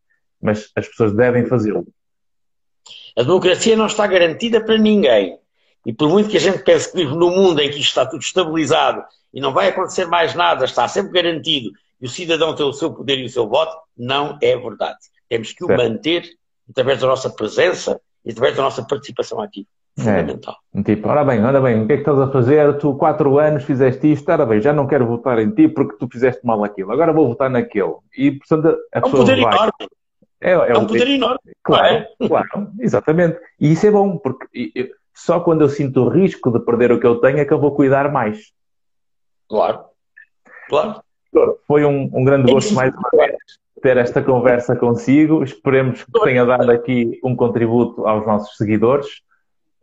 Mas 0.41 0.71
as 0.75 0.87
pessoas 0.87 1.13
devem 1.13 1.45
fazê-lo. 1.45 1.87
A 3.17 3.23
democracia 3.23 3.75
não 3.75 3.87
está 3.87 4.05
garantida 4.05 4.63
para 4.63 4.77
ninguém. 4.77 5.37
E 5.85 5.91
por 5.91 6.09
muito 6.09 6.29
que 6.29 6.37
a 6.37 6.41
gente 6.41 6.59
pense 6.59 6.91
que 6.91 6.97
vive 6.97 7.15
num 7.15 7.31
mundo 7.31 7.59
em 7.59 7.69
que 7.69 7.79
isto 7.79 7.89
está 7.89 8.05
tudo 8.05 8.21
estabilizado 8.21 9.03
e 9.33 9.41
não 9.41 9.53
vai 9.53 9.69
acontecer 9.69 10.05
mais 10.05 10.35
nada, 10.35 10.65
está 10.65 10.87
sempre 10.87 11.11
garantido 11.11 11.71
e 11.99 12.05
o 12.05 12.09
cidadão 12.09 12.55
tem 12.55 12.65
o 12.65 12.73
seu 12.73 12.93
poder 12.93 13.19
e 13.19 13.25
o 13.25 13.29
seu 13.29 13.47
voto, 13.47 13.75
não 13.95 14.37
é 14.41 14.57
verdade. 14.57 14.97
Temos 15.29 15.53
que 15.53 15.63
o 15.63 15.67
certo. 15.67 15.83
manter 15.83 16.23
através 16.71 16.99
da 16.99 17.07
nossa 17.07 17.29
presença 17.29 17.99
e 18.25 18.31
através 18.31 18.55
da 18.55 18.63
nossa 18.63 18.83
participação 18.83 19.41
ativa. 19.41 19.67
Fundamental. 19.97 20.55
É, 20.73 20.83
tipo, 20.83 21.09
ora 21.09 21.23
bem, 21.23 21.43
ora 21.43 21.59
bem, 21.59 21.83
o 21.83 21.87
que 21.87 21.93
é 21.93 21.95
que 21.97 22.01
estás 22.01 22.19
a 22.19 22.31
fazer? 22.31 22.77
Tu, 22.77 22.95
quatro 22.95 23.37
anos, 23.37 23.63
fizeste 23.65 24.11
isto, 24.11 24.29
ora 24.31 24.45
bem, 24.45 24.61
já 24.61 24.71
não 24.71 24.87
quero 24.87 25.05
votar 25.05 25.37
em 25.39 25.51
ti 25.51 25.67
porque 25.67 25.97
tu 25.97 26.07
fizeste 26.09 26.45
mal 26.45 26.63
aquilo, 26.63 26.91
agora 26.91 27.11
vou 27.11 27.27
votar 27.27 27.49
naquele. 27.49 27.95
E, 28.17 28.31
portanto, 28.31 28.77
a 28.93 28.99
é 28.99 29.05
um 29.05 29.11
poder 29.11 29.41
vai. 29.41 29.53
enorme. 29.53 29.71
É, 30.39 30.51
é, 30.51 30.53
é 30.53 30.77
um 30.77 30.87
poder 30.87 31.07
enorme. 31.07 31.39
Claro, 31.61 31.87
é? 31.87 32.27
claro, 32.27 32.71
exatamente. 32.79 33.37
E 33.59 33.73
isso 33.73 33.85
é 33.85 33.91
bom, 33.91 34.17
porque 34.17 34.93
só 35.13 35.41
quando 35.41 35.61
eu 35.61 35.69
sinto 35.69 36.01
o 36.01 36.09
risco 36.09 36.49
de 36.51 36.59
perder 36.61 36.93
o 36.93 36.99
que 36.99 37.05
eu 37.05 37.19
tenho 37.19 37.39
é 37.39 37.45
que 37.45 37.53
eu 37.53 37.59
vou 37.59 37.75
cuidar 37.75 38.09
mais. 38.11 38.53
Claro, 39.49 39.83
claro. 40.69 41.01
Foi 41.67 41.83
um, 41.85 42.09
um 42.13 42.23
grande 42.23 42.51
gosto 42.51 42.73
mais 42.73 42.93
uma 42.93 43.09
vez 43.13 43.60
ter 43.81 43.97
esta 43.97 44.21
conversa 44.21 44.75
consigo. 44.75 45.43
Esperemos 45.43 46.03
que 46.03 46.11
tenha 46.23 46.45
dado 46.45 46.71
aqui 46.71 47.19
um 47.23 47.35
contributo 47.35 48.05
aos 48.07 48.25
nossos 48.25 48.55
seguidores. 48.57 49.07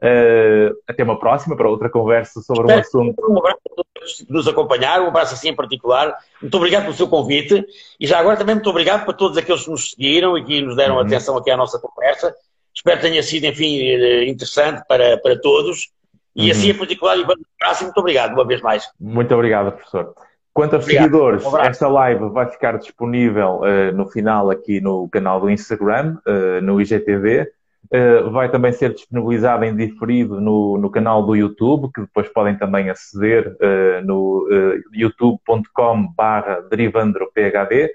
Uh, 0.00 0.78
até 0.86 1.02
uma 1.02 1.18
próxima 1.18 1.56
para 1.56 1.68
outra 1.68 1.90
conversa 1.90 2.40
sobre 2.40 2.72
um 2.72 2.78
assunto. 2.78 3.20
Um 3.28 3.38
abraço 3.38 3.58
a 3.66 3.74
todos 3.74 4.12
que 4.18 4.32
nos 4.32 4.46
acompanharam, 4.46 5.06
um 5.06 5.08
abraço 5.08 5.34
assim 5.34 5.48
em 5.48 5.56
particular. 5.56 6.16
Muito 6.40 6.56
obrigado 6.56 6.82
pelo 6.84 6.94
seu 6.94 7.08
convite 7.08 7.64
e 7.98 8.06
já 8.06 8.20
agora 8.20 8.36
também 8.36 8.54
muito 8.54 8.70
obrigado 8.70 9.04
para 9.04 9.14
todos 9.14 9.36
aqueles 9.36 9.64
que 9.64 9.70
nos 9.70 9.90
seguiram 9.90 10.38
e 10.38 10.44
que 10.44 10.62
nos 10.62 10.76
deram 10.76 10.94
uhum. 10.94 11.00
atenção 11.00 11.36
aqui 11.36 11.50
à 11.50 11.56
nossa 11.56 11.80
conversa. 11.80 12.32
Espero 12.72 13.00
que 13.00 13.08
tenha 13.08 13.22
sido, 13.24 13.46
enfim, 13.46 13.80
eh, 13.80 14.28
interessante 14.28 14.84
para, 14.86 15.18
para 15.18 15.36
todos. 15.40 15.90
E 16.36 16.44
uhum. 16.44 16.50
assim 16.52 16.70
em 16.70 16.78
particular, 16.78 17.16
e 17.16 17.22
um 17.22 17.26
abraço 17.60 17.82
e 17.82 17.86
muito 17.86 17.98
obrigado 17.98 18.34
uma 18.34 18.46
vez 18.46 18.62
mais. 18.62 18.88
Muito 19.00 19.34
obrigado, 19.34 19.72
professor. 19.72 20.14
Quanto 20.58 20.74
aos 20.74 20.84
obrigado. 20.86 21.04
seguidores, 21.04 21.44
um 21.44 21.56
esta 21.58 21.86
live 21.86 22.30
vai 22.30 22.48
ficar 22.48 22.76
disponível 22.78 23.60
uh, 23.60 23.94
no 23.94 24.08
final 24.08 24.50
aqui 24.50 24.80
no 24.80 25.08
canal 25.08 25.40
do 25.40 25.48
Instagram, 25.48 26.18
uh, 26.26 26.60
no 26.60 26.80
IGTV. 26.80 27.48
Uh, 27.94 28.28
vai 28.32 28.50
também 28.50 28.72
ser 28.72 28.92
disponibilizado 28.92 29.64
em 29.64 29.76
diferido 29.76 30.40
no, 30.40 30.76
no 30.76 30.90
canal 30.90 31.24
do 31.24 31.36
YouTube, 31.36 31.92
que 31.94 32.00
depois 32.00 32.28
podem 32.30 32.58
também 32.58 32.90
aceder 32.90 33.56
no 34.04 34.48
youtube.com 34.92 36.12
barra 36.16 36.60
derivandrophd. 36.68 37.88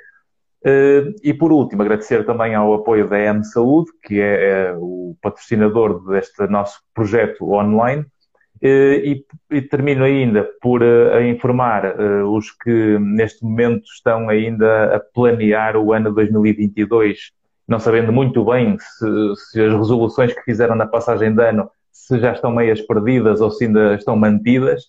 e 1.22 1.34
por 1.34 1.52
último, 1.52 1.82
agradecer 1.82 2.26
também 2.26 2.56
ao 2.56 2.74
apoio 2.76 3.10
da 3.10 3.20
M 3.20 3.44
Saúde, 3.44 3.92
que 4.02 4.22
é, 4.22 4.70
é 4.70 4.76
o 4.78 5.18
patrocinador 5.22 6.00
deste 6.10 6.48
nosso 6.48 6.80
projeto 6.94 7.52
online. 7.52 8.06
E, 8.62 9.26
e, 9.52 9.62
termino 9.62 10.06
ainda 10.06 10.48
por 10.62 10.82
informar 11.22 11.96
os 12.30 12.50
que 12.52 12.98
neste 13.00 13.44
momento 13.44 13.84
estão 13.86 14.30
ainda 14.30 14.96
a 14.96 15.00
planear 15.00 15.76
o 15.76 15.92
ano 15.92 16.14
2022 16.14 17.34
não 17.68 17.80
sabendo 17.80 18.12
muito 18.12 18.44
bem 18.46 18.78
se, 18.78 19.06
se, 19.36 19.62
as 19.62 19.74
resoluções 19.74 20.34
que 20.34 20.44
fizeram 20.44 20.76
na 20.76 20.86
passagem 20.86 21.34
de 21.34 21.42
ano 21.44 21.70
se 21.92 22.20
já 22.20 22.34
estão 22.34 22.52
meias 22.52 22.82
perdidas 22.82 23.40
ou 23.40 23.52
se 23.52 23.66
ainda 23.66 23.96
estão 23.96 24.16
mantidas. 24.16 24.84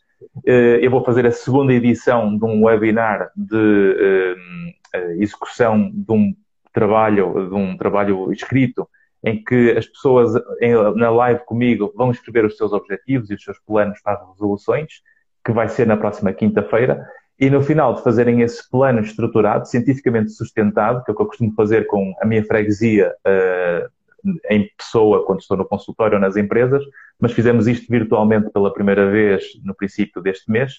Eh, 0.45 0.81
eu 0.83 0.91
vou 0.91 1.05
fazer 1.05 1.27
a 1.27 1.31
segunda 1.31 1.73
edição 1.73 2.37
de 2.37 2.45
um 2.45 2.65
webinar 2.65 3.31
de 3.37 3.97
eh, 4.01 4.35
eh, 4.95 5.17
execução 5.19 5.91
de 5.93 6.13
um 6.13 6.35
trabalho, 6.73 7.49
de 7.49 7.55
um 7.55 7.77
trabalho 7.77 8.33
escrito, 8.33 8.89
em 9.25 9.43
que 9.43 9.73
as 9.73 9.87
pessoas 9.87 10.35
na 10.97 11.11
live 11.11 11.41
comigo 11.47 11.93
vão 11.97 12.11
escrever 12.11 12.45
os 12.45 12.57
seus 12.57 12.73
objetivos 12.73 13.31
e 13.31 13.35
os 13.35 13.43
seus 13.43 13.59
planos 13.59 14.01
para 14.03 14.15
as 14.15 14.29
resoluções, 14.31 15.01
que 15.45 15.51
vai 15.51 15.69
ser 15.69 15.87
na 15.87 15.97
próxima 15.97 16.33
quinta-feira. 16.33 17.05
E 17.41 17.51
no 17.51 17.63
final 17.63 17.95
de 17.95 18.03
fazerem 18.03 18.43
esse 18.43 18.69
plano 18.71 19.01
estruturado, 19.01 19.67
cientificamente 19.67 20.31
sustentado, 20.31 21.03
que 21.03 21.11
é 21.11 21.13
o 21.13 21.17
que 21.17 21.23
eu 21.23 21.27
costumo 21.27 21.55
fazer 21.55 21.87
com 21.87 22.15
a 22.21 22.27
minha 22.27 22.45
freguesia 22.45 23.13
uh, 23.27 24.31
em 24.51 24.71
pessoa, 24.77 25.25
quando 25.27 25.41
estou 25.41 25.57
no 25.57 25.65
consultório 25.65 26.17
ou 26.17 26.21
nas 26.21 26.37
empresas, 26.37 26.83
mas 27.19 27.33
fizemos 27.33 27.67
isto 27.67 27.87
virtualmente 27.91 28.51
pela 28.51 28.73
primeira 28.73 29.11
vez 29.11 29.45
no 29.65 29.75
princípio 29.75 30.23
deste 30.23 30.51
mês. 30.51 30.75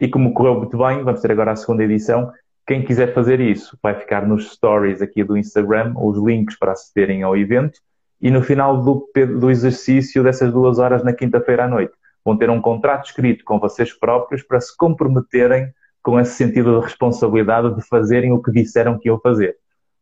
E 0.00 0.08
como 0.08 0.32
correu 0.32 0.56
muito 0.56 0.76
bem, 0.76 1.04
vamos 1.04 1.20
ter 1.20 1.30
agora 1.30 1.52
a 1.52 1.56
segunda 1.56 1.84
edição. 1.84 2.32
Quem 2.72 2.82
quiser 2.82 3.12
fazer 3.12 3.38
isso, 3.38 3.76
vai 3.82 3.94
ficar 3.94 4.26
nos 4.26 4.50
stories 4.50 5.02
aqui 5.02 5.22
do 5.22 5.36
Instagram 5.36 5.92
os 5.94 6.16
links 6.16 6.58
para 6.58 6.72
acederem 6.72 7.22
ao 7.22 7.36
evento. 7.36 7.78
E 8.18 8.30
no 8.30 8.40
final 8.40 8.82
do, 8.82 9.06
do 9.38 9.50
exercício 9.50 10.22
dessas 10.24 10.50
duas 10.50 10.78
horas 10.78 11.04
na 11.04 11.12
quinta-feira 11.12 11.66
à 11.66 11.68
noite, 11.68 11.92
vão 12.24 12.34
ter 12.34 12.48
um 12.48 12.62
contrato 12.62 13.04
escrito 13.04 13.44
com 13.44 13.58
vocês 13.58 13.92
próprios 13.92 14.42
para 14.42 14.58
se 14.58 14.74
comprometerem 14.74 15.70
com 16.02 16.18
esse 16.18 16.32
sentido 16.32 16.78
de 16.78 16.86
responsabilidade 16.86 17.74
de 17.74 17.86
fazerem 17.86 18.32
o 18.32 18.40
que 18.40 18.50
disseram 18.50 18.98
que 18.98 19.08
iam 19.08 19.20
fazer. 19.20 19.54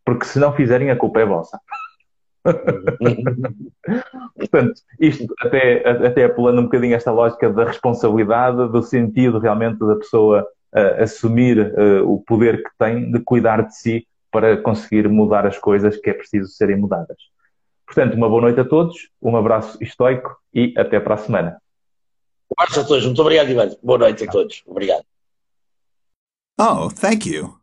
Porque 0.05 0.25
se 0.25 0.39
não 0.39 0.53
fizerem, 0.53 0.93
a 0.93 0.97
culpa 0.97 1.23
é 1.23 1.27
vossa. 1.27 1.59
Portanto, 4.39 4.81
isto 5.01 5.27
até, 5.41 6.07
até 6.07 6.25
apelando 6.25 6.61
um 6.61 6.65
bocadinho 6.67 6.95
esta 6.95 7.11
lógica 7.11 7.53
da 7.53 7.65
responsabilidade, 7.65 8.69
do 8.71 8.81
sentido 8.81 9.41
realmente 9.41 9.81
da 9.81 9.97
pessoa 9.97 10.47
uh, 10.75 11.03
assumir 11.03 11.59
uh, 11.59 12.11
o 12.11 12.23
poder 12.23 12.63
que 12.63 12.71
tem 12.79 13.11
de 13.11 13.21
cuidar 13.21 13.67
de 13.67 13.77
si 13.77 14.07
para 14.31 14.57
conseguir 14.57 15.09
mudar 15.09 15.47
as 15.47 15.59
coisas 15.59 15.97
que 15.97 16.11
é 16.11 16.13
preciso 16.13 16.49
serem 16.49 16.77
mudadas. 16.77 17.17
Portanto, 17.85 18.15
uma 18.15 18.29
boa 18.29 18.43
noite 18.43 18.61
a 18.61 18.65
todos, 18.65 19.11
um 19.21 19.37
abraço 19.37 19.83
estoico 19.83 20.37
e 20.55 20.73
até 20.77 21.01
para 21.01 21.15
a 21.15 21.19
semana. 21.19 21.61
Um 22.51 22.63
abraço 22.63 22.81
a 22.81 22.85
todos, 22.85 23.05
muito 23.05 23.21
obrigado, 23.21 23.51
Ivan. 23.51 23.71
Boa 23.83 23.99
noite 23.99 24.25
a 24.25 24.31
todos. 24.31 24.63
Obrigado. 24.67 25.05
Oh, 26.61 26.89
thank 26.91 27.29
you. 27.29 27.60